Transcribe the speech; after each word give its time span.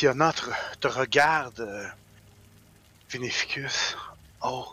Fiona 0.00 0.32
te, 0.32 0.44
te 0.80 0.88
regarde. 0.88 1.60
euh, 1.60 1.86
Vénéficus. 3.10 3.96
Oh. 4.42 4.66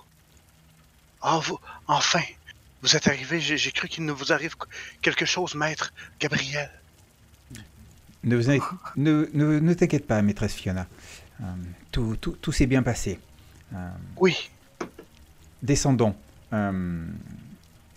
Oh, 1.22 1.42
vous, 1.44 1.60
enfin, 1.88 2.22
vous 2.82 2.96
êtes 2.96 3.08
arrivé. 3.10 3.42
J'ai 3.42 3.72
cru 3.74 3.90
qu'il 3.90 4.06
ne 4.06 4.14
vous 4.14 4.32
arrive 4.32 4.56
quelque 5.02 5.26
chose, 5.26 5.54
maître 5.56 5.92
Gabriel. 6.22 6.70
Ne, 8.24 8.38
vous 8.38 8.50
inquiétez- 8.50 8.76
ne, 8.96 9.30
ne, 9.34 9.60
ne 9.60 9.74
t'inquiète 9.74 10.08
pas, 10.08 10.22
maîtresse 10.22 10.54
Fiona. 10.54 10.88
Euh, 11.42 11.46
tout 11.92 12.16
tout, 12.22 12.32
tout 12.42 12.54
s'est 12.54 12.66
bien 12.66 12.82
passé. 12.84 13.20
Euh, 13.74 13.90
Oui, 14.16 14.50
descendons. 15.62 16.16
Euh, 16.54 17.06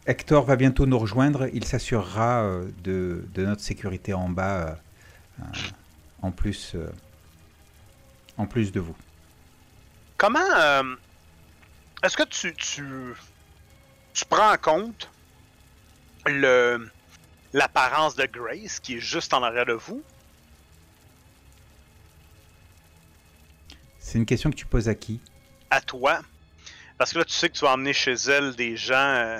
Hector 0.06 0.44
va 0.46 0.56
bientôt 0.56 0.84
nous 0.86 0.98
rejoindre. 0.98 1.46
Il 1.52 1.64
s'assurera 1.64 2.44
de, 2.82 3.24
de 3.34 3.46
notre 3.46 3.62
sécurité 3.62 4.14
en 4.14 4.28
bas, 4.30 4.78
en, 6.22 6.32
plus, 6.32 6.74
en 8.40 8.46
plus 8.46 8.72
de 8.72 8.80
vous. 8.80 8.96
Comment 10.16 10.40
euh, 10.56 10.94
est-ce 12.02 12.16
que 12.16 12.22
tu, 12.24 12.54
tu 12.54 13.14
tu 14.14 14.24
prends 14.24 14.52
en 14.52 14.56
compte 14.56 15.10
le 16.26 16.88
l'apparence 17.52 18.14
de 18.16 18.24
Grace 18.26 18.80
qui 18.80 18.96
est 18.96 19.00
juste 19.00 19.34
en 19.34 19.42
arrière 19.42 19.66
de 19.66 19.72
vous? 19.74 20.02
C'est 23.98 24.18
une 24.18 24.26
question 24.26 24.50
que 24.50 24.56
tu 24.56 24.66
poses 24.66 24.88
à 24.88 24.94
qui? 24.94 25.20
À 25.70 25.80
toi 25.80 26.20
parce 26.98 27.12
que 27.14 27.18
là 27.18 27.24
tu 27.24 27.32
sais 27.32 27.48
que 27.48 27.54
tu 27.54 27.64
vas 27.64 27.72
emmener 27.72 27.92
chez 27.94 28.12
elle 28.12 28.54
des 28.56 28.76
gens 28.76 28.94
euh, 28.94 29.38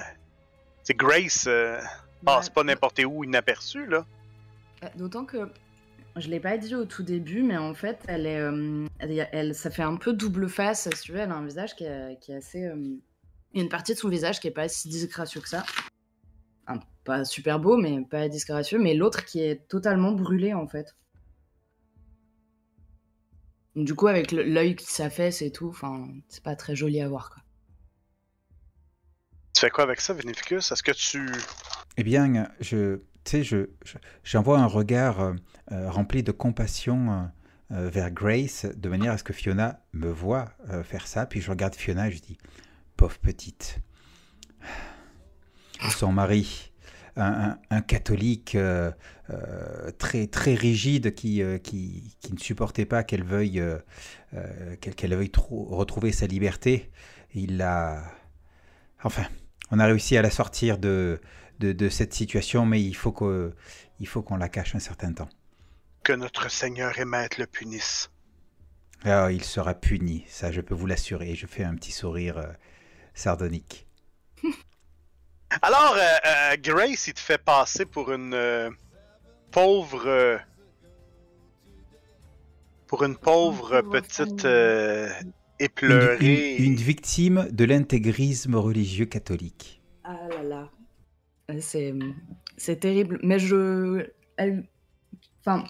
c'est 0.83 0.97
Grace 0.97 1.45
euh, 1.47 1.79
ah, 2.27 2.37
Ouais. 2.37 2.43
c'est 2.43 2.53
pas 2.55 2.63
n'importe 2.65 3.01
où 3.05 3.25
inaperçu 3.25 3.87
là 3.87 4.05
Euh, 4.83 4.89
D'autant 4.95 5.25
que 5.25 5.51
je 6.17 6.29
l'ai 6.29 6.41
pas 6.41 6.59
dit 6.59 6.75
au 6.75 6.85
tout 6.85 7.03
début, 7.03 7.43
mais 7.43 7.57
en 7.57 7.75
fait, 7.75 7.99
elle 8.09 8.27
est, 8.27 8.39
euh, 8.41 8.87
elle, 8.99 9.55
ça 9.55 9.71
fait 9.71 9.83
un 9.83 9.97
peu 9.97 10.13
double 10.13 10.49
face. 10.49 10.89
Si 10.95 11.03
tu 11.03 11.13
veux, 11.13 11.19
elle 11.19 11.31
a 11.31 11.35
un 11.35 11.45
visage 11.45 11.75
qui 11.77 11.85
est, 11.85 12.19
qui 12.21 12.33
est 12.33 12.37
assez. 12.37 12.65
euh, 12.65 12.77
Il 13.53 13.59
y 13.59 13.61
a 13.61 13.63
une 13.63 13.69
partie 13.69 13.95
de 13.95 13.99
son 13.99 14.09
visage 14.09 14.41
qui 14.41 14.49
est 14.49 14.53
pas 14.53 14.69
si 14.69 14.89
disgracieux 14.89 15.41
que 15.41 15.49
ça. 15.49 15.65
Enfin, 16.67 16.81
pas 17.05 17.25
super 17.25 17.59
beau, 17.61 17.77
mais 17.77 18.03
pas 18.03 18.29
disgracieux. 18.29 18.79
Mais 18.79 18.95
l'autre 18.95 19.25
qui 19.25 19.41
est 19.41 19.67
totalement 19.69 20.13
brûlé 20.13 20.53
en 20.55 20.67
fait. 20.67 20.95
Du 23.77 23.95
coup, 23.95 24.09
avec 24.09 24.33
l'œil 24.33 24.75
qui 24.75 24.87
s'affaisse 24.87 25.43
et 25.43 25.53
tout, 25.53 25.69
enfin, 25.69 26.09
c'est 26.29 26.43
pas 26.43 26.57
très 26.57 26.75
joli 26.75 27.01
à 27.01 27.09
voir 27.09 27.31
quoi. 27.31 27.43
tu 29.55 29.61
fais 29.61 29.71
quoi 29.71 29.85
avec 29.85 30.01
ça 30.01 30.13
Vénéficus 30.13 30.73
est-ce 30.73 30.83
que 30.83 30.91
tu 30.91 31.31
Eh 31.97 32.03
bien, 32.03 32.49
je, 32.61 32.99
tu 33.25 33.31
sais, 33.31 33.45
je, 33.45 33.71
je- 33.85 33.99
j'envoie 34.25 34.59
un 34.59 34.67
regard 34.67 35.21
euh, 35.21 35.35
euh, 35.73 35.91
rempli 35.91 36.23
de 36.23 36.33
compassion 36.33 37.31
euh, 37.73 37.89
vers 37.89 38.11
Grace, 38.11 38.67
de 38.77 38.89
manière 38.89 39.13
à 39.13 39.19
ce 39.19 39.25
que 39.25 39.33
Fiona 39.33 39.81
me 39.93 40.11
voit 40.11 40.47
faire 40.83 41.07
ça. 41.07 41.27
Puis 41.27 41.41
je 41.41 41.51
regarde 41.51 41.75
Fiona 41.75 42.09
et 42.09 42.11
je 42.11 42.21
dis, 42.21 42.37
pauvre 42.97 43.17
petite, 43.19 43.79
son 45.91 46.11
mari, 46.13 46.73
un, 47.17 47.57
un- 47.71 47.81
catholique 47.81 48.57
très, 49.99 50.27
très 50.27 50.55
rigide 50.55 51.15
qui, 51.15 51.43
qui, 51.63 52.17
qui 52.21 52.33
ne 52.33 52.39
supportait 52.39 52.87
pas 52.87 53.05
qu'elle 53.05 53.23
veuille, 53.25 53.63
qu'elle, 54.81 54.95
qu'elle 54.97 55.15
veuille 55.15 55.31
trou- 55.31 55.67
retrouver 55.67 56.11
sa 56.13 56.27
liberté, 56.27 56.91
il 57.35 57.57
l'a... 57.59 58.03
Enfin, 59.05 59.25
on 59.71 59.79
a 59.79 59.87
réussi 59.87 60.17
à 60.17 60.23
la 60.23 60.31
sortir 60.31 60.77
de, 60.79 61.21
de, 61.61 61.73
de 61.73 61.89
cette 61.89 62.13
situation, 62.15 62.67
mais 62.67 62.83
il 62.83 62.95
faut, 62.95 63.13
que, 63.13 63.55
il 64.01 64.09
faut 64.09 64.23
qu'on 64.23 64.37
la 64.37 64.49
cache 64.49 64.75
un 64.75 64.81
certain 64.81 65.13
temps. 65.13 65.29
que 66.03 66.13
notre 66.13 66.51
Seigneur 66.51 66.99
et 66.99 67.05
Maître 67.05 67.37
le 67.39 67.47
punisse 67.47 68.11
Ah, 69.05 69.31
il 69.31 69.45
sera 69.45 69.75
puni, 69.75 70.25
ça 70.27 70.51
je 70.51 70.61
peux 70.61 70.75
vous 70.75 70.87
l'assurer. 70.87 71.35
Je 71.35 71.47
fais 71.47 71.63
un 71.65 71.75
petit 71.77 71.93
sourire 71.93 72.39
euh, 72.39 72.53
sardonique. 73.15 73.87
Alors, 75.63 75.95
euh, 75.97 76.01
euh, 76.27 76.57
Grace, 76.61 77.07
il 77.09 77.15
te 77.15 77.21
fait 77.21 77.39
passer 77.43 77.85
pour 77.85 78.11
une 78.13 78.35
euh, 78.35 78.71
pauvre. 79.51 80.39
pour 82.87 83.05
une 83.05 83.17
pauvre 83.17 83.83
petite 83.83 84.45
Une, 84.45 85.33
éplorée. 85.59 86.57
une- 86.57 86.65
une 86.73 86.75
victime 86.77 87.49
de 87.51 87.65
l'intégrisme 87.65 88.55
religieux 88.57 89.07
catholique. 89.07 89.83
Ah 90.05 90.17
là 90.31 90.43
là. 90.43 90.71
Euh, 91.51 92.13
C'est, 92.57 92.77
terrible. 92.81 93.19
Mais 93.23 93.39
je. 93.39 94.09
Elle... 94.37 94.69
Enfin. 95.41 95.65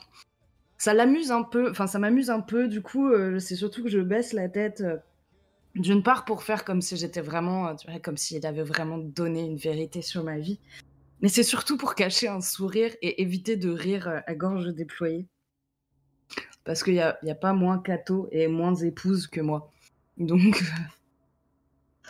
Ça 0.78 0.94
l'amuse 0.94 1.30
un 1.30 1.42
peu. 1.42 1.70
Enfin, 1.70 1.86
ça 1.86 1.98
m'amuse 1.98 2.30
un 2.30 2.40
peu. 2.40 2.68
Du 2.68 2.80
coup, 2.82 3.08
euh, 3.10 3.38
c'est 3.38 3.56
surtout 3.56 3.82
que 3.84 3.90
je 3.90 4.00
baisse 4.00 4.32
la 4.32 4.48
tête. 4.48 4.80
euh, 4.80 4.96
D'une 5.74 6.02
part, 6.02 6.24
pour 6.24 6.42
faire 6.42 6.64
comme 6.64 6.80
si 6.82 6.96
j'étais 6.96 7.20
vraiment. 7.20 7.74
Tu 7.76 7.90
vois, 7.90 8.00
comme 8.00 8.16
s'il 8.16 8.44
avait 8.46 8.62
vraiment 8.62 8.98
donné 8.98 9.44
une 9.44 9.56
vérité 9.56 10.02
sur 10.02 10.24
ma 10.24 10.38
vie. 10.38 10.58
Mais 11.22 11.28
c'est 11.28 11.42
surtout 11.42 11.76
pour 11.76 11.94
cacher 11.94 12.28
un 12.28 12.40
sourire 12.40 12.92
et 13.02 13.20
éviter 13.22 13.56
de 13.56 13.70
rire 13.70 14.22
à 14.26 14.34
gorge 14.34 14.68
déployée. 14.74 15.26
Parce 16.64 16.82
qu'il 16.82 16.94
n'y 16.94 17.00
a, 17.00 17.18
il 17.22 17.28
y 17.28 17.30
a 17.30 17.34
pas 17.34 17.52
moins 17.52 17.78
cateau 17.78 18.28
et 18.32 18.46
moins 18.48 18.74
épouse 18.74 19.26
que 19.26 19.40
moi. 19.40 19.70
Donc. 20.18 20.62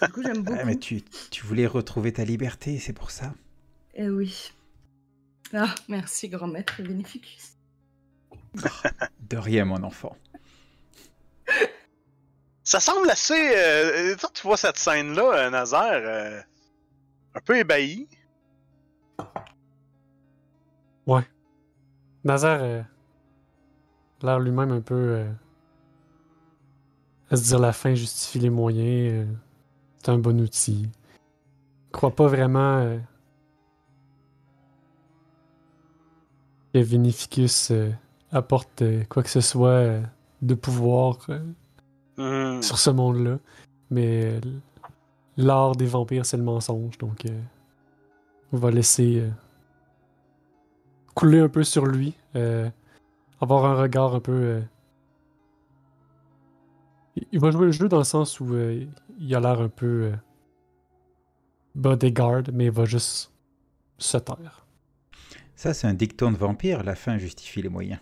du 0.02 0.12
coup, 0.12 0.22
j'aime 0.22 0.42
beaucoup. 0.44 0.58
Ah, 0.60 0.64
mais 0.64 0.76
tu, 0.78 1.02
tu 1.30 1.44
voulais 1.44 1.66
retrouver 1.66 2.12
ta 2.12 2.24
liberté, 2.24 2.78
c'est 2.78 2.92
pour 2.92 3.10
ça. 3.10 3.34
Eh 4.02 4.08
oui. 4.08 4.50
Ah, 5.52 5.74
merci, 5.88 6.30
grand 6.30 6.46
maître 6.46 6.80
Bénéficus. 6.80 7.58
De 9.20 9.36
rien, 9.36 9.66
mon 9.66 9.82
enfant. 9.82 10.16
Ça 12.64 12.80
semble 12.80 13.10
assez. 13.10 13.34
euh, 13.34 14.16
toi, 14.16 14.30
tu 14.32 14.40
vois 14.46 14.56
cette 14.56 14.78
scène-là, 14.78 15.22
euh, 15.34 15.50
Nazaire, 15.50 16.00
euh, 16.02 16.40
un 17.34 17.40
peu 17.40 17.58
ébahi. 17.58 18.08
Ouais. 21.06 21.28
Nazaire, 22.24 22.60
euh, 22.62 22.82
l'air 24.22 24.40
lui-même 24.40 24.70
un 24.70 24.80
peu. 24.80 24.94
euh, 24.94 25.30
à 27.30 27.36
se 27.36 27.42
dire 27.42 27.58
la 27.58 27.74
fin 27.74 27.94
justifie 27.94 28.38
les 28.38 28.48
moyens. 28.50 29.12
euh, 29.12 29.26
c'est 29.98 30.08
un 30.08 30.18
bon 30.18 30.40
outil. 30.40 30.88
crois 31.92 32.16
pas 32.16 32.28
vraiment 32.28 32.98
que 36.72 36.82
Vinificus 36.82 37.70
euh, 37.70 37.90
apporte 38.32 38.82
euh, 38.82 39.02
quoi 39.08 39.22
que 39.22 39.28
ce 39.30 39.40
soit 39.40 39.68
euh, 39.70 40.02
de 40.42 40.54
pouvoir 40.54 41.18
Hmm. 42.16 42.60
sur 42.60 42.78
ce 42.78 42.90
monde-là. 42.90 43.38
Mais 43.90 44.40
l'art 45.38 45.74
des 45.74 45.86
vampires, 45.86 46.26
c'est 46.26 46.36
le 46.36 46.42
mensonge. 46.42 46.98
Donc, 46.98 47.24
on 48.52 48.58
va 48.58 48.70
laisser 48.70 49.24
couler 51.14 51.40
un 51.40 51.48
peu 51.48 51.64
sur 51.64 51.86
lui. 51.86 52.14
avoir 53.40 53.64
un 53.64 53.74
regard 53.80 54.14
un 54.14 54.20
peu. 54.20 54.60
il- 57.32 57.40
va 57.40 57.50
jouer 57.50 57.66
le 57.66 57.72
jeu 57.72 57.88
dans 57.88 57.98
le 57.98 58.04
sens 58.04 58.38
où 58.38 58.54
il 59.18 59.34
a 59.34 59.40
l'air 59.40 59.60
un 59.60 59.68
peu 59.70 60.12
bodyguard, 61.74 62.44
mais 62.52 62.66
il 62.66 62.70
va 62.70 62.84
juste 62.84 63.32
se 63.98 64.18
taire. 64.18 64.66
Ça, 65.60 65.74
c'est 65.74 65.86
un 65.86 65.92
dicton 65.92 66.32
de 66.32 66.38
vampire. 66.38 66.82
La 66.82 66.94
fin 66.94 67.18
justifie 67.18 67.60
les 67.60 67.68
moyens. 67.68 68.00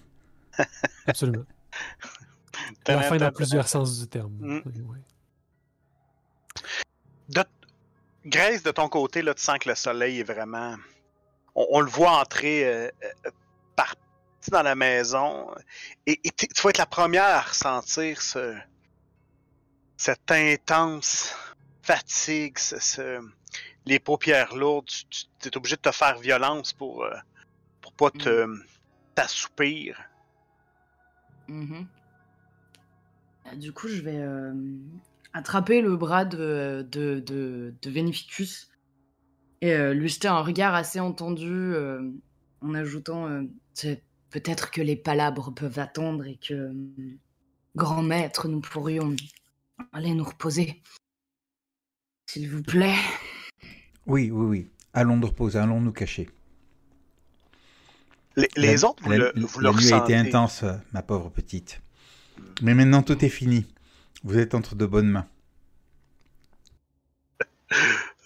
Absolument. 1.09 1.45
La 2.87 3.03
fin 3.03 3.17
dans 3.17 3.33
plusieurs 3.33 3.67
sens 3.67 3.99
du 3.99 4.07
terme. 4.07 4.33
Mm. 4.39 4.63
Oui, 4.65 4.73
oui. 4.87 4.99
De... 7.31 7.43
Grace, 8.27 8.63
de 8.63 8.71
ton 8.71 8.89
côté, 8.89 9.23
là, 9.23 9.35
tu 9.35 9.43
sens 9.43 9.59
que 9.59 9.69
le 9.69 9.75
soleil 9.75 10.21
est 10.21 10.23
vraiment. 10.23 10.77
On, 11.57 11.67
on 11.71 11.81
le 11.81 11.91
voit 11.91 12.21
entrer 12.21 12.65
euh, 12.65 12.89
euh, 13.27 13.31
parti 13.75 13.99
dans 14.53 14.63
la 14.63 14.77
maison. 14.77 15.53
Et, 16.07 16.21
tu 16.37 16.63
vas 16.63 16.71
être 16.71 16.79
la 16.79 16.87
première 16.87 17.25
à 17.25 17.41
ressentir 17.41 18.23
ce... 18.23 18.57
cette 19.97 20.31
intense 20.31 21.35
fatigue, 21.83 22.57
ce- 22.57 22.79
ce- 22.79 23.29
les 23.85 23.99
paupières 23.99 24.55
lourdes. 24.55 24.87
Tu 25.41 25.49
es 25.49 25.57
obligé 25.57 25.75
de 25.75 25.81
te 25.81 25.91
faire 25.91 26.19
violence 26.21 26.73
pour, 26.73 27.03
euh, 27.03 27.11
pour 27.11 27.23
pas 27.99 28.11
te 28.11 28.47
t'assoupir. 29.15 29.99
Mhm. 31.49 31.87
Euh, 33.47 33.57
Du 33.57 33.73
coup, 33.73 33.89
je 33.89 34.01
vais 34.03 34.19
euh, 34.19 34.55
attraper 35.33 35.83
le 35.83 35.97
bras 35.97 36.25
de, 36.25 36.87
de, 36.91 37.21
de, 37.21 37.75
de 37.83 37.91
Vénificus 37.91 38.71
et 39.61 39.73
euh, 39.73 39.93
lui 39.93 40.09
jeter 40.09 40.29
un 40.29 40.41
regard 40.41 40.75
assez 40.75 41.01
entendu 41.01 41.51
euh, 41.51 42.11
en 42.63 42.75
ajoutant 42.75 43.27
euh, 43.29 43.43
C'est 43.75 44.05
peut-être 44.31 44.71
que 44.71 44.81
les 44.83 44.97
palabres 44.97 45.53
peuvent 45.53 45.79
attendre 45.79 46.27
et 46.27 46.37
que, 46.37 46.55
euh, 46.55 46.75
grand 47.77 48.03
maître, 48.03 48.49
nous 48.49 48.61
pourrions 48.61 49.15
aller 49.93 50.15
nous 50.15 50.25
reposer. 50.25 50.83
S'il 52.27 52.51
vous 52.51 52.63
plaît. 52.63 52.97
Oui, 54.07 54.31
oui, 54.31 54.47
oui. 54.47 54.71
Allons 54.93 55.17
nous 55.17 55.27
reposer, 55.29 55.59
allons 55.59 55.81
nous 55.81 55.93
cacher. 55.93 56.29
Les, 58.39 58.49
les 58.57 58.77
La- 58.77 58.89
autres, 58.89 59.03
vous 59.03 59.11
la, 59.11 59.17
le, 59.19 59.33
vous 59.37 59.61
la 59.61 59.71
le 59.71 59.77
nuit 59.77 59.93
a 59.93 59.99
été 59.99 60.15
intense, 60.15 60.65
ma 60.93 61.03
pauvre 61.03 61.29
petite. 61.31 61.81
Mais 62.63 62.75
maintenant, 62.75 63.03
tout 63.03 63.25
est 63.25 63.29
fini. 63.29 63.67
Vous 64.25 64.39
êtes 64.39 64.55
entre 64.55 64.75
de 64.75 64.87
bonnes 64.87 65.09
mains. 65.09 65.27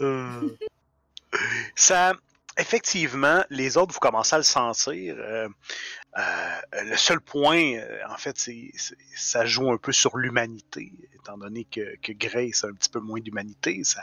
Euh, 0.00 0.48
Ça, 1.74 2.12
effectivement, 2.58 3.42
les 3.50 3.76
autres, 3.76 3.92
vous 3.94 4.00
commencez 4.00 4.34
à 4.34 4.38
le 4.38 4.44
sentir. 4.44 5.16
Euh, 5.18 5.48
euh, 6.18 6.60
le 6.84 6.96
seul 6.96 7.20
point, 7.20 7.74
en 8.08 8.16
fait, 8.16 8.38
c'est 8.38 8.70
ça 9.16 9.46
joue 9.46 9.70
un 9.70 9.78
peu 9.78 9.92
sur 9.92 10.18
l'humanité, 10.18 10.92
étant 11.14 11.38
donné 11.38 11.64
que, 11.64 11.96
que 12.02 12.12
Grace 12.12 12.64
a 12.64 12.68
un 12.68 12.74
petit 12.74 12.90
peu 12.90 13.00
moins 13.00 13.20
d'humanité. 13.20 13.82
Ça, 13.84 14.02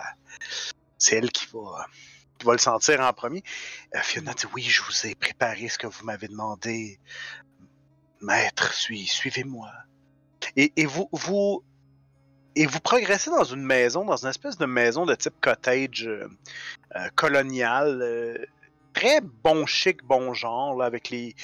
c'est 0.97 1.17
elle 1.17 1.31
qui 1.31 1.47
va, 1.53 1.85
va 2.43 2.53
le 2.53 2.59
sentir 2.59 3.01
en 3.01 3.13
premier. 3.13 3.43
Euh, 3.95 3.99
Fiona 4.01 4.33
dit 4.33 4.45
oui, 4.53 4.63
je 4.63 4.81
vous 4.81 5.07
ai 5.07 5.15
préparé 5.15 5.67
ce 5.69 5.77
que 5.77 5.87
vous 5.87 6.05
m'avez 6.05 6.27
demandé, 6.27 6.99
maître. 8.21 8.73
Suivez-moi. 8.73 9.71
Et, 10.55 10.85
vous, 10.85 11.09
vous, 11.11 11.63
et 12.55 12.65
vous 12.65 12.79
progressez 12.79 13.29
dans 13.29 13.43
une 13.43 13.63
maison, 13.63 14.05
dans 14.05 14.17
une 14.17 14.29
espèce 14.29 14.57
de 14.57 14.65
maison 14.65 15.05
de 15.05 15.15
type 15.15 15.35
cottage. 15.41 16.07
euh, 16.07 16.27
euh, 16.95 17.07
colonial, 17.15 18.47
très 18.93 19.21
bon 19.21 19.67
chic, 19.67 20.03
bon 20.03 20.33
genre, 20.33 20.81
avec 20.81 21.09
les, 21.09 21.35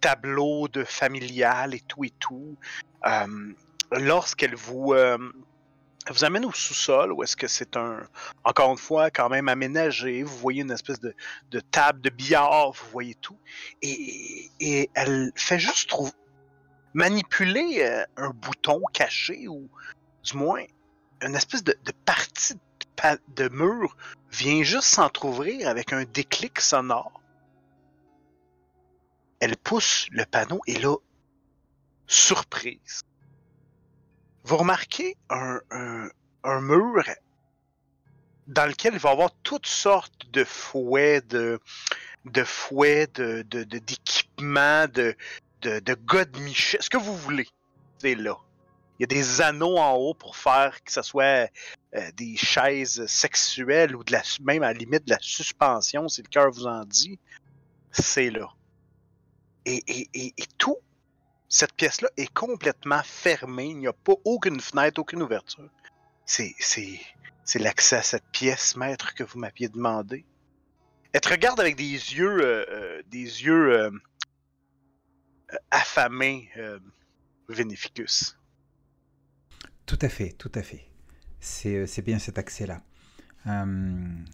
tableaux 0.00 0.68
de 0.68 0.84
familial 0.84 1.74
et 1.74 1.80
tout 1.80 2.04
et 2.04 2.12
tout. 2.20 2.56
Lorsqu'elle 3.90 4.54
vous, 4.54 4.94
vous 6.10 6.24
amène 6.24 6.44
au 6.44 6.52
sous-sol, 6.52 7.12
où 7.12 7.22
est-ce 7.22 7.36
que 7.36 7.48
c'est 7.48 7.76
un, 7.76 8.06
encore 8.44 8.70
une 8.70 8.78
fois, 8.78 9.10
quand 9.10 9.28
même 9.28 9.48
aménagé, 9.48 10.22
vous 10.22 10.36
voyez 10.36 10.62
une 10.62 10.70
espèce 10.70 11.00
de, 11.00 11.14
table 11.70 12.00
de 12.00 12.10
billard, 12.10 12.72
vous 12.72 12.90
voyez 12.90 13.14
tout, 13.14 13.38
et, 13.80 14.90
elle 14.94 15.32
fait 15.34 15.58
juste 15.58 15.88
trouver, 15.88 16.12
manipuler 16.92 17.78
euh, 17.80 18.04
un 18.16 18.30
bouton 18.30 18.82
caché, 18.92 19.48
ou 19.48 19.68
du 20.22 20.36
moins 20.36 20.62
une 21.22 21.34
espèce 21.34 21.64
de, 21.64 21.74
partie 22.04 22.54
de, 22.54 23.44
de 23.44 23.48
mur 23.48 23.96
vient 24.30 24.62
juste 24.62 24.88
s'entr'ouvrir 24.88 25.68
avec 25.68 25.92
un 25.92 26.04
déclic 26.04 26.60
sonore. 26.60 27.20
Elle 29.40 29.56
pousse 29.56 30.06
le 30.10 30.24
panneau 30.24 30.60
et 30.66 30.78
là, 30.78 30.96
surprise. 32.06 33.02
Vous 34.44 34.58
remarquez 34.58 35.16
un, 35.30 35.60
mur 36.60 37.02
dans 38.46 38.66
lequel 38.66 38.92
il 38.92 38.98
va 38.98 39.08
y 39.08 39.12
avoir 39.12 39.30
toutes 39.42 39.66
sortes 39.66 40.30
de 40.32 40.44
fouets, 40.44 41.22
de, 41.22 41.58
fouets, 42.44 43.06
de, 43.06 43.42
d'équipements, 43.42 44.86
de, 44.86 45.16
de, 45.62 45.80
de 45.80 45.96
ce 46.54 46.90
que 46.90 46.98
vous 46.98 47.16
voulez. 47.16 47.48
C'est 47.98 48.14
là. 48.14 48.36
Il 48.98 49.02
y 49.02 49.04
a 49.04 49.06
des 49.06 49.40
anneaux 49.40 49.78
en 49.78 49.94
haut 49.94 50.14
pour 50.14 50.36
faire 50.36 50.84
que 50.84 50.92
ce 50.92 51.02
soit 51.02 51.50
euh, 51.96 52.10
des 52.12 52.36
chaises 52.36 53.04
sexuelles 53.06 53.96
ou 53.96 54.04
même 54.42 54.62
à 54.62 54.72
la 54.72 54.78
limite 54.78 55.06
de 55.06 55.10
la 55.10 55.18
suspension, 55.20 56.06
si 56.08 56.22
le 56.22 56.28
cœur 56.28 56.50
vous 56.50 56.66
en 56.66 56.84
dit, 56.84 57.18
c'est 57.90 58.30
là. 58.30 58.52
Et 59.64 60.34
tout, 60.58 60.76
cette 61.48 61.74
pièce-là 61.74 62.08
est 62.16 62.32
complètement 62.32 63.02
fermée. 63.04 63.66
Il 63.66 63.78
n'y 63.78 63.86
a 63.86 63.92
pas 63.92 64.14
aucune 64.24 64.60
fenêtre, 64.60 65.00
aucune 65.00 65.22
ouverture. 65.22 65.70
C'est, 66.26 66.54
l'accès 67.56 67.96
à 67.96 68.02
cette 68.02 68.26
pièce, 68.32 68.76
maître, 68.76 69.14
que 69.14 69.24
vous 69.24 69.38
m'aviez 69.38 69.68
demandé. 69.68 70.24
Elle 71.12 71.20
te 71.20 71.28
regarde 71.28 71.60
avec 71.60 71.76
des 71.76 71.84
yeux, 71.84 72.40
euh, 72.40 72.64
euh, 72.70 73.02
des 73.08 73.44
yeux 73.44 73.78
euh, 73.78 73.90
affamés, 75.70 76.50
Vénéficus. 77.48 78.36
Tout 79.86 79.98
à 80.00 80.08
fait, 80.08 80.30
tout 80.32 80.50
à 80.54 80.62
fait. 80.62 80.88
C'est 81.40 82.02
bien 82.02 82.18
cet 82.18 82.38
accès-là. 82.38 82.82
Nous 83.46 84.24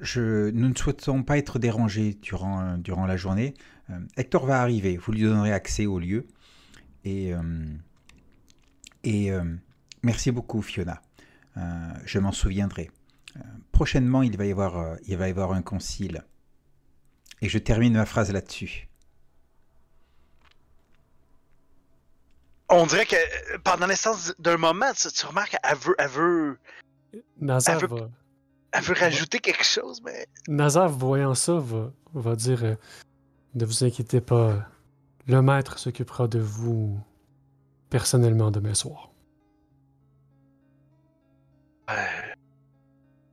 ne 0.00 0.74
souhaitons 0.76 1.22
pas 1.24 1.38
être 1.38 1.58
dérangés 1.58 2.14
durant 2.14 3.06
la 3.06 3.16
journée. 3.16 3.54
Euh, 3.90 3.98
Hector 4.16 4.44
va 4.46 4.60
arriver, 4.60 4.96
vous 4.96 5.12
lui 5.12 5.22
donnerez 5.22 5.52
accès 5.52 5.86
au 5.86 5.98
lieu. 5.98 6.26
Et, 7.04 7.32
euh, 7.34 7.40
et 9.04 9.32
euh, 9.32 9.44
merci 10.02 10.30
beaucoup, 10.30 10.62
Fiona. 10.62 11.00
Euh, 11.56 11.60
je 12.04 12.18
m'en 12.18 12.32
souviendrai. 12.32 12.90
Euh, 13.36 13.40
prochainement, 13.72 14.22
il 14.22 14.36
va, 14.36 14.44
y 14.46 14.50
avoir, 14.50 14.78
euh, 14.78 14.96
il 15.06 15.16
va 15.16 15.28
y 15.28 15.30
avoir 15.30 15.52
un 15.52 15.62
concile. 15.62 16.24
Et 17.40 17.48
je 17.48 17.58
termine 17.58 17.94
ma 17.94 18.04
phrase 18.06 18.32
là-dessus. 18.32 18.88
On 22.70 22.84
dirait 22.86 23.06
que 23.06 23.16
pendant 23.64 23.86
l'instance 23.86 24.34
d'un 24.38 24.58
moment, 24.58 24.92
tu, 24.94 25.08
tu 25.10 25.24
remarques 25.26 25.56
qu'elle 25.62 25.78
veut, 25.78 25.94
elle 25.98 26.08
veut, 26.08 26.58
Nazar, 27.40 27.76
Elle 27.82 27.88
veut- 27.88 27.96
va, 27.96 28.10
elle 28.72 28.82
veut 28.82 28.94
rajouter 28.94 29.38
quelque 29.38 29.64
chose, 29.64 30.02
mais 30.04 30.26
Nazar, 30.48 30.90
voyant 30.90 31.34
ça, 31.34 31.54
va, 31.54 31.90
va 32.12 32.36
dire 32.36 32.64
euh, 32.64 32.74
Ne 33.58 33.64
vous 33.64 33.82
inquiétez 33.82 34.20
pas, 34.20 34.68
le 35.26 35.42
maître 35.42 35.80
s'occupera 35.80 36.28
de 36.28 36.38
vous 36.38 36.96
personnellement 37.90 38.52
demain 38.52 38.74
soir. 38.74 39.10
Euh, 41.90 41.94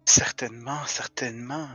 certainement, 0.06 0.84
certainement. 0.88 1.68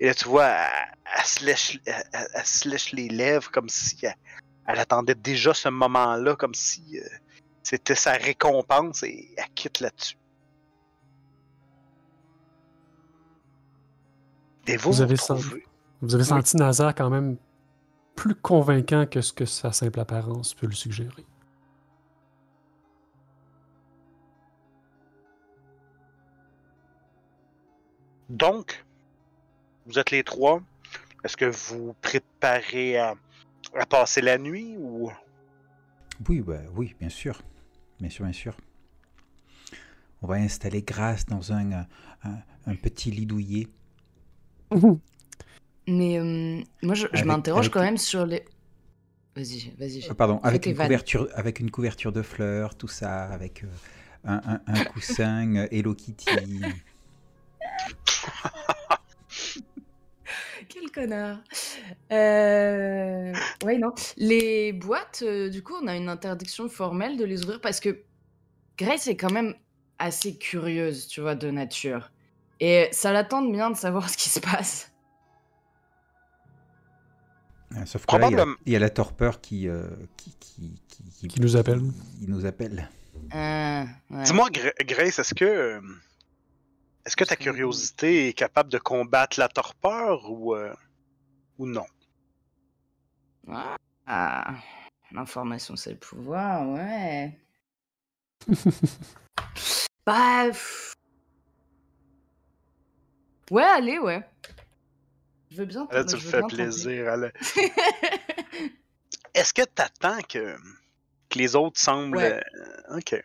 Et 0.00 0.06
là, 0.06 0.14
tu 0.14 0.26
vois, 0.26 0.46
elle, 0.46 0.94
elle 1.18 1.24
se 1.26 1.44
lèche, 1.44 1.80
elle- 1.84 2.02
elle- 2.14 2.28
elle 2.34 2.46
se 2.46 2.66
lèche 2.66 2.92
les 2.92 3.08
lèvres 3.10 3.50
comme 3.50 3.68
si 3.68 3.98
elle, 4.66 4.78
attendait 4.78 5.14
déjà 5.14 5.52
ce 5.52 5.68
moment-là, 5.68 6.34
comme 6.36 6.54
si 6.54 6.98
euh, 6.98 7.04
c'était 7.62 7.94
sa 7.94 8.12
récompense 8.12 9.02
et 9.02 9.34
elle 9.36 9.52
quitte 9.54 9.80
là-dessus. 9.80 10.16
Vous, 14.78 14.92
Vous 14.92 15.00
avez 15.02 15.16
trouvez- 15.16 15.66
Vous 16.00 16.14
avez 16.14 16.24
senti 16.24 16.56
Nazar 16.56 16.94
quand 16.94 17.10
même 17.10 17.36
plus 18.16 18.34
convaincant 18.34 19.06
que 19.06 19.20
ce 19.20 19.32
que 19.32 19.44
sa 19.44 19.72
simple 19.72 20.00
apparence 20.00 20.54
peut 20.54 20.66
le 20.66 20.72
suggérer. 20.74 21.26
Donc, 28.28 28.84
vous 29.86 29.98
êtes 29.98 30.10
les 30.10 30.24
trois. 30.24 30.62
Est-ce 31.24 31.36
que 31.36 31.44
vous 31.44 31.94
préparez 32.00 32.96
à, 32.98 33.14
à 33.74 33.86
passer 33.86 34.20
la 34.22 34.38
nuit 34.38 34.76
ou... 34.78 35.10
Oui, 36.28 36.40
bah, 36.40 36.60
oui, 36.74 36.94
bien 36.98 37.08
sûr. 37.08 37.40
Bien 38.00 38.08
sûr, 38.08 38.24
bien 38.24 38.32
sûr. 38.32 38.56
On 40.22 40.28
va 40.28 40.36
installer 40.36 40.82
Grace 40.82 41.26
dans 41.26 41.52
un, 41.52 41.72
un, 41.72 42.38
un 42.66 42.74
petit 42.76 43.10
lit 43.10 43.26
douillet. 43.26 43.68
Mais 45.86 46.18
euh, 46.18 46.60
moi, 46.82 46.94
je, 46.94 47.06
m'interroge 47.24 47.70
quand 47.70 47.80
même 47.82 47.98
sur 47.98 48.24
les. 48.26 48.44
Vas-y, 49.34 49.72
vas-y. 49.78 50.08
Euh, 50.08 50.14
pardon, 50.14 50.38
avec 50.42 50.66
une, 50.66 50.74
couverture, 50.76 51.28
avec 51.34 51.58
une 51.60 51.70
couverture 51.70 52.12
de 52.12 52.22
fleurs, 52.22 52.74
tout 52.76 52.88
ça, 52.88 53.24
avec 53.24 53.64
euh, 53.64 53.68
un, 54.24 54.40
un- 54.46 54.60
un 54.66 54.84
coussin 54.84 55.56
euh, 55.56 55.66
Hello 55.70 55.94
Kitty. 55.94 56.26
Quel 60.68 60.90
connard. 60.90 61.38
Ouais, 62.10 63.78
non. 63.78 63.92
Les 64.16 64.72
boîtes, 64.72 65.24
du 65.24 65.62
coup, 65.62 65.74
on 65.82 65.86
a 65.86 65.96
une 65.96 66.08
interdiction 66.08 66.68
formelle 66.68 67.16
de 67.16 67.24
les 67.24 67.42
ouvrir 67.44 67.60
parce 67.60 67.80
que 67.80 68.02
Grace 68.78 69.06
est 69.08 69.16
quand 69.16 69.32
même 69.32 69.54
assez 69.98 70.36
curieuse, 70.36 71.06
tu 71.08 71.20
vois, 71.20 71.34
de 71.34 71.50
nature. 71.50 72.10
Et 72.60 72.88
ça 72.92 73.12
l'attend 73.12 73.42
bien 73.42 73.70
de 73.70 73.76
savoir 73.76 74.08
ce 74.10 74.16
qui 74.16 74.28
se 74.28 74.40
passe. 74.40 74.91
Euh, 77.76 77.86
Sauf 77.86 78.04
que 78.06 78.16
là, 78.16 78.18
il 78.18 78.22
y, 78.22 78.34
a, 78.34 78.36
Probablement. 78.36 78.56
il 78.66 78.72
y 78.72 78.76
a 78.76 78.78
la 78.78 78.90
torpeur 78.90 79.40
qui, 79.40 79.68
euh, 79.68 79.88
qui, 80.16 80.34
qui, 80.38 80.80
qui, 80.88 81.28
Qui 81.28 81.40
nous 81.40 81.56
appelle. 81.56 81.80
qui 82.18 82.26
nous 82.28 82.44
appelle. 82.46 82.88
Ah, 83.30 83.86
ouais. 84.10 84.22
Dis-moi, 84.24 84.48
Gra- 84.50 84.84
Grace, 84.84 85.18
est-ce 85.18 85.34
que... 85.34 85.44
euh, 85.44 85.80
Est-ce 87.06 87.16
que 87.16 87.24
ta 87.24 87.36
curiosité 87.36 88.28
est 88.28 88.32
capable 88.32 88.70
de 88.70 88.78
combattre 88.78 89.38
la 89.40 89.48
torpeur 89.48 90.30
ou, 90.30 90.54
euh, 90.54 90.72
ou 91.58 91.66
non? 91.66 91.86
Ah, 94.06 94.54
l'information, 95.12 95.74
c'est 95.76 95.90
le 95.92 95.96
pouvoir, 95.98 96.68
ouais. 96.68 97.38
bah. 100.06 100.46
pff. 100.48 100.94
Ouais, 103.50 103.62
allez, 103.64 103.98
ouais. 103.98 104.22
Je 105.52 105.58
veux 105.58 105.66
bien. 105.66 105.86
Là, 105.90 106.04
tu 106.04 106.14
me 106.16 106.20
fais 106.20 106.40
plaisir. 106.48 107.08
elle. 107.10 107.32
Est-ce 109.34 109.52
que 109.52 109.62
t'attends 109.62 110.20
que, 110.22 110.56
que 111.28 111.38
les 111.38 111.54
autres 111.56 111.78
semblent... 111.78 112.16
Ouais. 112.16 112.42
euh, 112.90 112.96
Ok. 112.98 113.22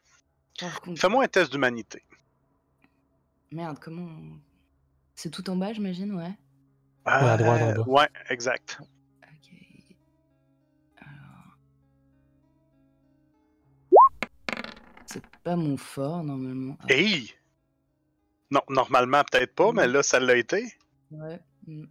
Fais-moi 0.98 1.24
un 1.24 1.28
test 1.28 1.52
d'humanité. 1.52 2.04
Merde, 3.52 3.78
comment. 3.80 4.10
C'est 5.16 5.30
tout 5.30 5.50
en 5.50 5.56
bas, 5.56 5.72
j'imagine, 5.72 6.14
ouais. 6.16 6.34
à 7.06 7.38
droite, 7.38 7.62
en 7.62 7.70
Euh, 7.70 7.74
bas. 7.76 7.84
Ouais, 7.88 8.10
exact. 8.30 8.78
Ok. 8.82 9.54
Alors. 10.98 11.58
pas 15.44 15.56
mon 15.56 15.78
fort 15.78 16.24
normalement. 16.26 16.78
Ah, 16.82 16.86
Hey! 16.90 17.34
Non, 18.52 18.62
normalement, 18.70 19.24
peut-être 19.32 19.56
pas, 19.56 19.72
mais 19.72 19.88
là, 19.88 20.04
ça 20.04 20.20
l'a 20.20 20.36
été. 20.36 20.74
ouais. 21.12 21.40
hmm. 21.68 21.86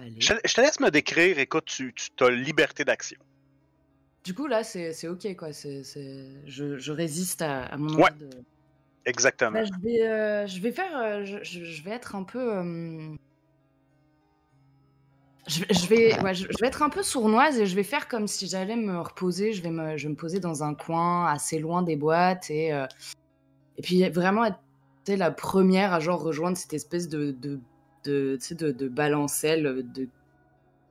Allez. 0.00 0.14
Je, 0.18 0.32
je 0.44 0.54
te 0.54 0.60
laisse 0.60 0.80
me 0.80 0.90
décrire. 0.90 1.38
Écoute, 1.38 1.64
tu, 1.66 1.92
tu 1.94 2.24
as 2.24 2.30
liberté 2.30 2.84
d'action. 2.84 3.18
Du 4.24 4.34
coup, 4.34 4.46
là, 4.46 4.62
c'est 4.64 5.08
ok, 5.08 5.34
quoi. 5.36 5.52
c'est 5.52 5.82
Je, 6.46 6.78
je 6.78 6.92
résiste 6.92 7.42
à, 7.42 7.64
à 7.64 7.76
mon 7.76 7.94
Ouais. 7.94 8.10
de... 8.18 8.28
Exactement. 9.06 9.52
Bah, 9.52 9.64
je, 9.64 9.72
vais, 9.82 10.02
euh, 10.06 10.46
je 10.46 10.60
vais 10.60 10.72
faire. 10.72 10.96
euh, 10.98 11.24
je, 11.24 11.82
vais 11.82 11.90
être 11.90 12.14
un 12.14 12.22
peu. 12.22 12.58
euh, 12.58 13.14
Je, 15.48 15.60
vais- 15.60 15.74
je 15.74 15.86
vais, 15.86 16.20
ouais, 16.22 16.34
je, 16.34 16.46
je 16.50 16.58
vais 16.60 16.66
être 16.66 16.82
un 16.82 16.90
peu 16.90 17.02
sournoise 17.02 17.58
et 17.58 17.66
je 17.66 17.74
vais 17.74 17.82
faire 17.82 18.08
comme 18.08 18.26
si 18.28 18.46
j'allais 18.46 18.76
me 18.76 19.00
reposer. 19.00 19.52
Je 19.54 19.62
vais 19.62 19.70
me, 19.70 19.96
je 19.96 20.04
vais 20.04 20.10
me 20.10 20.16
poser 20.16 20.38
dans 20.38 20.62
un 20.62 20.74
coin 20.74 21.26
assez 21.26 21.58
loin 21.58 21.82
des 21.82 21.96
boîtes 21.96 22.50
et, 22.50 22.72
euh, 22.74 22.86
et 23.78 23.82
puis 23.82 24.06
vraiment 24.10 24.44
être 24.44 24.58
la 25.08 25.30
première 25.30 25.92
à 25.94 25.98
genre 25.98 26.22
rejoindre 26.22 26.56
cette 26.58 26.74
espèce 26.74 27.08
de, 27.08 27.32
de, 27.32 27.58
de, 28.04 28.38
de, 28.52 28.70
de 28.72 28.88
balancelle 28.88 29.84
de, 29.92 30.08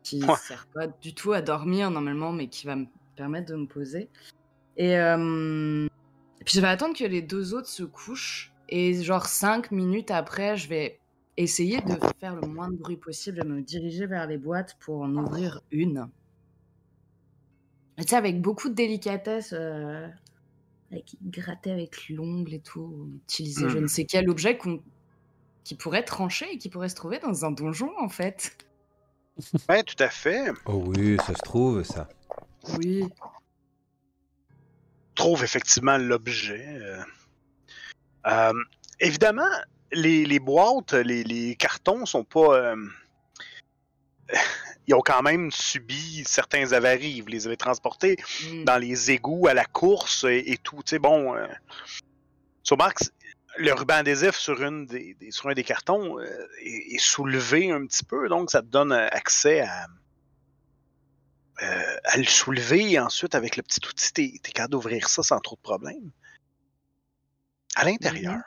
qui 0.03 0.21
Ouais. 0.21 0.35
sert 0.35 0.67
pas 0.73 0.87
du 0.87 1.13
tout 1.13 1.33
à 1.33 1.41
dormir 1.41 1.91
normalement, 1.91 2.31
mais 2.31 2.47
qui 2.47 2.65
va 2.65 2.75
me 2.75 2.85
permettre 3.15 3.51
de 3.51 3.57
me 3.57 3.67
poser. 3.67 4.09
Et, 4.77 4.97
euh, 4.97 5.85
et 6.39 6.43
puis 6.45 6.55
je 6.55 6.61
vais 6.61 6.67
attendre 6.67 6.95
que 6.97 7.03
les 7.03 7.21
deux 7.21 7.53
autres 7.53 7.67
se 7.67 7.83
couchent. 7.83 8.51
Et 8.69 9.01
genre 9.01 9.25
cinq 9.25 9.71
minutes 9.71 10.11
après, 10.11 10.55
je 10.55 10.69
vais 10.69 10.99
essayer 11.37 11.81
de 11.81 11.99
faire 12.19 12.35
le 12.35 12.47
moins 12.47 12.69
de 12.69 12.75
bruit 12.77 12.97
possible, 12.97 13.39
de 13.39 13.47
me 13.47 13.61
diriger 13.61 14.05
vers 14.05 14.27
les 14.27 14.37
boîtes 14.37 14.77
pour 14.79 15.01
en 15.01 15.15
ouvrir 15.15 15.61
une. 15.71 16.07
Et 17.97 18.03
tu 18.03 18.09
sais, 18.09 18.15
avec 18.15 18.41
beaucoup 18.41 18.69
de 18.69 18.75
délicatesse, 18.75 19.53
euh, 19.53 20.07
avec 20.91 21.15
gratter 21.21 21.71
avec 21.71 22.09
l'ongle 22.09 22.53
et 22.53 22.61
tout, 22.61 23.09
utiliser 23.23 23.69
je 23.69 23.77
Hmm. 23.77 23.81
ne 23.81 23.87
sais 23.87 24.05
quel 24.05 24.29
objet 24.29 24.57
qu'on- 24.57 24.83
qui 25.63 25.75
pourrait 25.75 26.03
trancher 26.03 26.51
et 26.53 26.57
qui 26.57 26.69
pourrait 26.69 26.89
se 26.89 26.95
trouver 26.95 27.19
dans 27.19 27.45
un 27.45 27.51
donjon 27.51 27.91
en 27.99 28.09
fait. 28.09 28.57
Ouais, 29.69 29.83
tout 29.83 30.01
à 30.03 30.09
fait. 30.09 30.51
Oh 30.65 30.83
oui, 30.87 31.17
ça 31.25 31.27
se 31.33 31.41
trouve, 31.43 31.83
ça. 31.83 32.09
Oui. 32.77 33.05
trouve 35.15 35.43
effectivement 35.43 35.97
l'objet. 35.97 36.65
euh. 36.67 37.01
Euh, 38.27 38.53
évidemment, 38.99 39.49
les, 39.91 40.25
les 40.25 40.39
boîtes, 40.39 40.93
les, 40.93 41.23
les 41.23 41.55
cartons 41.55 42.05
sont 42.05 42.23
pas. 42.23 42.55
euh, 42.55 42.75
Ils 44.87 44.95
ont 44.95 45.01
quand 45.01 45.21
même 45.21 45.51
subi 45.51 46.23
certains 46.25 46.71
avaries. 46.73 47.21
Vous 47.21 47.27
les 47.27 47.45
avez 47.45 47.57
transportés 47.57 48.17
Hmm. 48.43 48.63
dans 48.63 48.77
les 48.77 49.11
égouts 49.11 49.47
à 49.47 49.53
la 49.53 49.65
course 49.65 50.23
et, 50.23 50.43
et 50.51 50.57
tout. 50.57 50.77
Tu 50.77 50.91
sais, 50.91 50.99
bon. 50.99 51.35
Euh, 51.35 51.45
remarques, 52.71 52.99
c'est- 52.99 53.11
le 53.57 53.73
ruban 53.73 53.95
adhésif 53.95 54.35
sur, 54.35 54.61
une 54.63 54.85
des, 54.85 55.13
des- 55.15 55.31
sur 55.31 55.49
un 55.49 55.53
des 55.53 55.63
cartons 55.63 56.19
euh, 56.19 56.47
est, 56.61 56.95
est 56.95 56.99
soulevé 56.99 57.71
un 57.71 57.85
petit 57.85 58.03
peu, 58.05 58.29
donc 58.29 58.51
ça 58.51 58.61
te 58.61 58.67
donne 58.67 58.91
accès 58.91 59.61
à, 59.61 59.87
euh, 61.61 61.97
à 62.05 62.17
le 62.17 62.23
soulever 62.25 62.91
et 62.91 62.99
ensuite 62.99 63.35
avec 63.35 63.57
le 63.57 63.63
petit 63.63 63.85
outil, 63.87 64.13
t'es 64.13 64.23
es 64.25 64.51
capable 64.51 64.71
d'ouvrir 64.73 65.09
ça 65.09 65.23
sans 65.23 65.39
trop 65.39 65.55
de 65.55 65.61
problèmes. 65.61 66.11
À 67.75 67.85
l'intérieur, 67.85 68.33
Mhm. 68.35 68.43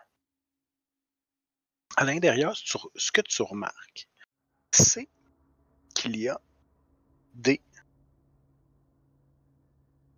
à 1.96 2.04
l'intérieur, 2.04 2.56
ce 2.56 2.64
tu- 2.64 2.78
ce 2.96 3.12
que 3.12 3.20
tu 3.20 3.42
remarques, 3.42 4.08
c'est 4.70 5.08
qu'il 5.94 6.16
y 6.16 6.28
a 6.28 6.40
des 7.34 7.60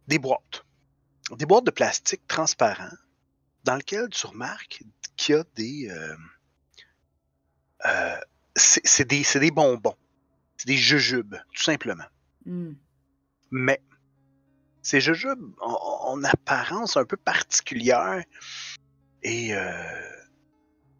des 0.06 0.18
boîtes. 0.18 0.64
Des 1.30 1.46
boîtes 1.46 1.64
de 1.64 1.70
plastique 1.70 2.26
transparent 2.28 2.90
dans 3.64 3.76
lesquelles 3.76 4.08
tu 4.10 4.26
remarques 4.26 4.82
qu'il 5.16 5.34
y 5.34 5.38
a 5.38 5.44
des. 5.54 5.88
euh, 5.90 6.16
euh, 7.86 8.20
c'est 8.56 9.08
des, 9.08 9.24
c'est 9.24 9.40
des 9.40 9.50
bonbons. 9.50 9.96
C'est 10.56 10.68
des 10.68 10.76
jujubes, 10.76 11.34
tout 11.52 11.62
simplement. 11.62 12.04
Hmm. 12.46 12.74
Mais 13.50 13.80
ces 14.82 15.00
jujubes 15.00 15.42
ont, 15.60 15.78
ont 16.06 16.18
une 16.18 16.26
apparence 16.26 16.96
un 16.96 17.04
peu 17.04 17.16
particulière. 17.16 18.22
Et, 19.22 19.54
euh, 19.54 20.10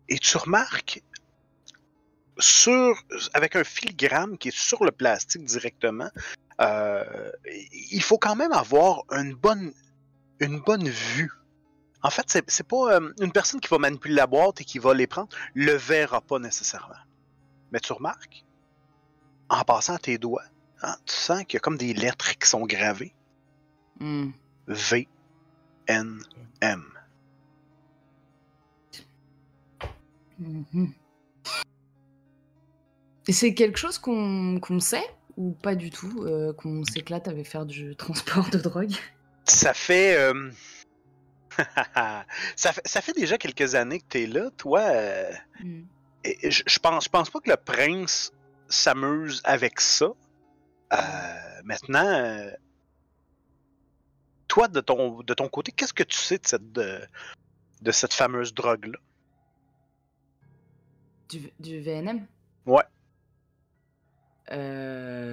et 0.08 0.18
tu 0.18 0.36
remarques 0.36 1.02
sur, 2.38 2.96
avec 3.34 3.54
un 3.54 3.64
filigrane 3.64 4.36
qui 4.38 4.48
est 4.48 4.56
sur 4.56 4.84
le 4.84 4.90
plastique 4.90 5.44
directement, 5.44 6.10
il 7.92 8.02
faut 8.02 8.18
quand 8.18 8.34
même 8.34 8.52
avoir 8.52 9.04
une 9.10 9.34
bonne, 9.34 9.72
une 10.40 10.60
bonne 10.60 10.88
vue. 10.88 11.30
En 12.04 12.10
fait, 12.10 12.26
c'est 12.28 12.48
c'est 12.50 12.68
pas 12.68 12.96
euh, 12.96 13.12
une 13.18 13.32
personne 13.32 13.60
qui 13.60 13.68
va 13.68 13.78
manipuler 13.78 14.14
la 14.14 14.26
boîte 14.26 14.60
et 14.60 14.64
qui 14.64 14.78
va 14.78 14.92
les 14.92 15.06
prendre, 15.06 15.30
le 15.54 15.72
verra 15.72 16.20
pas 16.20 16.38
nécessairement. 16.38 16.94
Mais 17.72 17.80
tu 17.80 17.94
remarques, 17.94 18.44
en 19.48 19.64
passant 19.64 19.94
à 19.94 19.98
tes 19.98 20.18
doigts, 20.18 20.44
hein, 20.82 20.96
tu 21.06 21.14
sens 21.14 21.44
qu'il 21.44 21.54
y 21.54 21.56
a 21.56 21.60
comme 21.60 21.78
des 21.78 21.94
lettres 21.94 22.38
qui 22.38 22.46
sont 22.46 22.66
gravées. 22.66 23.14
Hmm. 24.00 24.32
V, 24.68 25.08
N, 25.86 26.20
M. 26.60 26.84
Mhm. 30.38 30.92
Et 33.26 33.32
c'est 33.32 33.54
quelque 33.54 33.78
chose 33.78 33.96
qu'on 33.96 34.60
qu'on 34.60 34.80
sait 34.80 35.08
ou 35.36 35.52
pas 35.52 35.74
du 35.74 35.90
tout 35.90 36.24
euh, 36.24 36.52
Qu'on 36.52 36.84
s'éclate 36.84 37.28
avec 37.28 37.46
faire 37.46 37.64
du 37.64 37.96
transport 37.96 38.50
de 38.50 38.58
drogue? 38.58 38.92
Ça 39.46 39.72
fait, 39.72 40.16
euh, 40.18 40.50
ça 42.56 42.72
fait. 42.72 42.82
Ça 42.86 43.00
fait 43.00 43.12
déjà 43.12 43.38
quelques 43.38 43.74
années 43.74 44.00
que 44.00 44.06
tu 44.08 44.22
es 44.22 44.26
là, 44.26 44.50
toi. 44.56 44.80
euh, 44.80 45.30
Hmm. 45.60 45.84
et 46.24 46.50
je, 46.50 46.78
pense, 46.80 47.04
je 47.04 47.08
pense 47.08 47.30
pas 47.30 47.40
que 47.40 47.50
le 47.50 47.56
prince 47.56 48.32
s'amuse 48.68 49.40
avec 49.44 49.80
ça. 49.80 50.06
Euh, 50.92 50.96
maintenant, 51.64 52.04
euh, 52.06 52.50
toi, 54.48 54.68
de 54.68 54.80
ton, 54.80 55.20
de 55.22 55.34
ton 55.34 55.48
côté, 55.48 55.70
qu'est-ce 55.72 55.92
que 55.94 56.02
tu 56.02 56.16
sais 56.16 56.38
de 56.38 56.46
cette, 56.46 56.72
de, 56.72 57.00
de 57.82 57.90
cette 57.92 58.12
fameuse 58.14 58.52
drogue-là? 58.54 58.98
Du, 61.28 61.50
du 61.60 61.80
VNM 61.80 62.26
Ouais. 62.66 62.84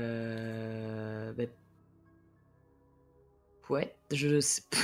Euh... 0.02 1.34
bah, 1.34 1.44
Ouais, 3.70 3.96
je 4.12 4.40
sais 4.42 4.62
pas. 4.70 4.78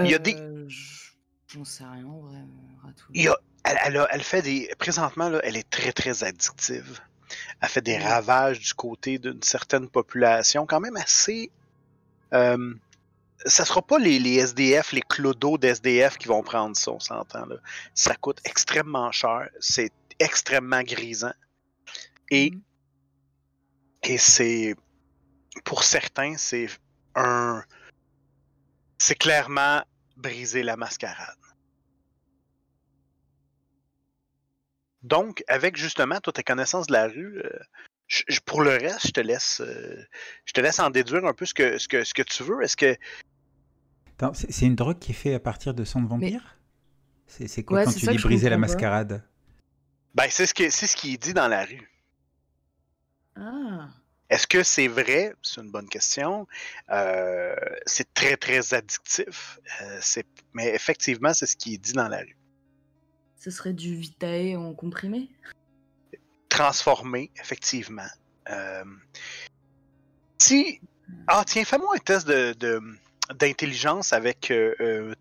Il 0.00 0.10
y 0.10 0.14
a 0.14 0.18
des- 0.18 0.34
Euh, 0.34 0.68
j- 0.68 1.04
J'en 1.48 1.64
sais 1.64 1.84
rien, 1.84 2.04
en 2.04 2.18
vrai, 2.20 2.38
Ratou. 2.82 3.04
Il 3.14 3.22
y 3.22 3.28
a- 3.28 3.38
elle, 3.64 3.78
elle, 3.86 3.96
a- 3.96 4.08
elle 4.12 4.22
fait 4.22 4.42
des. 4.42 4.70
Présentement, 4.78 5.30
là, 5.30 5.40
elle 5.44 5.56
est 5.56 5.68
très, 5.70 5.92
très 5.92 6.22
addictive. 6.22 7.00
Elle 7.62 7.68
fait 7.70 7.80
des 7.80 7.98
Mm. 7.98 8.02
ravages 8.02 8.58
du 8.60 8.74
côté 8.74 9.18
d'une 9.18 9.42
certaine 9.42 9.88
population, 9.88 10.66
quand 10.66 10.80
même 10.80 10.96
assez. 10.96 11.50
Euh, 12.34 12.74
ça 13.46 13.64
sera 13.64 13.80
pas 13.80 13.98
les, 13.98 14.18
les 14.18 14.34
SDF, 14.36 14.92
les 14.92 15.00
clodos 15.00 15.56
d'SDF 15.56 16.18
qui 16.18 16.28
vont 16.28 16.42
prendre 16.42 16.76
ça, 16.76 16.90
on 16.92 17.00
s'entend. 17.00 17.46
là. 17.46 17.56
Ça 17.94 18.14
coûte 18.14 18.40
extrêmement 18.44 19.10
cher. 19.10 19.48
C'est 19.58 19.90
extrêmement 20.18 20.82
grisant. 20.82 21.32
Et, 22.30 22.50
Mhm. 22.50 22.60
et 24.02 24.18
c'est. 24.18 24.74
Pour 25.64 25.82
certains, 25.82 26.36
c'est 26.36 26.68
un. 27.14 27.62
C'est 28.98 29.14
clairement 29.14 29.82
briser 30.16 30.62
la 30.62 30.76
mascarade. 30.76 31.36
Donc, 35.02 35.44
avec 35.46 35.76
justement 35.76 36.18
toutes 36.20 36.34
tes 36.36 36.42
connaissances 36.42 36.88
de 36.88 36.92
la 36.92 37.06
rue, 37.06 37.38
euh, 37.44 37.58
je- 38.08 38.24
je- 38.28 38.40
pour 38.40 38.62
le 38.62 38.70
reste, 38.70 39.06
je 39.06 39.12
te 39.12 39.20
laisse, 39.20 39.60
euh, 39.60 40.04
je 40.44 40.52
te 40.52 40.60
laisse 40.60 40.80
en 40.80 40.90
déduire 40.90 41.24
un 41.24 41.32
peu 41.32 41.46
ce 41.46 41.54
que, 41.54 41.78
ce 41.78 41.86
que, 41.86 42.02
ce 42.04 42.12
que 42.14 42.22
tu 42.22 42.42
veux. 42.42 42.62
Est-ce 42.62 42.76
que 42.76 42.96
C'est 44.34 44.66
une 44.66 44.74
drogue 44.74 44.98
qui 44.98 45.12
est 45.12 45.14
faite 45.14 45.34
à 45.36 45.38
partir 45.40 45.74
de 45.74 45.84
sang 45.84 46.02
de 46.02 46.08
vampire? 46.08 46.58
C'est 47.28 47.46
c'est 47.46 47.62
quoi 47.62 47.78
Ouais, 47.78 47.84
quand 47.84 47.92
tu 47.92 48.06
dis 48.08 48.18
briser 48.18 48.48
la 48.50 48.58
mascarade? 48.58 49.22
Ben 50.14 50.26
c'est 50.28 50.46
ce 50.46 50.54
que 50.54 50.70
c'est 50.70 50.88
ce 50.88 50.96
qui 50.96 51.14
est 51.14 51.22
dit 51.22 51.34
dans 51.34 51.46
la 51.46 51.64
rue. 51.64 51.88
Ah, 53.36 53.90
Est-ce 54.30 54.46
que 54.46 54.62
c'est 54.62 54.88
vrai? 54.88 55.32
C'est 55.42 55.60
une 55.62 55.70
bonne 55.70 55.88
question. 55.88 56.46
Euh, 56.90 57.54
c'est 57.86 58.12
très 58.12 58.36
très 58.36 58.74
addictif. 58.74 59.58
Euh, 59.80 60.22
mais 60.52 60.74
effectivement, 60.74 61.32
c'est 61.32 61.46
ce 61.46 61.56
qui 61.56 61.74
est 61.74 61.78
dit 61.78 61.92
dans 61.92 62.08
la 62.08 62.18
rue. 62.18 62.36
ce 63.38 63.50
serait 63.50 63.72
du 63.72 63.96
Vitae 63.96 64.56
en 64.56 64.74
comprimé? 64.74 65.30
Transformé, 66.48 67.30
effectivement. 67.40 68.10
Euh, 68.50 68.84
si 70.38 70.80
ah 71.26 71.42
tiens, 71.46 71.64
fais-moi 71.64 71.94
un 71.94 71.98
test 71.98 72.26
de 72.26 72.52
de- 72.52 72.82
d'intelligence 73.34 74.12
avec 74.12 74.52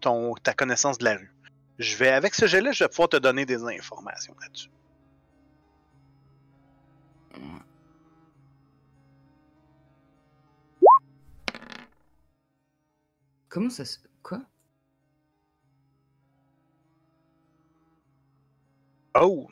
ton 0.02 0.34
ta 0.36 0.54
connaissance 0.54 0.98
de 0.98 1.06
la 1.06 1.16
rue. 1.16 1.34
Je 1.80 1.96
vais 1.96 2.10
avec 2.10 2.34
ce 2.36 2.48
jet-là, 2.48 2.72
je 2.72 2.84
vais 2.84 2.90
pouvoir 2.90 3.10
te 3.10 3.18
donner 3.18 3.46
des 3.46 3.64
informations 3.64 4.36
là-dessus. 4.42 4.70
Comment 13.50 13.70
ça 13.70 13.86
se. 13.86 13.98
Quoi? 14.24 14.42
Oh! 19.16 19.48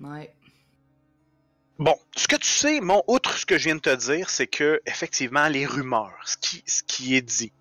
Ouais. 0.00 0.34
Bon, 1.78 1.96
ce 2.16 2.26
que 2.26 2.36
tu 2.36 2.48
sais, 2.48 2.80
mon 2.80 3.02
outre 3.06 3.38
ce 3.38 3.46
que 3.46 3.56
je 3.56 3.64
viens 3.64 3.76
de 3.76 3.80
te 3.80 3.94
dire, 3.94 4.30
c'est 4.30 4.48
que 4.48 4.80
effectivement 4.84 5.48
les 5.48 5.64
rumeurs, 5.64 6.18
ce 6.24 6.36
qui, 6.36 6.62
ce 6.66 6.82
qui 6.82 7.14
est 7.14 7.22
dit, 7.22 7.52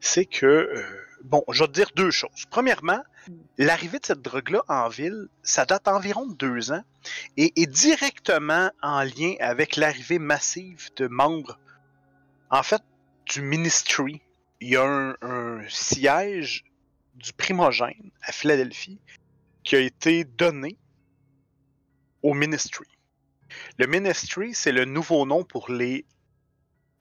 c'est 0.00 0.26
que 0.26 0.46
euh, 0.46 0.84
bon, 1.24 1.42
je 1.50 1.62
vais 1.62 1.68
te 1.68 1.72
dire 1.72 1.90
deux 1.96 2.10
choses. 2.10 2.44
Premièrement, 2.50 3.02
Mm. 3.28 3.34
l'arrivée 3.58 3.98
de 3.98 4.06
cette 4.06 4.22
drogue-là 4.22 4.62
en 4.68 4.88
ville, 4.88 5.28
ça 5.42 5.64
date 5.64 5.86
environ 5.86 6.26
de 6.26 6.34
deux 6.34 6.72
ans 6.72 6.82
et 7.36 7.52
est 7.60 7.66
directement 7.66 8.70
en 8.82 9.02
lien 9.02 9.34
avec 9.40 9.76
l'arrivée 9.76 10.18
massive 10.18 10.90
de 10.96 11.06
membres, 11.06 11.58
en 12.50 12.62
fait, 12.62 12.82
du 13.26 13.42
ministry. 13.42 14.20
Il 14.62 14.68
y 14.68 14.76
a 14.76 15.16
un, 15.22 15.68
siège 15.68 16.64
du 17.16 17.32
primogène 17.32 18.12
à 18.22 18.30
Philadelphie 18.30 19.00
qui 19.64 19.74
a 19.74 19.80
été 19.80 20.22
donné 20.22 20.78
au 22.22 22.32
ministry. 22.32 22.86
Le 23.76 23.88
Ministry, 23.88 24.54
c'est 24.54 24.70
le 24.70 24.84
nouveau 24.84 25.26
nom 25.26 25.42
pour 25.42 25.68
les, 25.68 26.04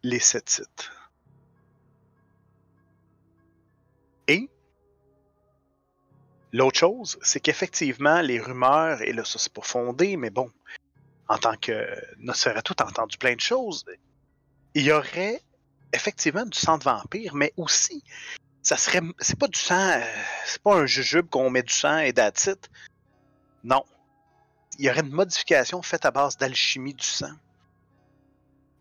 les 0.02 0.18
Sétites. 0.18 0.90
Et 4.28 4.50
l'autre 6.54 6.80
chose, 6.80 7.20
c'est 7.22 7.42
qu'effectivement, 7.42 8.22
les 8.22 8.40
rumeurs, 8.40 9.04
et 9.04 9.14
là, 9.14 9.24
ça 9.24 9.38
c'est 9.38 9.54
pas 9.54 9.62
fondé, 9.62 10.18
mais 10.18 10.32
bon, 10.32 10.52
en 11.28 11.38
tant 11.38 11.56
que 11.58 11.88
Nosferatu, 12.18 12.74
t'as 12.74 12.88
entendu 12.88 13.20
plein 13.20 13.36
de 13.36 13.40
choses. 13.40 13.86
Il 14.74 14.82
y 14.82 14.92
aurait 14.92 15.44
effectivement 15.94 16.46
du 16.46 16.58
sang 16.58 16.78
de 16.78 16.84
vampire, 16.84 17.36
mais 17.36 17.54
aussi, 17.58 18.04
ça 18.62 18.78
serait. 18.78 19.02
C'est 19.20 19.38
pas 19.38 19.48
du 19.48 19.60
sang. 19.60 19.76
euh, 19.76 20.02
c'est 20.46 20.62
pas 20.62 20.76
un 20.76 20.86
jujube 20.86 21.30
qu'on 21.30 21.50
met 21.50 21.64
du 21.64 21.74
sang 21.74 21.98
et 22.00 22.14
d'attite. 22.14 22.70
Non 23.64 23.84
il 24.78 24.86
y 24.86 24.90
aurait 24.90 25.02
une 25.02 25.12
modification 25.12 25.82
faite 25.82 26.06
à 26.06 26.12
base 26.12 26.38
d'alchimie 26.38 26.94
du 26.94 27.06
sang. 27.06 27.34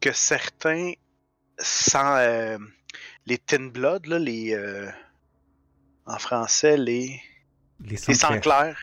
Que 0.00 0.12
certains, 0.12 0.92
sans 1.58 2.16
euh, 2.16 2.58
les 3.26 3.38
Tin 3.38 3.66
Blood, 3.66 4.06
là, 4.06 4.18
les, 4.18 4.54
euh, 4.54 4.90
en 6.06 6.18
français, 6.18 6.76
les, 6.76 7.20
Les 7.80 7.96
sangs 7.96 8.40
clairs. 8.40 8.82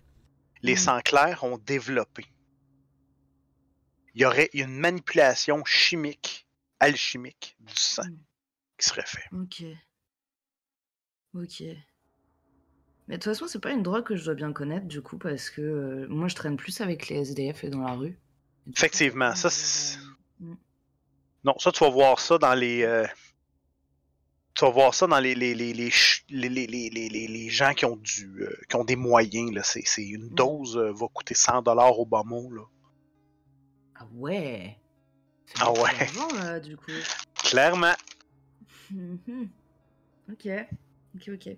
les 0.61 0.75
sangs 0.75 1.01
clairs 1.01 1.43
ont 1.43 1.57
développé. 1.57 2.25
Il 4.13 4.21
y 4.21 4.25
aurait 4.25 4.49
une 4.53 4.77
manipulation 4.77 5.63
chimique, 5.65 6.46
alchimique 6.79 7.55
du 7.59 7.73
sang 7.75 8.03
Mm. 8.05 8.17
qui 8.77 8.87
serait 8.87 9.05
fait. 9.05 9.23
Ok. 9.33 9.63
Ok. 11.33 11.63
Mais 13.07 13.17
de 13.17 13.23
toute 13.23 13.31
façon, 13.33 13.47
c'est 13.47 13.59
pas 13.61 13.71
une 13.71 13.83
drogue 13.83 14.03
que 14.03 14.15
je 14.15 14.25
dois 14.25 14.33
bien 14.35 14.51
connaître, 14.51 14.85
du 14.85 15.01
coup, 15.01 15.17
parce 15.17 15.49
que 15.49 15.61
euh, 15.61 16.07
moi, 16.09 16.27
je 16.27 16.35
traîne 16.35 16.57
plus 16.57 16.81
avec 16.81 17.07
les 17.07 17.17
SDF 17.17 17.63
et 17.63 17.69
dans 17.69 17.81
la 17.81 17.93
rue. 17.93 18.13
Coup, 18.65 18.71
Effectivement, 18.75 19.33
ça, 19.35 19.49
c'est- 19.49 19.97
euh, 20.41 20.53
Non, 21.43 21.57
ça, 21.59 21.71
tu 21.71 21.79
vas 21.83 21.89
voir 21.89 22.19
ça 22.19 22.37
dans 22.37 22.53
les. 22.55 22.83
euh, 22.83 23.05
Tu 24.55 24.65
vas 24.65 24.71
voir 24.71 24.93
ça 24.95 25.05
dans 25.07 25.19
les, 25.19 25.35
les, 25.35 25.53
les, 25.53 25.71
les, 25.71 25.91
ch- 25.91 26.25
les, 26.29 26.49
les, 26.49 26.65
les, 26.67 26.89
les, 26.89 27.09
les- 27.09 27.27
les 27.27 27.49
gens 27.49 27.73
qui 27.75 27.85
ont, 27.85 27.95
du, 27.95 28.25
euh, 28.41 28.57
qui 28.67 28.75
ont 28.75 28.83
des 28.83 28.95
moyens. 28.95 29.51
Là. 29.53 29.61
C'est, 29.63 30.03
une 30.03 30.25
Mm. 30.31 30.33
dose 30.33 30.77
euh, 30.77 30.91
va 30.91 31.07
coûter 31.13 31.35
100$ 31.35 31.95
au 31.99 32.05
bas 32.05 32.23
mot. 32.25 32.51
Là. 32.51 32.63
Ah 33.95 34.07
ouais. 34.13 34.77
Ah 35.59 35.71
ouais. 35.71 35.97
d'argent, 35.99 36.33
là, 36.35 36.59
du 36.59 36.77
coup. 36.77 36.91
Clairement. 37.35 37.93
Mhm. 38.91 39.49
Ok. 40.31 40.47
Ok, 41.15 41.29
ok. 41.33 41.57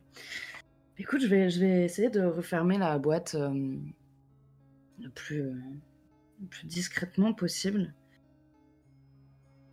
Écoute, 0.98 1.22
je 1.22 1.28
vais, 1.28 1.50
je 1.50 1.60
vais 1.60 1.86
essayer 1.86 2.10
de 2.10 2.22
refermer 2.22 2.78
la 2.78 2.98
boîte 3.00 3.36
euh, 3.36 3.78
le, 5.00 5.10
plus, 5.10 5.42
euh, 5.42 5.54
le 6.42 6.48
plus 6.48 6.66
discrètement 6.66 7.34
possible. 7.34 7.94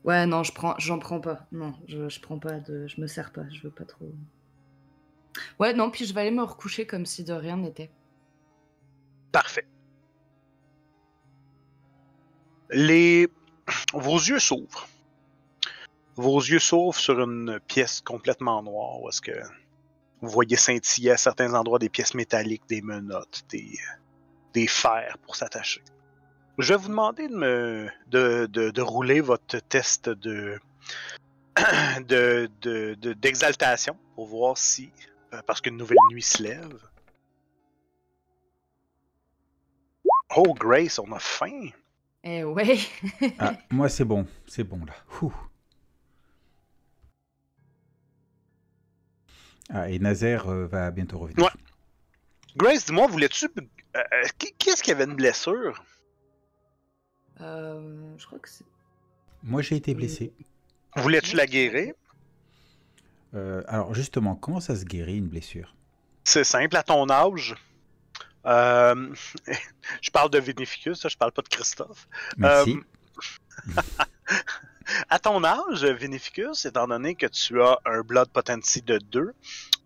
Ouais, 0.05 0.25
non, 0.25 0.45
je 0.45 0.53
prends, 0.53 0.77
j'en 0.79 1.01
prends 1.01 1.21
pas. 1.21 1.47
Non, 1.51 1.75
je, 1.89 2.09
je 2.09 2.21
prends 2.21 2.39
pas 2.39 2.61
de, 2.61 2.87
je 2.87 3.01
me 3.01 3.09
sers 3.09 3.33
pas. 3.33 3.49
Je 3.51 3.63
veux 3.63 3.73
pas 3.73 3.85
trop. 3.85 4.13
Ouais, 5.59 5.75
non, 5.75 5.91
puis 5.91 6.07
je 6.07 6.15
vais 6.15 6.23
aller 6.23 6.31
me 6.31 6.43
recoucher 6.45 6.87
comme 6.87 7.07
si 7.07 7.25
de 7.25 7.33
rien 7.33 7.57
n'était. 7.57 7.91
Parfait. 9.33 9.67
Les... 12.71 13.29
Vos 13.93 14.17
yeux 14.19 14.39
s'ouvrent. 14.39 14.89
Vos 16.17 16.39
yeux 16.41 16.59
s'ouvrent 16.59 16.99
sur 16.99 17.21
une 17.21 17.61
pièce 17.67 18.01
complètement 18.01 18.63
noire 18.63 19.01
où 19.03 19.09
est-ce 19.09 19.21
que 19.21 19.39
vous 20.23 20.29
voyez 20.31 20.57
scintiller 20.57 21.11
à 21.11 21.17
certains 21.17 21.53
endroits 21.55 21.79
des 21.79 21.91
pièces 21.91 22.15
métalliques, 22.15 22.67
des 22.69 22.81
menottes, 22.81 23.45
des, 23.51 23.77
des 24.55 24.67
fers 24.67 25.19
pour 25.19 25.37
s'attacher. 25.37 25.83
Je 26.59 26.73
vais 26.73 26.79
vous 26.81 26.89
demander 26.89 27.29
de 27.29 27.37
me 27.37 27.89
de, 28.07 28.47
de, 28.51 28.71
de 28.71 28.83
rouler 28.83 29.21
votre 29.21 29.59
test 29.59 30.09
de 30.09 30.59
de- 32.09 32.49
de- 32.63 33.13
d'exaltation 33.13 33.97
pour 34.15 34.27
voir 34.27 34.57
si 34.57 34.91
euh, 35.35 35.43
parce 35.47 35.61
qu'une 35.61 35.77
nouvelle 35.77 35.99
nuit 36.11 36.23
se 36.23 36.43
lève. 36.43 36.79
Oh 40.35 40.55
Grace, 40.55 40.99
on 40.99 41.13
a 41.13 41.19
faim. 41.19 41.69
Eh 42.29 42.43
ouais. 42.43 42.79
Ah, 43.39 43.53
moi, 43.71 43.89
c'est 43.89 44.05
bon. 44.05 44.27
C'est 44.49 44.65
bon, 44.65 44.85
là. 44.85 44.95
Ouh. 45.23 45.33
Ah, 49.71 49.89
et 49.89 50.01
Nazaire 50.01 50.49
euh, 50.49 50.67
va 50.67 50.91
bientôt 50.91 51.19
revenir. 51.19 51.45
Ouais. 51.45 51.51
Grace, 52.57 52.87
dis-moi, 52.87 53.07
voulais-tu 53.07 53.47
euh, 53.47 53.61
euh, 53.97 54.03
qui, 54.39 54.53
qui 54.59 54.71
est-ce 54.71 54.83
qui 54.83 54.91
avait 54.91 55.05
une 55.05 55.15
blessure? 55.15 55.85
Euh, 57.41 58.15
je 58.19 58.27
crois 58.27 58.41
que 58.41 58.49
c'est. 58.49 58.65
Moi, 59.45 59.62
j'ai 59.62 59.77
été 59.77 59.95
blessé. 59.95 60.33
Voulais-tu 60.97 61.37
la 61.37 61.47
guérir? 61.47 61.95
Euh, 63.35 63.62
alors, 63.69 63.95
justement, 63.95 64.35
comment 64.35 64.61
ça 64.61 64.75
se 64.75 64.85
guérit, 64.85 65.19
une 65.19 65.29
blessure? 65.29 65.77
C'est 66.25 66.43
simple, 66.43 66.77
à 66.77 66.83
ton 66.83 67.09
âge. 67.09 67.55
Euh, 68.47 69.15
je 70.03 70.11
parle 70.11 70.31
de 70.31 70.39
Vinificus, 70.39 71.07
je 71.09 71.17
parle 71.17 71.33
pas 71.33 71.43
de 71.43 71.49
Christophe. 71.49 72.09
Merci. 72.37 72.79
Euh, 73.77 73.83
À 75.09 75.19
ton 75.19 75.43
âge, 75.43 75.85
Vinificus, 75.85 76.65
étant 76.65 76.87
donné 76.87 77.17
que 77.17 77.27
tu 77.27 77.61
as 77.61 77.79
un 77.85 78.03
Blood 78.03 78.29
Potency 78.29 78.83
de 78.83 78.99
2, 78.99 79.35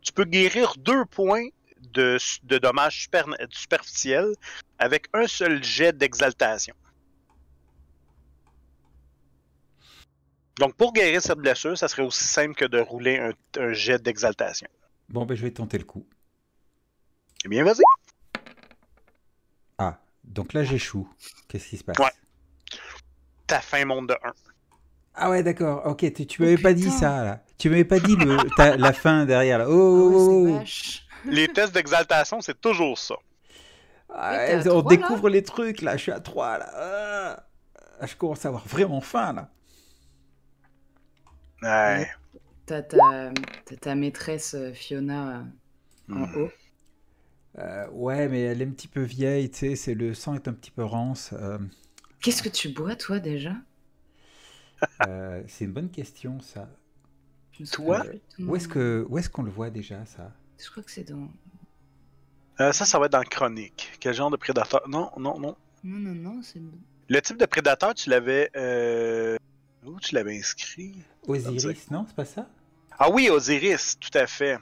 tu 0.02 0.12
peux 0.12 0.24
guérir 0.24 0.74
deux 0.76 1.06
points 1.06 1.48
de, 1.94 2.18
de 2.42 2.58
dommages 2.58 3.02
super, 3.02 3.24
superficiels 3.50 4.34
avec 4.78 5.06
un 5.14 5.26
seul 5.26 5.64
jet 5.64 5.96
d'exaltation. 5.96 6.74
Donc, 10.58 10.74
pour 10.74 10.92
guérir 10.92 11.22
cette 11.22 11.38
blessure, 11.38 11.78
ça 11.78 11.88
serait 11.88 12.02
aussi 12.02 12.24
simple 12.24 12.54
que 12.54 12.66
de 12.66 12.78
rouler 12.78 13.18
un, 13.18 13.32
un 13.58 13.72
jet 13.72 14.02
d'exaltation. 14.02 14.68
Bon, 15.08 15.24
ben, 15.24 15.34
je 15.34 15.42
vais 15.42 15.50
tenter 15.50 15.78
le 15.78 15.84
coup. 15.84 16.06
Eh 17.46 17.48
bien, 17.48 17.64
vas-y. 17.64 17.82
Ah, 19.80 19.98
donc 20.24 20.52
là, 20.52 20.62
j'échoue. 20.62 21.08
Qu'est-ce 21.48 21.68
qui 21.68 21.76
se 21.78 21.84
passe? 21.84 21.98
Ouais. 21.98 22.12
Ta 23.46 23.60
fin 23.60 23.84
monte 23.84 24.08
de 24.08 24.14
1. 24.14 24.32
Ah 25.14 25.30
ouais, 25.30 25.42
d'accord. 25.42 25.86
Ok, 25.86 26.00
tu, 26.12 26.26
tu 26.26 26.40
Oh, 26.40 26.44
m'avais 26.44 26.58
pas 26.58 26.72
dit 26.72 26.90
ça, 26.90 27.24
là. 27.24 27.42
Tu 27.58 27.68
m'avais 27.70 27.84
pas 27.84 27.98
dit 27.98 28.14
le, 28.14 28.36
ta- 28.56 28.76
la 28.76 28.92
fin 28.92 29.24
derrière, 29.24 29.58
là. 29.58 29.66
Oh, 29.68 29.72
oh, 29.72 30.18
c'est 30.46 30.52
oh. 30.52 30.58
vache. 30.58 31.06
Les 31.24 31.48
tests 31.48 31.74
d'exaltation, 31.74 32.40
c'est 32.40 32.60
toujours 32.60 32.98
ça. 32.98 33.16
Ah, 34.12 34.60
on 34.66 34.82
découvre 34.82 35.28
les 35.28 35.42
trucs, 35.42 35.82
là. 35.82 35.96
Je 35.96 36.02
suis 36.02 36.12
à 36.12 36.20
3, 36.20 36.58
là. 36.58 36.70
Ah. 38.00 38.06
Je 38.06 38.14
commence 38.16 38.44
à 38.44 38.48
avoir 38.48 38.66
vraiment 38.66 39.00
faim, 39.00 39.32
là. 39.32 39.48
Ouais. 41.62 42.08
T'as 42.66 42.82
ta, 42.82 42.98
t'as 43.66 43.76
ta 43.76 43.94
maîtresse 43.94 44.54
euh, 44.54 44.72
Fiona 44.72 45.28
euh, 45.38 45.42
en 46.14 46.26
Hmm. 46.26 46.36
haut. 46.36 46.50
Euh, 47.58 47.88
ouais, 47.90 48.28
mais 48.28 48.42
elle 48.42 48.62
est 48.62 48.66
un 48.66 48.70
petit 48.70 48.88
peu 48.88 49.02
vieille, 49.02 49.50
tu 49.50 49.58
sais. 49.58 49.76
c'est- 49.76 49.94
Le 49.94 50.14
sang 50.14 50.34
est 50.34 50.46
un 50.48 50.52
petit 50.52 50.70
peu 50.70 50.84
rance. 50.84 51.30
euh, 51.32 51.58
Qu'est-ce 52.22 52.42
que 52.42 52.48
tu 52.48 52.68
bois, 52.68 52.94
toi, 52.96 53.18
déjà? 53.18 53.54
Euh, 55.06 55.42
c'est 55.48 55.64
une 55.64 55.72
bonne 55.72 55.90
question, 55.90 56.40
ça. 56.40 56.68
Toi? 57.72 58.04
Où 58.38 58.56
est-ce 58.56 58.68
que 58.68 59.04
où 59.10 59.18
est-ce 59.18 59.28
qu'on 59.28 59.42
le 59.42 59.50
voit 59.50 59.68
déjà, 59.68 60.06
ça? 60.06 60.32
Je 60.58 60.70
crois 60.70 60.82
que 60.82 60.90
c'est 60.90 61.04
dans. 61.04 61.28
Euh, 62.60 62.72
ça, 62.72 62.86
ça 62.86 62.98
va 62.98 63.06
être 63.06 63.12
dans 63.12 63.18
le 63.18 63.24
chronique. 63.28 63.90
Quel 64.00 64.14
genre 64.14 64.30
de 64.30 64.36
prédateur? 64.36 64.80
Non, 64.88 65.10
non, 65.18 65.38
non. 65.38 65.56
Non, 65.84 65.98
non, 65.98 66.14
non, 66.14 66.42
c'est. 66.42 66.60
Le 67.08 67.20
type 67.20 67.36
de 67.36 67.44
prédateur, 67.46 67.94
tu 67.94 68.08
l'avais. 68.08 68.50
Euh... 68.56 69.36
Où 69.84 69.98
tu 70.00 70.14
l'avais 70.14 70.38
inscrit? 70.38 70.94
Osiris, 71.26 71.90
non 71.90 72.04
C'est 72.06 72.16
pas 72.16 72.24
ça? 72.24 72.48
Ah 72.98 73.10
oui, 73.10 73.28
Osiris, 73.30 73.98
tout 73.98 74.16
à 74.16 74.26
fait. 74.26 74.58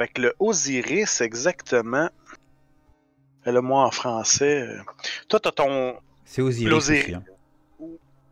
Fait 0.00 0.08
que 0.08 0.22
le 0.22 0.34
Osiris, 0.38 1.20
exactement. 1.20 2.08
Là, 3.44 3.60
moi 3.60 3.84
en 3.84 3.90
français. 3.90 4.62
euh, 4.62 4.80
Toi, 5.28 5.40
t'as 5.40 5.52
ton. 5.52 6.00
C'est 6.24 6.40
Osiris 6.40 6.72
aussi. 7.00 7.14
hein. 7.14 7.24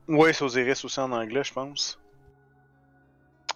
Ouais, 0.08 0.32
c'est 0.32 0.44
Osiris 0.44 0.82
aussi 0.86 0.98
en 1.00 1.12
anglais, 1.12 1.44
je 1.44 1.52
pense. 1.52 1.98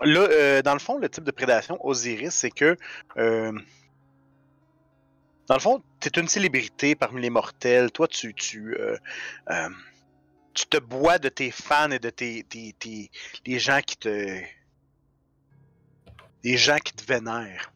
Là, 0.03 0.20
euh, 0.31 0.61
dans 0.61 0.75
le 0.75 0.79
fond, 0.79 0.98
le 0.98 1.09
type 1.09 1.25
de 1.25 1.31
prédation 1.31 1.79
Osiris, 1.87 2.35
c'est 2.35 2.51
que. 2.51 2.77
euh, 3.16 3.53
dans 5.48 5.55
le 5.55 5.61
fond, 5.61 5.83
tu 6.01 6.09
es 6.09 6.20
une 6.20 6.29
célébrité 6.29 6.94
parmi 6.94 7.22
les 7.22 7.31
mortels. 7.31 7.90
Toi, 7.92 8.09
tu. 8.09 8.35
Tu, 8.35 8.77
euh, 8.79 8.98
tu 10.53 10.66
te 10.66 10.77
bois 10.77 11.18
de 11.18 11.31
tes 11.31 11.51
fans 11.51 11.90
et 11.90 11.98
de 11.98 12.11
tes, 12.11 12.44
tes, 12.44 12.75
tes- 12.79 13.11
les 13.46 13.59
gens 13.59 13.81
qui 13.81 13.96
te. 13.96 14.38
Les 16.44 16.57
gens 16.59 16.77
qui 16.77 16.92
te 16.92 17.05
vénèrent. 17.05 17.72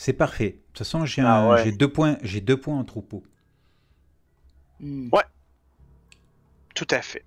C'est 0.00 0.14
parfait. 0.14 0.52
De 0.52 0.56
toute 0.68 0.78
façon, 0.78 1.04
j'ai 1.04 1.20
Ah 1.20 1.46
ouais. 1.50 1.72
deux 1.72 1.92
points, 1.92 2.16
j'ai 2.22 2.40
deux 2.40 2.58
points 2.58 2.78
en 2.78 2.84
troupeau. 2.84 3.22
Hmm. 4.80 5.10
Tout 6.74 6.86
à 6.90 7.02
fait. 7.02 7.22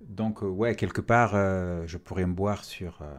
Donc 0.00 0.42
euh, 0.42 0.48
ouais, 0.48 0.74
quelque 0.74 1.00
part, 1.00 1.36
euh, 1.36 1.86
je 1.86 1.96
pourrais 1.96 2.26
me 2.26 2.34
boire 2.34 2.64
sur. 2.64 3.00
euh, 3.02 3.16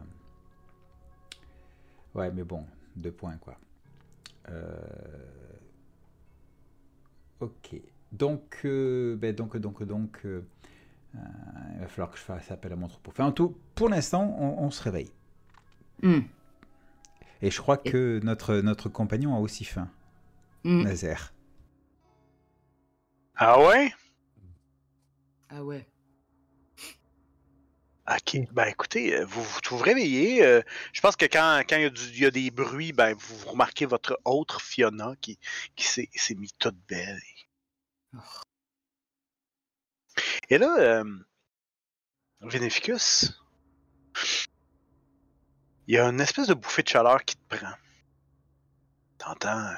Ouais, 2.14 2.30
mais 2.30 2.44
bon, 2.44 2.66
deux 2.94 3.10
points 3.10 3.38
quoi. 3.38 3.56
Euh, 4.50 4.76
Ok. 7.40 7.80
Donc, 8.12 8.60
euh, 8.66 9.16
ben, 9.16 9.34
donc, 9.34 9.56
donc, 9.56 9.82
donc, 9.82 10.20
euh, 10.26 10.44
euh, 11.14 11.18
il 11.76 11.80
va 11.80 11.88
falloir 11.88 12.10
que 12.10 12.18
je 12.18 12.22
fasse 12.22 12.50
appel 12.50 12.70
à 12.74 12.76
mon 12.76 12.88
troupeau. 12.88 13.12
Enfin, 13.12 13.24
en 13.24 13.32
tout, 13.32 13.56
pour 13.74 13.88
l'instant, 13.88 14.36
on, 14.38 14.62
on 14.62 14.70
se 14.70 14.82
réveille. 14.82 15.10
Hmm. 16.02 16.20
Et 17.42 17.50
je 17.50 17.60
crois 17.60 17.76
que 17.76 18.20
notre 18.22 18.56
notre 18.56 18.88
compagnon 18.88 19.34
a 19.36 19.38
aussi 19.40 19.64
faim, 19.64 19.90
Hmm. 20.64 20.82
Nazaire. 20.82 21.32
Ah 23.36 23.60
ouais? 23.60 23.92
Ah 25.48 25.62
ouais. 25.62 25.86
Ok. 28.08 28.38
Ben 28.52 28.66
écoutez, 28.66 29.16
euh, 29.16 29.24
vous 29.26 29.42
vous, 29.42 29.58
vous 29.70 29.76
réveillez. 29.78 30.44
euh, 30.44 30.62
je 30.92 31.00
pense 31.00 31.16
que 31.16 31.26
quand, 31.26 31.62
quand 31.68 31.76
il, 31.76 31.82
y 31.82 31.84
a 31.86 31.90
du- 31.90 32.08
il 32.10 32.18
y 32.20 32.26
a 32.26 32.30
des 32.30 32.50
bruits, 32.50 32.92
ben 32.92 33.14
vous, 33.14 33.36
vous 33.36 33.48
remarquez 33.50 33.84
votre 33.84 34.18
autre 34.24 34.60
Fiona 34.60 35.14
qui, 35.20 35.38
qui 35.74 35.84
s'est 35.86 36.08
s'est 36.14 36.34
mis 36.36 36.50
toute 36.58 36.76
belle. 36.88 37.20
Et 40.48 40.58
là, 40.58 40.76
euh, 40.78 41.04
Veneficus, 42.40 43.32
il 45.86 45.94
y 45.94 45.98
a 45.98 46.04
une 46.06 46.20
espèce 46.20 46.48
de 46.48 46.54
bouffée 46.54 46.82
de 46.82 46.88
chaleur 46.88 47.24
qui 47.24 47.36
te 47.36 47.56
prend. 47.56 47.72
T'entends? 49.18 49.66
euh, 49.66 49.74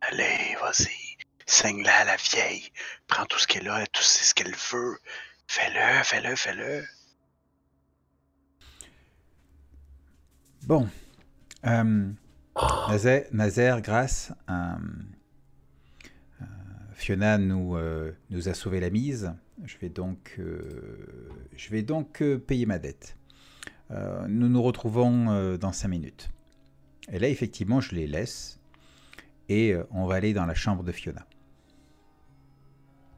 Allez, 0.00 0.56
vas-y. 0.60 1.16
Saigne-la 1.46 1.94
à 1.98 2.04
la 2.04 2.16
vieille. 2.16 2.70
Prends 3.06 3.26
tout 3.26 3.38
ce 3.38 3.46
qu'elle 3.46 3.68
a, 3.68 3.86
tout 3.86 4.02
ce 4.02 4.34
qu'elle 4.34 4.54
veut. 4.54 4.98
Fais-le, 5.48 6.02
fais-le, 6.04 6.36
fais-le. 6.36 6.84
Bon. 10.62 10.88
Euh, 11.66 12.12
Nazaire, 12.88 13.26
Nazaire, 13.32 13.80
grâce 13.82 14.32
à 14.46 14.76
euh, 16.42 16.44
Fiona 16.94 17.38
nous, 17.38 17.76
euh, 17.76 18.12
nous 18.30 18.48
a 18.48 18.54
sauvé 18.54 18.80
la 18.80 18.90
mise. 18.90 19.32
Je 19.64 19.78
vais 19.78 19.88
donc, 19.88 20.36
euh, 20.38 21.48
je 21.56 21.70
vais 21.70 21.82
donc 21.82 22.22
euh, 22.22 22.38
payer 22.38 22.66
ma 22.66 22.78
dette. 22.78 23.15
Euh, 23.90 24.26
nous 24.28 24.48
nous 24.48 24.62
retrouvons 24.62 25.30
euh, 25.30 25.56
dans 25.56 25.72
cinq 25.72 25.88
minutes. 25.88 26.28
Et 27.12 27.18
là, 27.18 27.28
effectivement, 27.28 27.80
je 27.80 27.94
les 27.94 28.06
laisse. 28.06 28.58
Et 29.48 29.72
euh, 29.72 29.86
on 29.92 30.06
va 30.06 30.16
aller 30.16 30.32
dans 30.32 30.44
la 30.46 30.54
chambre 30.54 30.82
de 30.82 30.90
Fiona. 30.92 31.24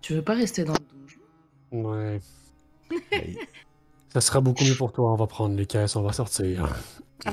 Tu 0.02 0.14
veux 0.14 0.22
pas 0.22 0.35
rester 0.35 0.64
dans 0.64 0.74
le 0.74 1.78
donjon? 1.81 1.88
Ouais. 1.90 2.20
Et- 3.12 3.38
Ça 4.11 4.20
sera 4.22 4.40
beaucoup 4.40 4.64
mieux 4.64 4.74
pour 4.74 4.92
toi. 4.92 5.12
On 5.12 5.16
va 5.16 5.26
prendre 5.26 5.54
les 5.54 5.66
caisses, 5.66 5.94
on 5.96 6.02
va 6.02 6.12
sortir. 6.12 6.68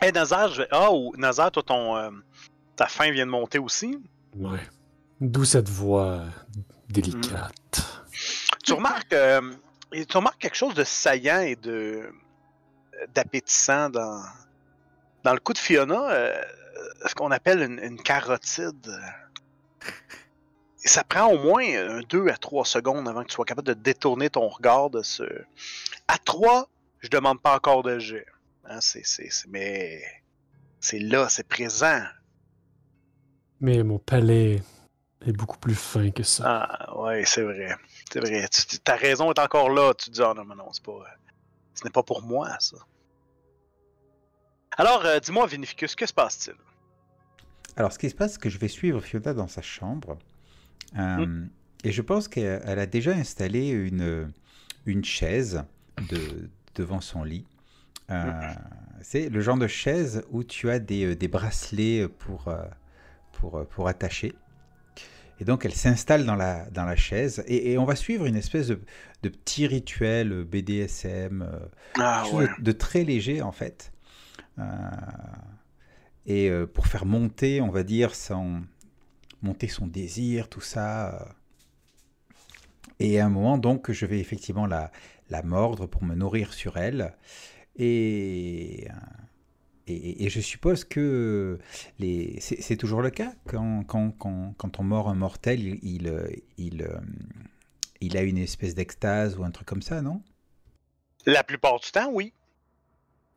Hey, 0.00 0.10
Nazar, 0.12 0.48
je 0.52 0.62
vais... 0.62 0.68
Ah, 0.72 0.90
ou 0.92 1.14
Nazar, 1.16 1.52
toi, 1.52 1.62
ton, 1.62 1.96
euh, 1.96 2.10
ta 2.74 2.86
faim 2.86 3.10
vient 3.12 3.24
de 3.26 3.30
monter 3.30 3.58
aussi. 3.60 3.98
Ouais. 4.36 4.58
D'où 5.20 5.44
cette 5.44 5.68
voix 5.68 6.24
délicate. 6.88 8.02
Tu 8.64 8.72
remarques, 8.72 9.12
euh, 9.92 9.96
et 9.98 10.06
tu 10.06 10.16
remarques 10.16 10.38
quelque 10.40 10.56
chose 10.56 10.74
de 10.74 10.84
saillant 10.84 11.40
et 11.40 11.56
de 11.56 12.12
d'appétissant 13.14 13.90
dans, 13.90 14.22
dans 15.24 15.32
le 15.32 15.40
coup 15.40 15.52
de 15.52 15.58
Fiona, 15.58 16.10
euh, 16.10 16.40
ce 17.06 17.14
qu'on 17.14 17.30
appelle 17.32 17.80
une, 17.82 18.00
carotide. 18.00 18.92
Ça 20.76 21.02
prend 21.04 21.26
au 21.32 21.38
moins 21.38 22.00
2 22.08 22.28
à 22.28 22.36
3 22.36 22.64
secondes 22.64 23.08
avant 23.08 23.22
que 23.22 23.28
tu 23.28 23.34
sois 23.34 23.44
capable 23.44 23.68
de 23.68 23.74
détourner 23.74 24.30
ton 24.30 24.48
regard 24.48 24.90
de 24.90 25.02
ce. 25.02 25.24
À 26.08 26.18
3, 26.18 26.68
je 27.00 27.08
demande 27.08 27.40
pas 27.40 27.56
encore 27.56 27.82
de 27.82 27.98
jet. 27.98 28.26
Hein, 28.64 28.80
c'est- 28.80 29.02
mais 29.48 30.02
c'est 30.80 30.98
là, 30.98 31.28
c'est 31.28 31.46
présent. 31.46 32.02
Mais 33.60 33.82
mon 33.84 33.98
palais 33.98 34.60
est 35.26 35.32
beaucoup 35.32 35.58
plus 35.58 35.74
fin 35.74 36.10
que 36.10 36.22
ça. 36.22 36.44
Ah, 36.46 37.00
ouais, 37.00 37.24
c'est 37.24 37.42
vrai. 37.42 37.76
C'est 38.12 38.20
vrai. 38.20 38.48
Tu- 38.48 38.66
tu- 38.66 38.78
ta 38.78 38.96
raison 38.96 39.32
est 39.32 39.38
encore 39.38 39.70
là. 39.70 39.92
Tu 39.94 40.06
te 40.06 40.14
dis, 40.14 40.22
ah 40.22 40.32
non, 40.36 40.44
mais 40.44 40.54
non, 40.54 40.72
c'est 40.72 40.82
pas. 40.84 40.92
euh, 40.92 41.04
Ce 41.74 41.84
n'est 41.84 41.90
pas 41.90 42.02
pour 42.02 42.22
moi, 42.22 42.48
ça. 42.60 42.76
Alors, 44.76 45.04
euh, 45.04 45.20
dis-moi, 45.20 45.46
Vinificus, 45.46 45.94
que 45.94 46.06
se 46.06 46.12
passe-t-il? 46.12 46.56
Alors, 47.76 47.92
ce 47.92 47.98
qui 47.98 48.08
se 48.10 48.14
passe, 48.14 48.32
c'est 48.34 48.40
que 48.40 48.50
je 48.50 48.58
vais 48.58 48.68
suivre 48.68 49.00
Fiona 49.00 49.34
dans 49.34 49.48
sa 49.48 49.62
chambre. 49.62 50.18
Euh, 50.98 51.44
Et 51.84 51.92
je 51.92 52.02
pense 52.02 52.28
qu'elle 52.28 52.62
elle 52.64 52.78
a 52.78 52.86
déjà 52.86 53.12
installé 53.12 53.68
une, 53.68 54.32
une 54.86 55.04
chaise 55.04 55.64
de, 56.08 56.48
devant 56.74 57.00
son 57.00 57.24
lit. 57.24 57.46
Euh, 58.10 58.32
C'est 59.00 59.28
le 59.30 59.40
genre 59.40 59.56
de 59.56 59.66
chaise 59.66 60.22
où 60.30 60.44
tu 60.44 60.70
as 60.70 60.78
des, 60.78 61.16
des 61.16 61.28
bracelets 61.28 62.08
pour, 62.08 62.52
pour, 63.32 63.66
pour 63.66 63.88
attacher. 63.88 64.34
Et 65.42 65.44
donc, 65.44 65.64
elle 65.64 65.74
s'installe 65.74 66.24
dans 66.24 66.36
la, 66.36 66.70
dans 66.70 66.84
la 66.84 66.94
chaise. 66.94 67.42
Et, 67.48 67.72
et 67.72 67.76
on 67.78 67.84
va 67.84 67.96
suivre 67.96 68.26
une 68.26 68.36
espèce 68.36 68.68
de, 68.68 68.80
de 69.24 69.28
petit 69.28 69.66
rituel 69.66 70.44
BDSM. 70.44 71.42
euh, 71.42 71.58
Ah, 71.98 72.22
de, 72.32 72.62
de 72.62 72.70
très 72.72 73.02
léger 73.02 73.42
en 73.42 73.50
fait. 73.50 73.90
Euh, 74.60 74.62
et 76.26 76.48
euh, 76.48 76.64
pour 76.66 76.86
faire 76.86 77.06
monter, 77.06 77.60
on 77.60 77.70
va 77.70 77.82
dire, 77.82 78.14
son, 78.14 78.62
monter 79.42 79.66
son 79.66 79.88
désir, 79.88 80.48
tout 80.48 80.60
ça. 80.60 81.12
euh. 81.20 81.24
Et 83.00 83.18
à 83.18 83.26
un 83.26 83.28
moment, 83.28 83.58
donc, 83.58 83.90
je 83.90 84.06
vais 84.06 84.20
effectivement 84.20 84.66
la, 84.66 84.92
la 85.28 85.42
mordre 85.42 85.86
pour 85.86 86.04
me 86.04 86.14
nourrir 86.14 86.52
sur 86.54 86.76
elle. 86.76 87.16
Et, 87.76 88.86
euh, 88.88 88.92
et, 89.86 90.24
et 90.24 90.30
je 90.30 90.40
suppose 90.40 90.84
que 90.84 91.58
les, 91.98 92.38
c'est, 92.40 92.76
toujours 92.76 93.02
le 93.02 93.10
cas 93.10 93.32
quand, 93.46 93.84
quand, 93.84 94.10
quand, 94.12 94.54
quand 94.56 94.80
on 94.80 94.84
mord 94.84 95.08
un 95.08 95.14
mortel, 95.14 95.60
il, 95.60 95.78
il, 95.82 96.08
euh, 96.08 96.28
il, 96.58 96.86
il 98.00 98.16
a 98.16 98.22
une 98.22 98.38
espèce 98.38 98.74
d'extase 98.74 99.36
ou 99.38 99.44
un 99.44 99.50
truc 99.50 99.66
comme 99.66 99.82
ça, 99.82 100.02
non? 100.02 100.22
La 101.26 101.42
plupart 101.42 101.80
du 101.80 101.90
temps, 101.90 102.10
oui. 102.12 102.32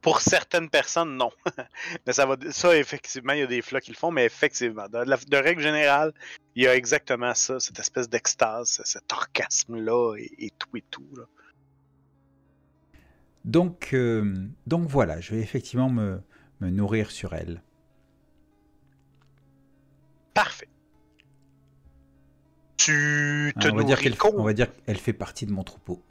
Pour 0.02 0.22
certaines 0.22 0.70
personnes, 0.70 1.18
non. 1.18 1.32
mais 2.06 2.14
ça 2.14 2.26
va. 2.26 2.38
Ça, 2.52 2.78
effectivement, 2.78 3.34
il 3.34 3.40
y 3.40 3.44
a 3.44 3.48
des 3.48 3.62
flots 3.62 3.80
qui 3.80 3.92
le 3.92 3.98
font, 3.98 4.12
mais 4.12 4.26
effectivement, 4.26 4.88
de, 4.88 5.00
la- 5.00 5.18
de 5.18 5.38
règle 5.38 5.62
générale, 5.62 6.14
il 6.56 6.64
y 6.64 6.68
a 6.68 6.76
exactement 6.76 7.34
ça, 7.34 7.60
cette 7.60 7.80
espèce 7.80 8.08
d'extase, 8.10 8.82
cet 8.86 9.12
orgasme-là 9.12 10.16
et, 10.18 10.46
et 10.46 10.52
tout 10.52 10.78
et 10.78 10.84
tout. 10.92 11.08
là. 11.18 11.24
Donc, 13.44 13.90
euh, 13.94 14.48
donc 14.66 14.88
voilà, 14.90 15.22
je 15.22 15.36
vais 15.36 15.42
effectivement 15.42 15.90
me, 15.90 16.20
me 16.62 16.70
nourrir 16.70 17.12
sur 17.12 17.34
elle. 17.34 17.62
Parfait. 20.34 20.68
Tu 22.78 23.54
te 23.60 23.68
Hein, 23.68 23.72
on, 23.74 23.76
va 23.78 23.84
dire 23.84 23.98
on 24.36 24.44
va 24.44 24.54
dire 24.54 24.68
qu'elle 24.84 24.98
fait 24.98 25.14
partie 25.14 25.46
de 25.46 25.52
mon 25.52 25.64
troupeau. 25.64 26.04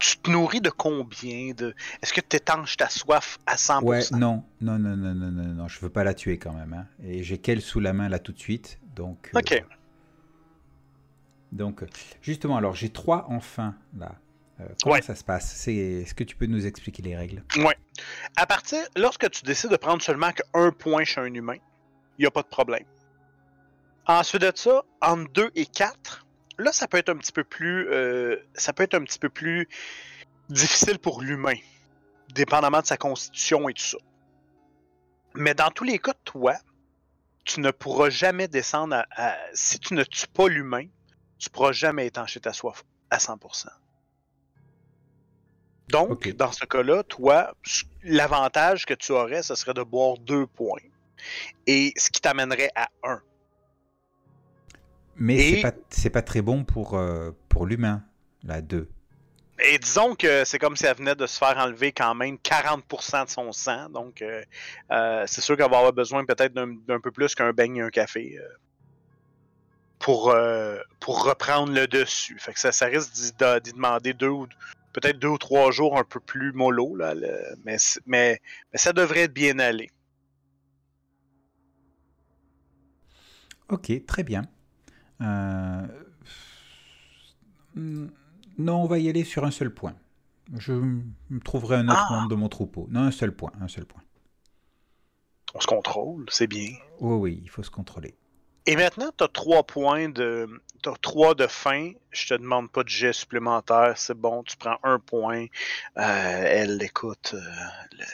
Tu 0.00 0.16
te 0.18 0.30
nourris 0.30 0.60
de 0.60 0.70
combien 0.70 1.52
de. 1.54 1.74
Est-ce 2.00 2.12
que 2.12 2.20
tu 2.20 2.36
étanches 2.36 2.76
ta 2.76 2.88
soif 2.88 3.38
à 3.46 3.56
100%? 3.56 3.82
Ouais, 3.82 4.00
non, 4.12 4.44
non, 4.60 4.78
non, 4.78 4.96
non, 4.96 5.12
non, 5.12 5.32
non, 5.32 5.42
non, 5.54 5.66
je 5.68 5.80
veux 5.80 5.90
pas 5.90 6.04
la 6.04 6.14
tuer 6.14 6.38
quand 6.38 6.52
même. 6.52 6.72
hein. 6.72 6.86
Et 7.02 7.24
j'ai 7.24 7.38
qu'elle 7.38 7.60
sous 7.60 7.80
la 7.80 7.92
main 7.92 8.08
là 8.08 8.20
tout 8.20 8.30
de 8.30 8.38
suite. 8.38 8.78
Donc, 8.94 9.32
euh, 9.34 9.40
Ok. 9.40 9.64
donc 11.50 11.84
justement, 12.22 12.56
alors 12.56 12.76
j'ai 12.76 12.90
trois 12.90 13.26
enfants 13.28 13.74
là. 13.98 14.14
Euh, 14.60 14.64
comment 14.82 14.94
Ouais. 14.96 15.02
ça 15.02 15.14
se 15.14 15.22
passe? 15.24 15.68
Est-ce 15.68 16.14
que 16.14 16.24
tu 16.24 16.34
peux 16.36 16.46
nous 16.46 16.66
expliquer 16.66 17.02
les 17.02 17.16
règles? 17.16 17.42
À 18.36 18.46
partir, 18.46 18.80
lorsque 18.96 19.30
tu 19.30 19.44
décides 19.44 19.70
de 19.70 19.76
prendre 19.76 20.02
seulement 20.02 20.32
qu'un 20.32 20.70
point 20.72 21.04
chez 21.04 21.20
un 21.20 21.32
humain, 21.32 21.56
il 22.18 22.22
n'y 22.22 22.26
a 22.26 22.30
pas 22.30 22.42
de 22.42 22.48
problème. 22.48 22.84
Ensuite 24.06 24.42
de 24.42 24.52
ça, 24.54 24.82
entre 25.00 25.30
2 25.32 25.50
et 25.54 25.66
4, 25.66 26.26
là, 26.58 26.72
ça 26.72 26.88
peut 26.88 26.96
être 26.98 27.08
un 27.10 27.16
petit 27.16 27.32
peu 27.32 27.44
plus. 27.44 27.88
euh, 27.90 28.36
ça 28.54 28.72
peut 28.72 28.82
être 28.82 28.94
un 28.94 29.04
petit 29.04 29.18
peu 29.18 29.28
plus 29.28 29.68
difficile 30.48 30.98
pour 30.98 31.20
l'humain, 31.20 31.54
dépendamment 32.34 32.80
de 32.80 32.86
sa 32.86 32.96
constitution 32.96 33.68
et 33.68 33.74
tout 33.74 33.82
ça. 33.84 33.98
Mais 35.34 35.54
dans 35.54 35.70
tous 35.70 35.84
les 35.84 35.98
cas, 35.98 36.14
toi, 36.24 36.54
tu 37.44 37.60
ne 37.60 37.70
pourras 37.70 38.10
jamais 38.10 38.48
descendre 38.48 38.96
à. 38.96 39.06
à- 39.12 39.36
si 39.52 39.78
tu 39.78 39.94
ne 39.94 40.02
tues 40.04 40.26
pas 40.26 40.48
l'humain, 40.48 40.86
tu 41.38 41.48
pourras 41.50 41.72
jamais 41.72 42.06
étancher 42.06 42.40
ta 42.40 42.52
soif 42.52 42.82
à 43.10 43.18
100%. 43.18 43.68
Donc, 45.88 46.28
dans 46.36 46.52
ce 46.52 46.64
cas-là, 46.64 47.02
toi, 47.02 47.54
l'avantage 48.02 48.84
que 48.84 48.94
tu 48.94 49.12
aurais, 49.12 49.42
ce 49.42 49.54
serait 49.54 49.74
de 49.74 49.82
boire 49.82 50.18
deux 50.18 50.46
points. 50.46 50.80
Et 51.66 51.92
ce 51.96 52.10
qui 52.10 52.20
t'amènerait 52.20 52.70
à 52.74 52.88
un. 53.02 53.20
Mais 55.16 55.36
Et- 55.36 55.62
c'est 55.90 56.10
pas, 56.10 56.22
très 56.22 56.42
bon 56.42 56.64
pour, 56.64 56.94
euh, 56.94 57.30
pour 57.48 57.66
l'humain, 57.66 58.04
la 58.44 58.60
2. 58.60 58.88
Et 59.60 59.78
disons 59.78 60.14
que 60.14 60.44
c'est 60.44 60.60
comme 60.60 60.76
si 60.76 60.86
elle 60.86 60.96
venait 60.96 61.16
de 61.16 61.26
se 61.26 61.36
faire 61.36 61.58
enlever 61.58 61.90
quand 61.90 62.14
même 62.14 62.36
40% 62.38 63.24
de 63.24 63.30
son 63.30 63.50
sang. 63.50 63.88
Donc, 63.88 64.22
euh, 64.22 64.44
euh, 64.92 65.24
c'est 65.26 65.40
sûr 65.40 65.56
qu'elle 65.56 65.70
va 65.70 65.78
avoir 65.78 65.92
besoin 65.92 66.24
peut-être 66.24 66.54
d'un 66.54 67.00
peu 67.00 67.10
plus 67.10 67.34
qu'un 67.34 67.52
beigne 67.52 67.78
et 67.78 67.82
un 67.82 67.90
café 67.90 68.38
pour, 69.98 70.32
pour 71.00 71.24
reprendre 71.24 71.72
le 71.72 71.88
dessus. 71.88 72.38
Fait 72.38 72.52
que 72.52 72.60
ça, 72.60 72.70
ça 72.70 72.86
risque 72.86 73.12
d'y 73.14 73.72
demander 73.72 74.14
deux 74.14 74.28
ou 74.28 74.46
peut-être 74.92 75.18
deux 75.18 75.28
ou 75.28 75.38
trois 75.38 75.70
jours 75.70 75.98
un 75.98 76.04
peu 76.04 76.20
plus 76.20 76.52
mollo, 76.52 76.94
là, 76.96 77.14
le- 77.14 77.56
mais, 77.64 77.78
c- 77.78 78.00
mais, 78.06 78.40
mais 78.72 78.78
ça 78.78 78.92
devrait 78.92 79.28
bien 79.28 79.58
aller. 79.58 79.90
Ok, 83.68 83.92
très 84.06 84.24
bien. 84.24 84.42
Euh, 85.20 85.86
Non, 87.76 88.82
on 88.82 88.86
va 88.86 88.98
y 88.98 89.08
aller 89.08 89.22
sur 89.24 89.44
un 89.44 89.50
seul 89.52 89.72
point. 89.72 89.94
Je 90.56 90.72
m- 90.72 91.12
trouverai 91.44 91.76
un 91.76 91.88
autre 91.88 92.06
Ah. 92.10 92.14
membre 92.16 92.28
de 92.30 92.34
mon 92.34 92.48
troupeau. 92.48 92.88
Non, 92.90 93.02
un 93.02 93.10
seul 93.12 93.32
point, 93.36 93.52
un 93.60 93.68
seul 93.68 93.84
point. 93.84 94.02
On 95.54 95.60
se 95.60 95.66
contrôle, 95.68 96.26
c'est 96.30 96.48
bien. 96.48 96.70
Oui, 97.00 97.14
oui, 97.16 97.40
il 97.44 97.48
faut 97.50 97.62
se 97.62 97.70
contrôler. 97.70 98.16
Et 98.68 98.76
maintenant, 98.76 99.10
tu 99.16 99.24
as 99.24 99.28
trois 99.28 99.62
points 99.62 100.10
de. 100.10 100.46
T'as 100.82 100.94
trois 101.00 101.34
de 101.34 101.46
fin. 101.46 101.92
Je 102.10 102.28
te 102.28 102.34
demande 102.34 102.70
pas 102.70 102.82
de 102.82 102.88
jet 102.90 103.14
supplémentaire. 103.14 103.94
C'est 103.96 104.12
bon, 104.12 104.42
tu 104.42 104.58
prends 104.58 104.78
un 104.82 104.98
point. 104.98 105.46
Euh, 105.96 106.42
elle, 106.44 106.82
écoute, 106.82 107.32
euh, 107.32 108.04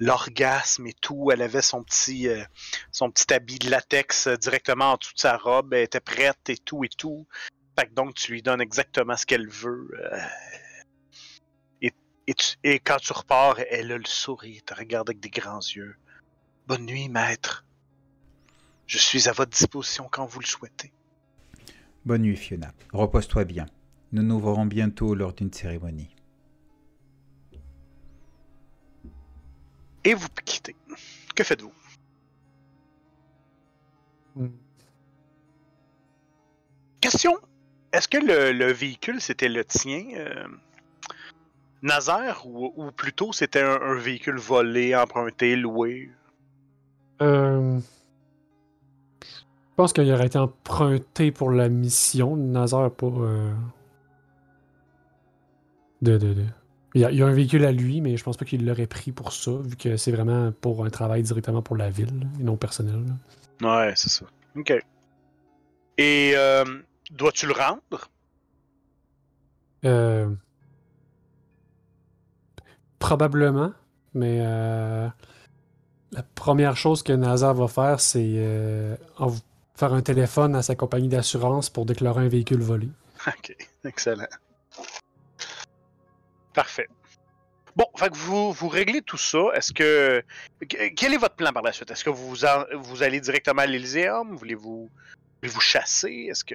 l'orgasme 0.00 0.88
et 0.88 0.94
tout. 0.94 1.30
Elle 1.32 1.42
avait 1.42 1.62
son 1.62 1.84
petit, 1.84 2.26
euh, 2.26 2.42
son 2.90 3.08
petit 3.12 3.32
habit 3.32 3.60
de 3.60 3.70
latex 3.70 4.26
directement 4.26 4.94
en 4.94 4.96
dessous 4.96 5.14
de 5.14 5.20
sa 5.20 5.36
robe. 5.36 5.74
Elle 5.74 5.84
était 5.84 6.00
prête 6.00 6.48
et 6.48 6.58
tout 6.58 6.82
et 6.82 6.88
tout. 6.88 7.28
Fait 7.78 7.86
que 7.86 7.94
donc, 7.94 8.16
tu 8.16 8.32
lui 8.32 8.42
donnes 8.42 8.60
exactement 8.60 9.16
ce 9.16 9.26
qu'elle 9.26 9.48
veut. 9.48 9.88
et, 11.82 11.92
et 12.64 12.80
quand 12.80 12.96
tu 12.96 13.12
repars, 13.12 13.60
elle 13.70 13.92
a 13.92 13.98
le 13.98 14.06
sourire. 14.06 14.56
Elle 14.56 14.62
te 14.64 14.74
regarde 14.74 15.08
avec 15.08 15.20
des 15.20 15.30
grands 15.30 15.60
yeux. 15.60 15.94
Bonne 16.66 16.84
nuit, 16.84 17.08
maître. 17.08 17.65
Je 18.86 18.98
suis 18.98 19.28
à 19.28 19.32
votre 19.32 19.50
disposition 19.50 20.08
quand 20.10 20.26
vous 20.26 20.40
le 20.40 20.46
souhaitez. 20.46 20.92
Bonne 22.04 22.22
nuit, 22.22 22.36
Fiona. 22.36 22.72
Repose-toi 22.92 23.44
bien. 23.44 23.66
Nous 24.12 24.22
nous 24.22 24.38
verrons 24.38 24.66
bientôt 24.66 25.14
lors 25.14 25.32
d'une 25.32 25.52
cérémonie. 25.52 26.14
Et 30.04 30.14
vous 30.14 30.28
quittez. 30.44 30.76
Que 31.34 31.42
faites-vous? 31.42 31.72
Question. 37.00 37.36
Est-ce 37.92 38.06
que 38.06 38.18
le, 38.18 38.52
le 38.52 38.72
véhicule, 38.72 39.20
c'était 39.20 39.48
le 39.48 39.64
tien, 39.64 40.10
euh, 40.14 40.46
Nazaire, 41.82 42.46
ou, 42.46 42.72
ou 42.76 42.92
plutôt 42.92 43.32
c'était 43.32 43.62
un, 43.62 43.80
un 43.80 43.94
véhicule 43.94 44.36
volé, 44.36 44.94
emprunté, 44.94 45.56
loué? 45.56 46.10
Euh, 47.20 47.80
pense 49.76 49.92
qu'il 49.92 50.10
aurait 50.12 50.26
été 50.26 50.38
emprunté 50.38 51.30
pour 51.32 51.50
la 51.50 51.68
mission. 51.68 52.36
Nazar, 52.36 52.90
pas. 52.90 53.06
euh, 53.06 53.52
De, 56.02 56.18
de, 56.18 56.34
de- 56.34 56.44
Il, 56.94 57.00
y 57.02 57.04
a, 57.04 57.10
il 57.10 57.18
y 57.18 57.22
a 57.22 57.26
un 57.26 57.32
véhicule 57.32 57.64
à 57.64 57.72
lui, 57.72 58.00
mais 58.00 58.16
je 58.16 58.24
pense 58.24 58.36
pas 58.36 58.44
qu'il 58.44 58.64
l'aurait 58.66 58.86
pris 58.86 59.12
pour 59.12 59.32
ça, 59.32 59.50
vu 59.52 59.76
que 59.76 59.96
c'est 59.96 60.12
vraiment 60.12 60.50
pour 60.52 60.84
un 60.84 60.90
travail 60.90 61.22
directement 61.22 61.60
pour 61.62 61.76
la 61.76 61.90
ville 61.90 62.18
là, 62.20 62.26
et 62.40 62.42
non 62.42 62.56
personnel. 62.56 63.04
là. 63.60 63.86
Ouais, 63.86 63.92
c'est 63.96 64.08
ça. 64.08 64.24
Ok. 64.56 64.72
Et 65.98 66.32
euh, 66.36 66.64
dois-tu 67.10 67.46
le 67.46 67.52
rendre? 67.52 68.08
Euh, 69.84 70.30
Probablement, 72.98 73.72
mais 74.14 74.38
euh, 74.40 75.06
la 76.12 76.22
première 76.34 76.76
chose 76.76 77.02
que 77.02 77.12
Nazar 77.12 77.54
va 77.54 77.68
faire, 77.68 78.00
c'est 78.00 78.34
euh, 78.36 78.96
env- 79.18 79.40
faire 79.76 79.92
un 79.92 80.02
téléphone 80.02 80.54
à 80.56 80.62
sa 80.62 80.74
compagnie 80.74 81.08
d'assurance 81.08 81.70
pour 81.70 81.86
déclarer 81.86 82.24
un 82.24 82.28
véhicule 82.28 82.60
volé. 82.60 82.88
Ok, 83.26 83.56
excellent. 83.84 84.26
Parfait. 86.54 86.88
Bon, 87.76 87.84
fait 87.96 88.08
que 88.10 88.16
vous, 88.16 88.52
vous 88.52 88.68
réglez 88.68 89.02
tout 89.02 89.18
ça. 89.18 89.38
Est-ce 89.54 89.72
que. 89.72 90.22
que- 90.66 90.88
Quel 90.94 91.12
est 91.12 91.18
votre 91.18 91.34
plan 91.36 91.52
par 91.52 91.62
la 91.62 91.72
suite? 91.72 91.90
Est-ce 91.90 92.04
que 92.04 92.10
vous, 92.10 92.44
en- 92.46 92.64
vous 92.74 93.02
allez 93.02 93.20
directement 93.20 93.62
à 93.62 93.66
l'Elyséum? 93.66 94.34
Voulez-vous 94.36 94.88
voulez-vous 95.42 95.60
chasser? 95.60 96.28
Est-ce 96.30 96.44
que. 96.44 96.54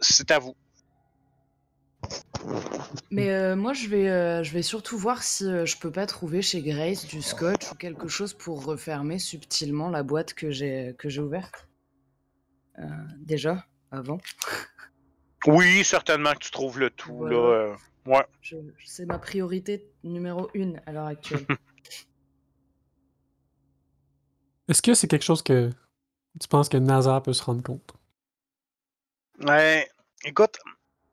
C'est 0.00 0.30
à 0.30 0.38
vous. 0.38 0.54
Mais 3.10 3.30
euh, 3.30 3.56
moi, 3.56 3.72
je 3.72 3.88
vais, 3.88 4.08
euh, 4.08 4.44
je 4.44 4.52
vais 4.52 4.62
surtout 4.62 4.96
voir 4.96 5.24
si 5.24 5.44
euh, 5.44 5.66
je 5.66 5.76
peux 5.76 5.90
pas 5.90 6.06
trouver 6.06 6.40
chez 6.42 6.62
Grace 6.62 7.06
du 7.06 7.20
scotch 7.22 7.72
ou 7.72 7.74
quelque 7.74 8.06
chose 8.06 8.32
pour 8.32 8.64
refermer 8.64 9.18
subtilement 9.18 9.88
la 9.88 10.04
boîte 10.04 10.34
que 10.34 10.52
j'ai 10.52 10.94
que 10.98 11.08
j'ai 11.08 11.20
ouverte. 11.22 11.66
Euh, 12.78 12.84
déjà, 13.18 13.64
avant. 13.90 14.18
Oui, 15.46 15.84
certainement 15.84 16.32
que 16.32 16.38
tu 16.38 16.50
trouves 16.50 16.78
le 16.78 16.90
tout, 16.90 17.14
Voilà. 17.16 17.36
là. 17.36 17.42
euh, 17.42 17.74
ouais. 18.06 18.26
Je- 18.42 18.56
C'est 18.84 19.06
ma 19.06 19.18
priorité 19.18 19.86
numéro 20.04 20.50
une 20.54 20.80
à 20.86 20.92
l'heure 20.92 21.06
actuelle. 21.06 21.46
Est-ce 24.68 24.82
que 24.82 24.94
c'est 24.94 25.06
quelque 25.08 25.22
chose 25.24 25.42
que 25.42 25.70
tu 26.40 26.48
penses 26.48 26.68
que 26.68 26.76
Nazar 26.76 27.22
peut 27.22 27.32
se 27.32 27.42
rendre 27.42 27.62
compte? 27.62 27.94
Ouais, 29.40 29.88
écoute, 30.24 30.58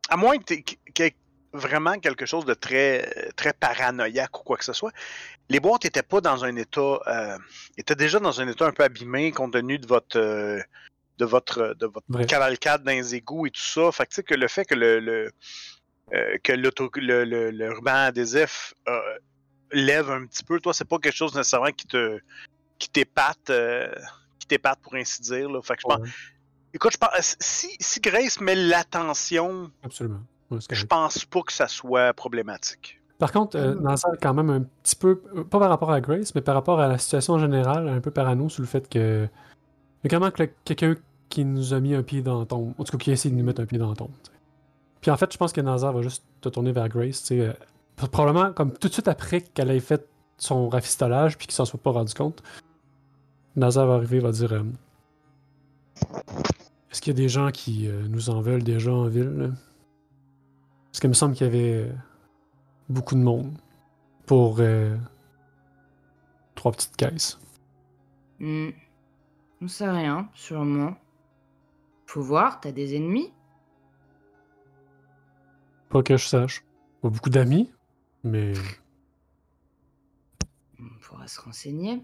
à 0.10 0.17
moins 0.17 0.38
que 0.39 0.54
tu 0.56 1.02
aies 1.04 1.15
vraiment 1.54 1.99
quelque 1.99 2.26
chose 2.26 2.45
de 2.45 2.56
très, 2.56 3.32
très 3.36 3.54
paranoïaque 3.54 4.39
ou 4.39 4.43
quoi 4.43 4.58
que 4.58 4.65
ce 4.65 4.73
soit, 4.73 4.91
les 5.49 5.60
boîtes 5.60 5.84
n'étaient 5.84 6.02
pas 6.02 6.19
dans 6.21 6.43
un 6.43 6.56
état, 6.56 6.99
euh, 7.06 7.38
étaient 7.78 7.95
déjà 7.95 8.19
dans 8.19 8.41
un 8.41 8.47
état 8.47 8.65
un 8.65 8.71
peu 8.71 8.84
abîmé 8.84 9.32
compte 9.32 9.54
tenu 9.54 9.78
de 9.78 9.86
votre, 9.86 10.17
euh, 10.17 10.60
de 11.24 11.30
votre, 11.30 11.76
de 11.80 11.86
votre 11.86 12.26
cavalcade 12.28 12.84
dans 12.84 12.92
les 12.92 13.16
égouts 13.16 13.46
et 13.48 13.52
tout 13.52 13.62
ça. 13.62 13.92
Fait 13.92 14.06
que 14.06 14.10
tu 14.10 14.16
sais 14.16 14.24
que 14.24 14.34
le 14.36 14.48
fait 14.48 14.66
que 14.66 14.76
le, 14.76 15.00
le 15.00 15.32
euh, 16.14 16.38
que 16.44 16.52
le, 16.52 17.24
le, 17.24 17.52
le 17.52 17.72
ruban 17.72 17.96
adhésif 18.10 18.74
euh, 18.90 19.00
lève 19.72 20.10
un 20.12 20.26
petit 20.26 20.44
peu, 20.44 20.60
toi, 20.60 20.74
c'est 20.74 20.86
pas 20.88 21.00
quelque 21.00 21.16
chose 21.16 21.34
nécessairement 21.36 21.72
qui 21.72 21.88
te, 21.88 22.20
qui 22.78 22.90
t'épate, 22.90 23.50
euh, 23.50 23.88
qui 24.40 24.48
t'épate 24.48 24.80
pour 24.82 24.96
ainsi 24.96 25.22
dire. 25.22 25.50
Là. 25.50 25.62
Fait 25.62 25.76
que 25.76 25.82
je 25.82 25.88
pense, 25.88 26.00
Ouais, 26.00 26.10
Écoute, 26.76 26.92
je 26.94 26.98
pense, 26.98 27.36
si, 27.40 27.70
si 27.80 28.00
Grace 28.02 28.42
met 28.42 28.56
l'attention, 28.56 29.72
absolument. 29.84 30.22
Ouais, 30.52 30.60
je 30.72 30.86
pense 30.86 31.24
pas 31.26 31.42
que 31.42 31.54
ça 31.54 31.68
soit 31.68 32.14
problématique. 32.14 33.00
Par 33.20 33.32
contre, 33.32 33.58
euh, 33.58 33.76
Mm. 33.76 33.84
Nazar 33.84 34.14
est 34.16 34.22
quand 34.22 34.34
même 34.34 34.50
un 34.50 34.62
petit 34.84 34.96
peu, 34.96 35.18
pas 35.50 35.60
par 35.60 35.70
rapport 35.70 35.92
à 35.92 36.02
Grace, 36.02 36.36
mais 36.36 36.42
par 36.42 36.56
rapport 36.56 36.80
à 36.82 36.88
la 36.88 36.98
situation 36.98 37.40
générale, 37.40 37.88
un 37.88 38.02
peu 38.02 38.12
parano 38.12 38.50
sur 38.50 38.62
le 38.62 38.68
fait 38.68 38.90
que 38.90 39.28
il 40.04 40.12
y 40.12 40.14
a 40.14 40.20
quand 40.20 40.20
même 40.24 40.32
que- 40.32 40.52
quelqu'un 40.66 40.96
qui 41.34 41.46
nous 41.46 41.74
a 41.74 41.80
mis 41.80 41.96
un 41.96 42.04
pied 42.04 42.22
dans 42.22 42.41
la 42.41 42.46
tombe, 42.46 42.76
en 42.78 42.84
tout 42.84 42.91
cas 42.91 42.98
qui 43.00 43.10
a 43.10 43.13
essayé 43.13 43.34
de 43.34 43.39
nous 43.39 43.43
mettre 43.43 43.60
un 43.60 43.65
pied 43.65 43.80
dans 43.80 43.89
la 43.89 43.96
tombe. 43.96 44.12
tu 44.24 44.30
sais. 44.30 44.38
Puis 45.02 45.10
en 45.10 45.17
fait, 45.17 45.34
je 45.34 45.38
pense 45.38 45.52
que 45.52 45.62
Nazar 45.62 45.91
va 45.91 46.04
juste 46.04 46.24
te 46.41 46.50
tourner 46.50 46.72
vers 46.72 46.88
Grace, 46.88 47.32
euh, 47.32 47.54
probablement 48.12 48.54
comme 48.54 48.72
tout 48.72 48.88
de 48.88 48.93
suite 48.93 49.08
après 49.08 49.41
qu'elle 49.41 49.72
ait 49.72 49.80
fait 49.80 50.08
son 50.38 50.69
rafistolage 50.69 51.39
puis 51.39 51.48
qu'il 51.48 51.56
s'en 51.56 51.65
soit 51.65 51.82
pas 51.82 51.89
rendu 51.89 52.13
compte. 52.13 52.43
Nazar 53.56 53.88
va 53.88 53.96
arriver, 53.96 54.19
va 54.19 54.32
dire 54.32 54.54
euh, 54.54 54.63
Est-ce 56.91 57.02
qu'il 57.02 57.13
y 57.13 57.15
a 57.15 57.17
des 57.17 57.30
gens 57.30 57.50
qui 57.50 57.88
euh, 57.88 58.08
nous 58.08 58.30
en 58.30 58.39
veulent 58.39 58.63
déjà 58.63 58.93
en 58.93 59.08
ville? 59.08 59.54
Parce 60.91 61.00
qu'il 61.00 61.10
me 61.10 61.15
semble 61.15 61.34
qu'il 61.34 61.48
y 61.48 61.50
avait 61.50 61.91
beaucoup 62.89 63.15
de 63.15 63.22
monde 63.22 63.58
pour 64.28 64.62
trois 66.54 66.72
petites 66.72 66.96
caisses. 66.96 67.39
Hmm. 68.39 68.69
On 69.62 69.67
sait 69.67 69.89
rien, 69.89 70.30
sûrement. 70.36 70.93
Faut 72.06 72.22
voir, 72.22 72.62
t'as 72.62 72.72
des 72.72 72.96
ennemis 72.96 73.34
Pas 75.89 76.04
que 76.04 76.18
je 76.18 76.26
sache. 76.28 76.63
Pas 77.02 77.10
beaucoup 77.10 77.30
d'amis, 77.30 77.72
mais 78.24 78.54
On 80.80 81.00
pourra 81.02 81.28
se 81.28 81.42
renseigner. 81.42 82.02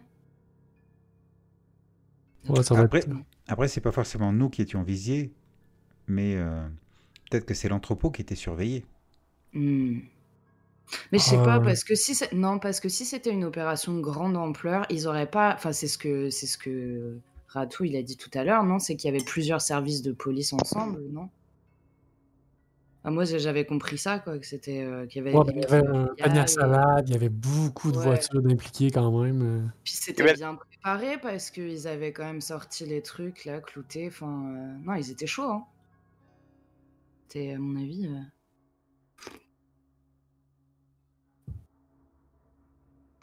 ouais, 2.50 2.64
ça 2.64 2.76
va 2.76 2.84
Après, 2.84 3.00
être... 3.00 3.10
après 3.48 3.68
c'est 3.68 3.82
pas 3.82 3.92
forcément 3.92 4.32
nous 4.34 4.50
qui 4.50 4.62
étions 4.62 4.84
visés, 4.84 5.34
mais 6.08 6.36
euh, 6.36 6.68
peut-être 7.32 7.46
que 7.46 7.54
c'est 7.54 7.70
l'entrepôt 7.70 8.12
qui 8.12 8.22
était 8.22 8.36
surveillé. 8.36 8.86
Hmm. 9.54 10.00
Mais 11.12 11.20
je 11.20 11.24
sais 11.24 11.42
pas 11.44 11.60
Euh. 11.60 11.60
parce 11.60 11.84
que 11.84 11.96
si 11.96 12.16
c'est- 12.16 12.34
non 12.34 12.60
parce 12.60 12.80
que 12.80 12.90
si 12.90 13.06
c'était 13.06 13.32
une 13.32 13.44
opération 13.46 13.94
de 13.96 14.02
grande 14.02 14.36
ampleur, 14.38 14.86
ils 14.90 15.08
auraient 15.08 15.30
pas. 15.30 15.54
Enfin 15.56 15.72
c'est 15.72 15.88
ce 15.88 15.98
que 15.98 16.30
c'est 16.30 16.48
ce 16.48 16.58
que 16.58 17.20
Ratou 17.50 17.84
il 17.86 17.96
a 17.96 18.04
dit 18.04 18.16
tout 18.16 18.30
à 18.36 18.44
l'heure, 18.44 18.64
non 18.64 18.80
C'est 18.80 18.96
qu'il 18.96 19.12
y 19.12 19.16
avait 19.16 19.26
plusieurs 19.26 19.62
services 19.62 20.02
de 20.04 20.12
police 20.12 20.54
ensemble, 20.54 21.02
non? 21.12 21.30
Ah, 23.04 23.12
moi, 23.12 23.24
j'avais 23.24 23.66
compris 23.66 23.98
ça, 23.98 24.20
quoi, 24.20 24.38
que 24.40 24.46
c'était, 24.46 24.84
heu, 24.84 25.06
qu'il 25.08 25.24
y 25.24 25.28
avait 25.28 25.38
Ouais, 25.38 25.44
ben, 25.46 25.54
il 25.56 25.62
y 25.62 25.66
avait 25.66 25.88
un 25.88 26.08
panier 26.20 26.40
à 26.40 26.48
familial, 26.48 26.48
salade, 26.48 27.08
il 27.08 27.12
y 27.14 27.16
avait 27.16 27.30
beaucoup 27.30 27.92
de 27.92 27.98
Ouais. 27.98 28.04
voitures 28.04 28.42
d'impliquées 28.42 28.90
quand 28.90 29.12
même, 29.22 29.42
heu. 29.44 29.70
Puis 29.86 29.94
c'était 29.96 30.24
avait 30.24 30.34
bien 30.34 30.56
préparé 30.56 31.18
parce 31.20 31.50
qu'ils 31.52 31.88
avaient 31.88 32.14
quand 32.14 32.26
même 32.26 32.42
sorti 32.42 32.86
les 32.86 33.02
trucs 33.02 33.46
là, 33.46 33.62
cloutés, 33.62 34.08
enfin, 34.08 34.28
heu, 34.28 34.84
non, 34.84 34.94
ils 34.96 35.12
étaient 35.12 35.28
chauds, 35.28 35.44
hein. 35.50 35.66
C'était 37.32 37.54
à 37.54 37.60
mon 37.60 37.76
avis, 37.80 38.08
heu 38.08 38.24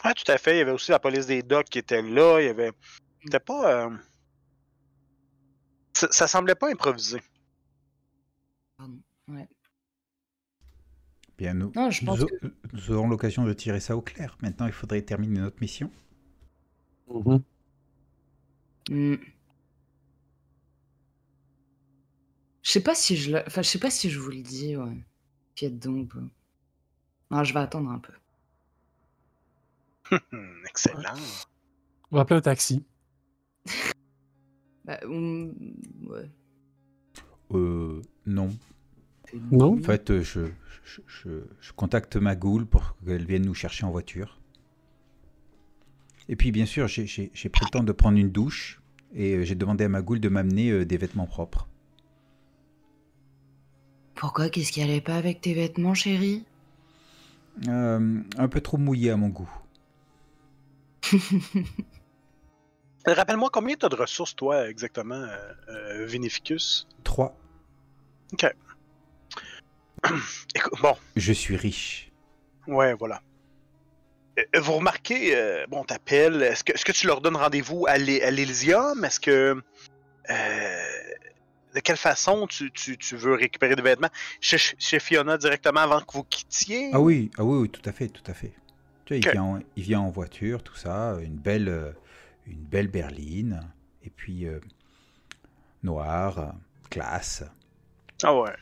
Ouais, 0.05 0.13
tout 0.15 0.31
à 0.31 0.39
fait. 0.39 0.55
Il 0.57 0.59
y 0.59 0.61
avait 0.61 0.71
aussi 0.73 0.91
la 0.91 0.99
police 0.99 1.27
des 1.27 1.43
docks 1.43 1.69
qui 1.69 1.79
était 1.79 2.03
là. 2.03 2.41
Il 2.41 2.47
y 2.47 2.49
avait. 2.49 2.73
C'était 3.25 3.41
pas. 3.41 3.91
Ça, 5.97 6.09
ça 6.11 6.27
semblait 6.29 6.55
pas 6.55 6.71
improvisé. 6.71 7.23
pardon, 8.77 9.01
ouais. 9.29 9.49
Bien, 11.39 11.55
nous, 11.55 11.73
Non, 11.75 11.91
je 11.91 12.05
pense 12.05 12.21
nous, 12.21 12.27
que 12.27 12.35
nous 12.75 12.91
aurons 12.91 13.09
l'occasion 13.09 13.45
de 13.47 13.55
tirer 13.55 13.81
ça 13.81 13.97
au 13.97 14.03
clair. 14.03 14.37
Maintenant, 14.43 14.67
il 14.67 14.75
faudrait 14.75 15.01
terminer 15.01 15.41
notre 15.41 15.59
mission. 15.59 15.91
Mmh 17.09 17.39
mmh. 18.91 19.15
Je 22.63 22.71
sais 22.71 22.83
pas 22.83 22.95
si 22.95 23.17
je 23.17 23.33
le 23.33 23.43
enfin, 23.47 23.63
je 23.63 23.69
sais 23.69 23.79
pas 23.79 23.91
si 23.91 24.11
je 24.11 24.19
vous 24.19 24.31
le 24.31 24.43
dis, 24.43 24.77
ouais. 24.77 25.03
Donc? 25.71 26.13
Non, 27.31 27.43
je 27.43 27.55
vais 27.55 27.61
attendre 27.61 27.91
un 27.91 28.01
peu. 28.01 28.13
Excellent. 30.69 31.15
On 32.11 32.17
va 32.17 32.23
appeler 32.23 32.37
un 32.37 32.43
taxi. 32.43 32.85
Bah, 34.87 34.99
ouais. 35.07 36.31
Euh, 37.53 38.03
non. 38.27 38.51
Non? 39.51 39.79
En 39.79 39.83
fait, 39.83 40.11
euh, 40.11 40.23
je, 40.23 40.41
je, 40.85 41.01
je- 41.07 41.45
je 41.61 41.73
contacte 41.73 42.17
ma 42.17 42.37
goule 42.37 42.67
pour 42.67 42.97
qu'elle 43.07 43.27
vienne 43.27 43.45
nous 43.47 43.55
chercher 43.55 43.85
en 43.87 43.91
voiture. 43.91 44.39
Et 46.29 46.37
puis, 46.37 46.53
bien 46.53 46.67
sûr, 46.67 46.87
j'ai- 46.87 47.07
j'ai 47.09 47.33
j'ai 47.35 47.49
pris 47.49 47.65
le 47.65 47.71
temps 47.71 47.83
de 47.83 47.91
prendre 47.93 48.17
une 48.19 48.31
douche 48.31 48.81
et 49.15 49.35
euh, 49.35 49.45
j'ai 49.45 49.57
demandé 49.57 49.83
à 49.85 49.89
ma 49.89 50.03
goule 50.03 50.21
de 50.21 50.29
m'amener 50.29 50.71
euh, 50.71 50.85
des 50.87 50.97
vêtements 50.99 51.27
propres. 51.27 51.67
Pourquoi? 54.17 54.51
Qu'est-ce 54.51 54.73
qui 54.73 54.83
allait 54.83 55.01
pas 55.01 55.15
avec 55.17 55.41
tes 55.41 55.55
vêtements, 55.55 55.95
chérie? 55.95 56.45
Euh, 57.69 58.23
un 58.37 58.49
peu 58.49 58.61
trop 58.61 58.77
mouillé 58.79 59.11
à 59.11 59.17
mon 59.17 59.29
goût. 59.29 59.51
Rappelle-moi 63.07 63.51
combien 63.53 63.77
t'as 63.77 63.89
de 63.89 63.95
ressources, 63.97 64.35
toi, 64.35 64.69
exactement, 64.69 65.15
euh, 65.15 65.53
euh, 65.69 66.07
Vinificus? 66.07 66.87
Trois. 67.05 67.37
Écoute, 70.55 70.81
bon, 70.81 70.97
Je 71.15 71.33
suis 71.33 71.57
riche. 71.57 72.11
ouais, 72.67 72.95
voilà. 72.95 73.23
Euh, 74.39 74.61
Vous 74.61 74.73
remarquez, 74.75 75.37
euh, 75.37 75.67
bon, 75.69 75.85
t'appelles, 75.85 76.43
est-ce 76.43 76.65
que, 76.65 76.73
est-ce 76.73 76.85
que 76.85 76.93
tu 76.93 77.07
leur 77.07 77.21
donnes 77.21 77.37
rendez-vous 77.37 77.87
à 77.87 77.97
l'E- 77.97 78.23
à 78.23 78.31
l'Elysium? 78.31 79.05
Est-ce 79.05 79.21
que... 79.21 79.61
euh, 80.31 80.85
de 81.75 81.81
quelle 81.81 81.97
façon 81.97 82.47
tu, 82.47 82.73
tu- 82.73 82.97
tu 82.99 83.17
veux 83.17 83.35
récupérer 83.35 83.77
des 83.77 83.83
vêtements? 83.83 84.09
Chez, 84.41 84.57
chez 84.59 84.99
Fiona 84.99 85.39
directement 85.39 85.81
avant 85.81 86.01
que 86.01 86.13
vous 86.13 86.25
quittiez? 86.25 86.91
Ah 86.93 87.01
oui, 87.01 87.31
ah 87.39 87.45
oui, 87.45 87.59
oui, 87.63 87.71
tout 87.71 87.89
à 87.89 87.93
fait, 87.93 88.09
tout 88.09 88.29
à 88.31 88.35
fait. 88.35 88.53
Tu 89.05 89.15
vois, 89.15 89.19
il, 89.19 89.27
Ok. 89.27 89.33
vient 89.33 89.43
en, 89.43 89.61
il 89.77 89.83
vient 89.83 90.01
en 90.01 90.11
voiture, 90.11 90.63
tout 90.63 90.75
ça, 90.75 91.17
une 91.23 91.37
belle, 91.37 91.95
une 92.47 92.63
belle 92.65 92.89
berline, 92.89 93.61
et 94.05 94.11
puis 94.11 94.47
euh, 94.47 94.61
noir, 95.83 96.39
euh, 96.39 96.47
classe. 96.91 97.45
Ah 98.23 98.39
ouais. 98.39 98.53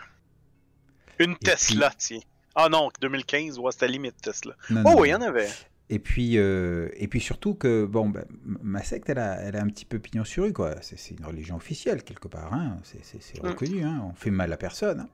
Une 1.18 1.32
Et 1.32 1.36
Tesla, 1.44 1.92
tiens. 1.96 2.20
Ah 2.54 2.68
non, 2.68 2.90
2015, 3.00 3.58
ouais, 3.58 3.72
c'était 3.72 3.88
limite 3.88 4.16
Tesla. 4.22 4.54
Non, 4.70 4.82
Oh 4.84 4.90
non, 4.90 5.00
oui, 5.00 5.08
il 5.08 5.12
y 5.12 5.14
en 5.14 5.20
avait. 5.22 5.48
Et 5.90 5.98
puis, 5.98 6.38
euh, 6.38 6.88
et 6.94 7.08
puis 7.08 7.20
surtout 7.20 7.54
que, 7.54 7.84
bon, 7.84 8.08
ben, 8.08 8.24
ma 8.44 8.82
secte, 8.82 9.08
elle 9.10 9.18
a, 9.18 9.34
elle 9.42 9.56
a 9.56 9.60
un 9.62 9.66
petit 9.66 9.84
peu 9.84 9.98
pignon 9.98 10.24
sur 10.24 10.44
rue, 10.44 10.52
quoi. 10.52 10.76
C'est 10.80 11.10
une 11.10 11.24
religion 11.24 11.56
officielle, 11.56 12.02
quelque 12.02 12.26
part, 12.28 12.52
hein. 12.54 12.78
C'est- 12.84 13.42
Mm. 13.42 13.46
reconnu, 13.46 13.84
hein. 13.84 14.00
On 14.10 14.14
fait 14.14 14.30
mal 14.30 14.52
à 14.52 14.56
personne. 14.56 15.00
hein. 15.00 15.08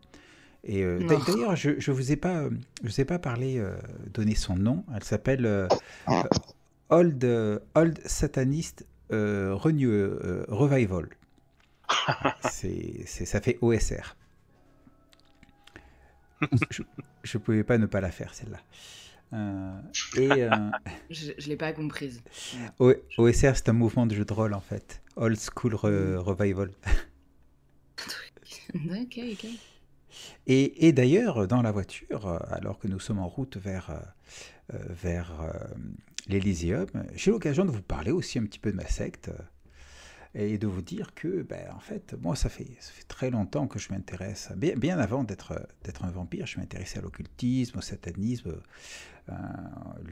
Et 0.62 0.84
euh, 0.84 1.00
d'ailleurs, 1.26 1.56
je, 1.56 1.80
je 1.80 1.90
vous 1.90 2.12
ai 2.12 2.16
pas, 2.16 2.44
je 2.82 2.88
vous 2.88 3.00
ai 3.00 3.04
pas 3.06 3.18
parlé, 3.18 3.58
euh, 3.58 3.74
donné 4.12 4.34
son 4.34 4.56
nom. 4.56 4.84
Elle 4.94 5.02
s'appelle 5.04 5.46
euh, 5.46 5.66
euh, 6.08 6.22
Old, 6.90 7.24
euh, 7.24 7.58
Old 7.74 8.00
Satanist 8.06 8.86
euh, 9.12 9.54
Renew- 9.54 9.90
euh, 9.90 10.44
Revival. 10.48 11.08
C'est, 12.50 13.02
c'est- 13.06 13.24
ça 13.24 13.40
fait 13.40 13.58
OSR. 13.62 14.16
je, 16.70 16.82
je 17.22 17.38
pouvais 17.38 17.64
pas 17.64 17.78
ne 17.78 17.86
pas 17.86 18.00
la 18.00 18.10
faire, 18.10 18.32
celle-là. 18.34 18.60
Euh, 19.32 19.80
et 20.16 20.44
euh, 20.44 20.50
Je, 21.10 21.32
je 21.38 21.48
l'ai 21.48 21.56
pas 21.56 21.72
comprise. 21.72 22.22
O- 22.78 22.94
OSR, 23.18 23.56
c'est 23.56 23.68
un 23.68 23.72
mouvement 23.74 24.06
de 24.06 24.14
jeu 24.14 24.24
de 24.24 24.32
rôle 24.32 24.54
en 24.54 24.60
fait. 24.60 25.02
Old 25.16 25.38
School 25.38 25.74
Re- 25.74 26.16
Revival. 26.16 26.70
ok, 28.74 29.20
ok. 29.32 29.46
Et, 30.46 30.86
et 30.88 30.92
d'ailleurs, 30.92 31.46
dans 31.46 31.62
la 31.62 31.70
voiture, 31.70 32.26
alors 32.52 32.78
que 32.78 32.88
nous 32.88 32.98
sommes 32.98 33.20
en 33.20 33.28
route 33.28 33.56
vers, 33.56 33.92
vers 34.72 35.32
l'Elysium, 36.30 36.86
j'ai 37.14 37.30
l'occasion 37.30 37.64
de 37.64 37.70
vous 37.70 37.82
parler 37.82 38.10
aussi 38.10 38.38
un 38.38 38.44
petit 38.44 38.58
peu 38.58 38.70
de 38.70 38.76
ma 38.76 38.86
secte 38.86 39.28
euh, 39.28 39.42
et 40.34 40.58
de 40.58 40.66
vous 40.66 40.82
dire 40.82 41.12
que, 41.14 41.42
ben, 41.42 41.72
en 41.74 41.80
fait, 41.80 42.14
moi, 42.20 42.36
ça 42.36 42.48
fait, 42.48 42.68
très 43.08 43.30
longtemps 43.30 43.66
que 43.66 43.78
je 43.78 43.92
m'intéresse, 43.92 44.52
bien, 44.56 44.76
bien 44.76 44.98
avant 44.98 45.24
d'être 45.24 45.52
un 46.02 46.10
vampire, 46.10 46.46
je 46.46 46.60
m'intéressais 46.60 47.00
à 47.00 47.02
l'occultisme, 47.02 47.78
au 47.78 47.80
satanisme, 47.80 48.60
euh, 49.28 49.34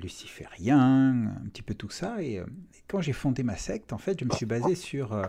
luciférien, 0.00 1.28
un 1.36 1.48
petit 1.50 1.62
peu 1.62 1.74
tout 1.74 1.90
ça. 1.90 2.20
Et, 2.20 2.38
euh, 2.38 2.46
quand 2.88 3.00
j'ai 3.00 3.12
fondé 3.12 3.42
ma 3.42 3.56
secte, 3.56 3.92
en 3.92 3.98
fait, 3.98 4.18
je 4.18 4.24
me 4.24 4.30
suis 4.32 4.46
basé 4.46 4.74
sur, 4.74 5.12
euh, 5.12 5.24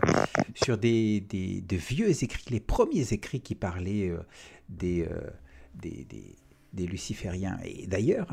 sur 0.54 0.76
des, 0.76 1.20
des, 1.20 1.60
de 1.60 1.76
vieux 1.76 2.10
écrits, 2.24 2.50
les 2.50 2.60
premiers 2.60 3.12
écrits 3.12 3.40
qui 3.40 3.54
parlaient 3.54 4.12
des, 4.68 5.08
des, 5.74 6.06
des, 6.72 6.86
lucifériens. 6.86 7.58
Et 7.64 7.86
d'ailleurs, 7.86 8.28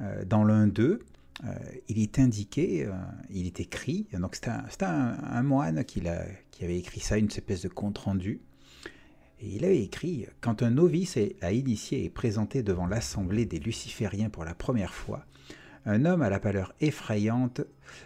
euh, 0.00 0.24
dans 0.24 0.44
l'un 0.44 0.66
d'eux, 0.66 1.00
euh, 1.42 1.52
il 1.88 1.98
est 1.98 2.18
indiqué, 2.18 2.86
euh, 2.86 2.92
il 3.30 3.46
est 3.46 3.60
écrit, 3.60 4.06
donc 4.12 4.36
c'était 4.36 4.84
un, 4.84 5.42
moine 5.42 5.84
qui, 5.84 6.00
avait 6.06 6.78
écrit 6.78 7.00
ça, 7.00 7.18
une 7.18 7.26
espèce 7.26 7.62
de 7.62 7.68
compte-rendu. 7.68 8.40
Et 9.40 9.56
il 9.56 9.64
avait 9.64 9.82
écrit 9.82 10.26
Quand 10.40 10.62
un 10.62 10.70
novice 10.70 11.18
à 11.42 11.52
initié 11.52 12.04
est 12.04 12.10
présenté 12.10 12.62
devant 12.62 12.86
l'assemblée 12.86 13.46
des 13.46 13.58
lucifériens 13.58 14.30
pour 14.30 14.44
la 14.44 14.54
première 14.54 14.94
fois, 14.94 15.26
un 15.86 16.06
homme 16.06 16.22
à 16.22 16.30
la 16.30 16.40
pâleur 16.40 16.72
effrayante 16.80 17.60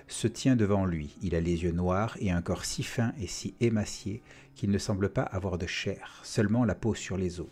se 0.08 0.26
tient 0.26 0.56
devant 0.56 0.84
lui. 0.84 1.16
Il 1.22 1.34
a 1.34 1.40
les 1.40 1.62
yeux 1.62 1.70
noirs 1.70 2.16
et 2.20 2.30
un 2.30 2.42
corps 2.42 2.64
si 2.64 2.82
fin 2.82 3.12
et 3.20 3.28
si 3.28 3.54
émacié 3.60 4.22
qu'il 4.56 4.70
ne 4.70 4.78
semble 4.78 5.10
pas 5.10 5.22
avoir 5.22 5.58
de 5.58 5.66
chair, 5.66 6.20
seulement 6.24 6.64
la 6.64 6.74
peau 6.74 6.94
sur 6.94 7.16
les 7.16 7.40
os. 7.40 7.46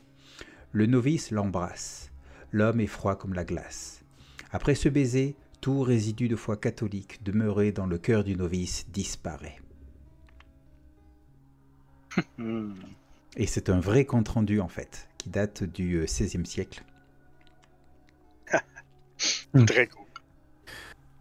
Le 0.72 0.86
novice 0.86 1.30
l'embrasse. 1.30 2.10
L'homme 2.50 2.80
est 2.80 2.88
froid 2.88 3.14
comme 3.16 3.34
la 3.34 3.44
glace. 3.44 4.02
Après 4.50 4.74
ce 4.74 4.88
baiser, 4.88 5.36
tout 5.60 5.82
résidu 5.82 6.28
de 6.28 6.36
foi 6.36 6.56
catholique 6.56 7.22
demeuré 7.22 7.72
dans 7.72 7.86
le 7.86 7.98
cœur 7.98 8.24
du 8.24 8.36
novice 8.36 8.86
disparaît. 8.90 9.58
Hmm. 12.38 12.72
Et 13.36 13.46
c'est 13.46 13.68
un 13.68 13.78
vrai 13.78 14.06
compte-rendu 14.06 14.58
en 14.58 14.68
fait, 14.68 15.10
qui 15.18 15.28
date 15.28 15.64
du 15.64 16.02
XVIe 16.06 16.46
siècle. 16.46 16.82
Très 19.66 19.86
cool. 19.88 20.06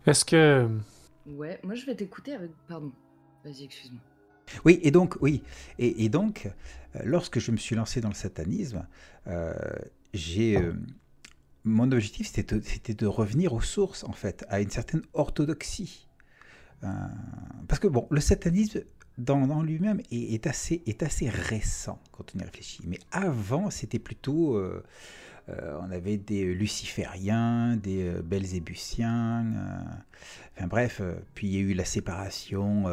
Est-ce 0.06 0.24
que. 0.24 0.70
Ouais, 1.26 1.60
moi 1.64 1.76
je 1.76 1.86
vais 1.86 1.96
t'écouter 1.96 2.34
avec. 2.34 2.52
Pardon. 2.70 2.94
Vas-y, 3.44 3.66
excuse-moi. 3.66 4.02
Oui, 4.64 4.80
et 4.84 4.92
donc, 4.92 5.18
oui, 5.22 5.44
et, 5.80 6.06
et 6.06 6.10
donc, 6.10 6.48
euh, 6.96 7.00
lorsque 7.04 7.40
je 7.40 7.52
me 7.52 7.58
suis 7.58 7.76
lancé 7.76 8.02
dans 8.02 8.10
le 8.10 8.16
satanisme, 8.16 8.88
euh, 9.28 9.54
j'ai, 10.14 10.58
euh, 10.58 10.74
mon 11.66 11.92
objectif 11.92 12.28
c'était 12.28 12.94
de, 12.94 13.08
revenir 13.08 13.54
aux 13.54 13.62
sources, 13.62 14.04
en 14.04 14.14
fait, 14.14 14.46
à 14.50 14.62
une 14.62 14.70
certaine 14.70 15.02
orthodoxie. 15.14 16.08
Euh, 16.84 16.88
parce 17.68 17.80
que 17.80 17.88
bon, 17.88 18.08
le 18.12 18.22
satanisme 18.22 18.82
dans, 19.18 19.64
lui-même 19.64 20.02
est, 20.12 20.46
assez, 20.46 20.84
récent 21.30 22.00
quand 22.12 22.26
on 22.36 22.40
y 22.40 22.44
réfléchit. 22.44 22.84
Mais 22.86 23.00
avant, 23.12 23.70
c'était 23.72 24.00
plutôt, 24.00 24.56
euh, 24.58 24.84
euh, 25.50 25.80
on 25.82 25.90
avait 25.90 26.18
des 26.18 26.54
lucifériens, 26.54 27.78
des 27.78 28.12
belzébusiens, 28.24 29.46
enfin 30.56 30.68
bref. 30.68 31.02
puis 31.34 31.48
il 31.48 31.54
y 31.54 31.58
a 31.58 31.62
eu 31.62 31.74
la 31.74 31.86
séparation. 31.86 32.86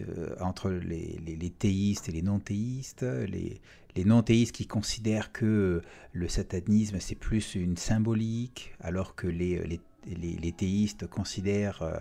Euh, 0.00 0.30
euh, 0.30 0.36
entre 0.40 0.70
les, 0.70 1.50
théistes 1.50 2.08
et 2.08 2.12
les 2.12 2.22
non-théistes, 2.22 3.02
les, 3.02 3.60
non-théistes 4.04 4.54
qui 4.54 4.66
considèrent 4.66 5.32
que 5.32 5.82
le 6.12 6.28
satanisme 6.28 6.98
c'est 7.00 7.14
plus 7.14 7.54
une 7.54 7.76
symbolique, 7.76 8.72
alors 8.80 9.14
que 9.14 9.26
les, 9.26 9.80
les 10.06 10.52
théistes 10.52 11.06
considèrent 11.06 11.82
euh, 11.82 11.98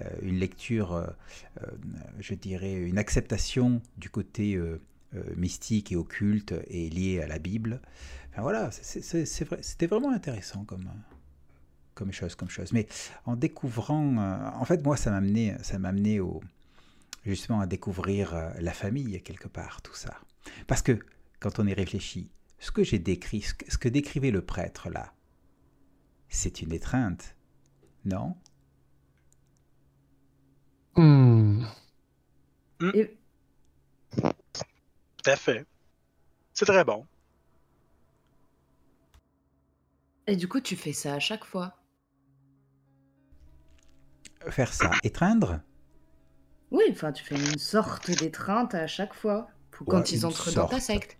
euh, 0.00 0.08
une 0.22 0.38
lecture, 0.38 0.92
euh, 0.92 1.06
euh, 1.62 1.66
je 2.18 2.34
dirais, 2.34 2.74
une 2.74 2.98
acceptation 2.98 3.80
du 3.96 4.10
côté 4.10 4.56
euh, 4.56 4.80
mystique 5.36 5.92
et 5.92 5.96
occulte 5.96 6.54
et 6.66 6.90
liée 6.90 7.20
à 7.22 7.28
la 7.28 7.38
Bible. 7.38 7.80
Enfin, 8.30 8.42
voilà, 8.42 8.70
c'était 8.72 9.86
vraiment 9.86 10.10
intéressant 10.10 10.64
comme, 10.64 10.90
comme 11.94 12.10
chose, 12.10 12.34
comme 12.34 12.50
chose. 12.50 12.72
Mais 12.72 12.88
en 13.24 13.36
découvrant, 13.36 14.16
en 14.16 14.64
fait, 14.64 14.82
moi, 14.82 14.96
ça 14.96 15.12
m'a 15.12 15.18
amené, 15.18 15.54
ça 15.62 15.76
amené 15.76 16.18
au, 16.18 16.40
justement 17.24 17.60
à 17.60 17.66
découvrir 17.66 18.52
la 18.58 18.72
famille 18.72 19.22
quelque 19.22 19.48
part, 19.48 19.82
tout 19.82 19.94
ça. 19.94 20.20
Parce 20.66 20.82
que 20.82 20.98
quand 21.40 21.58
on 21.58 21.66
y 21.66 21.74
réfléchit, 21.74 22.30
ce 22.58 22.70
que 22.70 22.84
j'ai 22.84 22.98
décrit, 22.98 23.42
ce 23.42 23.78
que 23.78 23.88
décrivait 23.88 24.30
le 24.30 24.44
prêtre 24.44 24.90
là, 24.90 25.14
c'est 26.28 26.62
une 26.62 26.72
étreinte, 26.72 27.36
non? 28.04 28.36
Et... 30.96 33.16
Tout 34.16 35.26
à 35.26 35.36
fait. 35.36 35.66
C'est 36.52 36.66
très 36.66 36.84
bon. 36.84 37.06
Et 40.26 40.36
du 40.36 40.48
coup, 40.48 40.60
tu 40.60 40.76
fais 40.76 40.92
ça 40.92 41.14
à 41.14 41.20
chaque 41.20 41.44
fois? 41.44 41.76
Faire 44.48 44.72
ça, 44.72 44.90
étreindre? 45.02 45.60
Oui, 46.74 46.82
enfin, 46.90 47.12
tu 47.12 47.22
fais 47.22 47.36
une 47.36 47.58
sorte 47.58 48.10
d'étreinte 48.10 48.74
à 48.74 48.88
chaque 48.88 49.14
fois, 49.14 49.46
pour 49.70 49.86
quand 49.86 50.10
ils 50.10 50.26
entrent 50.26 50.52
dans 50.52 50.66
ta 50.66 50.80
secte. 50.80 51.16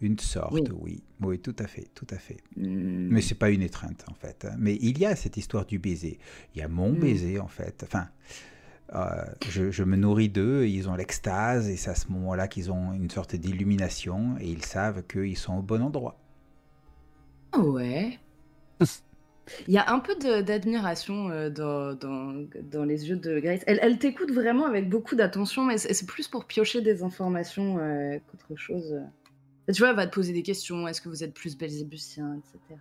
Une 0.00 0.18
sorte, 0.18 0.72
oui. 0.80 1.04
oui. 1.22 1.38
tout 1.38 1.54
à 1.60 1.68
fait, 1.68 1.88
tout 1.94 2.06
à 2.10 2.18
fait. 2.18 2.38
Hmm. 2.56 3.06
Mais 3.08 3.20
c'est 3.20 3.36
pas 3.36 3.50
une 3.50 3.62
étreinte, 3.62 4.04
en 4.10 4.14
fait. 4.14 4.44
Hein. 4.44 4.56
Mais 4.58 4.76
il 4.80 4.98
y 4.98 5.06
a 5.06 5.14
cette 5.14 5.36
histoire 5.36 5.66
du 5.66 5.78
baiser. 5.78 6.18
Il 6.52 6.58
y 6.58 6.62
a 6.62 6.68
mon 6.68 6.90
hmm. 6.90 6.98
baiser, 6.98 7.38
en 7.38 7.46
fait. 7.46 7.84
Enfin, 7.86 8.08
euh, 8.96 9.24
je, 9.48 9.84
me 9.84 9.96
nourris 9.96 10.30
d'eux, 10.30 10.66
ils 10.66 10.88
ont 10.88 10.96
l'extase, 10.96 11.68
et 11.68 11.76
c'est 11.76 11.90
à 11.90 11.94
ce 11.94 12.08
moment-là 12.08 12.48
qu'ils 12.48 12.72
ont 12.72 12.92
une 12.92 13.10
sorte 13.10 13.36
d'illumination, 13.36 14.36
et 14.40 14.48
ils 14.48 14.64
savent 14.64 15.04
qu'ils 15.04 15.38
sont 15.38 15.58
au 15.58 15.62
bon 15.62 15.80
endroit. 15.80 16.18
Ah 17.52 17.60
ouais. 17.60 18.18
Il 19.66 19.74
y 19.74 19.78
a 19.78 19.90
un 19.92 19.98
peu 19.98 20.14
d'admiration 20.42 21.30
euh, 21.30 21.50
dans, 21.50 21.94
dans, 21.94 22.84
les 22.84 23.08
yeux 23.08 23.16
de 23.16 23.38
Grace. 23.40 23.60
Elle, 23.66 23.98
t'écoute 23.98 24.30
vraiment 24.30 24.66
avec 24.66 24.88
beaucoup 24.88 25.16
d'attention, 25.16 25.64
mais 25.64 25.78
c'est 25.78 26.06
plus 26.06 26.28
pour 26.28 26.44
piocher 26.44 26.80
des 26.80 27.02
informations 27.02 27.78
euh, 27.78 28.18
qu'autre 28.30 28.58
chose. 28.60 29.00
Tu 29.72 29.80
vois, 29.80 29.90
elle 29.90 29.96
va 29.96 30.06
te 30.06 30.14
poser 30.14 30.32
des 30.32 30.42
questions. 30.42 30.88
Est-ce 30.88 31.00
que 31.00 31.08
vous 31.08 31.22
êtes 31.22 31.34
plus 31.34 31.56
belzébusien, 31.56 32.38
etc. 32.38 32.80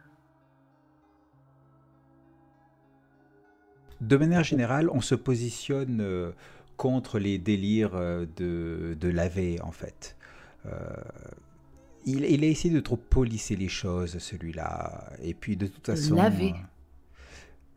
De 4.00 4.16
manière 4.16 4.44
générale, 4.44 4.90
on 4.92 5.02
se 5.02 5.16
positionne 5.16 6.02
euh, 6.02 6.32
contre 6.78 7.20
les 7.20 7.40
délires 7.40 7.96
de, 7.96 8.96
de 9.00 9.10
laver, 9.10 9.60
en 9.62 9.72
fait. 9.72 10.16
Euh, 12.08 12.12
il, 12.12 12.26
il, 12.26 12.44
a 12.44 12.48
essayé 12.48 12.74
de 12.74 12.80
trop 12.80 12.98
polisser 12.98 13.56
les 13.56 13.70
choses, 13.70 14.18
celui-là. 14.18 15.12
Et 15.22 15.34
puis, 15.34 15.58
de 15.58 15.68
toute 15.68 15.86
façon... 15.86 16.16
Laver 16.16 16.54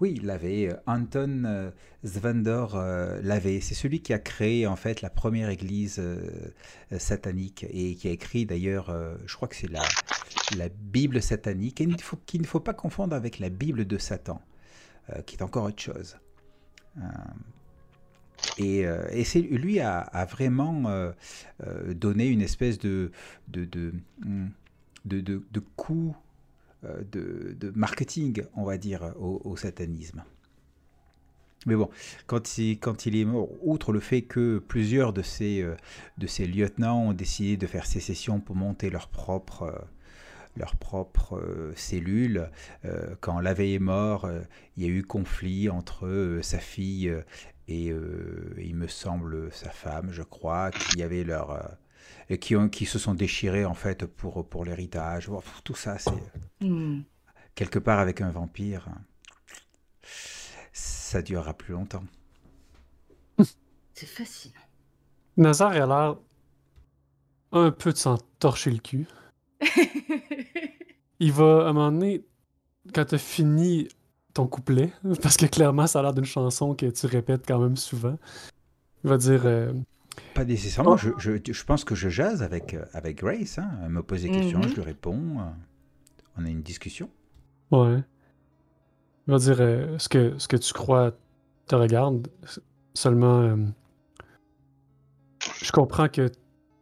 oui, 0.01 0.19
Lavé, 0.23 0.73
Anton 0.87 1.43
euh, 1.45 1.71
Zvendor 2.07 2.75
euh, 2.75 3.21
Lavé, 3.23 3.61
c'est 3.61 3.75
celui 3.75 4.01
qui 4.01 4.15
a 4.15 4.19
créé 4.19 4.67
en 4.67 4.77
fait 4.77 5.03
la 5.03 5.11
première 5.11 5.51
église 5.51 5.99
euh, 5.99 6.27
satanique 6.99 7.67
et 7.69 7.97
qui 7.97 8.09
a 8.09 8.11
écrit 8.11 8.47
d'ailleurs, 8.47 8.97
je 9.27 9.37
crois 9.37 9.47
que 9.47 9.57
c'est 9.57 9.71
la, 9.71 9.83
la 10.57 10.71
Bible 10.71 11.21
satanique, 11.21 11.83
et 11.83 11.89
qu'il 12.25 12.41
ne, 12.41 12.47
faut 12.47 12.61
pas 12.61 12.73
confondre 12.73 13.15
avec 13.15 13.39
la 13.39 13.51
Bible 13.51 13.85
de 13.85 13.99
Satan, 13.99 14.41
qui 15.27 15.37
est 15.37 15.43
encore 15.43 15.65
autre 15.65 15.83
chose. 15.83 16.17
Et, 18.59 18.81
et 18.81 19.41
lui 19.43 19.81
a, 19.81 20.27
vraiment 20.31 21.13
donné 21.89 22.27
une 22.27 22.43
espèce 22.43 22.79
de, 22.79 23.11
de, 23.49 23.65
de, 23.65 23.93
de, 25.05 25.21
de 25.51 25.61
coup 25.77 26.15
euh, 26.85 27.03
de, 27.13 27.73
marketing, 27.75 28.43
on 28.57 28.65
va 28.65 28.79
dire, 28.79 29.13
au, 29.19 29.55
satanisme. 29.55 30.25
Mais 31.67 31.75
bon, 31.75 31.91
quand 32.27 32.57
il, 32.57 32.79
quand 32.79 33.05
il, 33.05 33.17
est 33.17 33.27
mort, 33.27 33.51
outre 33.63 33.93
le 33.93 34.01
fait 34.01 34.23
que 34.23 34.59
plusieurs 34.59 35.13
de 35.13 35.21
ses, 35.21 35.61
euh, 35.61 35.77
de 36.17 36.27
ses 36.27 36.47
lieutenants 36.47 37.09
ont 37.09 37.13
décidé 37.13 37.59
de 37.59 37.67
faire 37.67 37.85
sécession 37.85 38.41
pour 38.41 38.57
monter 38.57 38.89
leur 38.89 39.09
propre, 39.09 39.65
euh, 39.65 39.79
leur 40.57 40.75
propre 40.77 41.73
cellule, 41.77 42.51
quand 43.21 43.39
Lavey 43.41 43.75
est 43.75 43.79
mort, 43.79 44.29
il 44.77 44.83
y 44.83 44.87
a 44.87 44.89
eu 44.89 45.05
conflit 45.05 45.69
entre 45.69 46.41
sa 46.43 46.59
fille 46.59 47.15
et, 47.71 47.95
il 48.59 48.75
me 48.75 48.89
semble, 48.89 49.53
sa 49.53 49.71
femme, 49.71 50.11
je 50.11 50.23
crois, 50.23 50.71
qui 50.71 51.03
avait 51.03 51.25
leur 51.25 51.79
et 52.29 52.39
qui, 52.39 52.55
ont, 52.57 52.69
qui 52.69 52.87
se 52.87 52.99
sont 52.99 53.15
déchirés 53.15 53.65
en 53.65 53.75
fait 53.75 54.07
pour, 54.07 54.49
pour 54.49 54.65
l'héritage. 54.65 55.29
Tout 55.65 55.75
ça, 55.75 55.99
c'est 55.99 56.11
hmm. 56.61 57.03
quelque 57.55 57.79
part 57.79 57.99
avec 57.99 58.21
un 58.21 58.31
vampire, 58.31 58.89
ça 60.73 61.23
durera 61.23 61.55
plus 61.55 61.73
longtemps. 61.75 62.05
C'est 63.95 64.07
fascinant. 64.07 64.55
Nazar 65.37 65.73
a 65.73 65.87
l'air 65.87 66.17
un 67.53 67.71
peu 67.71 67.93
de 67.93 67.99
s'en 67.99 68.19
torcher 68.39 68.71
le 68.71 68.79
cul. 68.79 69.07
Il 71.21 71.33
va, 71.33 71.67
à 71.67 71.71
un 71.71 71.73
moment 71.73 71.93
donné, 71.93 72.25
quand 72.95 73.05
tu 73.05 73.17
as 73.17 73.19
fini 73.19 73.89
ton 74.35 74.47
couplet, 74.47 74.93
parce 75.23 75.37
que 75.37 75.47
clairement, 75.47 75.87
ça 75.87 76.01
a 76.01 76.03
l'air 76.03 76.15
d'une 76.15 76.25
chanson 76.25 76.75
que 76.75 76.87
tu 76.87 77.07
répètes 77.07 77.45
quand 77.47 77.59
même 77.59 77.77
souvent, 77.77 78.17
il 79.05 79.11
va 79.11 79.17
dire 79.17 79.43
euh, 79.45 79.73
pas 80.35 80.45
nécessairement. 80.45 80.97
Je, 80.97 81.11
je, 81.19 81.33
je, 81.51 81.65
pense 81.65 81.85
que 81.85 81.95
je 81.95 82.09
jase 82.09 82.43
avec, 82.43 82.75
euh, 82.75 82.85
avec 82.93 83.19
Grace. 83.19 83.59
Hein. 83.59 83.71
Elle 83.83 83.91
me 83.91 84.03
pose 84.03 84.23
des 84.23 84.31
questions, 84.31 84.63
je 84.63 84.69
mhm. 84.69 84.75
lui 84.75 84.83
réponds. 84.83 85.41
Euh, 85.41 85.45
on 86.37 86.45
a 86.45 86.49
une 86.49 86.63
discussion. 86.63 87.09
Ouais. 87.71 88.03
On 89.29 89.33
va 89.33 89.39
dire 89.39 89.57
euh, 89.61 89.99
ce, 89.99 90.09
que, 90.09 90.39
ce 90.39 90.49
que 90.49 90.57
tu 90.57 90.73
crois 90.73 91.13
te 91.67 91.75
regarde. 91.75 92.29
Seulement, 92.95 93.57
je 95.63 95.73
comprends 95.73 96.09
que 96.09 96.31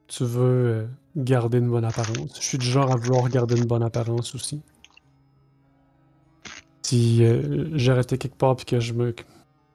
tu 0.06 0.24
veux 0.24 0.88
garder 1.16 1.58
une 1.58 1.68
bonne 1.68 1.84
apparence. 1.84 2.36
Je 2.40 2.44
suis 2.46 2.58
du 2.58 2.66
genre 2.66 2.90
à 2.90 2.96
vouloir 2.96 3.28
garder 3.28 3.56
une 3.56 3.66
bonne 3.66 3.82
apparence 3.82 4.34
aussi. 4.34 4.62
Si 6.88 7.22
j'arrêtais 7.74 8.16
quelque 8.16 8.38
part 8.38 8.56
et 8.58 8.64
que 8.64 8.80
je 8.80 8.94
me 8.94 9.14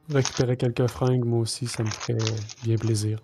récupérais 0.10 0.58
quelques 0.58 0.88
fringues, 0.88 1.24
moi 1.26 1.42
aussi, 1.42 1.68
ça 1.68 1.84
me 1.84 1.90
ferait 1.90 2.18
bien 2.64 2.76
plaisir. 2.76 3.20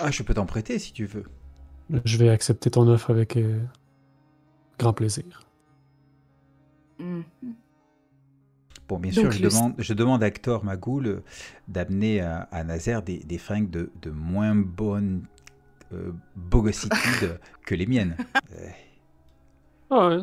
Ah, 0.00 0.10
je 0.10 0.24
peux 0.24 0.34
t'en 0.34 0.46
prêter 0.46 0.80
si 0.80 0.92
tu 0.92 1.06
veux. 1.06 1.22
Je 2.04 2.16
vais 2.16 2.28
accepter 2.28 2.72
ton 2.72 2.88
offre 2.88 3.10
avec 3.10 3.36
euh, 3.36 3.60
grand 4.80 4.92
plaisir. 4.92 5.42
Mhm. 6.98 7.22
Bon, 8.88 8.98
bien 8.98 9.12
sûr, 9.12 9.30
je, 9.30 9.42
demande, 9.42 9.74
je 9.78 9.94
demande 9.94 10.24
à 10.24 10.26
Hector 10.26 10.64
Magoul 10.64 11.22
d'amener 11.68 12.20
à, 12.20 12.64
Nazaire 12.64 13.02
des, 13.02 13.38
fringues 13.38 13.70
de, 13.70 14.10
moins 14.10 14.56
bonne 14.56 15.22
euh, 15.92 16.10
bogossitude 16.34 17.38
que 17.64 17.76
les 17.76 17.86
miennes. 17.86 18.16
Ah 19.90 20.08
ouais, 20.08 20.22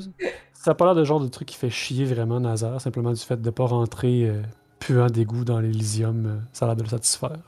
ça 0.54 0.72
n'a 0.72 0.76
pas 0.76 0.86
l'air 0.86 0.96
de 0.96 1.04
genre 1.04 1.20
de 1.20 1.28
truc 1.28 1.48
qui 1.48 1.58
fait 1.58 1.70
chier 1.70 2.06
vraiment 2.06 2.40
Nazaire, 2.40 2.80
simplement 2.82 3.14
du 3.14 3.22
fait 3.22 3.42
de 3.42 3.46
ne 3.46 3.52
pas 3.52 3.66
rentrer 3.66 4.30
euh, 4.30 4.42
puant 4.80 5.08
d'égout 5.08 5.46
dans 5.46 5.60
l'Elysium, 5.60 6.26
euh, 6.26 6.38
ça 6.54 6.66
a 6.66 6.70
l'air 6.70 6.76
de 6.76 6.84
le 6.84 6.90
satisfaire 6.90 7.40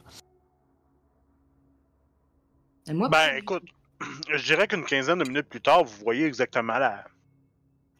ben, 2.93 3.37
écoute, 3.37 3.63
je 4.29 4.43
dirais 4.43 4.67
qu'une 4.67 4.85
quinzaine 4.85 5.19
de 5.19 5.27
minutes 5.27 5.49
plus 5.49 5.61
tard, 5.61 5.83
vous 5.83 6.03
voyez 6.03 6.25
exactement 6.25 6.77
la, 6.77 7.05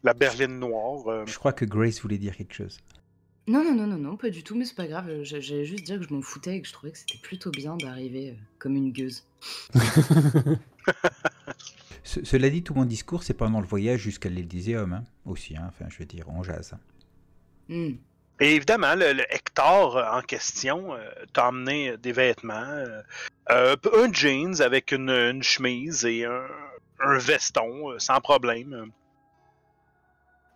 la 0.02 0.14
berline 0.14 0.58
noire. 0.58 1.06
Euh. 1.08 1.24
Je 1.26 1.38
crois 1.38 1.52
que 1.52 1.64
Grace 1.64 2.00
voulait 2.00 2.18
dire 2.18 2.36
quelque 2.36 2.54
chose. 2.54 2.78
Non, 3.46 3.64
non, 3.64 3.74
non, 3.74 3.86
non, 3.86 3.96
non, 3.96 4.16
pas 4.16 4.28
du 4.30 4.42
tout, 4.42 4.54
mais 4.54 4.64
c'est 4.66 4.74
pas 4.74 4.86
grave. 4.86 5.22
J'allais 5.22 5.64
juste 5.64 5.84
dire 5.84 5.98
que 5.98 6.06
je 6.06 6.12
m'en 6.12 6.20
foutais 6.20 6.56
et 6.56 6.62
que 6.62 6.68
je 6.68 6.72
trouvais 6.72 6.92
que 6.92 6.98
c'était 6.98 7.18
plutôt 7.18 7.50
bien 7.50 7.76
d'arriver 7.76 8.30
euh, 8.30 8.34
comme 8.58 8.76
une 8.76 8.92
gueuse. 8.92 9.24
cela 12.08 12.48
dit, 12.48 12.62
tout 12.62 12.74
mon 12.74 12.86
discours, 12.86 13.22
c'est 13.22 13.34
pendant 13.34 13.60
le 13.60 13.66
voyage 13.66 14.00
jusqu'à 14.00 14.30
l'Elyséum, 14.30 14.94
hein, 14.94 15.04
aussi. 15.26 15.56
Hein, 15.56 15.66
enfin, 15.68 15.84
je 15.90 15.98
veux 15.98 16.06
dire, 16.06 16.24
on 16.28 16.42
jase. 16.42 16.74
Hmm. 17.68 17.96
Et 18.40 18.54
évidemment, 18.54 18.94
le, 18.94 19.20
Hector 19.30 19.96
euh, 19.96 20.10
en 20.10 20.22
question 20.22 20.94
euh, 20.94 21.10
t'a 21.34 21.48
emmené 21.48 21.98
des 21.98 22.12
vêtements, 22.12 22.84
euh, 23.50 23.76
un 23.92 24.12
jeans 24.12 24.62
avec 24.62 24.92
une, 24.92 25.42
chemise 25.42 26.06
et 26.06 26.24
un, 26.24 27.18
veston 27.18 27.98
sans 27.98 28.20
problème. 28.20 28.90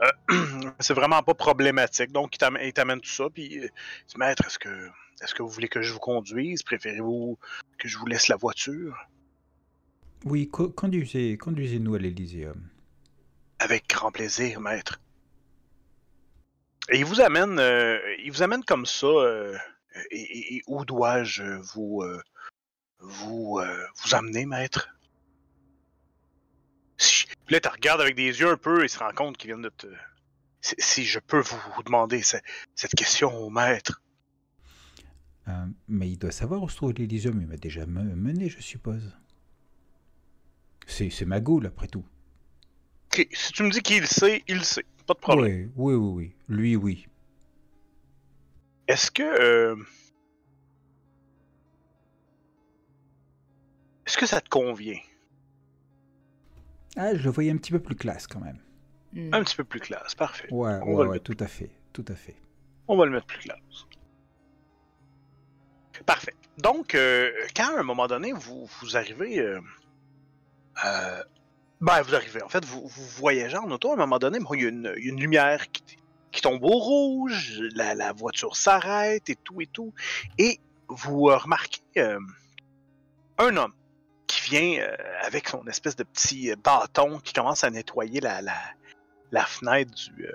c'est 0.80 0.94
vraiment 0.94 1.22
pas 1.22 1.34
problématique. 1.34 2.12
Donc, 2.12 2.36
il 2.36 2.72
t'amène 2.72 3.00
tout 3.00 3.11
ça, 3.11 3.24
puis 3.32 3.44
il 3.44 3.61
dit 4.09 4.16
Maître, 4.16 4.46
est-ce 4.46 4.59
que, 4.59 4.88
est 5.22 5.34
que 5.34 5.42
vous 5.42 5.48
voulez 5.48 5.68
que 5.68 5.82
je 5.82 5.92
vous 5.92 6.00
conduise? 6.00 6.62
Préférez-vous 6.62 7.38
que 7.78 7.88
je 7.88 7.98
vous 7.98 8.07
laisse 8.07 8.28
la 8.28 8.36
voiture? 8.36 8.96
Oui, 10.24 10.48
conduisez, 10.48 11.36
conduisez-nous 11.36 11.94
à 11.94 11.98
l'Elyséum. 11.98 12.68
Avec 13.58 13.88
grand 13.88 14.12
plaisir, 14.12 14.60
maître. 14.60 15.00
Et 16.90 16.98
il 16.98 17.04
vous 17.04 17.20
amène, 17.20 17.58
euh, 17.58 17.98
il 18.24 18.30
vous 18.30 18.42
amène 18.42 18.64
comme 18.64 18.86
ça. 18.86 19.06
Euh, 19.06 19.56
et, 20.10 20.62
où 20.66 20.84
dois-je 20.84 21.42
vous, 21.74 22.02
euh, 22.02 22.20
vous, 23.00 23.60
vous 23.60 24.14
amener, 24.14 24.46
maître? 24.46 24.88
Si, 26.98 27.26
là, 27.48 27.60
tu 27.60 27.68
regardes 27.68 28.00
avec 28.00 28.14
des 28.14 28.40
yeux 28.40 28.48
un 28.50 28.56
peu 28.56 28.84
et 28.84 28.88
se 28.88 28.98
rend 28.98 29.12
compte 29.12 29.36
qu'il 29.36 29.48
vient 29.50 29.58
de 29.58 29.68
te. 29.70 29.86
Si, 30.60 30.74
si 30.78 31.04
je 31.04 31.18
peux 31.18 31.40
vous, 31.40 31.58
vous 31.76 31.82
demander 31.82 32.22
ce- 32.22 32.36
cette 32.74 32.94
question 32.94 33.36
au 33.36 33.50
maître. 33.50 34.00
Euh, 35.48 35.66
mais 35.88 36.08
il 36.08 36.16
doit 36.18 36.30
savoir 36.30 36.62
où 36.62 36.68
se 36.68 36.76
trouve 36.76 36.92
l'Elysium. 36.92 37.40
Il 37.40 37.48
m'a 37.48 37.56
déjà 37.56 37.84
me- 37.86 38.14
mené, 38.14 38.48
je 38.48 38.60
suppose. 38.60 39.12
C'est 40.87 41.11
c'est 41.11 41.24
ma 41.24 41.41
goule, 41.41 41.66
après 41.66 41.87
tout. 41.89 42.05
Ok, 43.12 43.26
si 43.33 43.53
tu 43.53 43.62
me 43.62 43.70
dis 43.70 43.80
qu'il 43.83 44.07
sait, 44.07 44.43
il 44.49 44.57
le 44.59 44.62
sait. 44.62 44.85
Pas 45.07 45.14
de 45.14 45.18
problème. 45.18 45.72
Oui, 45.76 45.95
oui, 45.95 45.95
oui, 45.95 46.12
oui. 46.14 46.35
Lui, 46.49 46.76
oui. 46.76 47.07
Est-ce 48.89 49.11
que. 49.11 49.22
euh, 49.22 49.76
Est-ce 54.07 54.18
que 54.18 54.26
ça 54.26 54.41
te 54.41 54.49
convient? 54.49 54.99
Ah, 56.97 57.14
je 57.14 57.22
le 57.22 57.30
voyais 57.30 57.51
un 57.51 57.57
petit 57.57 57.70
peu 57.72 57.78
plus 57.78 57.95
classe 57.97 58.26
quand 58.26 58.41
même. 58.41 58.59
Hmm. 59.12 59.33
Un 59.33 59.43
petit 59.45 59.57
peu 59.57 59.64
plus 59.64 59.80
classe, 59.80 60.14
parfait. 60.14 60.49
Ouais, 60.51 60.70
On 60.70 60.78
va 60.78 60.85
ouais, 60.85 60.93
le 60.93 60.97
ouais, 60.97 61.09
mettre 61.16 61.24
tout 61.24 61.37
à 61.43 61.47
fait. 61.47 61.70
Tout 61.93 62.05
à 62.09 62.14
fait. 62.14 62.37
On 62.89 62.97
va 62.97 63.07
le 63.07 63.12
mettre 63.12 63.26
plus 63.26 63.39
classe. 63.39 63.87
Parfait. 66.07 66.35
Donc, 66.59 66.95
euh, 66.95 67.30
quand 67.55 67.76
à 67.76 67.80
un 67.80 67.83
moment 67.85 68.07
donné, 68.09 68.33
vous, 68.33 68.68
vous 68.80 68.97
arrivez. 68.97 69.39
euh, 69.39 69.61
euh, 70.84 71.22
ben, 71.82 72.00
vous 72.02 72.14
arrivez. 72.14 72.42
En 72.42 72.48
fait, 72.48 72.64
vous, 72.64 72.88
voyagez 73.16 73.56
en 73.56 73.70
auto. 73.70 73.90
À 73.90 73.94
un 73.94 73.96
moment 73.96 74.18
donné, 74.18 74.38
il 74.52 74.62
y 74.62 74.66
a 74.66 74.68
une, 74.68 75.20
lumière 75.20 75.66
qui, 75.70 76.40
tombe 76.40 76.62
au 76.62 76.78
rouge. 76.78 77.60
La, 77.74 78.12
voiture 78.12 78.56
s'arrête 78.56 79.28
et 79.28 79.36
tout 79.36 79.60
et 79.60 79.66
tout. 79.66 79.92
Et 80.38 80.60
vous 80.88 81.24
remarquez 81.24 81.82
euh, 81.96 82.20
un 83.38 83.56
homme 83.56 83.72
qui 84.28 84.50
vient 84.50 84.80
euh, 84.80 84.96
avec 85.22 85.48
son 85.48 85.66
espèce 85.66 85.96
de 85.96 86.04
petit 86.04 86.54
bâton 86.62 87.18
qui 87.18 87.32
commence 87.32 87.64
à 87.64 87.70
nettoyer 87.70 88.20
la, 88.20 89.44
fenêtre 89.46 89.92
du. 89.92 90.28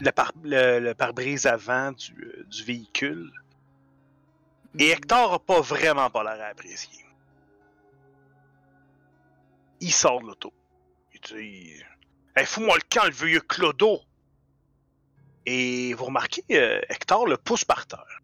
le, 0.00 0.12
par, 0.12 0.32
le, 0.42 0.78
le 0.78 0.94
pare-brise 0.94 1.44
avant 1.44 1.92
du, 1.92 2.64
véhicule. 2.64 3.30
Et 4.78 4.90
Hector 4.90 5.34
a 5.34 5.38
pas 5.38 5.60
vraiment 5.60 6.08
pas 6.08 6.22
l'air 6.22 6.42
à 6.42 6.48
apprécier. 6.48 7.04
Il 9.80 9.92
sort 9.92 10.20
de 10.20 10.26
l'auto. 10.26 10.52
Il 11.14 11.20
dit 11.20 11.72
Hey, 12.36 12.46
fous-moi 12.46 12.76
le 12.76 12.82
camp, 12.88 13.04
le 13.06 13.12
vieux 13.12 13.40
Clodo 13.40 14.00
Et 15.46 15.94
vous 15.94 16.04
remarquez, 16.06 16.44
euh, 16.52 16.80
Hector 16.88 17.26
le 17.26 17.36
pousse 17.36 17.64
par 17.64 17.86
terre. 17.86 18.20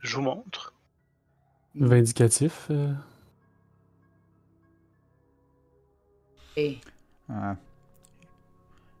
Je 0.00 0.16
vous 0.16 0.22
montre. 0.22 0.74
Vindicatif. 1.74 2.66
euh, 2.70 2.92
Et 6.56 6.78
Ah. 7.28 7.56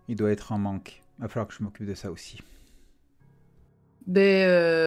Il 0.08 0.16
doit 0.16 0.30
être 0.32 0.52
en 0.52 0.58
manque. 0.58 1.02
Il 1.18 1.22
va 1.22 1.28
falloir 1.28 1.46
que 1.48 1.54
je 1.54 1.62
m'occupe 1.62 1.86
de 1.86 1.94
ça 1.94 2.10
aussi. 2.10 2.40
ben, 4.06 4.48
euh, 4.48 4.86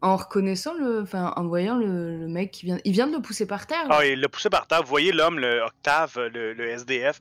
en 0.00 0.16
reconnaissant 0.16 0.74
le, 0.74 1.02
enfin, 1.02 1.32
en 1.36 1.46
voyant 1.46 1.76
le, 1.76 2.18
le 2.18 2.28
mec 2.28 2.52
qui 2.52 2.66
vient, 2.66 2.78
il 2.84 2.92
vient 2.92 3.06
de 3.08 3.16
le 3.16 3.22
pousser 3.22 3.46
par 3.46 3.66
terre. 3.66 3.86
Ah, 3.90 4.06
il 4.06 4.20
l'a 4.20 4.28
poussé 4.28 4.48
par 4.48 4.66
terre. 4.66 4.82
Vous 4.82 4.88
voyez 4.88 5.12
l'homme, 5.12 5.38
le 5.38 5.60
Octave, 5.62 6.18
le, 6.32 6.52
le 6.52 6.68
SDF, 6.68 7.20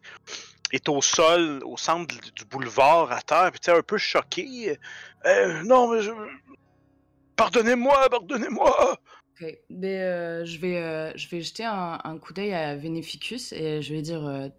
est 0.72 0.88
au 0.90 1.02
sol, 1.02 1.62
au 1.66 1.78
centre 1.78 2.16
du- 2.16 2.46
boulevard, 2.46 3.12
à 3.12 3.22
terre, 3.22 3.52
puis 3.52 3.60
tu 3.60 3.72
sais, 3.72 3.78
un 3.78 3.82
peu 3.82 3.98
choqué. 3.98 4.78
Euh, 5.26 5.64
non, 5.64 5.92
mais 5.92 6.02
je... 6.02 6.12
Pardonnez-moi, 7.36 8.10
pardonnez-moi! 8.10 9.00
Ok. 9.42 9.56
Ben, 9.70 9.86
euh, 9.90 10.46
je 10.46 10.58
vais, 10.60 10.78
euh, 10.78 11.12
je 11.16 11.30
vais 11.30 11.42
jeter 11.42 11.64
un, 11.66 12.00
un 12.04 12.18
coup 12.18 12.34
d'œil 12.34 12.54
à 12.54 12.76
Veneficus 12.76 13.54
et 13.54 13.82
je 13.82 13.94
vais 13.94 14.02
dire, 14.02 14.26
euh, 14.26 14.50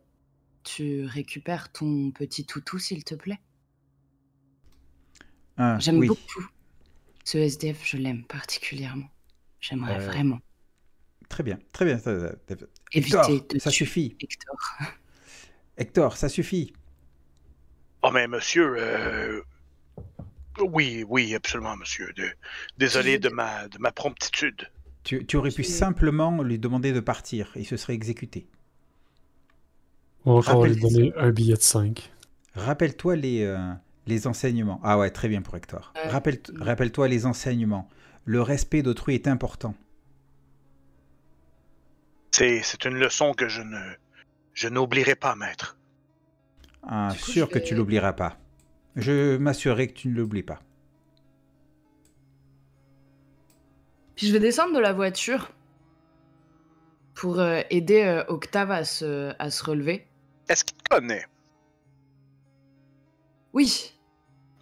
tu 0.65 1.05
récupères 1.05 1.73
ton 1.73 2.11
petit 2.13 2.47
toutou 2.47 2.79
s'il 2.79 3.03
te 3.05 3.15
plaît. 3.15 3.41
Ah, 5.57 5.77
J'aime 5.81 5.99
oui. 5.99 6.07
beaucoup 6.07 6.47
ce 7.29 7.37
SDF, 7.37 7.85
je 7.85 7.99
l'aime 7.99 8.25
particulièrement. 8.25 9.09
J'aimerais 9.61 10.01
Euh, 10.01 10.07
vraiment 10.07 10.41
Très 11.29 11.43
bien, 11.43 11.59
très 11.75 11.85
bien. 11.85 11.99
Hector, 12.93 13.29
de 13.29 13.59
ça 13.59 13.71
tuer 13.71 13.85
suffit. 13.85 14.17
Hector. 14.19 14.57
Hector, 15.77 16.17
ça 16.17 16.31
suffit. 16.31 16.73
Oh, 18.03 18.11
mais 18.11 18.27
monsieur, 18.29 18.77
euh... 18.79 19.43
Oui, 20.61 21.05
oui, 21.07 21.35
absolument, 21.35 21.77
monsieur. 21.77 22.11
De- 22.17 22.33
Désolé 22.79 23.19
de 23.19 23.29
ma, 23.29 23.69
de 23.69 23.79
ma 23.79 23.93
promptitude. 23.93 24.71
Tu, 25.05 25.27
tu 25.27 25.37
aurais 25.37 25.51
pu 25.51 25.65
simplement 25.65 26.43
lui 26.43 26.59
demander 26.59 26.93
de 26.93 27.01
partir. 27.01 27.53
Il 27.57 27.67
se 27.67 27.77
serait 27.77 27.95
exécuté. 27.95 28.47
On 30.25 30.41
va 30.41 30.53
encore 30.53 30.65
lui 30.65 30.77
donner 30.77 31.13
un 31.17 31.31
billet 31.31 31.55
de 31.57 31.61
5. 31.61 32.11
Rappelle-toi 32.55 33.17
les, 33.17 33.43
euh, 33.43 33.59
les 34.09 34.27
enseignements. 34.27 34.81
Ah 34.83 34.99
ouais, 34.99 35.11
très 35.11 35.29
bien 35.29 35.43
pour 35.43 35.55
Hector. 35.57 35.93
Rappelle- 36.07 36.41
Rappelle-toi 36.59 37.07
les 37.09 37.27
enseignements. 37.27 37.89
Le 38.25 38.43
respect 38.43 38.83
d'autrui 38.83 39.15
est 39.15 39.29
important. 39.29 39.75
C'est 42.31 42.63
c'est 42.63 42.85
une 42.85 42.95
leçon 42.99 43.33
que 43.35 43.49
je 43.49 43.63
ne... 43.63 43.81
Je 44.55 44.69
n'oublierai 44.69 45.15
pas, 45.15 45.37
maître. 45.37 45.77
Ah, 46.83 47.11
coup, 47.13 47.31
sûr 47.31 47.49
que 47.49 47.55
vais- 47.59 47.63
tu 47.65 47.75
l'oublieras 47.77 48.13
pas. 48.15 48.39
Je 48.97 49.37
m'assurerai 49.37 49.87
que 49.89 49.93
tu 49.93 50.09
ne 50.09 50.17
l'oublies 50.17 50.43
pas. 50.43 50.61
Puis 54.17 54.27
je 54.27 54.33
vais 54.33 54.41
descendre 54.41 54.75
de 54.75 54.81
la 54.81 54.93
voiture 54.93 55.53
pour 57.15 57.39
euh, 57.39 57.61
aider 57.71 58.03
euh, 58.03 58.25
Octave 58.29 58.71
à 58.73 58.85
se, 58.85 59.33
à 59.39 59.51
se 59.51 59.63
relever. 59.65 60.07
Est-ce 60.49 60.65
qu'il 60.65 60.77
te 60.77 60.89
connaît? 60.89 61.25
Oui, 63.53 63.93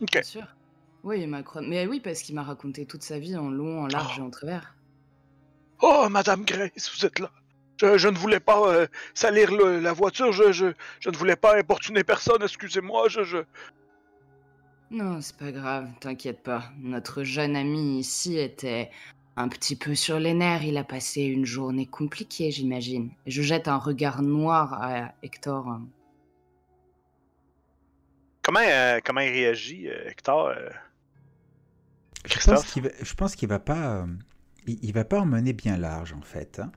Ok. 0.00 0.12
bien 0.12 0.22
sûr. 0.22 0.46
Oui, 1.04 1.20
il 1.20 1.28
m'a 1.28 1.42
cro- 1.42 1.60
Mais 1.66 1.86
oui, 1.86 2.00
parce 2.00 2.20
qu'il 2.22 2.34
m'a 2.34 2.42
raconté 2.42 2.84
toute 2.86 3.02
sa 3.02 3.18
vie 3.18 3.36
en 3.36 3.48
long, 3.50 3.82
en 3.82 3.86
large 3.86 4.16
Oh. 4.18 4.22
et 4.22 4.24
en 4.24 4.30
travers. 4.30 4.74
Oh, 5.82 6.06
Madame 6.10 6.44
Grace, 6.44 6.90
vous 6.96 7.06
êtes 7.06 7.18
là. 7.18 7.30
Je, 7.80 7.98
je 7.98 8.08
ne 8.08 8.16
voulais 8.16 8.40
pas 8.40 8.58
euh, 8.72 8.86
salir 9.14 9.52
le- 9.54 9.78
la 9.80 9.92
voiture, 9.92 10.32
je, 10.32 10.50
je, 10.50 10.66
je 11.00 11.10
ne 11.10 11.16
voulais 11.16 11.36
pas 11.36 11.58
importuner 11.58 12.02
personne, 12.04 12.42
excusez-moi, 12.42 13.08
je, 13.08 13.22
je... 13.22 13.38
Non, 14.90 15.20
c'est 15.20 15.36
pas 15.36 15.52
grave, 15.52 15.88
t'inquiète 16.00 16.42
pas. 16.42 16.70
Notre 16.78 17.22
jeune 17.24 17.56
ami 17.56 17.98
ici 17.98 18.38
était 18.38 18.90
un 19.36 19.48
petit 19.48 19.76
peu 19.76 19.94
sur 19.94 20.18
les 20.20 20.32
nerfs. 20.32 20.64
Il 20.64 20.76
a 20.78 20.84
passé 20.84 21.22
une 21.22 21.44
journée 21.44 21.86
compliquée, 21.86 22.50
j'imagine. 22.52 23.10
Je 23.26 23.42
jette 23.42 23.68
un 23.68 23.78
regard 23.78 24.22
noir 24.22 24.74
à 24.80 25.12
Hector. 25.22 25.78
Comment, 28.46 28.60
euh, 28.60 29.00
comment 29.04 29.20
il 29.20 29.30
réagit, 29.30 29.88
euh, 29.88 30.08
Hector? 30.08 30.48
euh? 30.48 30.68
Je 32.24 32.38
pense 32.44 32.64
qu'il 32.64 32.82
va, 32.82 32.88
je 33.02 33.14
pense 33.14 33.36
qu'il 33.36 33.48
va 33.48 33.58
pas, 33.58 34.06
il, 34.66 34.78
il 34.84 34.92
va 34.92 35.04
pas 35.04 35.20
en 35.20 35.26
mener 35.26 35.52
bien 35.52 35.76
large 35.76 36.12
en 36.12 36.22
fait. 36.22 36.58
hein. 36.60 36.72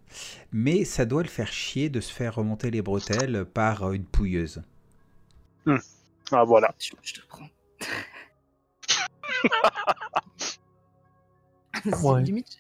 Mais 0.52 0.84
ça 0.86 1.06
doit 1.06 1.24
le 1.24 1.30
faire 1.30 1.52
chier 1.52 1.90
de 1.90 2.00
se 2.02 2.12
faire 2.14 2.36
remonter 2.36 2.72
les 2.72 2.82
bretelles 2.82 3.46
par 3.46 3.92
une 3.94 4.06
pouilleuse. 4.06 4.62
Ah, 6.32 6.44
voilà. 6.44 6.74
Je, 6.80 6.92
je 7.02 7.14
te 7.16 7.22
prends. 7.28 7.48
C'est 11.84 11.96
Ouais. 12.04 12.24
limite. 12.24 12.58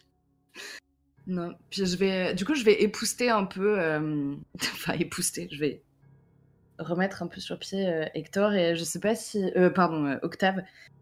Non, 1.27 1.53
puis 1.69 1.85
je 1.85 1.95
vais. 1.97 2.33
Du 2.33 2.45
coup, 2.45 2.55
je 2.55 2.63
vais 2.63 2.81
épouster 2.81 3.29
un 3.29 3.45
peu. 3.45 3.79
euh, 3.79 4.35
Enfin, 4.73 4.93
épouster. 4.93 5.47
Je 5.51 5.59
vais 5.59 5.81
remettre 6.79 7.21
un 7.23 7.27
peu 7.27 7.39
sur 7.39 7.59
pied 7.59 7.87
euh, 7.87 8.05
Hector 8.15 8.53
et 8.53 8.75
je 8.75 8.83
sais 8.83 8.99
pas 8.99 9.15
si. 9.15 9.43
euh, 9.55 9.69
pardon, 9.69 10.05
euh, 10.05 10.17
Octave. 10.23 10.61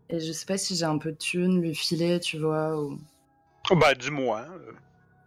Et 0.09 0.19
je 0.19 0.31
sais 0.31 0.45
pas 0.45 0.57
si 0.57 0.75
j'ai 0.75 0.85
un 0.85 0.97
peu 0.97 1.11
de 1.11 1.17
thune, 1.17 1.61
lui 1.61 1.75
filer, 1.75 2.19
tu 2.19 2.37
vois. 2.39 2.81
Ou... 2.81 2.99
Oh, 3.71 3.75
Ben, 3.75 3.93
dis-moi. 3.93 4.41
hein. 4.47 4.59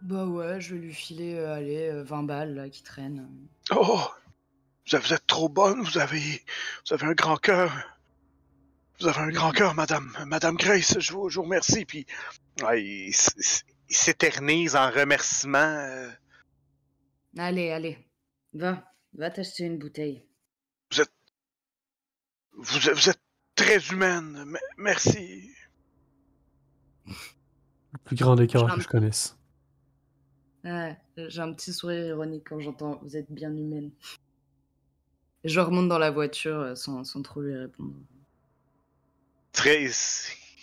Bah 0.01 0.25
ouais, 0.25 0.59
je 0.59 0.73
vais 0.73 0.81
lui 0.81 0.93
filer, 0.93 1.37
allez, 1.39 1.89
euh, 1.89 2.03
20 2.03 2.23
balles 2.23 2.55
là, 2.55 2.69
qui 2.69 2.81
traînent. 2.81 3.27
Oh, 3.69 3.99
vous 4.91 5.13
êtes, 5.13 5.27
trop 5.27 5.47
bonne, 5.47 5.81
vous 5.83 5.99
avez, 5.99 6.19
vous 6.87 6.93
avez 6.95 7.05
un 7.05 7.13
grand 7.13 7.37
cœur. 7.37 7.71
Vous 8.99 9.07
avez 9.07 9.19
un 9.19 9.29
grand 9.29 9.51
cœur, 9.51 9.75
Madame, 9.75 10.11
Madame 10.25 10.55
Grace, 10.55 10.99
je 10.99 11.11
vous, 11.13 11.29
je 11.29 11.35
vous 11.35 11.43
remercie. 11.43 11.85
Puis, 11.85 12.07
ouais, 12.63 12.83
il, 12.83 13.09
s- 13.09 13.63
il 13.89 13.95
s'éternise 13.95 14.75
en 14.75 14.89
remerciement. 14.89 16.07
Allez, 17.37 17.69
allez. 17.71 17.97
Va, 18.53 18.83
va 19.13 19.29
t'acheter 19.29 19.63
une 19.65 19.77
bouteille. 19.77 20.25
Vous, 22.57 22.89
êtes- 22.89 22.93
vous 22.95 23.09
êtes 23.09 23.21
très 23.55 23.79
humaine, 23.87 24.43
me- 24.45 24.59
merci. 24.77 25.49
Le 27.05 27.97
plus 28.03 28.15
grand 28.15 28.37
écart 28.39 28.75
que 28.75 28.81
je 28.81 28.87
connaisse. 28.87 29.37
Ouais, 30.63 30.97
j'ai 31.17 31.41
un 31.41 31.53
petit 31.53 31.73
sourire 31.73 32.05
ironique 32.05 32.43
quand 32.47 32.59
j'entends 32.59 32.99
vous 33.01 33.17
êtes 33.17 33.31
bien 33.31 33.51
humaine. 33.55 33.91
Et 35.43 35.49
je 35.49 35.59
remonte 35.59 35.87
dans 35.89 35.97
la 35.97 36.11
voiture 36.11 36.59
euh, 36.59 36.75
sans, 36.75 37.03
sans 37.03 37.21
trop 37.23 37.41
lui 37.41 37.55
répondre. 37.57 37.95
Très, 39.53 39.89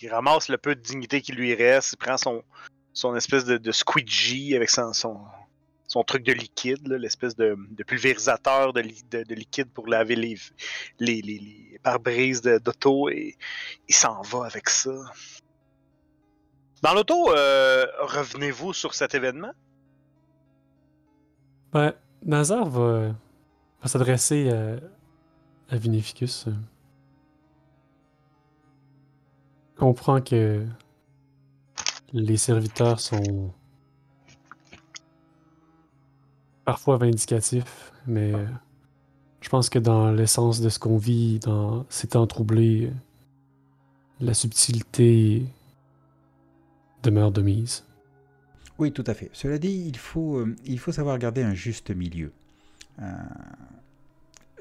il 0.01 0.09
ramasse 0.09 0.49
le 0.49 0.57
peu 0.57 0.77
de 0.77 0.81
dignité 0.81 1.21
qui 1.21 1.33
lui 1.33 1.53
reste, 1.55 1.95
il 1.95 1.97
prend 1.97 2.17
son, 2.17 2.45
son 2.93 3.17
espèce 3.17 3.45
de, 3.45 3.59
de 3.59 3.73
squeegee 3.73 4.55
avec 4.55 4.71
son, 4.71 4.93
son, 4.93 5.21
son 5.89 6.05
truc 6.05 6.23
de 6.23 6.33
liquide, 6.33 6.87
l'espèce 6.87 7.35
de, 7.35 7.57
pulvérisateur 7.87 8.73
de, 8.75 8.81
li- 8.83 9.03
de- 9.11 9.25
de 9.25 9.35
liquide 9.35 9.71
pour 9.71 9.89
laver 9.89 10.17
les, 10.17 10.37
les, 11.01 11.81
pare-brises 11.83 12.43
d'auto 12.43 13.09
et 13.09 13.37
il 13.89 13.95
s'en 13.95 14.21
va 14.23 14.45
avec 14.45 14.69
ça. 14.69 14.93
Dans 16.83 16.93
l'auto, 16.95 17.33
euh, 17.33 17.87
revenez-vous 18.01 18.73
sur 18.73 18.95
cet 18.95 19.15
événement? 19.15 19.53
Ben, 21.73 21.95
Nazar 22.23 22.69
va, 22.69 23.15
va 23.83 23.89
s'adresser 23.89 24.51
à, 24.51 24.77
à 25.71 25.77
Vinificus. 25.77 26.47
Comprend 29.77 30.21
que 30.21 30.67
les 32.13 32.37
serviteurs 32.37 33.01
sont 33.01 33.55
parfois 36.69 36.99
vindicatifs, 36.99 37.93
mais 38.07 38.33
je 39.41 39.49
pense 39.49 39.71
que 39.71 39.79
dans 39.79 40.13
l'essence 40.13 40.61
de 40.61 40.69
ce 40.69 40.79
qu'on 40.79 40.99
vit 40.99 41.39
dans 41.39 41.87
ces 41.89 42.09
temps 42.09 42.27
troublés, 42.27 42.93
la 44.21 44.35
subtilité 44.35 45.47
demeure 47.03 47.33
de 47.33 47.41
mise. 47.41 47.85
Oui, 48.79 48.93
tout 48.93 49.05
à 49.07 49.15
fait. 49.15 49.31
Cela 49.33 49.59
dit, 49.59 49.85
il 49.87 49.97
faut, 49.97 50.37
euh, 50.37 50.55
il 50.67 50.79
faut 50.79 50.93
savoir 50.93 51.19
garder 51.19 51.43
un 51.43 51.55
juste 51.55 51.91
milieu. 51.91 52.33
Euh, 53.01 53.13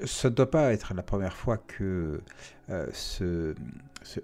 ce 0.04 0.28
ne 0.28 0.32
doit 0.32 0.50
pas 0.50 0.72
être 0.72 0.94
la 0.94 1.02
première 1.02 1.36
fois 1.36 1.58
que 1.58 2.20
euh, 2.70 2.86
ce, 2.92 3.54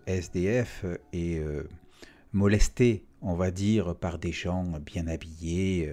SDF 0.07 0.85
est 1.13 1.39
euh, 1.39 1.69
molesté, 2.33 3.05
on 3.23 3.35
va 3.35 3.51
dire, 3.51 3.95
par 3.95 4.19
des 4.19 4.33
gens 4.33 4.65
bien 4.81 5.07
habillés 5.07 5.93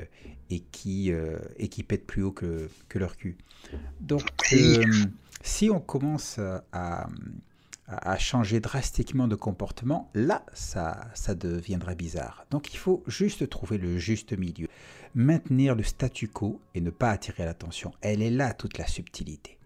et, 0.51 0.59
qui, 0.59 1.11
euh, 1.11 1.39
et 1.57 1.67
qui 1.69 1.83
pètent 1.83 2.05
plus 2.05 2.23
haut 2.23 2.31
que, 2.31 2.69
que 2.89 2.99
leur 2.99 3.15
cul. 3.17 3.37
Donc, 3.99 4.23
euh, 4.53 4.83
si 5.41 5.69
on 5.69 5.79
commence 5.79 6.39
à, 6.39 6.63
à- 6.71 8.17
changer 8.17 8.59
drastiquement 8.59 9.27
de 9.27 9.35
comportement, 9.35 10.09
là, 10.13 10.45
ça, 10.53 11.07
ça 11.13 11.35
deviendra 11.35 11.93
bizarre. 11.95 12.45
Donc 12.51 12.73
il 12.73 12.77
faut 12.77 13.03
juste 13.07 13.49
trouver 13.49 13.77
le 13.77 13.97
juste 13.97 14.37
milieu. 14.37 14.67
Maintenir 15.13 15.75
le 15.75 15.83
statu 15.83 16.27
quo 16.29 16.61
et 16.73 16.79
ne 16.79 16.89
pas 16.89 17.09
attirer 17.09 17.43
l'attention. 17.43 17.91
Elle 18.01 18.21
est 18.21 18.29
là 18.29 18.53
toute 18.53 18.77
la 18.77 18.87
subtilité. 18.87 19.57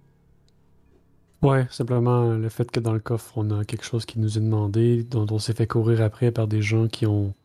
Ouais, 1.43 1.67
simplement 1.69 2.29
le 2.33 2.49
fait 2.49 2.71
que 2.71 2.79
dans 2.79 2.93
le 2.93 2.99
coffre, 2.99 3.37
on 3.37 3.51
a 3.51 3.63
quelque 3.65 3.85
chose 3.85 4.05
qui 4.05 4.19
nous 4.19 4.37
est 4.37 4.41
demandé, 4.41 5.03
dont 5.03 5.27
on 5.29 5.37
s'est 5.37 5.53
fait 5.53 5.67
courir 5.67 6.01
après 6.01 6.31
par 6.31 6.47
des 6.47 6.63
gens 6.63 6.87
qui 6.87 7.05
ont 7.05 7.35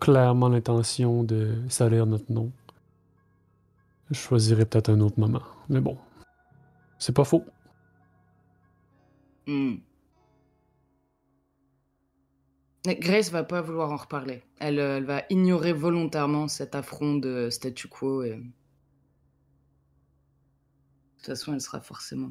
clairement 0.00 0.48
l'intention 0.48 1.22
de 1.22 1.54
salir 1.68 2.06
notre 2.06 2.32
nom. 2.32 2.50
Je 4.10 4.16
choisirais 4.16 4.66
peut-être 4.66 4.90
un 4.90 5.00
autre 5.00 5.18
moment. 5.18 5.42
Mais 5.68 5.80
bon, 5.80 5.98
c'est 6.98 7.14
pas 7.14 7.24
faux. 7.24 7.44
Hmm. 9.46 9.76
Grace 12.84 13.30
va 13.30 13.42
pas 13.42 13.60
vouloir 13.62 13.90
en 13.90 13.96
reparler. 13.96 14.44
Elle, 14.58 14.78
euh, 14.78 14.98
elle 14.98 15.04
va 15.04 15.24
ignorer 15.28 15.72
volontairement 15.72 16.46
cet 16.46 16.76
affront 16.76 17.16
de 17.16 17.50
statu 17.50 17.88
quo. 17.88 18.22
Et... 18.22 18.36
De 18.36 18.42
toute 21.18 21.26
façon, 21.26 21.52
elle 21.52 21.60
sera 21.60 21.80
forcément 21.80 22.30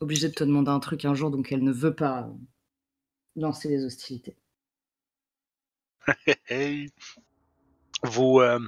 obligée 0.00 0.28
de 0.28 0.34
te 0.34 0.44
demander 0.44 0.70
un 0.70 0.80
truc 0.80 1.04
un 1.04 1.14
jour, 1.14 1.30
donc 1.30 1.50
elle 1.50 1.64
ne 1.64 1.72
veut 1.72 1.94
pas 1.94 2.30
lancer 3.36 3.68
les 3.68 3.84
hostilités. 3.84 4.36
Hey. 6.48 6.90
Vous, 8.02 8.40
euh, 8.40 8.60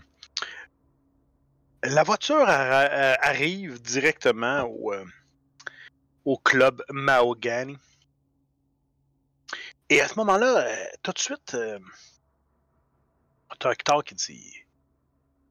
la 1.84 2.02
voiture 2.02 2.46
arri- 2.46 2.88
euh, 2.92 3.14
arrive 3.20 3.80
directement 3.80 4.62
au, 4.62 4.92
euh, 4.92 5.04
club 6.36 6.82
Mahogany. 6.90 7.78
Et 9.88 10.00
à 10.00 10.08
ce 10.08 10.14
moment-là, 10.16 10.66
euh, 10.66 10.86
tout 11.02 11.12
de 11.12 11.18
suite, 11.18 11.54
euh, 11.54 11.78
t'as 13.60 13.74
qui 14.02 14.14
dit 14.14 14.54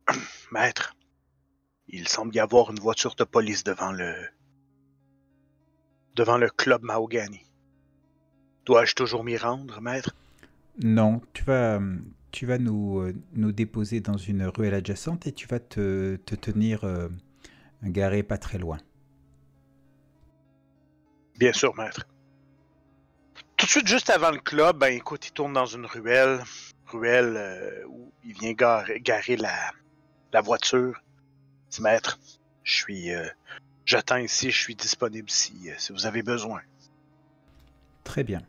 Maître, 0.52 0.96
il 1.88 2.08
semble 2.08 2.36
y 2.36 2.40
avoir 2.40 2.72
une 2.72 2.80
voiture 2.80 3.16
de 3.16 3.24
police 3.24 3.64
devant 3.64 3.92
le 3.92 4.14
devant 6.16 6.38
le 6.38 6.50
club 6.50 6.82
Mahogany. 6.84 7.46
Dois-je 8.66 8.96
toujours 8.96 9.24
m'y 9.24 9.38
rendre, 9.38 9.82
maître? 9.82 10.16
Non, 10.82 11.22
tu 11.34 11.44
vas, 11.44 11.80
tu 12.36 12.46
vas 12.46 12.58
nous, 12.58 13.00
euh, 13.00 13.14
nous 13.34 13.54
déposer 13.54 14.02
dans 14.02 14.18
une 14.18 14.44
ruelle 14.44 14.74
adjacente 14.74 15.26
et 15.26 15.32
tu 15.32 15.48
vas 15.48 15.60
te, 15.62 16.18
te 16.18 16.36
tenir 16.36 16.84
euh, 16.84 17.08
garé 17.82 18.24
pas 18.24 18.38
très 18.38 18.58
loin. 18.58 18.78
Bien 21.40 21.54
sûr, 21.54 21.74
maître. 21.78 22.06
Tout 23.56 23.66
de 23.66 23.72
suite, 23.72 23.88
juste 23.88 24.10
avant 24.10 24.32
le 24.32 24.40
club, 24.40 24.78
ben 24.80 24.94
écoute, 24.94 25.28
il 25.28 25.32
tourne 25.32 25.54
dans 25.54 25.66
une 25.66 25.86
ruelle. 25.86 26.44
Ruelle 26.88 27.36
euh, 27.38 27.86
où 27.88 28.12
il 28.26 28.34
vient 28.34 28.52
garer, 28.52 29.00
garer 29.00 29.38
la, 29.38 29.72
la 30.34 30.42
voiture. 30.42 31.02
Dit, 31.72 31.82
maître, 31.82 32.20
je 32.64 32.74
suis. 32.74 33.16
euh, 33.16 33.26
J'attends 33.86 34.18
ici, 34.18 34.52
je 34.52 34.60
suis 34.60 34.76
disponible 34.76 35.30
si, 35.30 35.70
si 35.78 35.94
vous 35.94 36.06
avez 36.06 36.22
besoin. 36.24 36.60
Très 38.04 38.24
bien. 38.24 38.42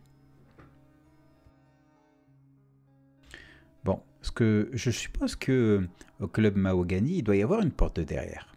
Bon, 4.27 4.33
ce 4.33 4.33
que 4.33 4.71
je 4.73 4.91
suppose 4.91 5.37
que 5.37 5.87
au 6.21 6.27
club 6.27 6.57
Mahogany, 6.57 7.19
il 7.19 7.23
doit 7.23 7.37
y 7.37 7.43
avoir 7.43 7.61
une 7.61 7.71
porte 7.71 7.97
de 7.97 8.05
derrière. 8.05 8.49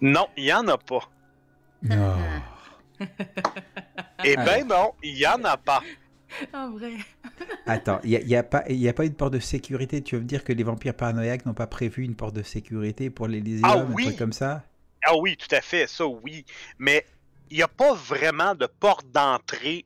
Non, 0.00 0.26
il 0.36 0.44
y 0.44 0.52
en 0.52 0.66
a 0.68 0.78
pas. 0.78 1.10
Non. 1.82 2.16
Eh 4.24 4.36
Ah. 4.36 4.44
ben 4.44 4.66
non, 4.68 4.92
il 5.02 5.18
y 5.18 5.26
en 5.26 5.42
a 5.44 5.56
pas. 5.56 5.82
Ah, 6.54 6.70
vrai. 6.72 6.94
Attends, 7.66 8.00
il 8.04 8.10
n'y 8.10 8.16
a, 8.16 8.20
y 8.22 8.36
a 8.36 8.42
pas, 8.42 8.64
y 8.66 8.88
a 8.88 8.94
pas 8.94 9.04
une 9.04 9.12
porte 9.14 9.34
de 9.34 9.38
sécurité? 9.38 10.00
Tu 10.02 10.14
veux 10.14 10.22
me 10.22 10.26
dire 10.26 10.44
que 10.44 10.54
les 10.54 10.62
vampires 10.62 10.94
paranoïaques 10.94 11.44
n'ont 11.44 11.52
pas 11.52 11.66
prévu 11.66 12.04
une 12.04 12.16
porte 12.16 12.34
de 12.34 12.42
sécurité 12.42 13.10
pour 13.10 13.28
les 13.28 13.36
Elysium, 13.38 13.70
Ah 13.70 13.80
un 13.80 13.92
truc 13.92 14.16
comme 14.16 14.32
ça? 14.32 14.64
Ah 15.04 15.14
oui, 15.18 15.36
tout 15.36 15.54
à 15.54 15.60
fait, 15.60 15.86
ça 15.86 16.06
oui. 16.06 16.46
Mais 16.78 17.04
il 17.50 17.58
n'y 17.58 17.62
a 17.62 17.68
pas 17.68 17.92
vraiment 17.92 18.54
de 18.54 18.64
porte 18.66 19.06
d'entrée 19.10 19.84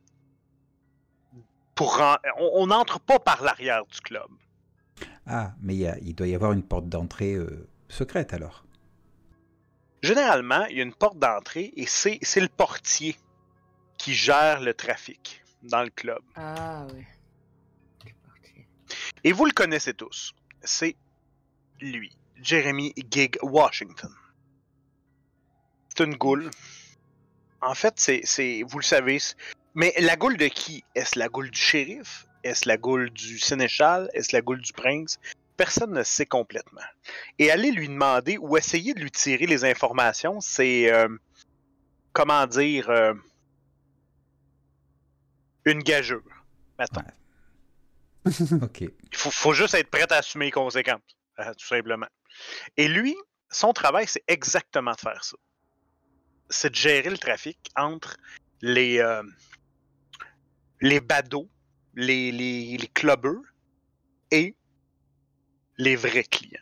pour. 1.75 2.01
On 2.39 2.67
n'entre 2.67 3.01
pas 3.01 3.19
par 3.19 3.43
l'arrière 3.43 3.85
du 3.85 3.99
club. 3.99 4.29
Ah, 5.27 5.53
mais 5.61 5.75
il 5.75 5.79
y 5.79 5.87
a- 5.87 5.97
il 5.99 6.15
doit 6.15 6.27
y 6.27 6.35
avoir 6.35 6.53
une 6.53 6.63
porte 6.63 6.87
d'entrée 6.87 7.33
euh, 7.33 7.67
secrète 7.89 8.33
alors. 8.33 8.63
Généralement, 10.01 10.65
il 10.67 10.77
y 10.77 10.79
a 10.79 10.83
une 10.83 10.93
porte 10.93 11.19
d'entrée 11.19 11.73
et 11.75 11.85
c'est 11.85 12.19
c'est 12.21 12.39
le 12.39 12.47
portier 12.49 13.17
qui 13.97 14.13
gère 14.13 14.61
le 14.61 14.73
trafic 14.73 15.41
dans 15.63 15.81
le 15.83 15.89
club. 15.89 16.19
Ah, 16.35 16.85
parti. 18.25 18.65
Et 19.23 19.31
vous 19.31 19.45
le 19.45 19.51
connaissez 19.51 19.93
tous. 19.93 20.33
C'est 20.61 20.95
lui, 21.81 22.15
Jeremy 22.41 22.93
Gig 23.11 23.37
Washington. 23.41 24.11
C'est 25.89 26.03
une 26.05 26.15
goule. 26.15 26.51
En 27.61 27.73
fait, 27.73 27.95
c'est, 27.97 28.21
c'est, 28.23 28.61
vous 28.67 28.77
le 28.77 28.83
savez. 28.83 29.17
Mais 29.73 29.93
la 29.99 30.15
goule 30.15 30.37
de 30.37 30.47
qui? 30.47 30.83
Est-ce 30.93 31.17
la 31.17 31.27
goule 31.27 31.49
du 31.49 31.59
shérif? 31.59 32.26
Est-ce 32.43 32.67
la 32.67 32.77
goule 32.77 33.09
du 33.09 33.39
sénéchal? 33.39 34.09
Est-ce 34.13 34.35
la 34.35 34.41
goule 34.41 34.61
du 34.61 34.73
prince? 34.73 35.19
Personne 35.57 35.91
ne 35.91 36.03
sait 36.03 36.25
complètement. 36.25 36.81
Et 37.39 37.49
aller 37.51 37.71
lui 37.71 37.87
demander 37.87 38.37
ou 38.37 38.57
essayer 38.57 38.93
de 38.93 38.99
lui 38.99 39.11
tirer 39.11 39.45
les 39.45 39.65
informations, 39.65 40.39
c'est. 40.41 40.91
euh, 40.91 41.07
comment 42.13 42.45
dire. 42.47 42.89
euh, 42.89 43.13
une 45.65 45.83
gageure. 45.83 46.21
Mettons. 46.79 47.01
ok. 48.63 48.81
Il 48.81 49.17
faut, 49.17 49.31
faut 49.31 49.53
juste 49.53 49.73
être 49.73 49.89
prêt 49.89 50.11
à 50.11 50.17
assumer 50.17 50.45
les 50.45 50.51
conséquences, 50.51 51.01
euh, 51.39 51.53
tout 51.55 51.65
simplement. 51.65 52.07
Et 52.77 52.87
lui, 52.87 53.15
son 53.49 53.73
travail, 53.73 54.07
c'est 54.07 54.23
exactement 54.27 54.93
de 54.93 54.99
faire 54.99 55.23
ça. 55.23 55.35
C'est 56.49 56.69
de 56.69 56.75
gérer 56.75 57.09
le 57.09 57.17
trafic 57.17 57.57
entre 57.75 58.15
les, 58.61 58.99
euh, 58.99 59.23
les 60.79 61.01
badauds, 61.01 61.49
les, 61.97 62.31
les, 62.31 62.77
les 62.77 62.87
clubbers 62.87 63.41
et 64.31 64.55
les 65.77 65.95
vrais 65.95 66.23
clients, 66.23 66.61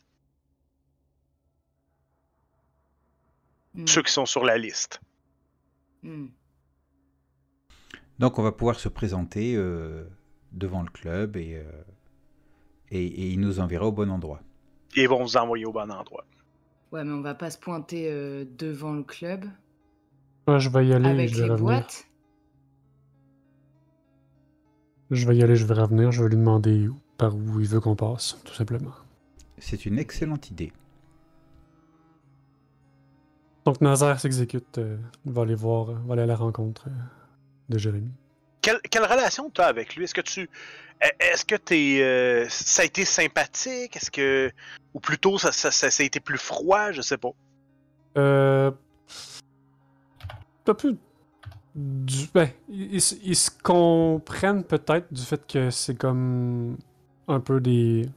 Hmm. 3.74 3.86
ceux 3.86 4.02
qui 4.02 4.12
sont 4.12 4.26
sur 4.26 4.46
la 4.46 4.58
liste. 4.58 5.02
Hmm. 6.02 6.28
Donc 8.20 8.40
on 8.40 8.44
va 8.44 8.54
pouvoir 8.54 8.80
se 8.80 8.88
présenter 8.88 9.56
euh, 9.58 10.06
devant 10.54 10.82
le 10.82 10.90
club 10.90 11.36
et, 11.36 11.56
euh, 11.56 11.84
et, 12.90 13.06
et 13.06 13.28
il 13.32 13.40
nous 13.42 13.60
enverra 13.60 13.88
au 13.88 13.92
bon 13.92 14.10
endroit. 14.10 14.42
Et 14.96 15.02
ils 15.04 15.10
vont 15.10 15.22
vous 15.22 15.36
envoyer 15.36 15.66
au 15.66 15.74
bon 15.74 15.92
endroit. 15.92 16.26
Ouais, 16.94 17.04
mais 17.04 17.12
on 17.12 17.22
va 17.22 17.36
pas 17.36 17.50
se 17.52 17.58
pointer 17.58 18.10
euh, 18.10 18.46
devant 18.58 18.94
le 18.94 19.04
club 19.04 19.46
Ouais, 20.48 20.60
je 20.60 20.70
vais 20.70 20.88
y 20.88 20.94
aller, 20.94 21.10
avec 21.10 21.34
je 21.34 21.42
vais 21.42 21.50
les 21.50 21.56
boîtes. 21.56 22.08
Je 25.12 25.28
vais 25.28 25.36
y 25.38 25.44
aller, 25.44 25.56
je 25.56 25.66
vais 25.66 25.76
revenir, 25.76 26.12
je 26.12 26.24
vais 26.24 26.30
lui 26.30 26.36
demander 26.38 26.90
par 27.18 27.36
où 27.36 27.60
il 27.60 27.68
veut 27.68 27.80
qu'on 27.80 27.96
passe, 27.96 28.38
tout 28.44 28.54
simplement. 28.54 28.92
C'est 29.58 29.86
une 29.86 30.00
excellente 30.00 30.50
idée. 30.50 30.74
Donc 33.66 33.82
Nazar 33.82 34.20
s'exécute, 34.20 34.78
euh, 34.78 34.98
va 35.26 35.44
aller 35.44 35.56
voir, 35.56 35.90
euh, 35.90 35.96
va 36.06 36.14
aller 36.14 36.24
à 36.24 36.28
la 36.28 36.36
rencontre 36.36 36.88
euh, 36.88 36.92
de 37.70 37.78
Jérémy. 37.78 38.12
Quelle, 38.62 38.80
quelle 38.90 39.06
relation 39.06 39.50
tu 39.50 39.62
as 39.62 39.66
avec 39.66 39.96
lui? 39.96 40.04
Est-ce 40.06 40.14
que 40.14 40.22
tu. 40.22 40.50
Est-ce 41.20 41.46
que 41.46 41.56
t'es. 41.56 42.00
euh, 42.02 42.48
ça 42.50 42.82
a 42.82 42.86
été 42.86 43.06
sympathique? 43.06 43.96
Est-ce 43.96 44.10
que. 44.10 44.52
Ou 44.94 45.00
plutôt, 45.00 45.38
ça, 45.38 45.52
ça, 45.52 45.72
ça, 45.72 45.92
ça 45.92 46.04
a 46.04 46.06
été 46.06 46.20
plus 46.20 46.38
froid? 46.38 46.92
Je 46.92 47.02
sais 47.02 47.18
pas. 47.18 47.30
Euh. 48.18 48.72
Pas 50.64 50.74
plus. 50.74 50.96
Du... 51.76 52.28
Ben, 52.34 52.50
ils, 52.70 53.02
se 53.02 53.52
comprennent 53.64 54.64
peut-être 54.64 55.14
du 55.14 55.22
fait 55.22 55.46
que 55.46 55.70
c'est 55.70 55.96
comme 55.96 56.78
un 57.28 57.40
peu 57.42 57.60
des 57.60 58.10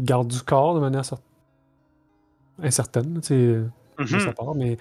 gardes 0.00 0.28
du 0.28 0.40
corps 0.42 0.74
de 0.74 0.80
manière 0.80 1.02
cer- 1.02 1.20
incertaine, 2.60 3.20
tu 3.20 3.28
sais, 3.28 3.36
de 3.36 3.70
Mhm. 3.98 4.18
sa 4.18 4.32
part, 4.32 4.54
mais 4.56 4.78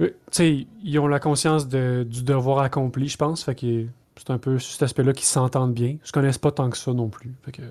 euh, 0.00 0.08
tu 0.08 0.14
sais, 0.32 0.66
ils 0.82 0.98
ont 0.98 1.06
la 1.06 1.20
conscience 1.20 1.68
de- 1.68 2.06
du 2.08 2.22
devoir 2.22 2.58
accompli, 2.58 3.08
je 3.08 3.16
pense, 3.16 3.44
fait 3.44 3.54
que 3.54 3.86
c'est 4.16 4.30
un 4.30 4.38
peu 4.38 4.58
sur 4.58 4.72
cet 4.72 4.82
aspect-là 4.82 5.12
qu'ils 5.14 5.26
s'entendent 5.26 5.72
bien. 5.74 5.96
Ils 6.02 6.06
se 6.06 6.12
connaissent 6.12 6.38
pas 6.38 6.52
tant 6.52 6.68
que 6.68 6.76
ça 6.76 6.92
non 6.92 7.08
plus. 7.08 7.32
Fait 7.42 7.52
que... 7.52 7.62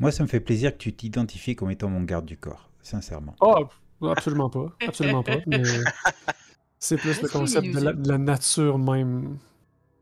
Moi, 0.00 0.10
ça 0.10 0.24
me 0.24 0.28
fait 0.28 0.40
plaisir 0.40 0.72
que 0.72 0.78
tu 0.78 0.92
t'identifies 0.92 1.54
comme 1.54 1.70
étant 1.70 1.88
mon 1.88 2.02
garde 2.02 2.26
du 2.26 2.36
corps, 2.36 2.68
sincèrement. 2.82 3.34
Oh, 3.40 3.66
absolument 4.02 4.50
pas. 4.50 4.66
Absolument 4.86 5.22
pas. 5.22 5.38
Mais 5.46 5.62
c'est 6.78 6.96
plus 6.96 7.06
le 7.08 7.10
Est-ce 7.12 7.20
qu'il 7.20 7.40
concept 7.40 7.66
de 7.74 7.80
la, 7.80 7.92
usé? 7.92 8.02
de 8.02 8.08
la 8.08 8.18
nature 8.18 8.78
même. 8.78 9.38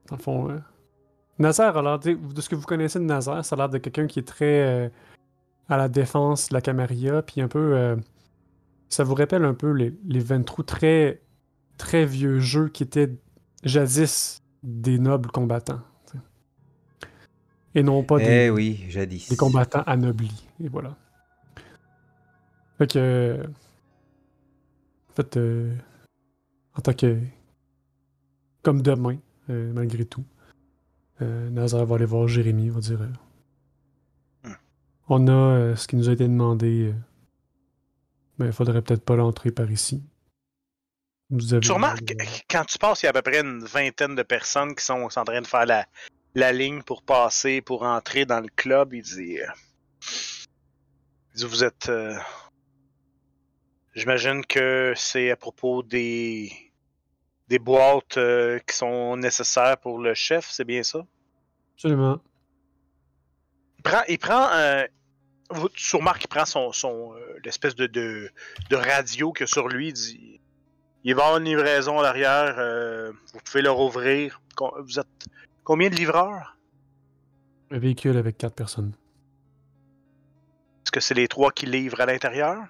Dans 0.08 0.16
le 0.16 0.22
fond. 0.22 0.50
euh. 0.50 0.58
Nazar 1.38 1.76
a 1.76 1.82
l'air. 1.82 1.98
De 1.98 2.40
ce 2.40 2.48
que 2.48 2.54
vous 2.54 2.66
connaissez 2.66 2.98
de 2.98 3.04
Nazar, 3.04 3.44
ça 3.44 3.54
a 3.54 3.58
l'air 3.58 3.68
de 3.68 3.78
quelqu'un 3.78 4.06
qui 4.06 4.18
est 4.20 4.26
très 4.28 4.60
euh, 4.86 4.88
à 5.68 5.76
la 5.76 5.88
défense 5.88 6.48
de 6.50 6.54
la 6.54 6.60
Camarilla, 6.60 7.22
puis 7.22 7.40
un 7.40 7.48
peu. 7.48 7.74
euh, 7.76 7.96
ça 8.88 9.02
vous 9.02 9.14
rappelle 9.14 9.44
un 9.44 9.54
peu 9.54 9.70
les, 9.72 9.94
les 10.06 10.20
Ventrous 10.20 10.62
très, 10.62 11.20
très 11.78 12.06
vieux 12.06 12.38
jeux 12.38 12.68
qui 12.68 12.82
étaient 12.84 13.10
jadis 13.64 14.42
des 14.62 14.98
nobles 14.98 15.30
combattants. 15.30 15.80
Et 17.76 17.82
non 17.82 18.04
pas 18.04 18.18
des, 18.18 18.24
Eh 18.46 18.50
oui, 18.50 18.84
jadis. 18.88 19.28
des 19.28 19.36
combattants 19.36 19.82
anoblis. 19.86 20.46
Et 20.62 20.68
voilà. 20.68 20.96
Fait 22.78 22.86
que. 22.92 23.42
En 25.10 25.12
fait, 25.14 25.36
euh, 25.36 25.74
en 26.76 26.80
tant 26.80 26.92
que. 26.94 27.18
Comme 28.62 28.80
demain, 28.82 29.18
euh, 29.50 29.72
malgré 29.74 30.04
tout, 30.06 30.24
euh, 31.20 31.50
Nazar 31.50 31.84
va 31.84 31.96
aller 31.96 32.06
voir 32.06 32.26
Jérémy, 32.28 32.70
va 32.70 32.80
dire. 32.80 33.02
euh, 33.02 33.08
Hmm. 34.44 34.54
On 35.08 35.28
a 35.28 35.32
euh, 35.32 35.76
ce 35.76 35.86
qui 35.86 35.96
nous 35.96 36.08
a 36.08 36.12
été 36.12 36.24
demandé. 36.24 36.94
mais 38.38 38.46
il 38.46 38.52
faudrait 38.52 38.80
peut-être 38.82 39.04
pas 39.04 39.16
l'entrer 39.16 39.50
par 39.50 39.70
ici. 39.70 40.02
Vous 41.30 41.52
avez 41.54 41.60
Tu 41.60 41.72
remarques, 41.72 42.14
quand 42.48 42.64
tu 42.64 42.78
passes, 42.78 43.02
il 43.02 43.06
y 43.06 43.08
a 43.08 43.10
à 43.10 43.12
peu 43.12 43.22
près 43.22 43.40
une 43.40 43.64
vingtaine 43.64 44.14
de 44.14 44.22
personnes 44.22 44.74
qui 44.74 44.84
sont 44.84 44.94
en 45.14 45.24
train 45.24 45.40
de 45.40 45.46
faire 45.46 45.66
la, 45.66 45.86
la 46.34 46.52
ligne 46.52 46.82
pour 46.82 47.02
passer, 47.02 47.60
pour 47.60 47.82
entrer 47.82 48.24
dans 48.26 48.40
le 48.40 48.48
club. 48.56 48.94
Il 48.94 49.02
dit, 49.02 49.38
il 49.38 51.36
dit, 51.36 51.44
vous 51.44 51.64
êtes... 51.64 51.90
J'imagine 53.94 54.44
que 54.44 54.92
c'est 54.96 55.30
à 55.30 55.36
propos 55.36 55.82
des, 55.82 56.50
des 57.48 57.58
boîtes 57.58 58.16
euh, 58.16 58.58
qui 58.60 58.76
sont 58.76 59.16
nécessaires 59.16 59.76
pour 59.78 59.98
le 59.98 60.14
chef, 60.14 60.48
c'est 60.50 60.64
bien 60.64 60.82
ça? 60.82 61.04
Absolument. 61.74 62.20
Il 63.78 63.82
prend, 63.82 64.02
il 64.08 64.18
prend 64.18 64.48
euh, 64.52 64.84
tu 65.74 65.96
remarques 65.96 66.20
qu'il 66.20 66.28
prend 66.28 66.46
son, 66.46 66.72
son 66.72 67.14
euh, 67.14 67.38
l'espèce 67.44 67.74
de, 67.74 67.86
de, 67.86 68.30
de 68.70 68.76
radio 68.76 69.32
a 69.40 69.46
sur 69.46 69.68
lui. 69.68 69.88
Il 69.88 69.92
dit 69.92 70.40
il 71.04 71.14
va 71.14 71.24
avoir 71.24 71.38
une 71.38 71.44
livraison 71.44 71.98
à 71.98 72.02
l'arrière. 72.02 72.54
euh, 72.58 73.12
vous 73.32 73.40
pouvez 73.44 73.60
leur 73.60 73.78
ouvrir. 73.78 74.40
Vous 74.78 74.98
êtes 74.98 75.06
combien 75.62 75.90
de 75.90 75.96
livreurs? 75.96 76.56
Un 77.70 77.78
véhicule 77.78 78.16
avec 78.16 78.38
quatre 78.38 78.54
personnes. 78.54 78.94
Est-ce 80.84 80.92
que 80.92 81.00
c'est 81.00 81.14
les 81.14 81.28
trois 81.28 81.52
qui 81.52 81.66
livrent 81.66 82.00
à 82.00 82.06
l'intérieur? 82.06 82.64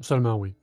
Seulement, 0.00 0.36
oui. 0.36 0.54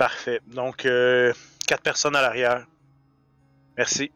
Parfait. 0.00 0.40
Donc 0.46 0.86
euh, 0.86 1.30
quatre 1.66 1.82
personnes 1.82 2.16
à 2.16 2.22
l'arrière. 2.22 2.66
Merci. 3.76 4.10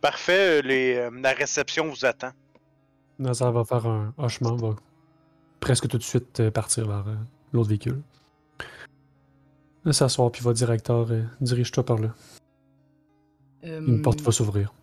Parfait. 0.00 0.58
euh, 0.58 0.62
Les, 0.62 0.96
euh, 0.96 1.10
la 1.22 1.30
réception 1.30 1.86
vous 1.86 2.04
attend. 2.04 2.32
Nazar 3.20 3.52
va 3.52 3.64
faire 3.64 3.86
un 3.86 4.12
hochement, 4.18 4.56
va 4.56 4.74
presque 5.60 5.86
tout 5.86 5.96
de 5.96 6.02
suite 6.02 6.50
partir 6.50 6.88
vers 6.88 7.06
euh, 7.06 7.14
l'autre 7.52 7.68
véhicule. 7.68 8.02
Va 9.84 9.92
S'asseoir, 9.92 10.32
puis 10.32 10.42
va 10.42 10.52
directeur, 10.52 11.06
dirige-toi 11.40 11.84
par 11.84 11.98
là. 11.98 12.08
Une 13.62 14.02
porte 14.02 14.20
va 14.22 14.32
s'ouvrir. 14.32 14.74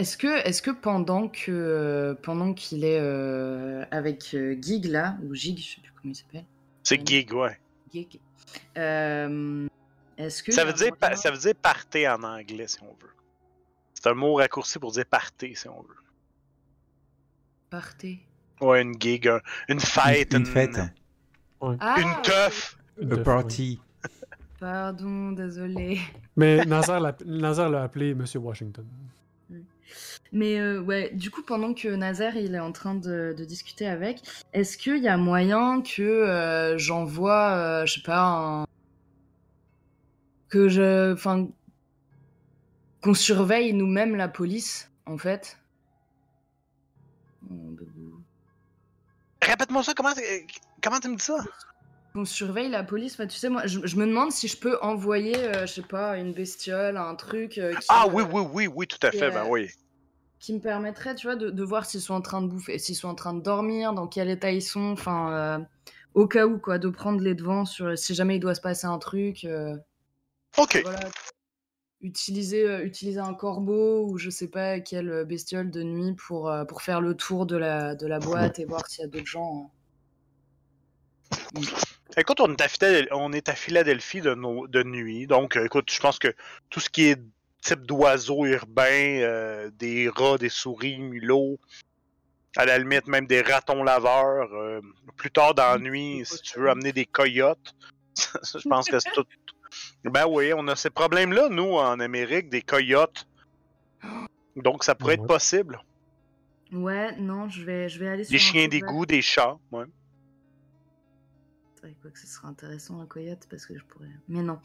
Est-ce 0.00 0.16
que, 0.16 0.46
est-ce 0.46 0.62
que 0.62 0.70
pendant 0.70 1.28
que 1.28 2.16
pendant 2.22 2.54
qu'il 2.54 2.84
est 2.84 2.98
euh, 3.00 3.84
avec 3.90 4.32
euh, 4.34 4.56
Gig 4.60 4.86
là 4.86 5.16
ou 5.22 5.34
Gig, 5.34 5.58
je 5.58 5.74
sais 5.74 5.80
plus 5.82 5.92
comment 6.00 6.12
il 6.12 6.16
s'appelle. 6.16 6.44
C'est 6.82 7.06
gig, 7.06 7.32
ouais. 7.34 7.58
Gig. 7.92 8.18
euh, 8.78 9.66
est-ce 10.16 10.42
que 10.42 10.52
Ça 10.52 10.64
veut, 10.64 10.70
a 10.70 10.72
dire, 10.72 10.92
moyen- 11.00 11.16
ça 11.16 11.30
veut 11.30 11.36
dire 11.38 11.54
partez 11.60 12.08
en 12.08 12.22
anglais, 12.22 12.66
si 12.66 12.78
on 12.82 12.86
veut. 12.86 13.10
C'est 13.92 14.06
un 14.08 14.14
mot 14.14 14.34
raccourci 14.36 14.78
pour 14.78 14.92
dire 14.92 15.04
partez, 15.04 15.54
si 15.54 15.68
on 15.68 15.82
veut. 15.82 15.96
partez. 17.68 18.20
Ouais, 18.60 18.82
une 18.82 18.98
gig, 19.00 19.28
un- 19.28 19.40
une 19.68 19.80
fête, 19.80 20.32
Une 20.34 20.46
fête. 20.46 20.78
Ah, 21.60 21.96
une 21.98 22.22
teuf. 22.22 22.78
Une 22.98 23.12
A 23.12 23.16
teuf, 23.16 23.24
party. 23.24 23.80
Pardon, 24.58 25.32
désolé. 25.32 25.98
Mais 26.36 26.64
Nazar 26.66 27.00
l'a 27.00 27.14
Nazar 27.26 27.68
l'a 27.70 27.82
appelé 27.82 28.14
Monsieur 28.14 28.40
Washington. 28.40 28.86
Mais 30.32 30.60
euh, 30.60 30.80
ouais, 30.80 31.10
du 31.12 31.30
coup, 31.30 31.42
pendant 31.42 31.74
que 31.74 31.88
Nazaire 31.88 32.36
il 32.36 32.54
est 32.54 32.60
en 32.60 32.70
train 32.72 32.94
de, 32.94 33.34
de 33.36 33.44
discuter 33.44 33.88
avec, 33.88 34.22
est-ce 34.52 34.78
qu'il 34.78 34.98
y 34.98 35.08
a 35.08 35.16
moyen 35.16 35.82
que 35.82 36.02
euh, 36.02 36.78
j'envoie, 36.78 37.50
euh, 37.50 37.86
je 37.86 37.94
sais 37.94 38.02
pas, 38.02 38.20
un... 38.20 38.66
que 40.48 40.68
je, 40.68 41.12
enfin, 41.12 41.48
qu'on 43.02 43.14
surveille 43.14 43.72
nous-mêmes 43.72 44.14
la 44.14 44.28
police, 44.28 44.90
en 45.06 45.18
fait? 45.18 45.58
Répète-moi 49.42 49.82
ça, 49.82 49.94
comment, 49.94 50.12
comment 50.80 51.00
tu 51.00 51.08
me 51.08 51.16
dis 51.16 51.24
ça? 51.24 51.38
Qu'on 52.12 52.24
surveille 52.24 52.68
la 52.68 52.84
police, 52.84 53.14
enfin, 53.14 53.26
tu 53.26 53.36
sais, 53.36 53.48
moi, 53.48 53.66
je, 53.66 53.80
je 53.84 53.96
me 53.96 54.06
demande 54.06 54.30
si 54.30 54.46
je 54.46 54.56
peux 54.56 54.78
envoyer, 54.80 55.36
euh, 55.36 55.66
je 55.66 55.72
sais 55.74 55.82
pas, 55.82 56.16
une 56.18 56.32
bestiole, 56.32 56.96
un 56.96 57.14
truc. 57.16 57.58
euh, 57.58 57.74
qui, 57.74 57.86
Ah 57.88 58.04
euh, 58.06 58.10
oui, 58.12 58.22
oui, 58.30 58.42
oui, 58.52 58.66
oui, 58.68 58.86
tout 58.86 59.04
à 59.04 59.10
fait, 59.10 59.30
ben 59.30 59.44
oui. 59.48 59.70
Qui 60.40 60.54
me 60.54 60.60
permettrait, 60.60 61.14
tu 61.14 61.26
vois, 61.26 61.36
de, 61.36 61.50
de 61.50 61.62
voir 61.62 61.84
s'ils 61.84 62.00
sont 62.00 62.14
en 62.14 62.22
train 62.22 62.40
de 62.40 62.48
bouffer, 62.48 62.78
s'ils 62.78 62.96
sont 62.96 63.08
en 63.08 63.14
train 63.14 63.34
de 63.34 63.42
dormir, 63.42 63.92
dans 63.92 64.08
quel 64.08 64.30
état 64.30 64.50
ils 64.50 64.62
sont, 64.62 64.90
enfin, 64.92 65.32
euh, 65.32 65.58
au 66.14 66.26
cas 66.26 66.46
où, 66.46 66.58
quoi, 66.58 66.78
de 66.78 66.88
prendre 66.88 67.20
les 67.20 67.34
devants 67.34 67.66
sur 67.66 67.96
si 67.96 68.14
jamais 68.14 68.36
il 68.36 68.40
doit 68.40 68.54
se 68.54 68.62
passer 68.62 68.86
un 68.86 68.98
truc. 68.98 69.44
euh, 69.44 69.76
Ok. 70.56 70.80
voilà. 70.82 71.10
Utiliser, 72.00 72.66
euh, 72.66 72.82
utiliser 72.82 73.20
un 73.20 73.34
corbeau 73.34 74.06
ou 74.08 74.16
je 74.16 74.30
sais 74.30 74.48
pas 74.48 74.80
quelle 74.80 75.26
bestiole 75.26 75.70
de 75.70 75.82
nuit 75.82 76.14
pour, 76.14 76.50
pour 76.66 76.80
faire 76.80 77.02
le 77.02 77.14
tour 77.14 77.44
de 77.44 77.56
la, 77.58 77.94
de 77.94 78.06
la 78.06 78.18
boîte 78.18 78.58
et 78.58 78.64
voir 78.64 78.86
s'il 78.88 79.02
y 79.02 79.04
a 79.04 79.08
d'autres 79.08 79.26
gens. 79.26 79.70
euh. 81.56 81.60
Écoute, 82.16 82.40
on 82.40 82.52
est 83.32 83.48
à, 83.48 83.54
Philadelphie 83.54 84.22
de, 84.22 84.34
de 84.68 84.82
nuit, 84.82 85.26
donc 85.26 85.56
écoute, 85.56 85.90
je 85.92 86.00
pense 86.00 86.18
que 86.18 86.34
tout 86.70 86.80
ce 86.80 86.88
qui 86.88 87.04
est 87.04 87.20
type 87.60 87.82
d'oiseaux 87.86 88.46
urbains, 88.46 89.20
euh, 89.20 89.70
des 89.78 90.08
rats, 90.08 90.38
des 90.38 90.48
souris, 90.48 90.98
mulots, 90.98 91.58
à 92.56 92.64
la 92.64 92.78
limite 92.78 93.06
même 93.06 93.26
des 93.26 93.42
ratons 93.42 93.82
laveurs, 93.84 94.52
euh, 94.54 94.80
plus 95.16 95.30
tard 95.30 95.54
dans 95.54 95.72
la 95.72 95.78
nuit, 95.78 96.22
si 96.24 96.40
tu 96.42 96.58
veux 96.58 96.70
amener 96.70 96.92
des 96.92 97.06
coyotes, 97.06 97.74
je 98.16 98.68
pense 98.68 98.88
que 98.88 98.98
c'est 98.98 99.12
tout. 99.12 99.24
Ben 100.04 100.26
oui, 100.28 100.52
on 100.52 100.66
a 100.66 100.74
ces 100.74 100.90
problèmes-là, 100.90 101.48
nous, 101.48 101.74
en 101.74 102.00
Amérique, 102.00 102.48
des 102.48 102.62
coyotes. 102.62 103.28
Donc 104.56 104.82
ça 104.82 104.94
pourrait 104.96 105.16
Ouais. 105.16 105.22
être 105.22 105.28
possible. 105.28 105.80
Ouais, 106.72 107.14
non, 107.18 107.48
je 107.48 107.62
vais, 107.64 107.88
je 107.88 107.98
vais 108.00 108.08
aller 108.08 108.24
sur 108.24 108.32
Des 108.32 108.38
chiens 108.38 108.66
d'égout, 108.66 109.06
des 109.06 109.22
chats, 109.22 109.56
ouais. 109.70 109.84
Ouais, 111.82 111.94
quoi 112.02 112.10
que 112.10 112.18
ce 112.18 112.26
serait 112.26 112.48
intéressant 112.48 113.00
un 113.00 113.06
coyote 113.06 113.46
parce 113.48 113.66
que 113.66 113.76
je 113.78 113.84
pourrais. 113.84 114.10
Mais 114.28 114.42
non. 114.42 114.58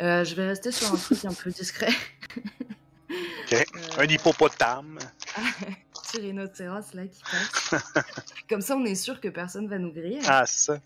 Euh, 0.00 0.24
je 0.24 0.34
vais 0.34 0.46
rester 0.46 0.70
sur 0.70 0.92
un 0.92 0.96
truc 0.96 1.24
un 1.24 1.34
peu 1.34 1.50
discret. 1.50 1.92
Ok. 2.30 3.52
Euh, 3.52 3.64
Un 3.98 4.04
hippopotame. 4.04 4.98
petit 6.10 6.20
rhinocéros 6.20 6.94
là 6.94 7.06
qui 7.06 7.22
passe. 7.22 7.74
Comme 8.48 8.60
ça, 8.60 8.76
on 8.76 8.84
est 8.84 8.94
sûr 8.94 9.20
que 9.20 9.28
personne 9.28 9.68
va 9.68 9.78
nous 9.78 9.92
griller. 9.92 10.20
Ah, 10.26 10.46
ça. 10.46 10.80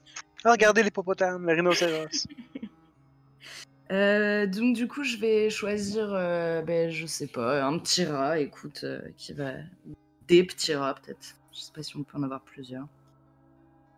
Ah, 0.44 0.52
regardez 0.52 0.82
l'hippopotame, 0.82 1.46
le 1.46 1.54
rhinocéros. 1.54 2.26
Euh, 3.92 4.46
donc 4.46 4.74
du 4.74 4.88
coup, 4.88 5.04
je 5.04 5.18
vais 5.18 5.50
choisir, 5.50 6.08
euh, 6.10 6.62
ben, 6.62 6.90
je 6.90 7.04
sais 7.04 7.26
pas, 7.26 7.62
un 7.62 7.78
petit 7.78 8.06
rat, 8.06 8.38
écoute, 8.38 8.80
euh, 8.82 9.00
qui 9.18 9.34
va... 9.34 9.52
Des 10.26 10.42
petits 10.42 10.74
rats 10.74 10.94
peut-être. 10.94 11.36
Je 11.52 11.60
sais 11.60 11.70
pas 11.70 11.82
si 11.82 11.94
on 11.94 12.02
peut 12.02 12.16
en 12.16 12.22
avoir 12.22 12.40
plusieurs. 12.40 12.86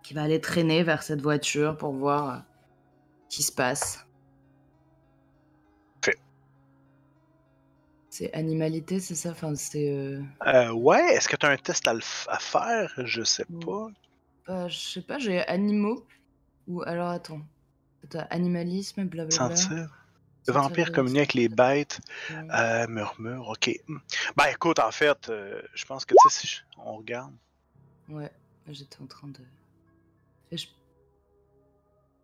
Qui 0.06 0.14
va 0.14 0.22
aller 0.22 0.40
traîner 0.40 0.84
vers 0.84 1.02
cette 1.02 1.20
voiture 1.20 1.76
pour 1.76 1.92
voir 1.92 2.30
euh, 2.30 2.38
ce 3.28 3.36
qui 3.38 3.42
se 3.42 3.50
passe. 3.50 4.06
C'est 8.08 8.32
animalité, 8.32 9.00
c'est 9.00 9.16
ça? 9.16 9.32
Enfin, 9.32 9.54
c'est. 9.56 9.90
euh, 9.90 10.22
Euh, 10.46 10.70
ouais, 10.70 11.14
est-ce 11.14 11.28
que 11.28 11.36
tu 11.36 11.44
as 11.44 11.50
un 11.50 11.56
test 11.56 11.86
à, 11.88 11.98
faire? 12.38 12.94
Je 13.04 13.22
sais 13.24 13.44
Mm. 13.50 13.64
pas. 13.64 13.88
euh, 14.48 14.68
je 14.68 14.78
sais 14.78 15.02
pas, 15.02 15.18
j'ai 15.18 15.40
animaux. 15.48 16.06
Ou 16.68 16.82
alors 16.82 17.08
attends. 17.10 17.42
T'as 18.08 18.22
animalisme, 18.30 19.04
blablabla. 19.04 19.56
Sentir. 19.56 20.06
Le 20.46 20.52
vampire 20.52 20.92
communique 20.92 21.18
avec 21.18 21.34
les 21.34 21.48
bêtes. 21.48 22.00
Euh, 22.30 22.86
murmure, 22.86 23.48
ok. 23.48 23.70
Hmm. 23.88 23.98
Ben 24.36 24.44
écoute, 24.52 24.78
en 24.78 24.92
fait, 24.92 25.28
euh, 25.28 25.60
je 25.74 25.84
pense 25.84 26.04
que 26.04 26.14
tu 26.14 26.30
sais, 26.30 26.46
si 26.46 26.60
on 26.78 26.96
regarde. 26.96 27.34
Ouais, 28.08 28.30
j'étais 28.68 29.02
en 29.02 29.06
train 29.06 29.26
de. 29.28 29.40
Je... 30.52 30.66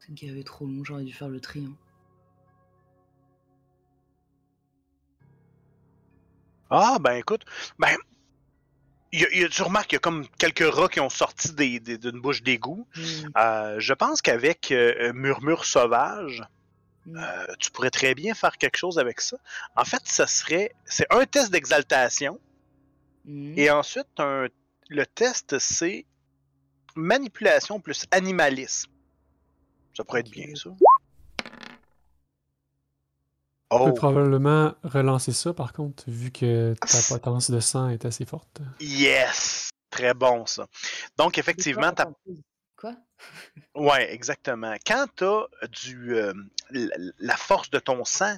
C'est 0.00 0.14
qu'il 0.14 0.28
y 0.28 0.30
avait 0.32 0.42
trop 0.44 0.66
long, 0.66 0.82
j'aurais 0.84 1.04
dû 1.04 1.12
faire 1.12 1.28
le 1.28 1.40
tri. 1.40 1.64
hein. 1.64 1.76
Ah, 6.70 6.98
ben 7.00 7.12
écoute, 7.16 7.44
ben. 7.78 7.96
Y 9.14 9.24
a, 9.24 9.28
il 9.32 9.40
y 9.42 9.44
a- 9.44 9.48
tu 9.48 9.60
remarques 9.62 9.88
qu'il 9.88 9.96
y 9.96 9.98
a 9.98 10.00
comme 10.00 10.26
quelques 10.38 10.64
rats 10.74 10.88
qui 10.88 11.00
ont 11.00 11.10
sorti 11.10 11.52
des- 11.52 11.80
des- 11.80 11.98
d'une 11.98 12.18
bouche 12.20 12.42
d'égout. 12.42 12.86
Hmm, 12.96 13.00
Euh, 13.36 13.76
je 13.78 13.92
pense 13.92 14.22
qu'avec 14.22 14.72
euh, 14.72 15.12
Murmure 15.12 15.66
Sauvage, 15.66 16.42
euh, 17.14 17.46
tu 17.58 17.70
pourrais 17.72 17.90
très 17.90 18.14
bien 18.14 18.32
faire 18.34 18.56
quelque 18.56 18.78
chose 18.78 18.98
avec 18.98 19.20
ça. 19.20 19.36
En 19.76 19.84
fait, 19.84 20.00
ça 20.06 20.26
serait. 20.26 20.72
C'est 20.86 21.06
un 21.12 21.26
test 21.26 21.50
d'exaltation. 21.52 22.40
Hmm. 23.26 23.52
Et 23.58 23.70
ensuite, 23.70 24.08
un- 24.18 24.48
le 24.88 25.04
test, 25.06 25.58
c'est 25.58 26.06
manipulation 26.96 27.80
plus 27.80 28.04
animalisme. 28.10 28.90
Ça 29.96 30.04
pourrait 30.04 30.20
être 30.20 30.30
bien, 30.30 30.48
ça. 30.54 30.70
Tu 33.70 33.84
peux 33.84 33.90
Oh, 33.90 33.92
probablement 33.94 34.74
relancer 34.84 35.32
ça, 35.32 35.54
par 35.54 35.72
contre, 35.72 36.04
vu 36.06 36.30
que 36.30 36.74
ta 36.74 36.98
potence 37.08 37.50
de 37.50 37.58
sang 37.58 37.88
est 37.88 38.04
assez 38.04 38.26
forte. 38.26 38.60
yes! 38.80 39.70
Très 39.88 40.12
bon, 40.14 40.44
ça. 40.46 40.66
Donc, 41.16 41.38
effectivement, 41.38 41.92
ta 41.92 42.10
Quoi? 42.76 42.94
Ouais, 43.74 44.12
exactement. 44.12 44.74
Quand 44.86 45.06
tu 45.16 45.24
as 45.24 45.66
du, 45.68 46.14
euh, 46.16 46.32
la, 46.70 46.96
la 47.18 47.36
force 47.36 47.70
de 47.70 47.78
ton 47.78 48.04
sang 48.04 48.36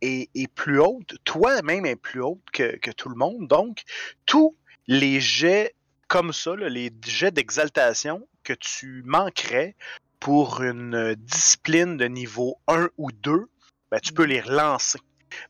est, 0.00 0.30
est 0.34 0.46
plus 0.48 0.80
haute, 0.80 1.16
toi-même 1.24 1.84
est 1.84 1.96
plus 1.96 2.22
haute 2.22 2.44
que, 2.52 2.76
que 2.76 2.90
tout 2.90 3.08
le 3.08 3.16
monde. 3.16 3.48
Donc, 3.48 3.82
tous 4.26 4.56
les 4.86 5.20
jets 5.20 5.74
comme 6.10 6.32
ça, 6.32 6.56
là, 6.56 6.68
les 6.68 6.92
jets 7.02 7.30
d'exaltation 7.30 8.26
que 8.42 8.52
tu 8.52 9.04
manquerais 9.06 9.76
pour 10.18 10.60
une 10.60 11.14
discipline 11.14 11.96
de 11.96 12.06
niveau 12.06 12.56
1 12.66 12.88
ou 12.98 13.12
2, 13.12 13.46
ben, 13.92 14.00
tu 14.00 14.12
peux 14.12 14.24
les 14.24 14.40
relancer. 14.40 14.98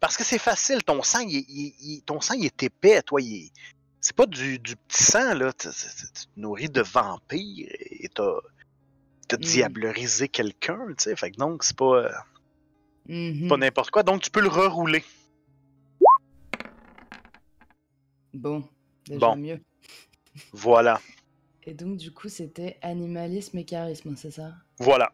Parce 0.01 0.19
que 0.19 0.23
c'est 0.25 0.39
facile, 0.39 0.83
ton 0.85 1.03
sang, 1.03 1.21
il, 1.21 1.39
est- 1.39 1.47
il- 1.49 1.75
il- 1.81 2.03
ton 2.03 2.21
sang, 2.21 2.35
il 2.35 2.45
est 2.45 2.63
épais, 2.63 3.01
toi, 3.03 3.21
il 3.23 3.51
C'est 4.03 4.15
pas 4.17 4.27
du, 4.27 4.59
du 4.59 4.77
petit 4.77 5.03
sang, 5.03 5.35
là. 5.35 5.53
Tu, 5.55 5.69
te 5.69 6.27
nourris 6.37 6.69
de 6.71 6.81
vampires 6.83 7.69
et 7.81 8.09
t'as 8.15 8.37
t'as 9.29 9.37
Mm. 9.37 9.41
diablerisé 9.41 10.29
quelqu'un, 10.29 10.79
tu 10.89 11.05
sais. 11.05 11.17
Fait 11.17 11.31
que 11.31 11.37
donc, 11.37 11.65
c'est 11.65 11.77
pas, 11.77 12.11
Mhm. 13.09 13.49
pas 13.49 13.57
n'importe 13.59 13.91
quoi. 13.91 14.03
Donc, 14.03 14.23
tu 14.23 14.31
peux 14.31 14.41
le 14.41 14.49
rerouler. 14.49 15.05
Bon, 18.35 18.65
déjà 19.07 19.19
Bon. 19.21 19.37
mieux. 19.37 19.61
Voilà. 20.53 21.01
Et 21.65 21.75
donc, 21.75 21.97
du 21.97 22.11
coup, 22.13 22.29
c'était 22.29 22.79
animalisme 22.83 23.59
et 23.59 23.65
charisme, 23.65 24.15
c'est 24.17 24.31
ça? 24.31 24.53
Voilà. 24.79 25.13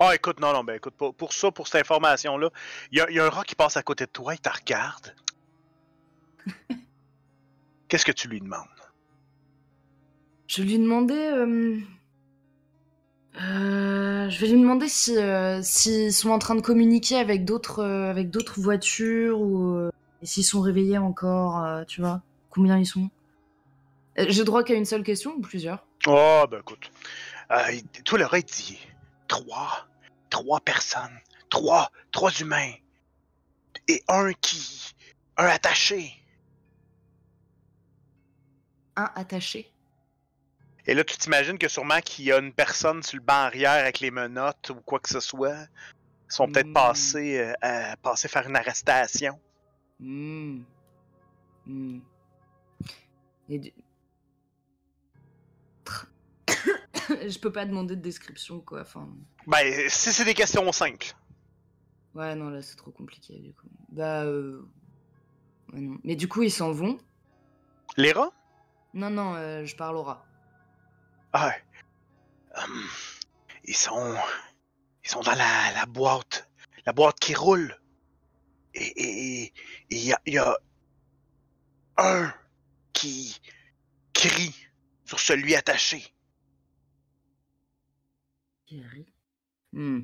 Ah, 0.00 0.14
écoute, 0.14 0.40
non, 0.40 0.52
non, 0.52 0.64
ben 0.64 0.74
écoute, 0.76 0.94
pour, 0.96 1.14
pour 1.14 1.32
ça, 1.32 1.52
pour 1.52 1.68
cette 1.68 1.82
information-là, 1.82 2.50
il 2.90 2.98
y, 2.98 3.00
a- 3.00 3.10
il 3.10 3.16
y 3.16 3.20
a 3.20 3.26
un 3.26 3.30
rat 3.30 3.44
qui 3.44 3.54
passe 3.54 3.76
à 3.76 3.82
côté 3.82 4.06
de 4.06 4.10
toi, 4.10 4.34
il 4.34 4.40
te 4.40 4.48
regarde. 4.48 5.14
Qu'est-ce 7.88 8.04
que 8.04 8.12
tu 8.12 8.28
lui 8.28 8.40
demandes? 8.40 8.66
Je 10.48 10.62
lui 10.62 10.78
demandais. 10.78 11.32
euh, 11.32 11.78
euh, 13.40 14.28
je 14.30 14.40
vais 14.40 14.46
lui 14.48 14.60
demander 14.60 14.88
si 14.88 15.16
euh, 15.16 15.60
s'ils 15.62 16.12
sont 16.12 16.30
en 16.30 16.38
train 16.38 16.54
de 16.54 16.60
communiquer 16.60 17.16
avec 17.16 17.44
d'autres 17.44 17.80
euh, 17.80 18.10
avec 18.10 18.30
d'autres 18.30 18.60
voitures 18.60 19.40
ou 19.40 19.74
euh, 19.74 19.90
s'ils 20.22 20.44
sont 20.44 20.60
réveillés 20.60 20.98
encore, 20.98 21.84
tu 21.86 22.00
vois. 22.00 22.22
Combien 22.50 22.78
ils 22.78 22.86
sont? 22.86 23.08
J'ai 24.16 24.44
droit 24.44 24.62
qu'à 24.62 24.74
une 24.74 24.84
seule 24.84 25.02
question 25.02 25.32
ou 25.32 25.40
plusieurs? 25.40 25.84
Oh, 26.06 26.44
ben 26.50 26.60
écoute. 26.60 26.90
Euh, 27.50 27.80
toi, 28.04 28.18
le 28.18 28.26
il 28.32 28.44
dit 28.44 28.78
trois. 29.28 29.86
Trois 30.30 30.60
personnes. 30.60 31.18
Trois. 31.50 31.90
Trois 32.12 32.30
humains. 32.40 32.72
Et 33.88 34.02
un 34.08 34.32
qui. 34.34 34.94
Un 35.36 35.46
attaché. 35.46 36.12
Un 38.96 39.10
attaché? 39.16 39.70
Et 40.86 40.94
là, 40.94 41.02
tu 41.02 41.16
t'imagines 41.16 41.58
que 41.58 41.68
sûrement 41.68 42.00
qu'il 42.00 42.26
y 42.26 42.32
a 42.32 42.38
une 42.38 42.52
personne 42.52 43.02
sur 43.02 43.16
le 43.18 43.22
banc 43.24 43.34
arrière 43.34 43.72
avec 43.72 44.00
les 44.00 44.10
menottes 44.10 44.70
ou 44.70 44.76
quoi 44.82 45.00
que 45.00 45.08
ce 45.08 45.18
soit. 45.20 45.56
Ils 46.30 46.34
sont 46.34 46.46
peut-être 46.46 46.68
Hmm. 46.68 46.72
passés, 46.74 47.38
euh, 47.38 47.52
à- 47.62 47.96
passés 47.96 48.28
faire 48.28 48.46
une 48.48 48.56
arrestation. 48.56 49.40
Hmm. 49.98 50.62
Hmm. 51.66 52.00
Et 53.48 53.58
du- 53.58 53.72
Je 57.28 57.38
peux 57.38 57.52
pas 57.52 57.64
demander 57.66 57.96
de 57.96 58.00
description 58.02 58.60
quoi. 58.60 58.82
Enfin. 58.82 59.08
Ben, 59.46 59.88
si 59.88 60.12
c'est 60.12 60.24
des 60.24 60.34
questions 60.34 60.70
simples. 60.72 61.14
Ouais, 62.14 62.34
non, 62.36 62.48
là, 62.50 62.62
c'est 62.62 62.76
trop 62.76 62.92
compliqué, 62.92 63.38
du 63.40 63.52
coup. 63.52 63.66
Bah, 63.88 64.22
euh... 64.22 64.62
ouais, 65.72 65.80
non. 65.80 65.98
Mais 66.04 66.14
du 66.14 66.28
coup, 66.28 66.42
ils 66.44 66.50
s'en 66.52 66.70
vont 66.70 66.96
Les 67.96 68.12
rats? 68.12 68.32
Non, 68.92 69.10
non, 69.10 69.34
euh, 69.34 69.64
je 69.64 69.74
parle 69.74 69.96
au 69.96 70.04
rat. 70.04 70.24
Ah. 71.32 71.52
hum, 72.56 72.84
ils 73.64 73.74
sont. 73.76 74.14
Ils 75.04 75.10
sont 75.10 75.20
dans 75.22 75.34
la, 75.34 75.72
la 75.74 75.86
boîte. 75.86 76.48
La 76.86 76.92
boîte 76.92 77.18
qui 77.18 77.34
roule. 77.34 77.76
Et 78.74 78.84
et- 78.84 79.44
et 79.44 79.52
il 79.90 80.04
y 80.04 80.12
a, 80.12 80.20
il 80.26 80.34
y 80.34 80.38
a 80.38 80.56
un 81.96 82.32
qui 82.92 83.40
crie 84.12 84.68
sur 85.04 85.18
celui 85.18 85.56
attaché. 85.56 86.13
Thierry 88.74 89.06
Hmm. 89.72 90.02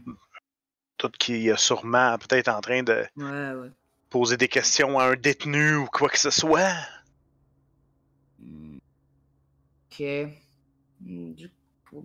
Tout 0.97 1.11
qui 1.11 1.49
est 1.49 1.57
sûrement 1.57 2.19
peut-être 2.19 2.49
en 2.49 2.61
train 2.61 2.83
de 2.83 3.05
Ouais, 3.17 3.53
ouais. 3.61 3.71
poser 4.11 4.37
des 4.37 4.49
questions 4.49 4.99
à 4.99 5.05
un 5.13 5.15
détenu 5.17 5.77
ou 5.77 5.87
quoi 5.87 6.09
que 6.09 6.19
ce 6.19 6.31
soit. 6.31 6.75
Hmm. 8.39 8.79
Ok. 9.91 10.03
Hmm, 11.01 11.33
Du 11.35 11.51
coup... 11.89 12.05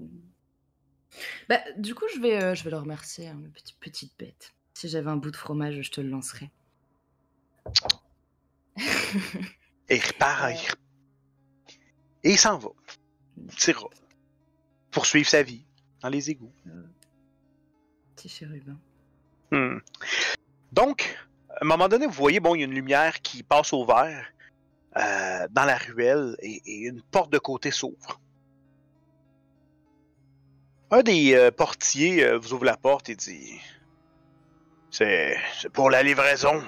Bah, 1.50 1.60
du 1.78 1.96
coup, 1.96 2.06
je 2.14 2.20
vais, 2.20 2.44
euh, 2.44 2.56
je 2.56 2.64
vais 2.64 2.70
le 2.72 2.78
remercier, 2.78 3.28
hein, 3.30 3.42
petite, 3.54 3.80
petite 3.80 4.14
bête. 4.20 4.54
Si 4.74 4.90
j'avais 4.90 5.10
un 5.10 5.16
bout 5.18 5.32
de 5.32 5.38
fromage, 5.38 5.82
je 5.82 5.90
te 5.92 6.02
le 6.02 6.10
lancerais. 6.10 6.52
Et 9.90 9.96
il 9.98 10.02
repart. 10.06 10.52
Il 10.54 12.30
Et 12.30 12.32
il 12.34 12.38
s'en 12.38 12.58
va. 12.58 12.70
Petit 13.48 13.72
rat. 13.72 13.88
Poursuivre 14.92 15.28
sa 15.30 15.42
vie 15.44 15.66
dans 16.02 16.10
les 16.10 16.30
égouts. 16.30 16.52
Petit 18.16 18.30
chérubin. 18.30 18.78
Hmm. 19.52 19.80
Donc, 20.72 21.18
à 21.50 21.64
un 21.64 21.68
moment 21.68 21.88
donné, 21.88 22.06
vous 22.06 22.14
voyez, 22.14 22.40
bon, 22.40 22.56
il 22.56 22.60
y 22.60 22.62
a 22.64 22.66
une 22.66 22.74
lumière 22.74 23.22
qui 23.22 23.44
passe 23.44 23.74
au 23.74 23.86
vert 23.86 24.26
euh, 24.98 25.48
dans 25.52 25.66
la 25.66 25.78
ruelle 25.78 26.36
et, 26.40 26.62
et 26.66 26.78
une 26.88 27.02
porte 27.02 27.32
de 27.32 27.38
côté 27.38 27.72
s'ouvre. 27.72 28.20
Un 30.92 31.02
des 31.02 31.34
euh, 31.34 31.52
portiers 31.52 32.24
euh, 32.24 32.38
vous 32.38 32.54
ouvre 32.54 32.66
la 32.66 32.78
porte 32.78 33.10
et 33.10 33.16
dit 33.16 33.60
C'est 34.92 35.38
c'est 35.60 35.70
pour 35.70 35.90
la 35.90 36.04
livraison. 36.04 36.64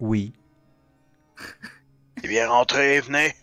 Oui. 0.00 0.32
Eh 2.22 2.28
bien, 2.28 2.48
rentrez, 2.48 3.00
venez. 3.00 3.34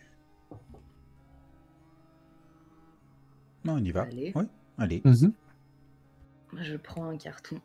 Non, 3.66 3.74
on 3.74 3.84
y 3.84 3.91
va. 3.91 4.03
Allez. 4.03 4.32
Oui, 4.36 4.45
allez. 4.78 5.01
Mhm. 5.03 5.34
Moi, 6.53 6.63
je 6.63 6.76
prends 6.78 7.09
un 7.09 7.18
carton. 7.18 7.59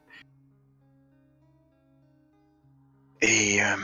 Et 3.22 3.62
euh, 3.62 3.76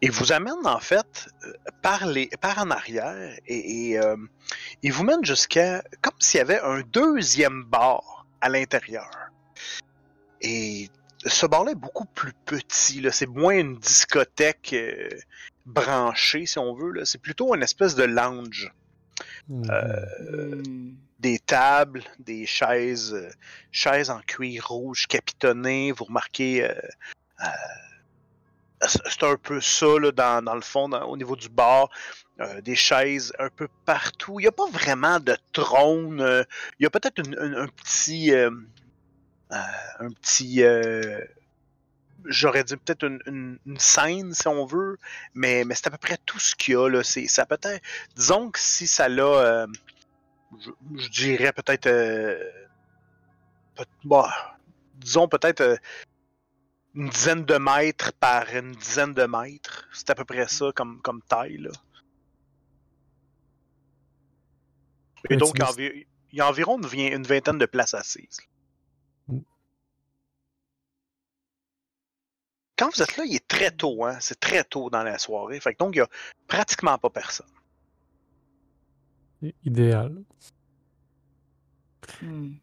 il 0.00 0.12
vous 0.12 0.30
amène 0.32 0.64
en 0.64 0.78
fait 0.78 1.28
euh, 1.44 1.52
par 1.82 2.06
les 2.06 2.28
par 2.40 2.58
en 2.58 2.70
arrière 2.70 3.36
et, 3.46 3.90
et, 3.90 3.98
euh, 3.98 4.16
il 4.84 4.92
vous 4.92 5.02
mène 5.02 5.24
jusqu'à 5.24 5.82
comme 6.02 6.14
s'il 6.20 6.38
y 6.38 6.40
avait 6.40 6.60
un 6.60 6.82
deuxième 6.82 7.64
bar 7.64 8.26
à 8.40 8.48
l'intérieur. 8.48 9.10
Et 10.40 10.88
ce 11.24 11.46
bar-là 11.46 11.72
est 11.72 11.76
beaucoup 11.76 12.04
plus 12.04 12.32
petit. 12.44 13.00
là. 13.00 13.10
C'est 13.12 13.26
moins 13.26 13.54
une 13.56 13.78
discothèque 13.78 14.72
euh, 14.72 15.08
branchée, 15.66 16.46
si 16.46 16.58
on 16.58 16.74
veut. 16.74 16.90
là. 16.92 17.04
C'est 17.04 17.20
plutôt 17.20 17.54
une 17.54 17.62
espèce 17.62 17.94
de 17.96 18.04
lounge. 18.04 18.72
Euh, 19.50 20.62
des 21.18 21.38
tables, 21.38 22.02
des 22.18 22.46
chaises, 22.46 23.14
euh, 23.14 23.30
chaises 23.70 24.10
en 24.10 24.20
cuir 24.20 24.68
rouge 24.68 25.06
capitonnées. 25.06 25.92
Vous 25.92 26.04
remarquez, 26.04 26.64
euh, 26.64 26.74
c'est 28.86 29.22
un 29.22 29.36
peu 29.36 29.60
ça 29.60 29.86
dans, 30.14 30.54
le 30.54 30.60
fond, 30.60 30.90
au 30.92 31.16
niveau 31.16 31.36
du 31.36 31.48
bar. 31.48 31.88
Des 32.62 32.74
chaises 32.74 33.32
un 33.38 33.50
peu 33.50 33.68
partout. 33.84 34.40
Il 34.40 34.44
n'y 34.44 34.48
a 34.48 34.52
pas 34.52 34.68
vraiment 34.68 35.20
de 35.20 35.36
trône. 35.52 36.44
il 36.80 36.82
y 36.82 36.86
a 36.86 36.90
peut-être 36.90 37.20
un 37.38 37.68
petit. 37.68 38.32
un 38.34 40.10
petit. 40.20 40.64
J'aurais 42.26 42.64
dit 42.64 42.76
peut-être 42.76 43.04
une, 43.04 43.20
une- 43.26 43.58
une 43.66 43.78
scène, 43.78 44.32
si 44.34 44.46
on 44.48 44.64
veut, 44.66 44.98
mais, 45.34 45.64
mais 45.64 45.74
c'est 45.74 45.88
à 45.88 45.90
peu 45.90 45.98
près 45.98 46.18
tout 46.24 46.38
ce 46.38 46.54
qu'il 46.54 46.74
y 46.74 46.76
a. 46.76 46.88
Là. 46.88 47.02
C'est, 47.02 47.26
ça 47.26 47.46
peut-être. 47.46 47.82
Disons 48.16 48.50
que 48.50 48.58
si 48.58 48.86
ça 48.86 49.08
l'a. 49.08 49.24
euh, 49.24 49.66
je, 50.60 50.70
je 50.96 51.08
dirais 51.08 51.52
peut-être. 51.52 51.86
euh, 51.86 52.38
peut- 53.74 53.84
bah, 54.04 54.56
disons 54.96 55.26
peut-être 55.28 55.60
euh, 55.62 55.76
une 56.94 57.08
dizaine 57.08 57.44
de 57.44 57.56
mètres 57.56 58.12
par 58.20 58.54
une 58.54 58.72
dizaine 58.72 59.14
de 59.14 59.24
mètres. 59.24 59.88
C'est 59.92 60.10
à 60.10 60.14
peu 60.14 60.24
près 60.24 60.46
ça 60.48 60.70
comme, 60.74 61.00
comme 61.02 61.22
taille. 61.22 61.58
Là. 61.58 61.70
Et 65.30 65.36
donc, 65.36 65.54
il 66.32 66.36
y 66.36 66.40
a 66.40 66.48
environ 66.48 66.78
une, 66.78 66.86
vi- 66.86 67.12
une 67.14 67.22
vingtaine 67.24 67.58
de 67.58 67.66
places 67.66 67.94
assises. 67.94 68.38
Quand 72.82 72.90
vous 72.92 73.00
êtes 73.00 73.16
là, 73.16 73.24
il 73.24 73.36
est 73.36 73.46
très 73.46 73.70
tôt, 73.70 74.04
hein? 74.04 74.18
C'est 74.18 74.40
très 74.40 74.64
tôt 74.64 74.90
dans 74.90 75.04
la 75.04 75.16
soirée. 75.16 75.60
Fait 75.60 75.72
que 75.72 75.78
donc, 75.78 75.94
il 75.94 75.98
y 75.98 76.00
a 76.00 76.08
pratiquement 76.48 76.98
pas 76.98 77.10
personne. 77.10 77.46
Idéal. 79.64 80.24
Hmm. 82.20 82.54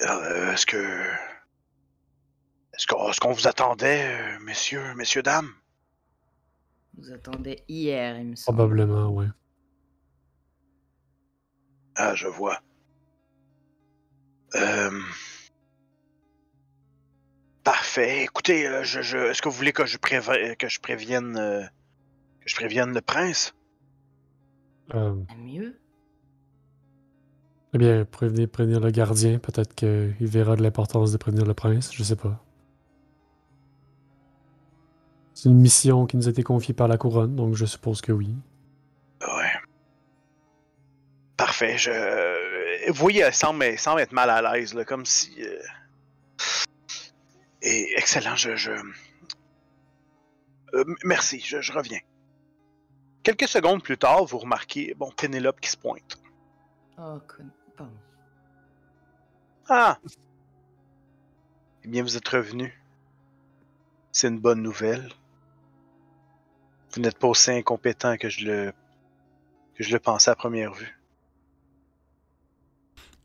Euh, 0.00 0.52
est-ce 0.52 0.66
que. 0.66 1.08
Est-ce 2.72 3.20
qu'on 3.20 3.30
vous 3.30 3.46
attendait, 3.46 4.20
euh, 4.20 4.40
messieurs, 4.40 4.92
messieurs, 4.96 5.22
dames? 5.22 5.54
Vous 6.98 7.12
attendez 7.12 7.62
hier, 7.68 8.18
il 8.18 8.30
me 8.30 8.34
semble. 8.34 8.56
Probablement, 8.56 9.08
ouais. 9.10 9.28
Ah, 11.94 12.16
je 12.16 12.26
vois. 12.26 12.60
Euh... 14.56 15.00
Parfait. 17.64 18.22
Écoutez, 18.24 18.66
euh, 18.68 18.82
je, 18.84 19.00
je- 19.00 19.16
est-ce 19.16 19.40
que 19.42 19.48
vous 19.48 19.56
voulez 19.56 19.72
que 19.72 19.86
je, 19.86 19.96
préve- 19.98 20.56
que 20.56 20.68
je 20.68 20.80
prévienne 20.80 21.36
euh, 21.38 21.62
que 21.62 22.48
je 22.48 22.54
prévienne 22.54 22.92
le 22.92 23.00
prince? 23.00 23.54
Euh, 24.94 25.14
Mieux. 25.38 25.78
eh 27.72 27.78
bien, 27.78 28.04
prévenir, 28.04 28.48
prévenir 28.50 28.80
le 28.80 28.90
gardien. 28.90 29.38
Peut-être 29.38 29.74
qu'il 29.74 30.14
verra 30.20 30.56
de 30.56 30.62
l'importance 30.62 31.10
de 31.10 31.16
prévenir 31.16 31.46
le 31.46 31.54
prince. 31.54 31.90
Je 31.94 32.02
sais 32.04 32.16
pas. 32.16 32.44
C'est 35.32 35.48
une 35.48 35.58
mission 35.58 36.06
qui 36.06 36.16
nous 36.18 36.28
a 36.28 36.30
été 36.30 36.42
confiée 36.42 36.74
par 36.74 36.86
la 36.86 36.96
couronne, 36.98 37.34
donc 37.34 37.54
je 37.54 37.64
suppose 37.64 38.00
que 38.02 38.12
oui. 38.12 38.30
Ouais. 39.22 39.52
Parfait. 41.38 41.76
Je. 41.78 41.90
Vous 42.90 42.94
voyez, 42.94 43.22
elle 43.22 43.34
semble, 43.34 43.64
elle 43.64 43.78
semble 43.78 44.00
être 44.02 44.12
mal 44.12 44.28
à 44.28 44.42
l'aise, 44.54 44.74
là, 44.74 44.84
comme 44.84 45.06
si. 45.06 45.34
euh, 45.42 45.58
Et 47.64 47.94
excellent, 47.96 48.36
je. 48.36 48.56
je... 48.56 48.70
Euh, 50.74 50.84
merci, 51.02 51.40
je, 51.40 51.60
je 51.60 51.72
reviens. 51.72 52.00
Quelques 53.22 53.48
secondes 53.48 53.82
plus 53.82 53.96
tard, 53.96 54.24
vous 54.26 54.38
remarquez, 54.38 54.94
bon, 54.94 55.10
Pénélope 55.10 55.60
qui 55.60 55.70
se 55.70 55.78
pointe. 55.78 56.18
Oh, 56.98 57.18
con... 57.26 57.88
Ah! 59.68 59.98
Eh 61.84 61.88
bien, 61.88 62.02
vous 62.02 62.18
êtes 62.18 62.28
revenu. 62.28 62.78
C'est 64.12 64.28
une 64.28 64.38
bonne 64.38 64.62
nouvelle. 64.62 65.10
Vous 66.92 67.00
n'êtes 67.00 67.18
pas 67.18 67.28
aussi 67.28 67.50
incompétent 67.50 68.16
que 68.18 68.28
je 68.28 68.44
le 68.46 68.72
que 69.74 69.82
je 69.82 69.92
le 69.92 69.98
pensais 69.98 70.30
à 70.30 70.36
première 70.36 70.72
vue. 70.72 71.00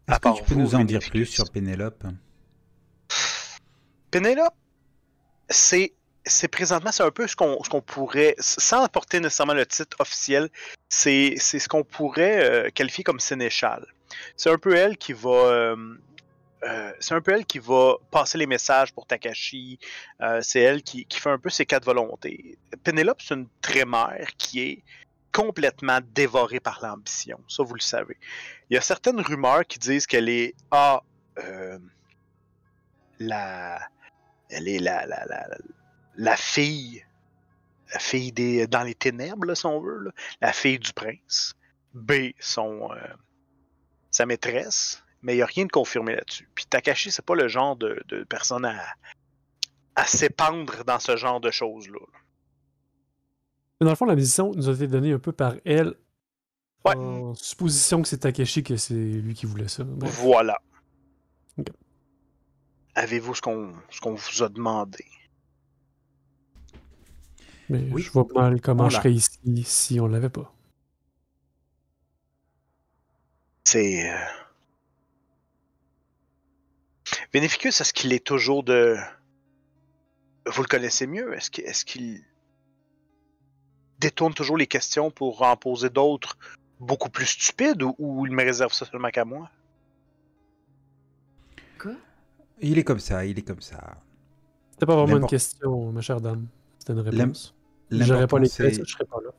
Est-ce 0.07 0.19
que 0.19 0.37
tu 0.37 0.43
peux 0.43 0.53
vous, 0.55 0.61
nous 0.61 0.75
en 0.75 0.83
dire 0.83 1.01
plus 1.11 1.25
sur 1.25 1.51
Pénélope? 1.51 2.03
Pénélope, 4.11 4.55
c'est 5.49 5.93
présentement 6.51 6.91
c'est 6.91 7.03
un 7.03 7.11
peu 7.11 7.27
ce 7.27 7.35
qu'on 7.35 7.81
pourrait 7.81 8.35
sans 8.39 8.83
apporter 8.83 9.19
nécessairement 9.19 9.53
le 9.53 9.65
titre 9.65 9.97
officiel, 9.99 10.49
c'est 10.89 11.37
ce 11.37 11.67
qu'on 11.67 11.83
pourrait 11.83 12.43
euh, 12.43 12.69
qualifier 12.69 13.03
comme 13.03 13.19
sénéchal. 13.19 13.85
C'est 14.35 14.49
un 14.49 14.57
peu 14.57 14.75
elle 14.75 14.97
qui 14.97 15.13
va 15.13 15.29
euh, 15.29 15.75
euh, 16.63 16.91
c'est 16.99 17.13
un 17.13 17.21
peu 17.21 17.31
elle 17.31 17.45
qui 17.45 17.59
va 17.59 17.95
passer 18.11 18.37
les 18.37 18.47
messages 18.47 18.93
pour 18.93 19.05
Takashi. 19.05 19.79
C'est 20.41 20.59
elle 20.59 20.83
qui, 20.83 21.05
fait 21.11 21.29
un 21.29 21.37
peu 21.37 21.49
ses 21.49 21.65
quatre 21.65 21.85
volontés. 21.85 22.57
Pénélope, 22.83 23.21
c'est 23.21 23.35
une 23.35 23.47
trémère 23.61 24.27
qui 24.37 24.61
est 24.61 24.83
complètement 25.31 25.99
dévorée 26.13 26.59
par 26.59 26.79
l'ambition. 26.81 27.39
Ça, 27.47 27.63
vous 27.63 27.75
le 27.75 27.81
savez. 27.81 28.17
Il 28.69 28.73
y 28.73 28.77
a 28.77 28.81
certaines 28.81 29.21
rumeurs 29.21 29.65
qui 29.65 29.79
disent 29.79 30.05
qu'elle 30.05 30.27
est 30.27 30.53
ah, 30.71 31.01
la, 33.19 33.79
elle 34.49 34.67
est 34.67 34.79
la, 34.79 35.05
la, 35.05 35.25
la, 35.25 35.47
la 36.15 36.37
fille, 36.37 37.03
la 37.93 37.99
fille 37.99 38.31
des 38.31 38.67
dans 38.67 38.83
les 38.83 38.95
ténèbres, 38.95 39.45
là, 39.45 39.55
si 39.55 39.65
on 39.65 39.79
veut, 39.79 39.99
là. 39.99 40.11
la 40.41 40.53
fille 40.53 40.79
du 40.79 40.93
prince. 40.93 41.55
B, 41.93 42.33
son 42.39 42.91
euh, 42.91 42.97
sa 44.11 44.25
maîtresse, 44.25 45.03
mais 45.21 45.33
il 45.33 45.37
n'y 45.37 45.41
a 45.41 45.47
rien 45.47 45.65
de 45.65 45.71
confirmé 45.71 46.15
là-dessus. 46.15 46.47
Puis 46.53 46.65
Takashi, 46.65 47.11
c'est 47.11 47.25
pas 47.25 47.35
le 47.35 47.47
genre 47.47 47.75
de, 47.75 48.01
de 48.07 48.23
personne 48.23 48.65
à, 48.65 48.79
à 49.95 50.05
s'épandre 50.05 50.83
dans 50.85 50.99
ce 50.99 51.17
genre 51.17 51.39
de 51.39 51.51
choses-là. 51.51 51.99
Mais 53.79 53.85
dans 53.85 53.91
le 53.91 53.95
fond, 53.95 54.05
la 54.05 54.15
mission 54.15 54.51
nous 54.53 54.69
a 54.69 54.73
été 54.73 54.87
donnée 54.87 55.13
un 55.13 55.19
peu 55.19 55.31
par 55.31 55.55
elle. 55.65 55.95
Ouais. 56.85 56.95
En 56.95 57.33
supposition 57.33 58.01
que 58.01 58.07
c'est 58.07 58.19
Takeshi, 58.19 58.63
que 58.63 58.77
c'est 58.77 58.93
lui 58.93 59.33
qui 59.33 59.45
voulait 59.45 59.67
ça. 59.67 59.83
Bref. 59.83 60.19
Voilà. 60.21 60.57
Avez-vous 62.95 63.35
ce 63.35 63.41
qu'on 63.41 63.73
ce 63.89 64.01
qu'on 64.01 64.15
vous 64.15 64.43
a 64.43 64.49
demandé? 64.49 65.05
Mais 67.69 67.87
Oui. 67.91 68.01
je 68.01 68.11
vois 68.11 68.25
mal 68.33 68.59
comment 68.61 68.85
On 68.85 68.89
je 68.89 68.97
serais 68.97 69.13
ici 69.13 69.63
si 69.63 69.99
on 69.99 70.07
l'avait 70.07 70.29
pas. 70.29 70.53
C'est. 73.63 74.11
Euh... 74.11 74.17
Vénéficus, 77.31 77.79
est-ce 77.79 77.93
qu'il 77.93 78.11
est 78.13 78.25
toujours 78.25 78.63
de. 78.63 78.97
Vous 80.47 80.63
le 80.63 80.67
connaissez 80.67 81.05
mieux? 81.05 81.35
Est-ce 81.35 81.51
qu'il 81.51 81.65
est 81.65 81.83
qu'il 81.83 82.23
détourne 83.99 84.33
toujours 84.33 84.57
les 84.57 84.65
questions 84.67 85.11
pour 85.11 85.41
en 85.43 85.55
poser 85.55 85.89
d'autres 85.89 86.37
beaucoup 86.79 87.09
plus 87.09 87.25
stupides 87.27 87.83
ou, 87.83 87.95
ou 87.99 88.25
il 88.25 88.31
me 88.31 88.43
réserve 88.43 88.73
ça 88.73 88.85
seulement 88.85 89.09
qu'à 89.09 89.25
moi? 89.25 89.49
Quoi? 91.77 91.95
Il 92.61 92.77
est 92.77 92.83
comme 92.83 92.99
ça, 92.99 93.25
il 93.25 93.39
est 93.39 93.43
comme 93.43 93.61
ça. 93.61 93.97
C'était 94.71 94.85
pas 94.85 94.95
vraiment 94.95 95.17
une 95.17 95.27
question, 95.27 95.91
ma 95.91 96.01
chère 96.01 96.21
dame. 96.21 96.47
C'était 96.77 96.93
une 96.93 96.99
réponse. 96.99 97.55
J'aurais 97.91 98.27
pas 98.27 98.39
L'important, 98.39 98.63
les 98.63 98.73
je 98.73 98.83
serais 98.83 99.05
pas 99.05 99.17
là. 99.23 99.31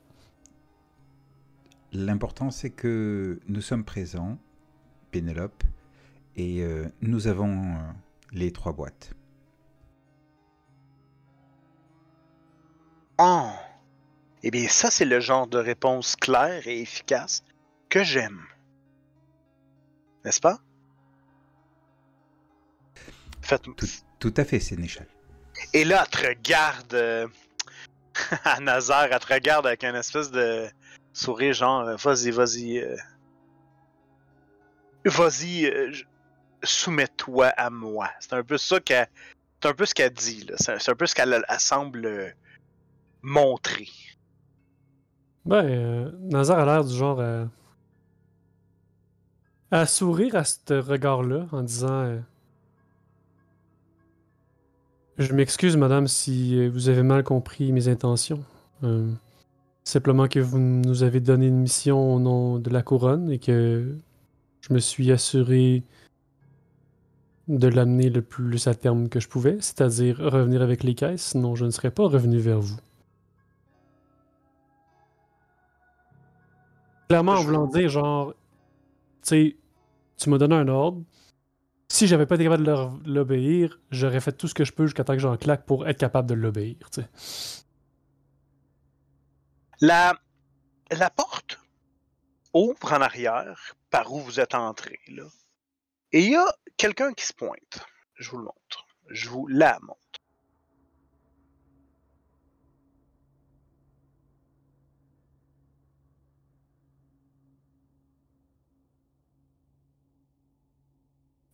L'important, 1.93 2.51
c'est 2.51 2.71
que 2.71 3.41
nous 3.49 3.61
sommes 3.61 3.85
présents, 3.85 4.39
Pénélope, 5.11 5.65
et 6.37 6.63
euh, 6.63 6.87
nous 7.01 7.27
avons 7.27 7.75
euh, 7.75 7.79
les 8.33 8.53
trois 8.53 8.73
boîtes. 8.73 9.13
Oh! 13.19 13.51
Eh 14.43 14.51
bien, 14.51 14.69
ça, 14.69 14.91
c'est 14.91 15.05
le 15.05 15.21
genre 15.21 15.47
de 15.47 15.59
réponse 15.59 16.17
claire 16.17 16.67
et 16.67 16.81
efficace 16.81 17.43
que 17.89 18.03
j'aime. 18.03 18.41
N'est-ce 20.25 20.41
pas? 20.41 20.61
Faites... 23.43 23.63
Tout, 23.63 23.75
tout 24.19 24.35
à 24.37 24.45
fait, 24.45 24.61
Sénéchal. 24.61 25.07
Et 25.73 25.85
là, 25.85 26.05
elle 26.05 26.11
te 26.21 26.27
regarde. 26.27 26.95
euh, 26.95 27.29
à 28.45 28.61
Nazar, 28.61 29.05
elle 29.11 29.19
te 29.19 29.33
regarde 29.33 29.67
avec 29.67 29.85
un 29.85 29.95
espèce 29.95 30.31
de 30.31 30.67
sourire, 31.13 31.53
genre, 31.55 31.81
euh, 31.83 31.97
vas-y, 31.97 32.31
vas-y. 32.31 32.79
euh, 32.79 32.97
vas-y, 35.05 35.67
euh, 35.67 35.93
soumets-toi 36.63 37.47
à 37.57 37.71
moi. 37.71 38.11
C'est 38.21 38.35
un 38.35 38.43
peu 38.43 38.59
ça 38.59 38.81
qu'elle. 38.81 39.09
C'est 39.63 39.69
un 39.69 39.75
peu 39.75 39.85
ce 39.87 39.95
qu'elle 39.95 40.13
dit, 40.13 40.45
là. 40.47 40.55
C'est 40.59 40.79
c'est 40.81 40.91
un 40.91 40.95
peu 40.95 41.07
ce 41.07 41.15
qu'elle 41.15 41.45
elle 41.49 41.61
semble 41.61 42.05
euh, 42.07 42.31
montrer. 43.23 43.89
Ben, 45.45 45.65
euh, 45.67 46.11
Nazar 46.21 46.59
a 46.61 46.65
l'air 46.67 46.85
du 46.85 46.95
genre 46.95 47.21
à... 47.21 47.47
à 49.71 49.87
sourire 49.87 50.37
à 50.37 50.45
ce 50.45 50.75
regard-là 50.75 51.47
en 51.53 51.63
disant 51.63 52.05
euh, 52.05 52.19
Je 55.21 55.35
m'excuse, 55.35 55.77
madame, 55.77 56.09
si 56.09 56.57
euh, 56.57 56.71
vous 56.71 56.89
avez 56.89 57.03
mal 57.03 57.23
compris 57.23 57.73
mes 57.73 57.89
intentions. 57.89 58.43
Euh, 58.85 59.13
Simplement 59.85 60.29
que 60.29 60.41
vous 60.41 60.59
nous 60.59 61.03
avez 61.03 61.21
donné 61.21 61.49
une 61.49 61.59
mission 61.59 62.15
au 62.15 62.19
nom 62.21 62.59
de 62.59 62.71
la 62.71 62.81
couronne 62.81 63.31
et 63.31 63.39
que 63.39 63.97
je 64.61 64.73
me 64.73 64.79
suis 64.79 65.11
assuré 65.13 65.83
de 67.49 67.69
l'amener 67.69 68.09
le 68.09 68.23
plus 68.23 68.67
à 68.67 68.75
terme 68.75 69.09
que 69.09 69.21
je 69.21 69.29
pouvais, 69.29 69.57
c'est-à-dire 69.61 70.19
revenir 70.19 70.63
avec 70.63 70.85
les 70.85 70.95
caisses, 70.95 71.33
sinon 71.33 71.55
je 71.55 71.65
ne 71.65 71.71
serais 71.71 71.91
pas 71.91 72.05
revenu 72.05 72.39
vers 72.39 72.61
vous. 72.61 72.79
Clairement, 77.09 77.33
en 77.33 77.43
voulant 77.43 77.67
dire, 77.67 77.89
genre, 77.89 78.33
tu 78.33 79.29
sais, 79.29 79.57
tu 80.17 80.31
m'as 80.31 80.39
donné 80.39 80.55
un 80.55 80.69
ordre. 80.69 81.03
Si 81.93 82.07
j'avais 82.07 82.25
pas 82.25 82.37
été 82.37 82.45
capable 82.45 82.63
de 82.63 83.11
l'obéir, 83.11 83.81
j'aurais 83.91 84.21
fait 84.21 84.31
tout 84.31 84.47
ce 84.47 84.55
que 84.55 84.65
je 84.65 84.73
peux 84.73 84.87
jusqu'à 84.87 85.03
temps 85.03 85.15
que 85.15 85.19
j'en 85.19 85.37
claque 85.37 85.67
pour 85.67 85.89
être 85.89 85.99
capable 85.99 86.29
de 86.29 86.35
l'obéir. 86.35 86.77
La, 89.81 90.17
la 90.93 91.11
porte 91.11 91.59
ouvre 92.55 92.93
en 92.93 93.01
arrière 93.01 93.75
par 93.91 94.13
où 94.13 94.21
vous 94.21 94.39
êtes 94.39 94.55
entré, 94.55 95.01
là. 95.09 95.25
Et 96.13 96.21
il 96.21 96.31
y 96.31 96.37
a 96.37 96.47
quelqu'un 96.77 97.13
qui 97.13 97.27
se 97.27 97.33
pointe. 97.35 97.85
Je 98.15 98.31
vous 98.31 98.39
le 98.39 98.45
montre. 98.45 98.87
Je 99.09 99.29
vous 99.29 99.49
la 99.49 99.77
montre. 99.81 100.20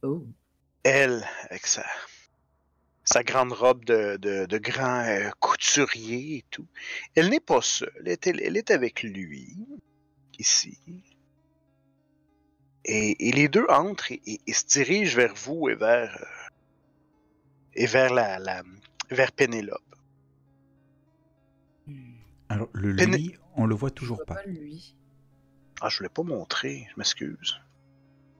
Oh. 0.06 0.24
Elle, 0.84 1.26
avec 1.50 1.66
sa, 1.66 1.84
sa 3.04 3.24
grande 3.24 3.52
robe 3.52 3.84
de, 3.84 4.16
de, 4.18 4.46
de 4.46 4.58
grand 4.58 5.00
euh, 5.04 5.30
couturier 5.40 6.36
et 6.38 6.44
tout. 6.50 6.66
Elle 7.16 7.28
n'est 7.30 7.40
pas 7.40 7.60
seule. 7.60 7.90
Elle 8.04 8.08
est, 8.12 8.26
elle 8.28 8.56
est 8.56 8.70
avec 8.70 9.02
lui, 9.02 9.56
ici. 10.38 10.78
Et, 12.84 13.28
et 13.28 13.32
les 13.32 13.48
deux 13.48 13.66
entrent 13.68 14.12
et, 14.12 14.22
et- 14.26 14.40
et 14.46 14.52
se 14.52 14.64
dirigent 14.66 15.16
vers 15.16 15.34
vous 15.34 15.68
et 15.68 15.74
vers, 15.74 16.16
euh, 16.22 16.50
et 17.74 17.86
vers 17.86 18.14
la, 18.14 18.38
la 18.38 18.62
vers 19.10 19.32
Pénélope. 19.32 19.82
Hmm. 21.88 22.14
Alors, 22.48 22.68
le 22.74 22.94
Péné- 22.94 23.16
lui, 23.18 23.34
on 23.56 23.66
le 23.66 23.74
voit 23.74 23.90
toujours 23.90 24.24
pas 24.24 24.40
lui. 24.44 24.94
Ah, 25.80 25.88
je 25.88 25.98
ne 26.00 26.04
l'ai 26.04 26.12
pas 26.12 26.22
montré, 26.22 26.86
je 26.90 26.94
m'excuse. 26.96 27.60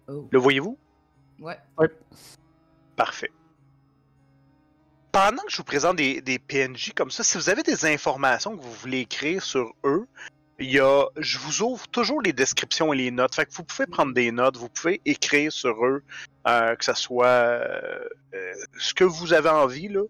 Oh. 0.09 0.29
Le 0.31 0.39
voyez-vous? 0.39 0.79
Ouais. 1.39 1.59
Parfait. 2.97 3.31
Pendant 5.13 5.43
que 5.43 5.51
je 5.51 5.57
vous 5.57 5.65
présente 5.65 5.97
des, 5.97 6.21
des 6.21 6.39
PNJ 6.39 6.93
comme 6.95 7.11
ça, 7.11 7.25
si 7.25 7.39
vous 7.39 7.49
avez 7.49 7.63
des 7.63 7.87
informations 7.87 8.57
que 8.57 8.63
vous 8.63 8.73
voulez 8.73 9.01
écrire 9.01 9.43
sur 9.43 9.73
eux, 9.85 10.07
il 10.59 10.71
y 10.71 10.81
a, 10.81 11.07
je 11.19 11.39
vous 11.39 11.63
ouvre 11.63 11.87
toujours 11.89 12.23
les 12.23 12.33
descriptions 12.33 12.93
et 12.93 12.97
les 12.97 13.11
notes. 13.11 13.35
Fait 13.35 13.47
que 13.47 13.53
vous 13.53 13.65
pouvez 13.65 13.87
prendre 13.87 14.15
des 14.15 14.33
notes, 14.33 14.57
vous 14.57 14.69
pouvez 14.69 15.01
écrire 15.05 15.53
sur 15.53 15.85
eux, 15.85 16.03
euh, 16.49 16.75
que 16.77 16.85
ce 16.85 16.95
soit 16.95 17.27
euh, 17.27 17.99
euh, 18.35 18.53
ce 18.79 18.95
que 18.95 19.05
vous 19.05 19.33
avez 19.33 19.51
envie, 19.51 19.89
là. 19.89 20.03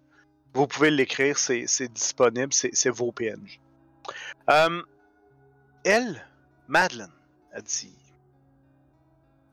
Vous 0.54 0.66
pouvez 0.66 0.90
l'écrire, 0.90 1.36
c'est 1.36 1.64
c'est 1.66 1.92
disponible, 1.92 2.52
c'est 2.52 2.70
c'est 2.72 2.90
vos 2.90 3.12
PNJ. 3.12 3.60
Euh, 4.50 4.82
elle, 5.84 6.26
Madeleine, 6.68 7.12
a 7.52 7.60
dit 7.60 7.94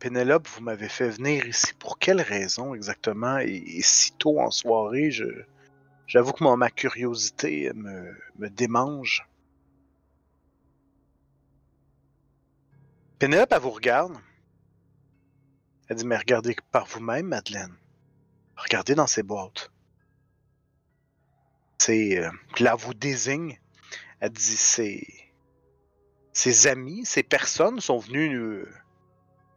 Pénélope, 0.04 0.50
vous 0.50 0.62
m'avez 0.62 0.90
fait 0.90 1.08
venir 1.08 1.48
ici 1.48 1.74
pour 1.76 1.98
quelle 1.98 2.20
raison 2.20 2.76
exactement? 2.76 3.38
Et, 3.38 3.82
si 3.84 4.12
tôt 4.12 4.38
en 4.38 4.52
soirée, 4.52 5.12
je 5.12 5.24
j'avoue 6.08 6.34
que 6.34 6.44
moi, 6.44 6.58
ma 6.58 6.70
curiosité 6.70 7.72
me, 7.74 8.14
me 8.38 8.50
démange. 8.50 9.26
Pénélope, 13.18 13.54
elle 13.54 13.62
vous 13.62 13.70
regarde. 13.70 14.18
Elle 15.88 15.96
dit 15.96 16.06
Mais 16.06 16.18
regardez 16.18 16.58
par 16.74 16.86
vous-même, 16.86 17.28
Madeleine. 17.28 17.74
Regardez 18.58 18.96
dans 18.96 19.08
ces 19.08 19.24
boîtes. 19.24 19.72
C'est. 21.78 22.18
euh, 22.18 22.30
là, 22.60 22.76
vous 22.76 22.94
désigne. 22.94 23.58
Elle 24.20 24.32
dit 24.32 24.58
C'est. 24.58 25.08
Ses 26.34 26.68
amis, 26.68 27.06
ces 27.06 27.24
personnes 27.24 27.80
sont 27.80 28.00
venus 28.00 28.32
nous, 28.34 28.66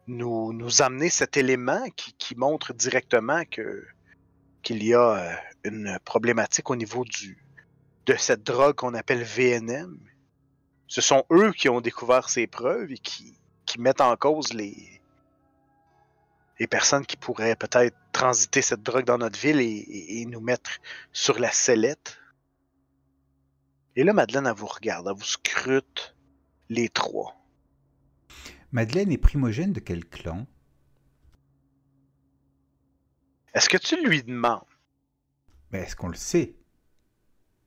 nous, 0.07 0.53
nous 0.53 0.81
amener 0.81 1.09
cet 1.09 1.37
élément 1.37 1.85
qui, 1.95 2.13
qui 2.13 2.35
montre 2.35 2.73
directement 2.73 3.43
qu'il 3.45 4.83
y 4.83 4.93
a 4.93 5.15
euh, 5.15 5.33
une 5.63 5.97
problématique 6.05 6.69
au 6.69 6.75
niveau 6.75 7.03
du 7.05 7.37
de 8.05 8.15
cette 8.15 8.43
drogue 8.43 8.75
qu'on 8.75 8.93
appelle 8.93 9.21
VNM. 9.23 9.99
Ce 10.87 11.01
sont 11.01 11.25
eux 11.29 11.51
qui 11.51 11.67
ont 11.67 11.81
découvert 11.81 12.29
ces 12.29 12.47
preuves 12.47 12.89
et 12.93 12.97
qui, 12.97 13.37
qui 13.65 13.81
mettent 13.81 13.99
en 13.99 14.15
cause 14.15 14.53
les, 14.53 15.01
les 16.57 16.67
personnes 16.67 17.05
qui 17.05 17.17
pourraient 17.17 17.57
peut-être 17.57 17.97
transiter 18.13 18.61
cette 18.61 18.81
drogue 18.81 19.03
dans 19.03 19.17
notre 19.17 19.37
ville 19.37 19.59
et, 19.59 19.65
et- 19.65 20.21
et 20.21 20.25
nous 20.25 20.39
mettre 20.39 20.71
sur 21.11 21.37
la 21.37 21.51
sellette. 21.51 22.17
Et 23.97 24.05
là, 24.05 24.13
Madeleine, 24.13 24.47
elle 24.47 24.53
vous 24.55 24.67
regarde, 24.67 25.05
elle 25.09 25.17
vous 25.17 25.25
scrute 25.25 26.15
les 26.69 26.87
trois. 26.87 27.36
Madeleine 28.71 29.11
est 29.11 29.17
primogène 29.17 29.73
de 29.73 29.79
quel 29.79 30.05
clan? 30.05 30.45
Est-ce 33.53 33.69
que 33.69 33.77
tu 33.77 34.01
lui 34.05 34.23
demandes? 34.23 34.61
Mais 35.71 35.79
est-ce 35.79 35.95
qu'on 35.95 36.09
le 36.09 36.15
sait? 36.15 36.55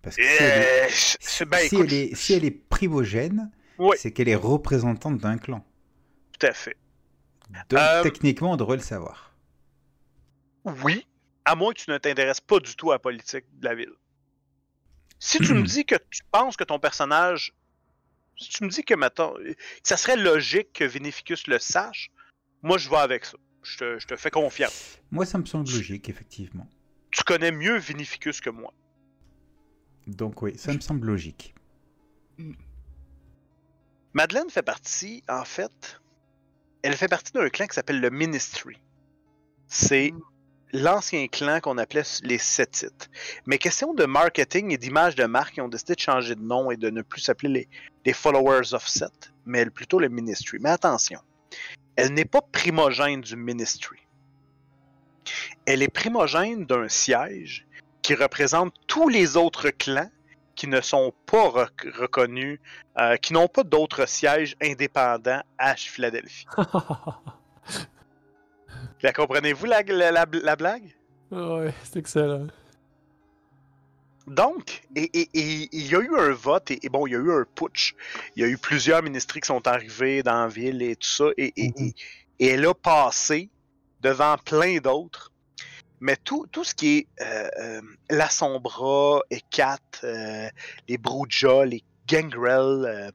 Parce 0.02 0.16
que 0.16 0.22
si 0.22 0.28
elle 0.28 0.62
est, 0.62 0.88
c'est- 1.20 1.44
ben, 1.44 1.58
si 1.68 1.74
écoute, 1.74 1.86
elle 1.88 1.92
est- 1.94 2.14
si 2.14 2.32
elle 2.32 2.44
est 2.44 2.50
primogène, 2.50 3.50
Oui. 3.78 3.96
c'est 3.98 4.12
qu'elle 4.12 4.28
est 4.28 4.34
représentante 4.36 5.18
d'un 5.18 5.38
clan. 5.38 5.64
tout 6.38 6.46
à 6.46 6.52
fait. 6.54 6.76
Donc 7.68 7.78
Euh, 7.78 8.02
techniquement, 8.02 8.52
on 8.52 8.56
devrait 8.56 8.78
le 8.78 8.82
savoir. 8.82 9.34
Oui, 10.64 11.06
à 11.44 11.54
moins 11.54 11.74
que 11.74 11.80
tu 11.80 11.90
ne 11.90 11.98
t'intéresses 11.98 12.40
pas 12.40 12.60
du 12.60 12.74
tout 12.76 12.92
à 12.92 12.94
la 12.94 12.98
politique 12.98 13.44
de 13.58 13.66
la 13.68 13.74
ville. 13.74 13.92
Si 15.18 15.36
tu 15.38 15.52
me 15.52 15.62
dis 15.64 15.84
que 15.84 15.96
tu 16.10 16.22
penses 16.32 16.56
que 16.56 16.64
ton 16.64 16.78
personnage. 16.78 17.52
Si 18.40 18.48
tu 18.48 18.64
me 18.64 18.70
dis 18.70 18.82
que, 18.82 18.94
que 18.94 19.56
ça 19.82 19.96
serait 19.96 20.16
logique 20.16 20.72
que 20.72 20.84
Vinificus 20.84 21.46
le 21.46 21.58
sache, 21.58 22.10
moi 22.62 22.78
je 22.78 22.88
vais 22.88 22.96
avec 22.96 23.24
ça. 23.24 23.36
Je 23.62 23.76
te, 23.76 23.98
je 23.98 24.06
te 24.06 24.16
fais 24.16 24.30
confiance. 24.30 24.98
Moi, 25.10 25.26
ça 25.26 25.36
me 25.36 25.44
semble 25.44 25.70
logique, 25.70 26.08
effectivement. 26.08 26.66
Tu 27.10 27.22
connais 27.24 27.52
mieux 27.52 27.76
Vinificus 27.76 28.40
que 28.40 28.48
moi. 28.48 28.72
Donc 30.06 30.40
oui, 30.40 30.56
ça 30.56 30.72
me 30.72 30.80
semble 30.80 31.06
logique. 31.06 31.54
Madeleine 34.14 34.48
fait 34.48 34.62
partie, 34.62 35.22
en 35.28 35.44
fait, 35.44 36.00
elle 36.82 36.96
fait 36.96 37.08
partie 37.08 37.32
d'un 37.32 37.48
clan 37.50 37.66
qui 37.66 37.74
s'appelle 37.74 38.00
le 38.00 38.08
Ministry. 38.08 38.78
C'est 39.66 40.14
l'ancien 40.72 41.26
clan 41.28 41.60
qu'on 41.60 41.78
appelait 41.78 42.02
les 42.22 42.38
Sétites. 42.38 43.10
Mais 43.46 43.58
question 43.58 43.94
de 43.94 44.04
marketing 44.04 44.72
et 44.72 44.78
d'image 44.78 45.14
de 45.14 45.24
marque, 45.24 45.56
ils 45.56 45.62
ont 45.62 45.68
décidé 45.68 45.94
de 45.94 46.00
changer 46.00 46.34
de 46.34 46.42
nom 46.42 46.70
et 46.70 46.76
de 46.76 46.90
ne 46.90 47.02
plus 47.02 47.20
s'appeler 47.20 47.68
les, 48.04 48.12
Followers 48.12 48.74
of 48.74 48.86
Set, 48.86 49.32
mais 49.46 49.66
plutôt 49.66 49.98
le 49.98 50.08
Ministry. 50.08 50.58
Mais 50.60 50.70
attention, 50.70 51.20
elle 51.96 52.12
n'est 52.12 52.24
pas 52.24 52.40
primogène 52.40 53.20
du 53.20 53.36
Ministry. 53.36 53.98
Elle 55.66 55.82
est 55.82 55.88
primogène 55.88 56.64
d'un 56.66 56.88
siège 56.88 57.66
qui 58.02 58.14
représente 58.14 58.74
tous 58.86 59.08
les 59.08 59.36
autres 59.36 59.70
clans 59.70 60.10
qui 60.56 60.66
ne 60.66 60.80
sont 60.80 61.12
pas 61.26 61.48
rec- 61.48 61.88
reconnus 61.96 62.58
euh, 62.98 63.16
qui 63.16 63.32
n'ont 63.32 63.48
pas 63.48 63.62
d'autres 63.62 64.06
sièges 64.06 64.56
indépendants 64.60 65.42
à 65.58 65.76
Philadelphie. 65.76 66.46
La 69.02 69.12
comprenez-vous 69.12 69.66
la, 69.66 69.82
la- 69.82 70.10
la- 70.12 70.26
la 70.32 70.56
blague? 70.56 70.94
ouais, 71.30 71.72
c'est 71.84 71.98
excellent. 71.98 72.48
Donc, 74.26 74.82
et, 74.94 75.10
et- 75.18 75.28
et 75.32 75.68
il 75.72 75.86
y 75.90 75.96
a 75.96 76.00
eu 76.00 76.16
un 76.16 76.32
vote, 76.32 76.70
et, 76.70 76.88
bon, 76.88 77.06
il 77.06 77.12
y 77.12 77.16
a 77.16 77.18
eu 77.18 77.32
un 77.32 77.44
putsch. 77.54 77.94
Il 78.36 78.42
y 78.42 78.44
a 78.44 78.48
eu 78.48 78.58
plusieurs 78.58 79.02
ministries 79.02 79.40
qui 79.40 79.46
sont 79.48 79.66
arrivés 79.66 80.22
dans 80.22 80.42
la 80.42 80.48
ville 80.48 80.82
et 80.82 80.94
tout 80.96 81.08
ça, 81.08 81.24
et, 81.36 81.52
et- 81.56 81.72
Mhm. 81.76 81.92
et- 82.38 82.46
elle 82.46 82.66
a 82.66 82.74
passé 82.74 83.50
devant 84.02 84.36
plein 84.38 84.78
d'autres. 84.78 85.32
Mais 86.00 86.16
tout, 86.16 86.46
tout 86.52 86.64
ce 86.64 86.74
qui 86.74 86.98
est 86.98 87.06
euh, 87.20 87.48
euh, 87.60 87.80
la 88.08 88.28
Sombra, 88.30 89.20
Ekat, 89.30 89.78
euh, 90.04 90.48
les 90.88 90.96
Bruja, 90.96 91.64
les 91.64 91.82
Gangrel, 92.06 92.84
euh, 92.86 93.10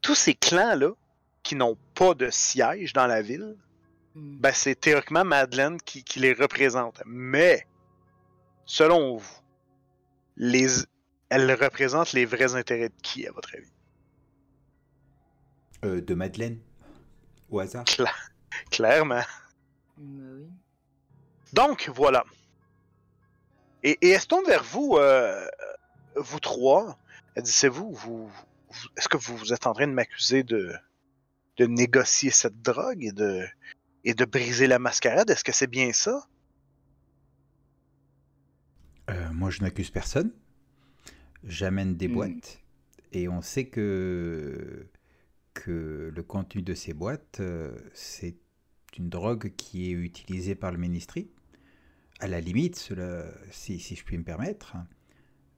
tous 0.00 0.14
ces 0.14 0.34
clans-là 0.34 0.92
qui 1.42 1.54
n'ont 1.56 1.76
pas 1.94 2.14
de 2.14 2.30
siège 2.30 2.92
dans 2.92 3.06
la 3.06 3.20
ville. 3.22 3.56
Ben 4.14 4.52
c'est 4.52 4.74
théoriquement 4.74 5.24
Madeleine 5.24 5.80
qui, 5.80 6.04
qui 6.04 6.20
les 6.20 6.32
représente. 6.32 7.02
Mais, 7.06 7.66
selon 8.64 9.16
vous, 9.18 9.40
les, 10.36 10.68
elle 11.28 11.52
représente 11.52 12.12
les 12.12 12.24
vrais 12.24 12.54
intérêts 12.54 12.88
de 12.88 13.00
qui, 13.02 13.26
à 13.26 13.32
votre 13.32 13.54
avis? 13.54 13.72
Euh, 15.84 16.00
de 16.00 16.14
Madeleine 16.14 16.58
Au 17.50 17.60
hasard 17.60 17.84
Clairement. 18.70 19.22
Oui. 19.98 20.46
Donc, 21.52 21.90
voilà. 21.94 22.24
Et, 23.82 24.18
se 24.18 24.26
tourne 24.26 24.44
vers 24.44 24.62
vous, 24.62 24.96
euh, 24.96 25.46
vous 26.16 26.40
trois. 26.40 26.98
Elle 27.34 27.44
dit, 27.44 27.52
c'est 27.52 27.68
vous, 27.68 27.92
vous, 27.92 28.30
est-ce 28.96 29.08
que 29.08 29.16
vous 29.16 29.52
êtes 29.52 29.66
en 29.66 29.72
train 29.72 29.86
de 29.86 29.92
m'accuser 29.92 30.42
de, 30.42 30.72
de 31.56 31.66
négocier 31.66 32.30
cette 32.30 32.60
drogue 32.60 33.02
et 33.02 33.12
de, 33.12 33.46
et 34.04 34.14
de 34.14 34.24
briser 34.24 34.66
la 34.66 34.78
mascarade? 34.78 35.30
Est-ce 35.30 35.44
que 35.44 35.52
c'est 35.52 35.66
bien 35.66 35.92
ça? 35.92 36.22
Euh, 39.10 39.32
moi, 39.32 39.50
je 39.50 39.60
n'accuse 39.62 39.90
personne. 39.90 40.32
J'amène 41.44 41.96
des 41.96 42.08
Hmm. 42.08 42.08
boîtes 42.08 42.60
et 43.12 43.28
on 43.28 43.40
sait 43.42 43.66
que, 43.66 44.86
que 45.54 46.12
le 46.14 46.22
contenu 46.22 46.62
de 46.62 46.74
ces 46.74 46.94
boîtes, 46.94 47.38
euh, 47.40 47.76
c'est 47.94 48.36
une 48.98 49.08
drogue 49.08 49.52
qui 49.56 49.88
est 49.90 49.92
utilisée 49.94 50.54
par 50.54 50.72
le 50.72 50.78
ministry. 50.78 51.30
À 52.20 52.28
la 52.28 52.40
limite, 52.40 52.76
cela, 52.78 53.26
si, 53.50 53.80
si 53.80 53.96
je 53.96 54.04
puis 54.04 54.18
me 54.18 54.24
permettre, 54.24 54.76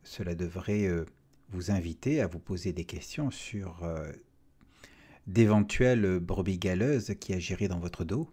cela 0.04 0.34
devrait 0.34 0.86
euh, 0.86 1.06
vous 1.50 1.70
inviter 1.70 2.20
à 2.22 2.26
vous 2.26 2.40
poser 2.40 2.72
des 2.72 2.84
questions 2.84 3.30
sur 3.30 3.84
d'éventuelles 5.26 6.18
brebis 6.18 6.58
galeuses 6.58 7.14
qui 7.20 7.32
agiraient 7.34 7.68
dans 7.68 7.78
votre 7.78 8.04
dos 8.04 8.32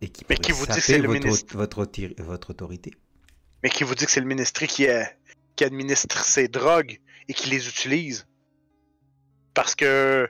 et 0.00 0.08
qui 0.08 0.24
Mais 0.28 0.36
qui 0.36 0.52
vous 0.52 0.66
dit 0.66 0.80
c'est 0.80 0.98
le 0.98 1.08
votre, 1.08 1.20
ministre? 1.20 1.56
votre, 1.56 2.50
autorité. 2.50 2.92
Mais 3.62 3.70
qui 3.70 3.84
vous 3.84 3.94
dit 3.94 4.04
que 4.04 4.10
c'est 4.10 4.20
le 4.20 4.26
ministère 4.26 4.68
qui, 4.68 4.88
a- 4.88 5.10
qui 5.56 5.64
administre 5.64 6.24
ces 6.24 6.48
drogues 6.48 7.00
et 7.28 7.34
qui 7.34 7.48
les 7.50 7.68
utilise? 7.68 8.26
Parce 9.54 9.74
que, 9.74 10.28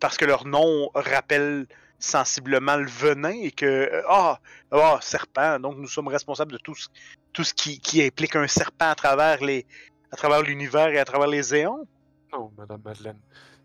parce 0.00 0.16
que 0.16 0.24
leur 0.24 0.46
nom 0.46 0.90
rappelle 0.94 1.66
sensiblement 1.98 2.76
le 2.76 2.88
venin 2.88 3.30
et 3.42 3.50
que, 3.50 3.66
euh, 3.66 4.02
ah, 4.08 4.40
ah, 4.70 4.98
serpent, 5.02 5.58
donc 5.60 5.76
nous 5.78 5.88
sommes 5.88 6.08
responsables 6.08 6.52
de 6.52 6.58
tout 6.58 6.74
ce, 6.74 6.88
tout 7.32 7.44
ce 7.44 7.54
qui, 7.54 7.78
qui 7.80 8.02
implique 8.02 8.36
un 8.36 8.46
serpent 8.46 8.90
à 8.90 8.94
travers 8.94 9.42
les 9.44 9.66
à 10.12 10.16
travers 10.16 10.42
l'univers 10.42 10.88
et 10.88 10.98
à 10.98 11.04
travers 11.04 11.28
les 11.28 11.54
éons. 11.54 11.86
Non, 12.32 12.50
Madame 12.58 12.80
Madeleine. 12.84 13.18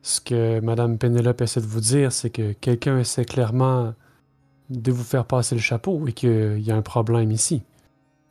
Ce 0.06 0.22
que 0.22 0.60
Madame 0.60 0.99
Pénélope 0.99 1.41
essaie 1.41 1.61
de 1.61 1.65
vous 1.65 1.80
dire, 1.80 2.11
c'est 2.11 2.30
que 2.30 2.53
quelqu'un 2.53 2.99
essaie 2.99 3.26
clairement 3.26 3.95
de 4.69 4.91
vous 4.91 5.03
faire 5.03 5.26
passer 5.26 5.56
le 5.56 5.61
chapeau 5.61 6.06
et 6.07 6.14
qu'il 6.14 6.60
y 6.60 6.69
a 6.69 6.76
un 6.76 6.84
problème 6.84 7.32
ici. 7.32 7.64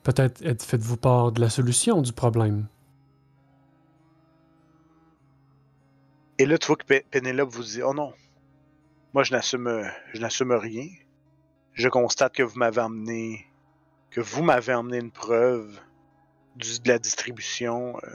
Peut-être 0.04 0.62
faites-vous 0.62 0.96
part 0.96 1.32
de 1.32 1.40
la 1.40 1.50
solution 1.50 2.00
du 2.00 2.12
problème. 2.12 2.68
Et 6.38 6.46
là, 6.46 6.58
tu 6.58 6.68
vois 6.68 6.76
que 6.76 6.84
Pé- 6.84 7.06
Pénélope 7.10 7.50
vous 7.50 7.64
dit 7.64 7.82
Oh 7.82 7.92
non, 7.92 8.12
moi 9.12 9.24
je 9.24 9.32
n'assume 9.32 10.52
rien. 10.52 10.86
Je 11.72 11.88
constate 11.88 12.34
que 12.34 12.44
vous 12.44 12.56
m'avez 12.56 12.82
emmené 12.82 13.46
que 14.12 14.20
vous 14.20 14.44
m'avez 14.44 14.74
emmené 14.74 14.98
une 14.98 15.10
preuve 15.10 15.76
de 16.54 16.88
la 16.88 17.00
distribution 17.00 17.96
euh, 18.04 18.10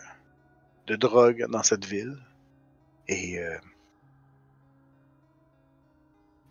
de 0.87 0.95
drogue 0.95 1.45
dans 1.49 1.63
cette 1.63 1.83
ville. 1.83 2.17
Et 3.09 3.37
euh, 3.39 3.57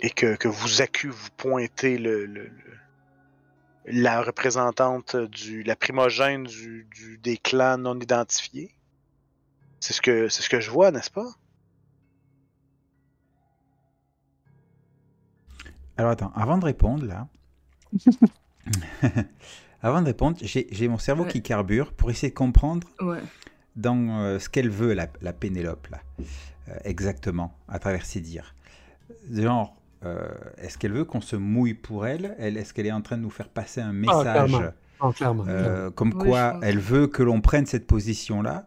et 0.01 0.10
que, 0.10 0.35
que 0.36 0.48
vous 0.48 0.82
accu 0.82 1.09
vous 1.09 1.28
pointez 1.36 1.98
le, 1.98 2.26
le- 2.26 2.48
le- 2.48 2.78
la 3.86 4.22
représentante 4.22 5.16
du 5.16 5.64
la 5.64 5.74
primogène 5.74 6.44
du, 6.44 6.86
du- 6.93 7.18
des 7.18 7.36
clans 7.36 7.78
non 7.78 7.98
identifiés? 7.98 8.72
C'est 9.80 9.93
ce 9.93 10.01
que 10.01 10.28
c'est 10.28 10.43
ce 10.43 10.48
que 10.48 10.60
je 10.60 10.70
vois, 10.70 10.93
n'est-ce 10.93 11.10
pas? 11.10 11.26
Alors 15.97 16.12
attends, 16.12 16.32
avant 16.35 16.59
de 16.59 16.64
répondre 16.64 17.05
là, 17.05 17.26
avant 19.82 20.01
de 20.02 20.06
répondre, 20.06 20.36
j'ai 20.40 20.66
j'ai 20.70 20.89
mon 20.89 20.98
cerveau 20.98 21.24
Ouais. 21.24 21.30
qui 21.32 21.43
carbure 21.43 21.93
pour 21.93 22.10
essayer 22.10 22.30
de 22.30 22.35
comprendre 22.36 22.89
Ouais. 23.01 23.22
Dans 23.78 24.20
euh, 24.20 24.38
ce 24.38 24.48
qu'elle 24.50 24.68
veut, 24.68 24.92
la, 24.92 25.06
la 25.22 25.32
Pénélope, 25.32 25.86
là, 25.88 25.98
euh, 26.68 26.72
exactement, 26.84 27.55
à 27.68 27.78
travers 27.78 28.05
ses 28.05 28.20
dires. 28.20 28.55
Genre, 29.32 29.74
euh, 30.05 30.28
est-ce 30.59 30.76
qu'elle 30.76 30.92
veut 30.92 31.05
qu'on 31.05 31.20
se 31.22 31.36
mouille 31.36 31.72
pour 31.74 32.06
elle, 32.06 32.34
elle 32.38 32.56
Est-ce 32.59 32.74
qu'elle 32.74 32.86
est 32.86 32.92
en 32.92 33.00
train 33.02 33.16
de 33.16 33.22
nous 33.22 33.30
faire 33.30 33.48
passer 33.48 33.80
un 33.80 33.92
message 33.92 34.22
clairement. 34.50 34.62
Oh, 35.00 35.12
clairement. 35.12 35.44
euh, 35.48 35.90
comme 35.90 36.12
Oui, 36.14 36.26
quoi 36.28 36.59
elle 36.62 36.78
veut 36.80 37.06
que 37.06 37.22
l'on 37.22 37.40
prenne 37.40 37.64
cette 37.66 37.86
position-là 37.86 38.66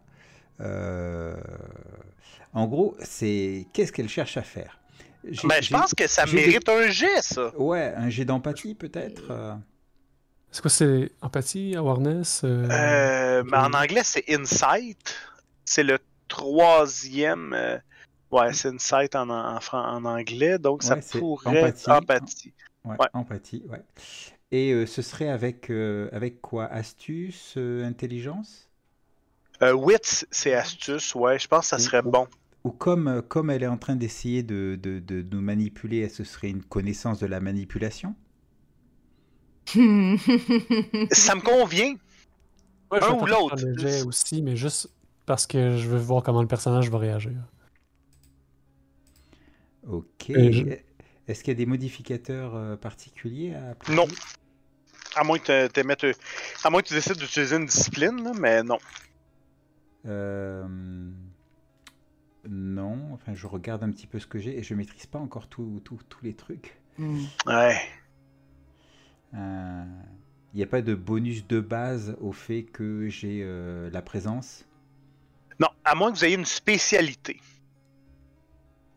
Euh, 0.60 1.36
En 2.54 2.66
gros, 2.66 2.96
c'est 3.00 3.66
qu'est-ce 3.72 3.92
qu'elle 3.92 4.08
cherche 4.08 4.36
à 4.36 4.42
faire? 4.42 4.78
Ben, 5.44 5.62
je 5.62 5.70
pense 5.70 5.94
que 5.94 6.06
ça 6.08 6.24
des- 6.24 6.32
mérite 6.34 6.68
un 6.68 6.88
jet, 6.88 7.20
ça. 7.22 7.56
Ouais, 7.58 7.92
un 7.96 8.08
jet 8.10 8.24
d'empathie 8.24 8.74
peut-être 8.74 9.30
Est-ce 10.52 10.62
que 10.62 10.68
c'est 10.68 11.12
empathie, 11.22 11.74
awareness 11.76 12.42
euh, 12.44 12.68
Euh, 12.70 13.42
mais 13.46 13.56
en 13.58 13.72
anglais, 13.74 14.02
c'est 14.04 14.24
Insight. 14.28 15.14
C'est 15.64 15.82
le 15.82 15.98
troisième. 16.28 17.52
euh, 17.54 17.78
Ouais, 18.30 18.52
c'est 18.54 18.68
Insight 18.70 19.14
en, 19.14 19.28
en, 19.30 19.58
en 19.72 20.04
anglais, 20.06 20.58
donc 20.58 20.82
ça 20.82 20.96
Ouais, 20.96 21.00
c'est 21.02 21.28
pourrait 21.36 21.40
empathie. 21.44 21.90
être 21.90 21.90
empathie. 21.90 22.54
Ouais, 22.84 22.98
Ouais. 22.98 23.08
empathie, 23.12 23.64
ouais. 23.68 23.84
Et 24.52 24.72
euh, 24.72 24.86
ce 24.86 25.02
serait 25.02 25.28
avec, 25.28 25.70
euh, 25.70 26.08
avec 26.12 26.40
quoi? 26.42 26.66
Astuce, 26.66 27.54
euh, 27.58 27.84
intelligence? 27.86 28.70
Euh, 29.62 29.72
wit, 29.72 30.26
c'est 30.30 30.52
astuce, 30.52 31.14
ouais, 31.14 31.38
je 31.38 31.48
pense 31.48 31.62
que 31.64 31.68
ça 31.70 31.78
serait 31.78 32.02
Ou- 32.04 32.12
bon. 32.12 32.28
Ou 32.64 32.70
comme, 32.70 33.22
comme 33.28 33.50
elle 33.50 33.62
est 33.64 33.66
en 33.68 33.78
train 33.78 33.96
d'essayer 33.96 34.42
de, 34.44 34.78
de, 34.80 35.00
de 35.00 35.22
nous 35.22 35.40
manipuler, 35.40 36.08
ce 36.08 36.22
serait 36.24 36.50
une 36.50 36.62
connaissance 36.64 37.18
de 37.18 37.26
la 37.26 37.40
manipulation? 37.40 38.14
Ça 39.66 41.34
me 41.34 41.40
convient. 41.40 41.94
Ouais, 42.90 42.98
je 43.00 43.04
un 43.06 43.12
ou 43.14 43.26
l'autre. 43.26 43.56
jet 43.78 44.02
aussi, 44.02 44.42
mais 44.42 44.56
juste 44.56 44.90
parce 45.26 45.46
que 45.46 45.76
je 45.76 45.88
veux 45.88 45.98
voir 45.98 46.22
comment 46.22 46.42
le 46.42 46.48
personnage 46.48 46.90
va 46.90 46.98
réagir. 46.98 47.32
Ok. 49.88 50.04
Je- 50.28 50.76
Est-ce 51.28 51.42
qu'il 51.44 51.52
y 51.52 51.56
a 51.56 51.58
des 51.58 51.66
modificateurs 51.66 52.54
euh, 52.54 52.76
particuliers 52.76 53.54
à 53.54 53.70
appliquer? 53.70 53.96
Non. 53.96 54.06
À 55.14 55.24
moins 55.24 55.38
que 55.38 55.68
tu 55.68 55.82
mettes. 55.84 56.06
À 56.64 56.70
moins 56.70 56.82
que 56.82 56.88
tu 56.88 56.94
décides 56.94 57.16
d'utiliser 57.16 57.56
une 57.56 57.66
discipline, 57.66 58.22
là, 58.22 58.32
mais 58.38 58.62
non. 58.62 58.78
Euh, 60.06 60.66
Non, 62.48 62.98
enfin 63.14 63.34
je 63.34 63.46
regarde 63.46 63.84
un 63.84 63.90
petit 63.90 64.06
peu 64.08 64.18
ce 64.18 64.26
que 64.26 64.38
j'ai 64.40 64.58
et 64.58 64.62
je 64.64 64.74
maîtrise 64.74 65.06
pas 65.06 65.20
encore 65.20 65.46
tous 65.48 65.80
les 66.22 66.34
trucs. 66.34 66.76
Ouais. 66.98 67.76
Euh, 69.34 69.84
Il 70.54 70.58
n'y 70.58 70.62
a 70.62 70.66
pas 70.66 70.82
de 70.82 70.94
bonus 70.94 71.46
de 71.46 71.60
base 71.60 72.16
au 72.20 72.32
fait 72.32 72.62
que 72.62 73.08
j'ai 73.08 73.40
euh, 73.42 73.88
la 73.90 74.02
présence? 74.02 74.64
Non, 75.58 75.68
à 75.84 75.94
moins 75.94 76.12
que 76.12 76.18
vous 76.18 76.24
ayez 76.24 76.36
une 76.36 76.44
spécialité. 76.44 77.40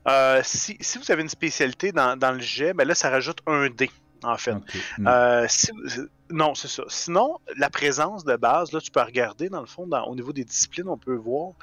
Euh, 0.07 0.41
si, 0.43 0.77
si 0.81 0.97
vous 0.97 1.11
avez 1.11 1.21
une 1.21 1.29
spécialité 1.29 1.91
dans, 1.91 2.17
dans 2.17 2.31
le 2.31 2.39
jet, 2.41 2.73
ben 2.73 2.87
là, 2.87 2.93
ça 2.93 3.09
rajoute 3.09 3.39
un 3.47 3.69
dé, 3.69 3.89
en 4.23 4.37
fait. 4.37 4.53
Non. 4.99 5.09
Euh, 5.11 5.45
si 5.49 5.71
vous- 5.71 6.07
non, 6.29 6.53
c'est 6.55 6.67
ça. 6.67 6.83
Sinon, 6.89 7.39
la 7.57 7.69
présence 7.69 8.23
de 8.23 8.35
base, 8.35 8.71
là, 8.71 8.81
tu 8.81 8.91
peux 8.91 9.01
regarder, 9.01 9.49
dans 9.49 9.61
le 9.61 9.65
fond, 9.67 9.87
dans- 9.87 10.05
au 10.05 10.15
niveau 10.15 10.33
des 10.33 10.43
disciplines, 10.43 10.87
on 10.89 10.97
peut 10.97 11.15
voir 11.15 11.53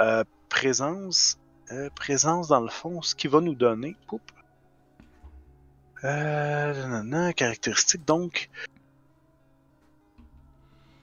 euh, 0.00 0.24
présence, 0.48 1.38
euh, 1.70 1.88
présence, 1.94 2.48
dans 2.48 2.60
le 2.60 2.68
fond, 2.70 3.00
ce 3.02 3.14
qui 3.14 3.28
va 3.28 3.40
nous 3.40 3.54
donner. 3.54 3.94
Poup. 4.08 4.20
Euh, 6.04 6.74
nanana, 6.74 7.32
caractéristiques, 7.32 8.04
donc. 8.04 8.50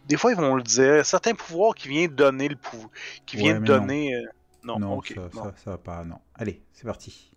Des 0.07 0.17
fois, 0.17 0.31
ils 0.31 0.37
vont 0.37 0.55
le 0.55 0.63
dire. 0.63 1.05
Certains 1.05 1.33
pouvoirs 1.33 1.73
qui 1.75 1.87
viennent 1.87 2.13
donner 2.15 2.47
le 2.49 2.55
pouvoir. 2.55 2.89
Qui 3.25 3.37
Ouais, 3.37 3.43
viennent 3.43 3.59
mais 3.59 3.67
donner. 3.67 4.15
euh, 4.15 4.25
non, 4.63 4.77
non, 4.79 5.01
ça, 5.01 5.13
non. 5.33 5.43
ça, 5.43 5.53
ça 5.63 5.71
va 5.71 5.77
pas. 5.77 6.03
Non. 6.03 6.19
Allez, 6.35 6.61
c'est 6.73 6.83
parti. 6.85 7.31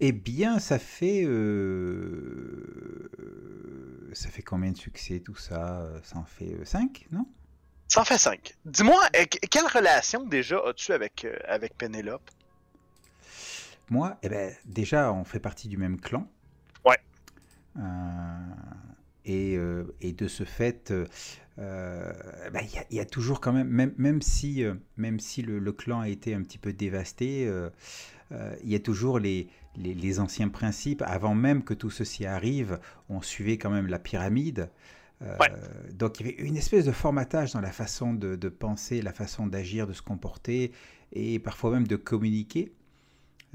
Eh 0.00 0.12
bien, 0.12 0.58
ça 0.58 0.78
fait. 0.78 1.24
euh, 1.24 3.08
Ça 4.12 4.28
fait 4.30 4.42
combien 4.42 4.72
de 4.72 4.76
succès 4.76 5.20
tout 5.20 5.36
ça? 5.36 5.86
Ça 6.02 6.18
en 6.18 6.24
fait 6.24 6.64
5, 6.64 7.06
non? 7.12 7.26
Ça 7.88 8.00
en 8.00 8.04
fait 8.04 8.18
5. 8.18 8.54
Dis-moi, 8.64 9.00
euh, 9.16 9.24
que- 9.26 9.46
quelle 9.46 9.66
relation 9.66 10.24
déjà 10.24 10.58
as-tu 10.66 10.92
avec, 10.92 11.24
euh, 11.24 11.36
avec 11.46 11.76
Pénélope? 11.76 12.28
Moi, 13.90 14.18
eh 14.22 14.28
ben, 14.28 14.52
déjà, 14.66 15.12
on 15.12 15.24
fait 15.24 15.40
partie 15.40 15.68
du 15.68 15.76
même 15.76 15.98
clan. 16.00 16.26
Ouais. 16.84 16.98
Euh, 17.78 17.82
et, 19.24 19.56
euh, 19.56 19.84
et 20.00 20.12
de 20.12 20.28
ce 20.28 20.44
fait, 20.44 20.90
euh, 20.90 21.06
euh, 21.58 22.12
ben, 22.52 22.60
il 22.62 22.74
y, 22.74 22.78
a- 22.78 22.84
il 22.90 22.96
y 22.96 23.00
a 23.00 23.04
toujours 23.06 23.40
quand 23.40 23.52
même, 23.52 23.68
même, 23.68 23.94
même 23.96 24.22
si, 24.22 24.64
même 24.96 25.20
si 25.20 25.42
le, 25.42 25.58
le 25.58 25.72
clan 25.72 26.00
a 26.00 26.08
été 26.08 26.34
un 26.34 26.42
petit 26.42 26.58
peu 26.58 26.72
dévasté, 26.72 27.50
il 28.30 28.68
y 28.70 28.74
a 28.74 28.78
toujours 28.80 29.18
les, 29.18 29.48
les, 29.76 29.94
les 29.94 30.20
anciens 30.20 30.48
principes. 30.48 31.02
Avant 31.06 31.34
même 31.34 31.62
que 31.64 31.74
tout 31.74 31.90
ceci 31.90 32.26
arrive, 32.26 32.78
on 33.08 33.22
suivait 33.22 33.58
quand 33.58 33.70
même 33.70 33.86
la 33.86 33.98
pyramide. 33.98 34.70
Ouais. 35.20 35.50
Donc 35.94 36.20
il 36.20 36.26
y 36.26 36.28
avait 36.28 36.38
une 36.42 36.56
espèce 36.56 36.84
de 36.84 36.92
formatage 36.92 37.52
dans 37.52 37.60
la 37.60 37.72
façon 37.72 38.14
de, 38.14 38.36
de 38.36 38.48
penser, 38.48 39.02
la 39.02 39.12
façon 39.12 39.46
d'agir, 39.48 39.86
de 39.88 39.92
se 39.92 40.02
comporter 40.02 40.70
et 41.12 41.38
parfois 41.40 41.72
même 41.72 41.88
de 41.88 41.96
communiquer. 41.96 42.72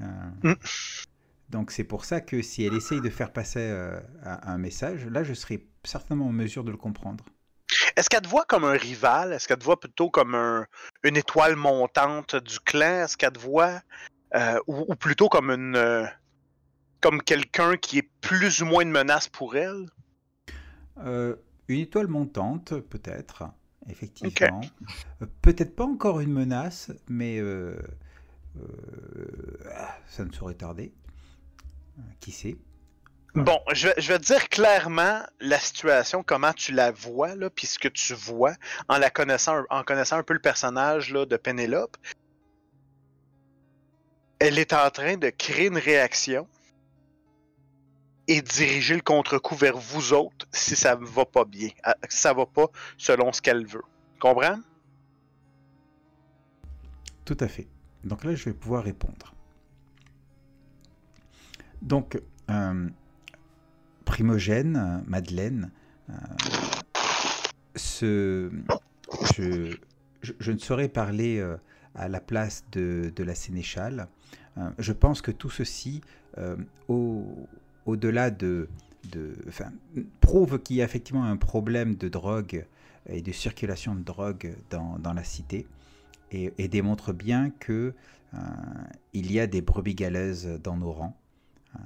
Euh, 0.00 0.04
Mm. 0.42 0.54
Donc 1.50 1.70
c'est 1.70 1.84
pour 1.84 2.04
ça 2.04 2.20
que 2.20 2.42
si 2.42 2.64
elle 2.64 2.74
essaye 2.74 3.00
de 3.00 3.10
faire 3.10 3.32
passer 3.32 3.60
euh, 3.60 4.00
un 4.24 4.58
message, 4.58 5.06
là 5.06 5.22
je 5.22 5.34
serai 5.34 5.66
certainement 5.84 6.26
en 6.26 6.32
mesure 6.32 6.64
de 6.64 6.70
le 6.70 6.76
comprendre. 6.76 7.24
Est-ce 7.96 8.08
qu'elle 8.08 8.22
te 8.22 8.28
voit 8.28 8.44
comme 8.44 8.64
un 8.64 8.72
rival? 8.72 9.32
Est-ce 9.32 9.46
qu'elle 9.46 9.58
te 9.58 9.64
voit 9.64 9.78
plutôt 9.78 10.10
comme 10.10 10.34
un, 10.34 10.66
une 11.02 11.16
étoile 11.16 11.56
montante 11.56 12.36
du 12.36 12.58
clan? 12.60 13.04
Est-ce 13.04 13.16
qu'elle 13.16 13.32
te 13.32 13.38
voit 13.38 13.80
euh, 14.34 14.58
ou, 14.66 14.84
ou 14.88 14.94
plutôt 14.96 15.28
comme 15.28 15.50
une 15.50 15.76
euh, 15.76 16.04
comme 17.00 17.22
quelqu'un 17.22 17.76
qui 17.76 17.98
est 17.98 18.10
plus 18.20 18.62
ou 18.62 18.66
moins 18.66 18.82
une 18.82 18.90
menace 18.90 19.28
pour 19.28 19.56
elle? 19.56 19.86
Euh, 20.98 21.36
une 21.68 21.80
étoile 21.80 22.08
montante, 22.08 22.80
peut-être, 22.80 23.44
effectivement. 23.88 24.60
Peut-être 25.42 25.76
pas 25.76 25.84
encore 25.84 26.20
une 26.20 26.32
menace, 26.32 26.90
mais 27.08 27.40
ça 30.06 30.24
ne 30.24 30.32
saurait 30.32 30.54
tarder. 30.54 30.92
Euh, 31.98 32.02
Qui 32.20 32.32
sait? 32.32 32.56
Bon, 33.34 33.60
je 33.72 33.88
vais, 33.88 33.94
je 33.98 34.12
vais 34.12 34.18
te 34.20 34.24
dire 34.24 34.48
clairement 34.48 35.22
la 35.40 35.58
situation, 35.58 36.22
comment 36.22 36.52
tu 36.52 36.72
la 36.72 36.92
vois, 36.92 37.34
là, 37.34 37.50
puis 37.50 37.66
ce 37.66 37.80
que 37.80 37.88
tu 37.88 38.14
vois 38.14 38.54
en 38.88 38.96
la 38.98 39.10
connaissant, 39.10 39.64
en 39.70 39.82
connaissant 39.82 40.18
un 40.18 40.22
peu 40.22 40.34
le 40.34 40.40
personnage 40.40 41.10
là, 41.10 41.26
de 41.26 41.36
Pénélope. 41.36 41.96
Elle 44.38 44.58
est 44.58 44.72
en 44.72 44.88
train 44.90 45.16
de 45.16 45.30
créer 45.30 45.66
une 45.66 45.78
réaction 45.78 46.46
et 48.28 48.40
diriger 48.40 48.94
le 48.94 49.02
contre-coup 49.02 49.56
vers 49.56 49.76
vous 49.76 50.12
autres 50.12 50.46
si 50.52 50.76
ça 50.76 50.94
ne 50.94 51.04
va 51.04 51.24
pas 51.24 51.44
bien, 51.44 51.70
si 52.08 52.18
ça 52.18 52.32
va 52.32 52.46
pas 52.46 52.66
selon 52.98 53.32
ce 53.32 53.42
qu'elle 53.42 53.66
veut. 53.66 53.82
Comprends? 54.20 54.60
Tout 57.24 57.36
à 57.40 57.48
fait. 57.48 57.66
Donc 58.04 58.24
là, 58.24 58.34
je 58.34 58.44
vais 58.44 58.52
pouvoir 58.52 58.84
répondre. 58.84 59.34
Donc, 61.80 62.20
euh, 62.50 62.88
Primogène, 64.04 65.02
Madeleine, 65.06 65.70
euh, 66.10 66.14
je, 69.36 70.50
ne 70.52 70.58
saurais 70.58 70.88
parler 70.88 71.38
euh, 71.38 71.56
à 71.94 72.08
la 72.08 72.20
place 72.20 72.64
de, 72.72 73.12
la 73.18 73.34
sénéchale. 73.34 74.08
Je 74.78 74.92
pense 74.92 75.20
que 75.20 75.32
tout 75.32 75.50
ceci, 75.50 76.00
au, 76.88 77.24
au-delà 77.86 78.30
de, 78.30 78.68
enfin, 79.48 79.72
prouve 80.20 80.60
qu'il 80.60 80.76
y 80.76 80.82
a 80.82 80.84
effectivement 80.84 81.24
un 81.24 81.36
problème 81.36 81.96
de 81.96 82.08
drogue 82.08 82.64
et 83.06 83.20
de 83.20 83.32
circulation 83.32 83.94
de 83.96 84.02
drogue 84.02 84.54
dans 84.70 85.12
la 85.12 85.24
cité 85.24 85.66
et, 86.30 86.68
démontre 86.68 87.12
bien 87.12 87.50
que 87.50 87.94
euh, 88.34 88.38
il 89.12 89.32
y 89.32 89.40
a 89.40 89.46
des 89.46 89.62
brebis 89.62 89.94
galeuses 89.94 90.46
dans 90.62 90.76
nos 90.76 90.92
rangs. 90.92 91.16
Euh, 91.76 91.78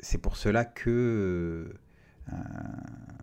c'est 0.00 0.18
pour 0.18 0.36
cela 0.36 0.64
que 0.64 1.74
euh, 2.32 2.34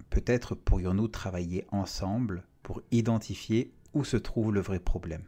peut-être 0.10 0.56
pourrions-nous 0.56 1.08
travailler 1.08 1.66
ensemble 1.72 2.44
pour 2.64 2.82
identifier 2.92 3.74
où 3.94 4.04
se 4.04 4.18
trouve 4.18 4.54
le 4.54 4.62
vrai 4.62 4.80
problème. 4.80 5.24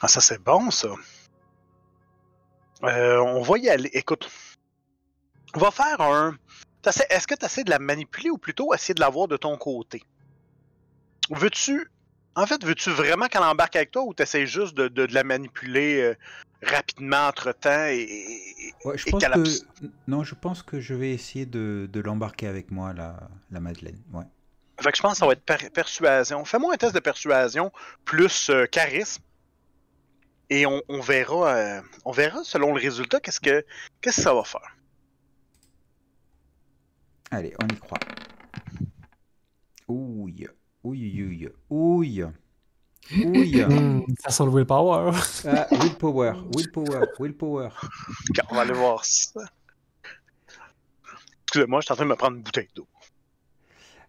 Ah, 0.00 0.08
ça 0.08 0.20
c'est 0.20 0.42
bon 0.42 0.70
ça. 0.70 0.88
On 2.82 3.42
va 3.42 3.58
y 3.58 3.68
aller. 3.68 3.90
Écoute, 3.92 4.30
on 5.54 5.58
va 5.58 5.70
faire 5.72 6.00
un. 6.00 6.36
Est-ce 6.86 7.26
que 7.26 7.34
tu 7.34 7.44
essaies 7.44 7.64
de 7.64 7.70
la 7.70 7.78
manipuler 7.78 8.30
ou 8.30 8.38
plutôt 8.38 8.72
essayer 8.74 8.94
de 8.94 9.00
l'avoir 9.00 9.28
de 9.28 9.36
ton 9.36 9.56
côté? 9.56 10.02
Veux-tu. 11.30 11.90
En 12.34 12.46
fait, 12.46 12.64
veux-tu 12.64 12.90
vraiment 12.90 13.26
qu'elle 13.26 13.42
embarque 13.42 13.76
avec 13.76 13.90
toi 13.90 14.02
ou 14.04 14.14
tu 14.14 14.22
essaies 14.22 14.46
juste 14.46 14.74
de, 14.76 14.88
de- 14.88 15.06
de 15.06 15.14
la 15.14 15.24
manipuler 15.24 16.00
euh, 16.00 16.14
rapidement 16.62 17.26
entre 17.26 17.52
temps 17.52 17.86
et, 17.86 17.96
et- 18.00 18.74
Ouais, 18.84 18.96
je 18.96 19.08
et 19.08 19.10
pense 19.10 19.20
qu'elle 19.22 19.32
que 19.32 19.38
abs- 19.40 19.64
non, 20.06 20.22
je 20.22 20.34
pense 20.36 20.62
que 20.62 20.78
je 20.80 20.94
vais 20.94 21.10
essayer 21.10 21.46
de, 21.46 21.88
de 21.92 22.00
l'embarquer 22.00 22.46
avec 22.46 22.70
moi 22.70 22.92
la, 22.92 23.28
la 23.50 23.58
Madeleine. 23.60 24.00
Ouais. 24.12 24.24
Fait 24.80 24.92
que 24.92 24.96
je 24.96 25.02
pense 25.02 25.14
que 25.14 25.18
ça 25.18 25.26
va 25.26 25.32
être 25.32 25.44
per- 25.44 25.70
persuasion. 25.70 26.44
Fais-moi 26.44 26.72
un 26.72 26.76
test 26.76 26.94
de 26.94 27.00
persuasion 27.00 27.72
plus 28.04 28.50
euh, 28.50 28.66
charisme. 28.66 29.22
Et 30.50 30.64
on, 30.64 30.80
on 30.88 31.00
verra 31.00 31.48
euh, 31.56 31.80
on 32.04 32.12
verra 32.12 32.42
selon 32.44 32.72
le 32.72 32.80
résultat 32.80 33.18
qu'est-ce 33.20 33.40
que 33.40 33.66
qu'est-ce 34.00 34.16
que 34.18 34.22
ça 34.22 34.32
va 34.32 34.44
faire. 34.44 34.76
Allez, 37.30 37.54
on 37.62 37.66
y 37.66 37.78
croit. 37.78 37.98
Ouille, 39.86 40.48
ouille, 40.82 41.24
ouille, 41.24 41.48
ouille, 41.70 42.26
ouille. 43.24 43.64
Hmm, 43.68 44.02
ça 44.18 44.30
sent 44.30 44.44
le 44.44 44.50
willpower. 44.50 45.12
Ah, 45.46 45.66
willpower, 45.70 46.32
willpower, 46.54 47.06
willpower. 47.18 47.68
On 48.50 48.54
va 48.54 48.60
aller 48.62 48.72
voir 48.72 49.04
ça. 49.04 49.40
Excusez-moi, 51.44 51.80
je 51.80 51.86
suis 51.86 51.92
en 51.92 51.96
train 51.96 52.04
de 52.04 52.10
me 52.10 52.16
prendre 52.16 52.36
une 52.36 52.42
bouteille 52.42 52.68
d'eau. 52.74 52.86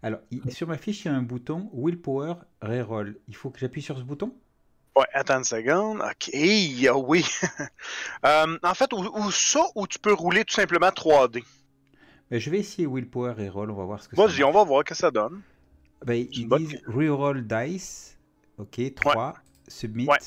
Alors, 0.01 0.19
sur 0.49 0.67
ma 0.67 0.77
fiche, 0.77 1.05
il 1.05 1.07
y 1.09 1.11
a 1.11 1.15
un 1.15 1.21
bouton 1.21 1.69
willpower 1.73 2.35
reroll. 2.61 3.17
Il 3.27 3.35
faut 3.35 3.49
que 3.49 3.59
j'appuie 3.59 3.81
sur 3.81 3.97
ce 3.97 4.03
bouton? 4.03 4.33
Ouais, 4.95 5.07
attends 5.13 5.37
une 5.37 5.43
seconde. 5.43 6.01
Ok, 6.01 6.29
oui. 7.07 7.25
Euh, 8.25 8.57
en 8.63 8.73
fait, 8.73 8.91
ou, 8.91 8.97
ou 8.97 9.31
ça, 9.31 9.61
ou 9.75 9.87
tu 9.87 9.97
peux 9.97 10.11
rouler 10.11 10.43
tout 10.43 10.53
simplement 10.53 10.89
3D. 10.89 11.41
Ben, 12.29 12.39
Je 12.39 12.49
vais 12.49 12.59
essayer 12.59 12.87
willpower 12.87 13.33
reroll, 13.33 13.71
on 13.71 13.75
va 13.75 13.85
voir 13.85 14.01
ce 14.03 14.07
que 14.09 14.15
ça 14.15 14.25
Vas-y, 14.25 14.43
on 14.43 14.51
va 14.51 14.63
voir 14.63 14.81
ce 14.81 14.89
que 14.93 14.95
ça 14.95 15.11
donne. 15.11 15.41
Ben, 16.05 16.27
ils 16.31 16.47
bonne 16.47 16.65
disent 16.65 16.81
reroll 16.87 17.45
dice. 17.45 18.17
Ok, 18.57 18.79
3, 18.95 19.35
submit. 19.67 20.07
Ouais. 20.07 20.17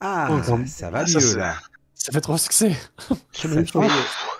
Ah, 0.00 0.28
Oh, 0.30 0.40
comme- 0.46 0.66
ça 0.66 0.90
va 0.90 1.00
Ah, 1.00 1.06
ça, 1.06 1.18
mieux 1.18 1.24
c'est- 1.26 1.36
là. 1.36 1.54
Ça 1.94 2.12
fait 2.12 2.20
trois 2.22 2.38
succès. 2.38 2.74
Ça 3.32 3.46
fait 3.48 3.64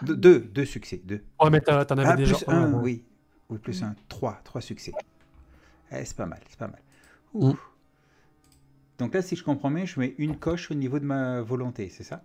deux, 0.02 0.16
deux, 0.16 0.40
deux 0.40 0.64
succès. 0.64 0.98
Deux. 1.04 1.22
Ouais, 1.38 1.50
mais 1.50 1.60
t'en 1.60 1.74
avais 1.76 2.04
Ah, 2.06 2.16
déjà 2.16 2.34
plus 2.36 2.48
un. 2.48 2.52
un, 2.62 2.72
ouais. 2.72 2.80
oui. 2.82 3.04
Oui, 3.50 3.58
plus 3.58 3.82
un. 3.82 3.94
Trois, 4.08 4.40
trois 4.44 4.62
succès. 4.62 4.92
Eh, 5.92 6.02
c'est 6.06 6.16
pas 6.16 6.24
mal, 6.24 6.40
c'est 6.48 6.58
pas 6.58 6.68
mal. 6.68 6.80
Ouh. 7.34 7.48
Mm. 7.52 7.56
Donc 8.98 9.12
là, 9.14 9.20
si 9.20 9.36
je 9.36 9.44
comprends 9.44 9.70
bien, 9.70 9.84
je 9.84 10.00
mets 10.00 10.14
une 10.16 10.38
coche 10.38 10.70
au 10.70 10.74
niveau 10.74 10.98
de 10.98 11.04
ma 11.04 11.42
volonté, 11.42 11.90
c'est 11.90 12.02
ça? 12.04 12.24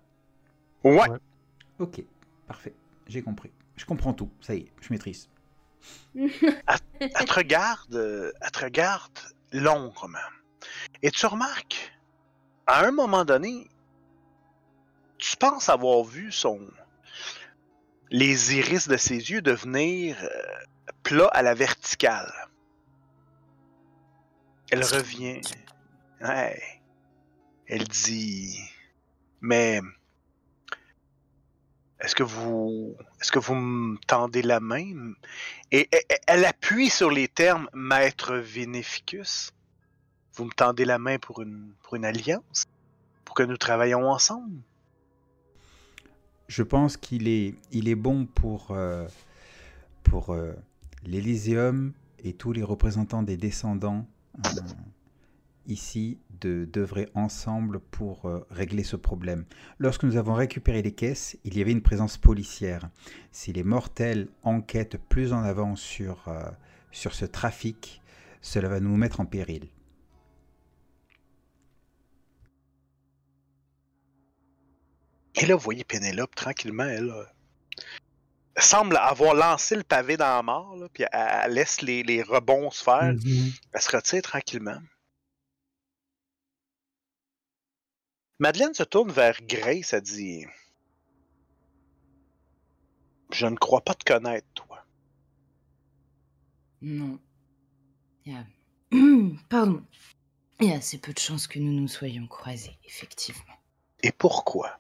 Ouais. 0.85 0.97
Ouais. 1.09 1.17
Ok, 1.79 2.01
parfait. 2.47 2.73
J'ai 3.07 3.22
compris. 3.22 3.51
Je 3.76 3.85
comprends 3.85 4.13
tout. 4.13 4.31
Ça 4.41 4.55
y 4.55 4.59
est, 4.59 4.72
je 4.81 4.91
maîtrise. 4.91 5.30
Elle 6.15 6.30
te 7.26 7.34
regarde, 7.34 8.34
elle 8.41 8.51
te 8.51 8.59
regarde. 8.59 9.19
Et 11.01 11.11
tu 11.11 11.26
remarques, 11.26 11.93
à 12.67 12.85
un 12.85 12.91
moment 12.91 13.26
donné, 13.26 13.69
tu 15.17 15.38
penses 15.38 15.69
avoir 15.69 16.03
vu 16.03 16.31
son. 16.31 16.59
les 18.11 18.55
iris 18.55 18.88
de 18.88 18.97
ses 18.97 19.31
yeux 19.31 19.41
devenir 19.41 20.17
euh, 20.23 20.27
plats 21.03 21.27
à 21.27 21.41
la 21.41 21.53
verticale. 21.53 22.31
Elle 24.72 24.84
revient. 24.84 25.41
Elle 26.19 27.88
dit. 27.88 28.59
Mais. 29.41 29.81
Est-ce 32.06 32.14
que 32.14 32.22
vous. 32.22 32.95
Est-ce 33.19 33.32
que 33.32 33.40
vous 33.40 33.56
me 33.56 33.98
tendez 34.06 34.44
la 34.44 34.60
main? 34.60 35.14
Et 35.72 35.90
elle 36.27 36.45
appuie 36.45 36.91
sur 36.91 37.10
les 37.10 37.27
termes 37.27 37.68
Maître 37.73 38.36
Vénéficus. 38.36 39.52
Vous 40.36 40.45
me 40.45 40.52
tendez 40.52 40.86
la 40.86 40.99
main 40.99 41.18
pour 41.18 41.41
une, 41.41 41.73
pour 41.82 41.95
une 41.95 42.06
alliance? 42.06 42.65
Pour 43.23 43.34
que 43.34 43.41
nous 43.41 43.57
travaillions 43.57 44.07
ensemble? 44.07 44.61
Je 46.48 46.61
pense 46.61 46.95
qu'il 46.95 47.27
est, 47.27 47.56
il 47.72 47.90
est 47.90 47.95
bon 47.95 48.27
pour, 48.27 48.68
euh, 48.69 49.07
pour 50.03 50.32
euh, 50.32 50.53
et 52.23 52.34
tous 52.34 52.52
les 52.52 52.61
représentants 52.61 53.23
des 53.23 53.38
descendants 53.38 54.06
euh, 54.45 54.49
ici 55.67 56.19
de 56.41 56.65
d'œuvrer 56.65 57.09
ensemble 57.13 57.79
pour 57.79 58.25
euh, 58.25 58.45
régler 58.49 58.83
ce 58.83 58.95
problème. 58.95 59.45
Lorsque 59.79 60.03
nous 60.03 60.17
avons 60.17 60.33
récupéré 60.33 60.81
les 60.81 60.93
caisses, 60.93 61.37
il 61.43 61.57
y 61.57 61.61
avait 61.61 61.71
une 61.71 61.81
présence 61.81 62.17
policière. 62.17 62.89
Si 63.31 63.53
les 63.53 63.63
mortels 63.63 64.27
enquêtent 64.43 64.97
plus 64.97 65.33
en 65.33 65.43
avant 65.43 65.75
sur, 65.75 66.27
euh, 66.27 66.41
sur 66.91 67.13
ce 67.13 67.25
trafic, 67.25 68.01
cela 68.41 68.69
va 68.69 68.79
nous 68.79 68.95
mettre 68.97 69.19
en 69.19 69.25
péril. 69.25 69.67
Et 75.35 75.45
là, 75.45 75.55
vous 75.55 75.63
voyez 75.63 75.83
Pénélope, 75.83 76.33
tranquillement, 76.33 76.85
elle, 76.85 77.09
euh, 77.09 77.23
elle 78.55 78.63
semble 78.63 78.95
avoir 78.95 79.33
lancé 79.33 79.75
le 79.75 79.83
pavé 79.83 80.15
dans 80.15 80.37
la 80.37 80.41
mort, 80.41 80.77
là, 80.77 80.87
puis 80.93 81.03
elle, 81.11 81.27
elle 81.43 81.53
laisse 81.53 81.81
les, 81.81 82.03
les 82.03 82.23
rebonds 82.23 82.71
se 82.71 82.83
faire. 82.83 83.13
Mhm. 83.13 83.51
Elle 83.73 83.81
se 83.81 83.95
retire 83.95 84.21
tranquillement. 84.21 84.79
Madeleine 88.39 88.73
se 88.73 88.83
tourne 88.83 89.11
vers 89.11 89.39
Grace, 89.43 89.93
elle 89.93 90.01
dit 90.01 90.45
Je 93.31 93.47
ne 93.47 93.55
crois 93.55 93.81
pas 93.81 93.93
te 93.93 94.03
connaître, 94.03 94.47
toi. 94.53 94.85
Non. 96.81 97.19
Il 98.25 98.33
y 98.33 98.35
a... 98.35 98.45
Pardon. 99.49 99.83
Il 100.59 100.67
y 100.69 100.71
a 100.71 100.77
assez 100.77 100.97
peu 100.97 101.13
de 101.13 101.19
chances 101.19 101.47
que 101.47 101.59
nous 101.59 101.71
nous 101.71 101.87
soyons 101.87 102.27
croisés, 102.27 102.77
effectivement. 102.85 103.41
Et 104.03 104.11
pourquoi? 104.11 104.79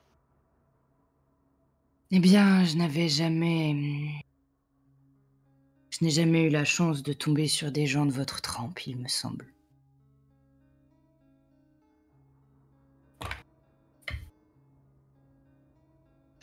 Eh 2.11 2.19
bien, 2.19 2.63
je 2.65 2.75
n'avais 2.75 3.09
jamais. 3.09 4.23
Je 5.89 6.03
n'ai 6.03 6.11
jamais 6.11 6.43
eu 6.43 6.49
la 6.49 6.65
chance 6.65 7.03
de 7.03 7.13
tomber 7.13 7.47
sur 7.47 7.71
des 7.71 7.87
gens 7.87 8.05
de 8.05 8.11
votre 8.11 8.41
trempe, 8.41 8.85
il 8.85 8.97
me 8.97 9.07
semble. 9.07 9.54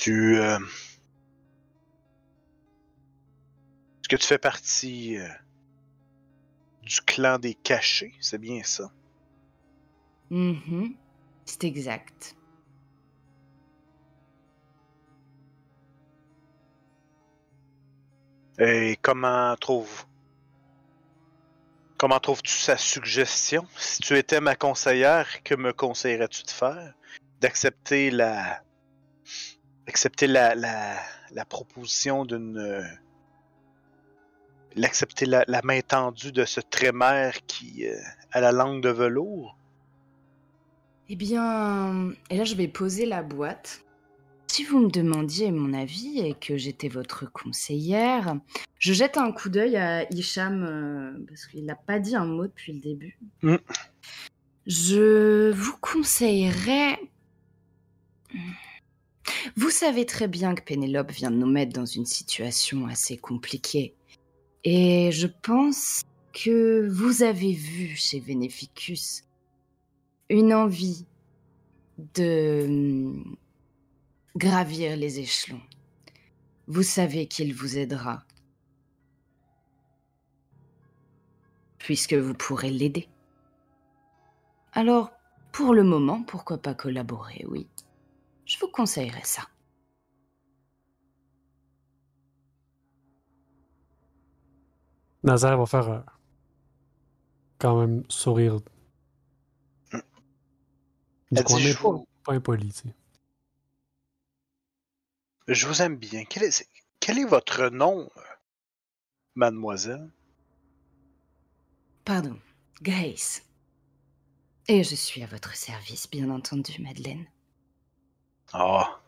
Tu. 0.03 0.37
euh, 0.37 0.59
Est-ce 4.01 4.09
que 4.09 4.17
tu 4.17 4.27
fais 4.27 4.39
partie 4.39 5.17
euh, 5.17 5.29
du 6.83 7.01
clan 7.03 7.39
des 7.39 7.55
cachés? 7.55 8.13
C'est 8.21 8.39
bien 8.39 8.65
ça. 8.65 8.91
Mhm, 10.29 10.97
C'est 11.45 11.63
exact. 11.63 12.35
Et 18.59 18.99
comment 19.03 19.55
trouves. 19.55 20.05
Comment 21.97 22.19
trouves-tu 22.19 22.51
sa 22.51 22.77
suggestion? 22.77 23.65
Si 23.77 24.03
tu 24.03 24.19
étais 24.19 24.41
ma 24.41 24.57
conseillère, 24.57 25.45
que 25.45 25.55
me 25.55 25.73
conseillerais-tu 25.73 26.43
de 26.43 26.51
faire? 26.51 26.93
D'accepter 27.41 28.11
la. 28.11 28.65
Accepter 29.87 30.27
la, 30.27 30.55
la, 30.55 30.97
la 31.33 31.45
proposition 31.45 32.25
d'une. 32.25 32.57
euh, 32.59 32.83
L'accepter 34.75 35.27
la, 35.27 35.45
la 35.49 35.61
main 35.63 35.81
tendue 35.83 36.33
de 36.33 36.47
ce 36.47 36.61
trémère 36.61 37.35
qui 37.47 37.87
euh, 37.87 37.95
a 38.31 38.41
la 38.41 38.53
langue 38.53 38.83
de 38.83 38.89
velours? 38.89 39.59
Eh 41.11 41.17
bien, 41.17 42.13
et 42.31 42.39
là 42.39 42.45
je 42.45 42.55
vais 42.55 42.69
poser 42.69 43.05
la 43.05 43.23
boîte. 43.23 43.85
Si 44.47 44.65
vous 44.65 44.79
me 44.81 44.91
demandiez 44.91 45.51
mon 45.51 45.75
avis 45.75 46.21
et 46.21 46.33
que 46.33 46.57
j'étais 46.57 46.89
votre 46.89 47.31
conseillère, 47.31 48.37
je 48.79 48.95
jette 48.95 49.19
un 49.19 49.31
coup 49.33 49.51
d'œil 49.51 49.77
à 49.77 50.11
Hicham 50.11 50.63
euh, 50.65 51.25
parce 51.29 51.47
qu'il 51.47 51.67
n'a 51.67 51.77
pas 51.77 51.99
dit 51.99 52.17
un 52.17 52.25
mot 52.25 52.47
depuis 52.47 52.73
le 52.73 52.81
début. 52.81 53.19
Mm. 53.43 53.57
Je 54.67 55.51
vous 55.53 55.77
conseillerais. 55.83 56.99
Vous 59.57 59.71
savez 59.71 60.07
très 60.07 60.29
bien 60.29 60.55
que 60.55 60.63
Pénélope 60.63 61.11
vient 61.11 61.31
de 61.31 61.37
nous 61.37 61.51
mettre 61.51 61.73
dans 61.73 61.87
une 61.87 62.07
situation 62.07 62.87
assez 62.87 63.17
compliquée. 63.17 63.95
Et 64.65 65.11
je 65.13 65.27
pense 65.27 66.03
que 66.33 66.89
vous 66.89 67.23
avez 67.23 67.53
vu 67.53 67.95
chez 67.97 68.21
Vénéficus 68.21 69.25
une 70.31 70.55
envie 70.55 71.07
de 72.15 72.65
hum, 72.67 73.37
gravir 74.37 74.97
les 74.97 75.19
échelons. 75.19 75.61
Vous 76.69 76.83
savez 76.83 77.27
qu'il 77.27 77.55
vous 77.55 77.77
aidera. 77.77 78.25
Puisque 81.79 82.15
vous 82.15 82.35
pourrez 82.35 82.71
l'aider. 82.71 83.09
Alors, 84.73 85.11
pour 85.53 85.75
le 85.75 85.83
moment, 85.83 86.23
pourquoi 86.23 86.57
pas 86.57 86.75
collaborer, 86.75 87.45
oui. 87.49 87.67
Je 88.53 88.59
vous 88.59 88.69
conseillerais 88.69 89.25
ça. 89.25 89.43
Nazaire 95.23 95.57
va 95.57 95.65
faire 95.65 96.05
quand 97.59 97.81
même 97.81 98.05
sourire. 98.11 98.61
Du 101.31 101.43
coin, 101.45 101.57
mais 101.61 101.63
je 101.63 101.77
pas, 101.79 101.83
vous- 101.83 102.07
pas 102.25 102.35
impoli, 102.35 102.69
tu 102.69 102.89
sais. 102.89 102.95
Je 105.49 105.67
vous 105.67 105.81
aime 105.81 105.97
bien. 105.97 106.25
Quel 106.27 106.43
est, 106.43 106.69
quel 107.01 107.19
est 107.19 107.25
votre 107.25 107.71
nom, 107.71 108.11
euh, 108.19 108.21
mademoiselle? 109.35 110.11
Pardon, 112.05 112.39
Grace. 112.83 113.43
Et 114.69 114.85
je 114.85 114.95
suis 114.95 115.23
à 115.23 115.27
votre 115.27 115.57
service, 115.57 116.11
bien 116.11 116.29
entendu, 116.29 116.83
Madeleine. 116.83 117.25
Ah. 118.53 119.01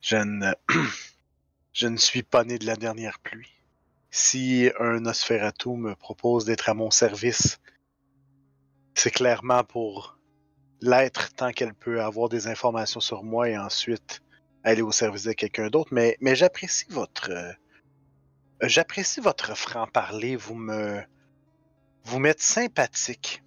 Je 0.02 1.86
ne... 1.86 1.96
suis 1.96 2.22
pas 2.22 2.44
né 2.44 2.58
de 2.58 2.66
la 2.66 2.76
dernière 2.76 3.18
pluie. 3.20 3.52
Si 4.10 4.70
un 4.78 5.00
Nosferatu 5.00 5.70
me 5.70 5.94
propose 5.94 6.44
d'être 6.44 6.68
à 6.68 6.74
mon 6.74 6.90
service, 6.90 7.58
c'est 8.94 9.10
clairement 9.10 9.64
pour 9.64 10.18
l'être 10.82 11.32
tant 11.34 11.52
qu'elle 11.52 11.74
peut 11.74 12.02
avoir 12.02 12.28
des 12.28 12.46
informations 12.48 13.00
sur 13.00 13.22
moi 13.22 13.48
et 13.48 13.56
ensuite 13.56 14.22
aller 14.64 14.82
au 14.82 14.92
service 14.92 15.24
de 15.24 15.32
quelqu'un 15.32 15.68
d'autre. 15.70 15.94
Mais, 15.94 16.16
mais 16.20 16.34
j'apprécie 16.36 16.86
votre... 16.90 17.30
euh, 17.30 17.52
J'apprécie 18.62 19.20
votre 19.20 19.56
franc-parler. 19.56 20.36
Vous 20.36 20.54
me... 20.54 21.02
Vous 22.04 22.18
m'êtes 22.18 22.42
sympathique. 22.42 23.42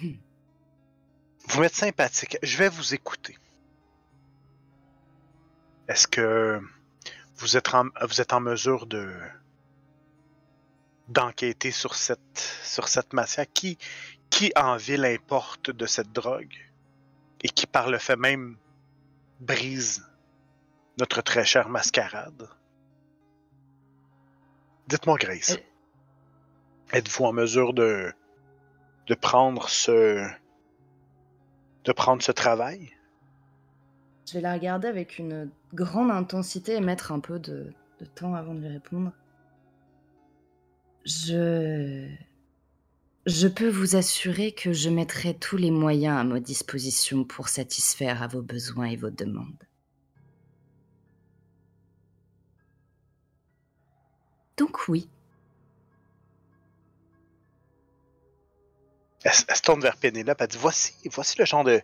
Hmm. 0.00 0.14
Vous 1.48 1.60
m'êtes 1.62 1.74
sympathique. 1.74 2.36
Je 2.42 2.58
vais 2.58 2.68
vous 2.68 2.94
écouter. 2.94 3.38
Est-ce 5.88 6.06
que 6.06 6.60
vous 7.36 7.56
êtes 7.56 7.74
en, 7.74 7.86
vous 8.02 8.20
êtes 8.20 8.32
en 8.34 8.40
mesure 8.40 8.86
de 8.86 9.10
d'enquêter 11.08 11.70
sur 11.70 11.94
cette 11.94 12.38
sur 12.62 12.88
cette 12.88 13.14
matière 13.14 13.46
qui 13.54 13.78
qui 14.28 14.52
en 14.56 14.76
ville 14.76 15.06
importe 15.06 15.70
de 15.70 15.86
cette 15.86 16.12
drogue 16.12 16.54
et 17.42 17.48
qui 17.48 17.66
par 17.66 17.88
le 17.88 17.96
fait 17.96 18.16
même 18.16 18.58
brise 19.40 20.06
notre 20.98 21.22
très 21.22 21.46
chère 21.46 21.70
mascarade? 21.70 22.50
Dites-moi 24.86 25.16
Grace, 25.16 25.52
Euh. 25.52 25.56
êtes-vous 26.98 27.24
en 27.24 27.32
mesure 27.32 27.72
de 27.72 28.12
de 29.06 29.14
prendre 29.14 29.70
ce 29.70 30.28
de 31.88 31.92
prendre 31.94 32.22
ce 32.22 32.32
travail? 32.32 32.90
Je 34.26 34.34
vais 34.34 34.42
la 34.42 34.52
regarder 34.52 34.88
avec 34.88 35.18
une 35.18 35.50
grande 35.72 36.10
intensité 36.10 36.74
et 36.74 36.80
mettre 36.80 37.12
un 37.12 37.20
peu 37.20 37.38
de, 37.38 37.72
de 37.98 38.04
temps 38.04 38.34
avant 38.34 38.54
de 38.54 38.60
lui 38.60 38.68
répondre. 38.68 39.10
Je. 41.06 42.06
Je 43.24 43.48
peux 43.48 43.68
vous 43.68 43.96
assurer 43.96 44.52
que 44.52 44.72
je 44.72 44.88
mettrai 44.88 45.34
tous 45.34 45.56
les 45.56 45.70
moyens 45.70 46.18
à 46.18 46.24
ma 46.24 46.40
disposition 46.40 47.24
pour 47.24 47.48
satisfaire 47.48 48.22
à 48.22 48.26
vos 48.26 48.42
besoins 48.42 48.86
et 48.86 48.96
vos 48.96 49.10
demandes. 49.10 49.64
Donc 54.56 54.88
oui, 54.88 55.08
Elle, 59.24 59.32
se- 59.34 59.44
elle 59.48 59.56
se 59.56 59.62
tourne 59.62 59.80
vers 59.80 59.96
Pénélope, 59.96 60.40
elle 60.40 60.46
dit 60.48 60.58
Voici, 60.58 60.94
voici 61.12 61.36
le 61.38 61.44
genre 61.44 61.64
de. 61.64 61.82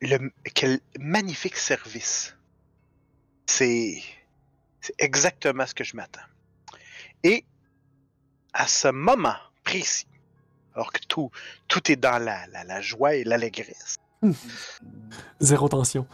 Le, 0.00 0.30
quel 0.54 0.80
magnifique 0.98 1.56
service. 1.56 2.36
C'est. 3.46 4.02
C'est 4.80 4.94
exactement 4.98 5.66
ce 5.66 5.74
que 5.74 5.82
je 5.84 5.96
m'attends. 5.96 6.20
Et 7.22 7.44
à 8.52 8.66
ce 8.66 8.88
moment 8.88 9.36
précis, 9.62 10.06
alors 10.74 10.92
que 10.92 11.00
tout, 11.08 11.30
tout 11.68 11.90
est 11.90 11.96
dans 11.96 12.22
la, 12.22 12.46
la, 12.48 12.64
la 12.64 12.82
joie 12.82 13.14
et 13.14 13.24
l'allégresse, 13.24 13.96
Zéro 15.40 15.68
tension. 15.70 16.06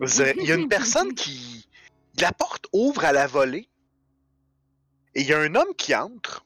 il 0.00 0.44
y 0.46 0.52
a 0.52 0.54
une 0.54 0.68
personne 0.68 1.14
qui. 1.14 1.68
La 2.20 2.32
porte 2.32 2.66
ouvre 2.72 3.04
à 3.04 3.12
la 3.12 3.26
volée. 3.26 3.68
Et 5.14 5.22
il 5.22 5.26
y 5.26 5.34
a 5.34 5.38
un 5.40 5.54
homme 5.54 5.74
qui 5.76 5.94
entre. 5.94 6.45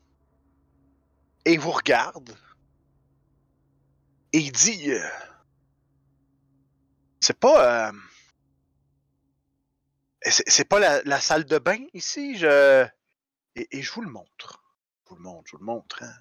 Et 1.44 1.56
vous 1.56 1.70
regarde. 1.70 2.36
Et 4.32 4.38
il 4.38 4.52
dit. 4.52 4.90
euh, 4.92 5.08
c'est 7.20 7.38
pas. 7.38 7.88
euh, 7.90 7.92
c'est 10.26 10.64
pas 10.68 11.02
la, 11.04 11.20
salle 11.20 11.44
de 11.44 11.58
bain 11.58 11.84
ici. 11.94 12.36
Je. 12.36 12.86
Et, 13.56 13.82
je 13.82 13.92
vous 13.92 14.02
le 14.02 14.10
montre. 14.10 14.62
Je 15.04 15.10
vous 15.10 15.16
le 15.16 15.22
montre, 15.22 15.44
je 15.46 15.52
vous 15.52 15.58
le 15.60 15.64
montre. 15.66 16.02
hein. 16.02 16.14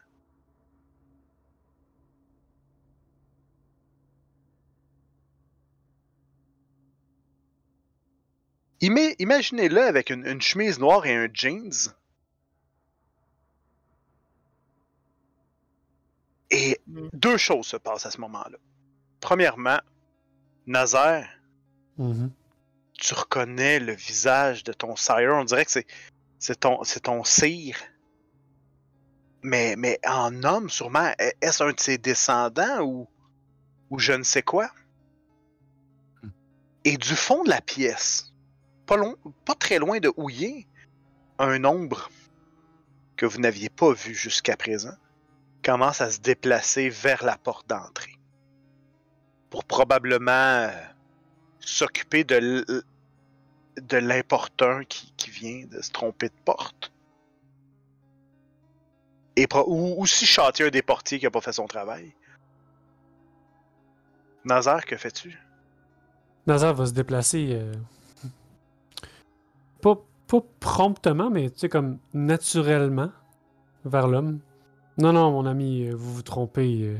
Ima- 8.82 9.16
Imaginez-le 9.20 9.82
avec 9.82 10.10
une 10.10 10.42
chemise 10.42 10.80
noire 10.80 11.06
et 11.06 11.16
un 11.16 11.28
jeans. 11.34 11.72
Et 16.52 16.80
Mm. 16.88 17.08
deux 17.14 17.38
choses 17.38 17.68
se 17.68 17.78
passent 17.78 18.06
à 18.06 18.12
ce 18.12 18.20
moment-là. 18.22 18.58
Premièrement, 19.20 19.80
Nazaire, 20.66 21.30
Mhm. 21.98 22.32
tu 22.94 23.14
reconnais 23.14 23.80
le 23.80 23.94
visage 23.94 24.64
de 24.64 24.74
ton 24.74 24.96
sire. 24.96 25.32
On 25.34 25.44
dirait 25.44 25.66
que 25.66 25.72
c'est, 25.72 25.88
c'est, 26.38 26.60
ton, 26.62 26.84
c'est 26.84 27.02
ton 27.02 27.24
sire. 27.24 27.78
Mais, 29.42 29.76
mais 29.78 30.00
en 30.06 30.44
homme, 30.44 30.70
sûrement, 30.70 31.12
est- 31.20 31.36
est-ce 31.42 31.64
un 31.64 31.72
de 31.72 31.80
ses 31.80 31.98
descendants 31.98 32.82
ou, 32.82 33.08
ou 33.90 34.00
je 34.00 34.14
ne 34.14 34.24
sais 34.24 34.42
quoi? 34.44 34.70
Et 36.86 36.98
du 36.98 37.16
fond 37.16 37.44
de 37.44 37.50
la 37.50 37.62
pièce, 37.62 38.34
pas, 38.86 38.98
long, 38.98 39.16
pas 39.46 39.56
très 39.56 39.80
loin 39.80 40.00
de 40.00 40.12
Houillé, 40.18 40.68
un 41.38 41.64
ombre 41.64 42.10
que 43.16 43.26
vous 43.26 43.40
n'aviez 43.40 43.70
pas 43.70 43.94
vu 43.94 44.14
jusqu'à 44.16 44.56
présent 44.58 44.96
commence 45.64 46.02
à 46.02 46.10
se 46.12 46.20
déplacer 46.20 46.90
vers 46.90 47.24
la 47.24 47.38
porte 47.38 47.68
d'entrée. 47.68 48.16
Pour 49.50 49.66
probablement 49.66 50.32
euh, 50.32 50.70
s'occuper 51.60 52.24
de 52.24 52.84
de 53.82 53.98
l'importun 53.98 54.84
qui, 54.86 55.30
vient 55.30 55.66
de 55.68 55.82
se 55.82 55.92
tromper 55.92 56.28
de 56.28 56.34
porte. 56.44 56.92
Et 59.36 59.48
ou 59.68 60.02
aussi 60.02 60.26
châtier 60.26 60.66
un 60.66 60.70
des 60.70 60.82
portiers 60.82 61.20
qui 61.20 61.26
a 61.26 61.32
pas 61.32 61.40
fait 61.40 61.54
son 61.54 61.68
travail. 61.68 62.14
Nazar, 64.44 64.86
que 64.86 64.98
fais-tu? 64.98 65.40
Nazar 66.46 66.74
va 66.74 66.86
se 66.88 66.92
déplacer. 66.92 67.50
euh, 67.54 67.74
pas 69.82 69.96
promptement, 70.60 71.32
mais 71.32 71.50
tu 71.50 71.60
sais, 71.60 71.70
comme 71.70 71.98
naturellement 72.14 73.12
vers 73.86 74.08
l'homme. 74.08 74.40
Non, 75.00 75.14
non, 75.14 75.32
mon 75.32 75.46
ami, 75.46 75.88
euh, 75.88 75.96
vous 75.96 76.14
vous 76.14 76.22
trompez. 76.22 76.82
euh. 76.84 76.98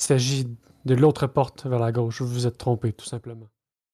Il 0.00 0.04
s'agit 0.04 0.46
de 0.84 0.94
l'autre 0.94 1.26
porte 1.26 1.66
vers 1.66 1.78
la 1.80 1.92
gauche. 1.92 2.22
Vous 2.22 2.28
vous 2.28 2.46
êtes 2.46 2.58
trompé, 2.58 2.92
tout 2.92 3.06
simplement. 3.06 3.48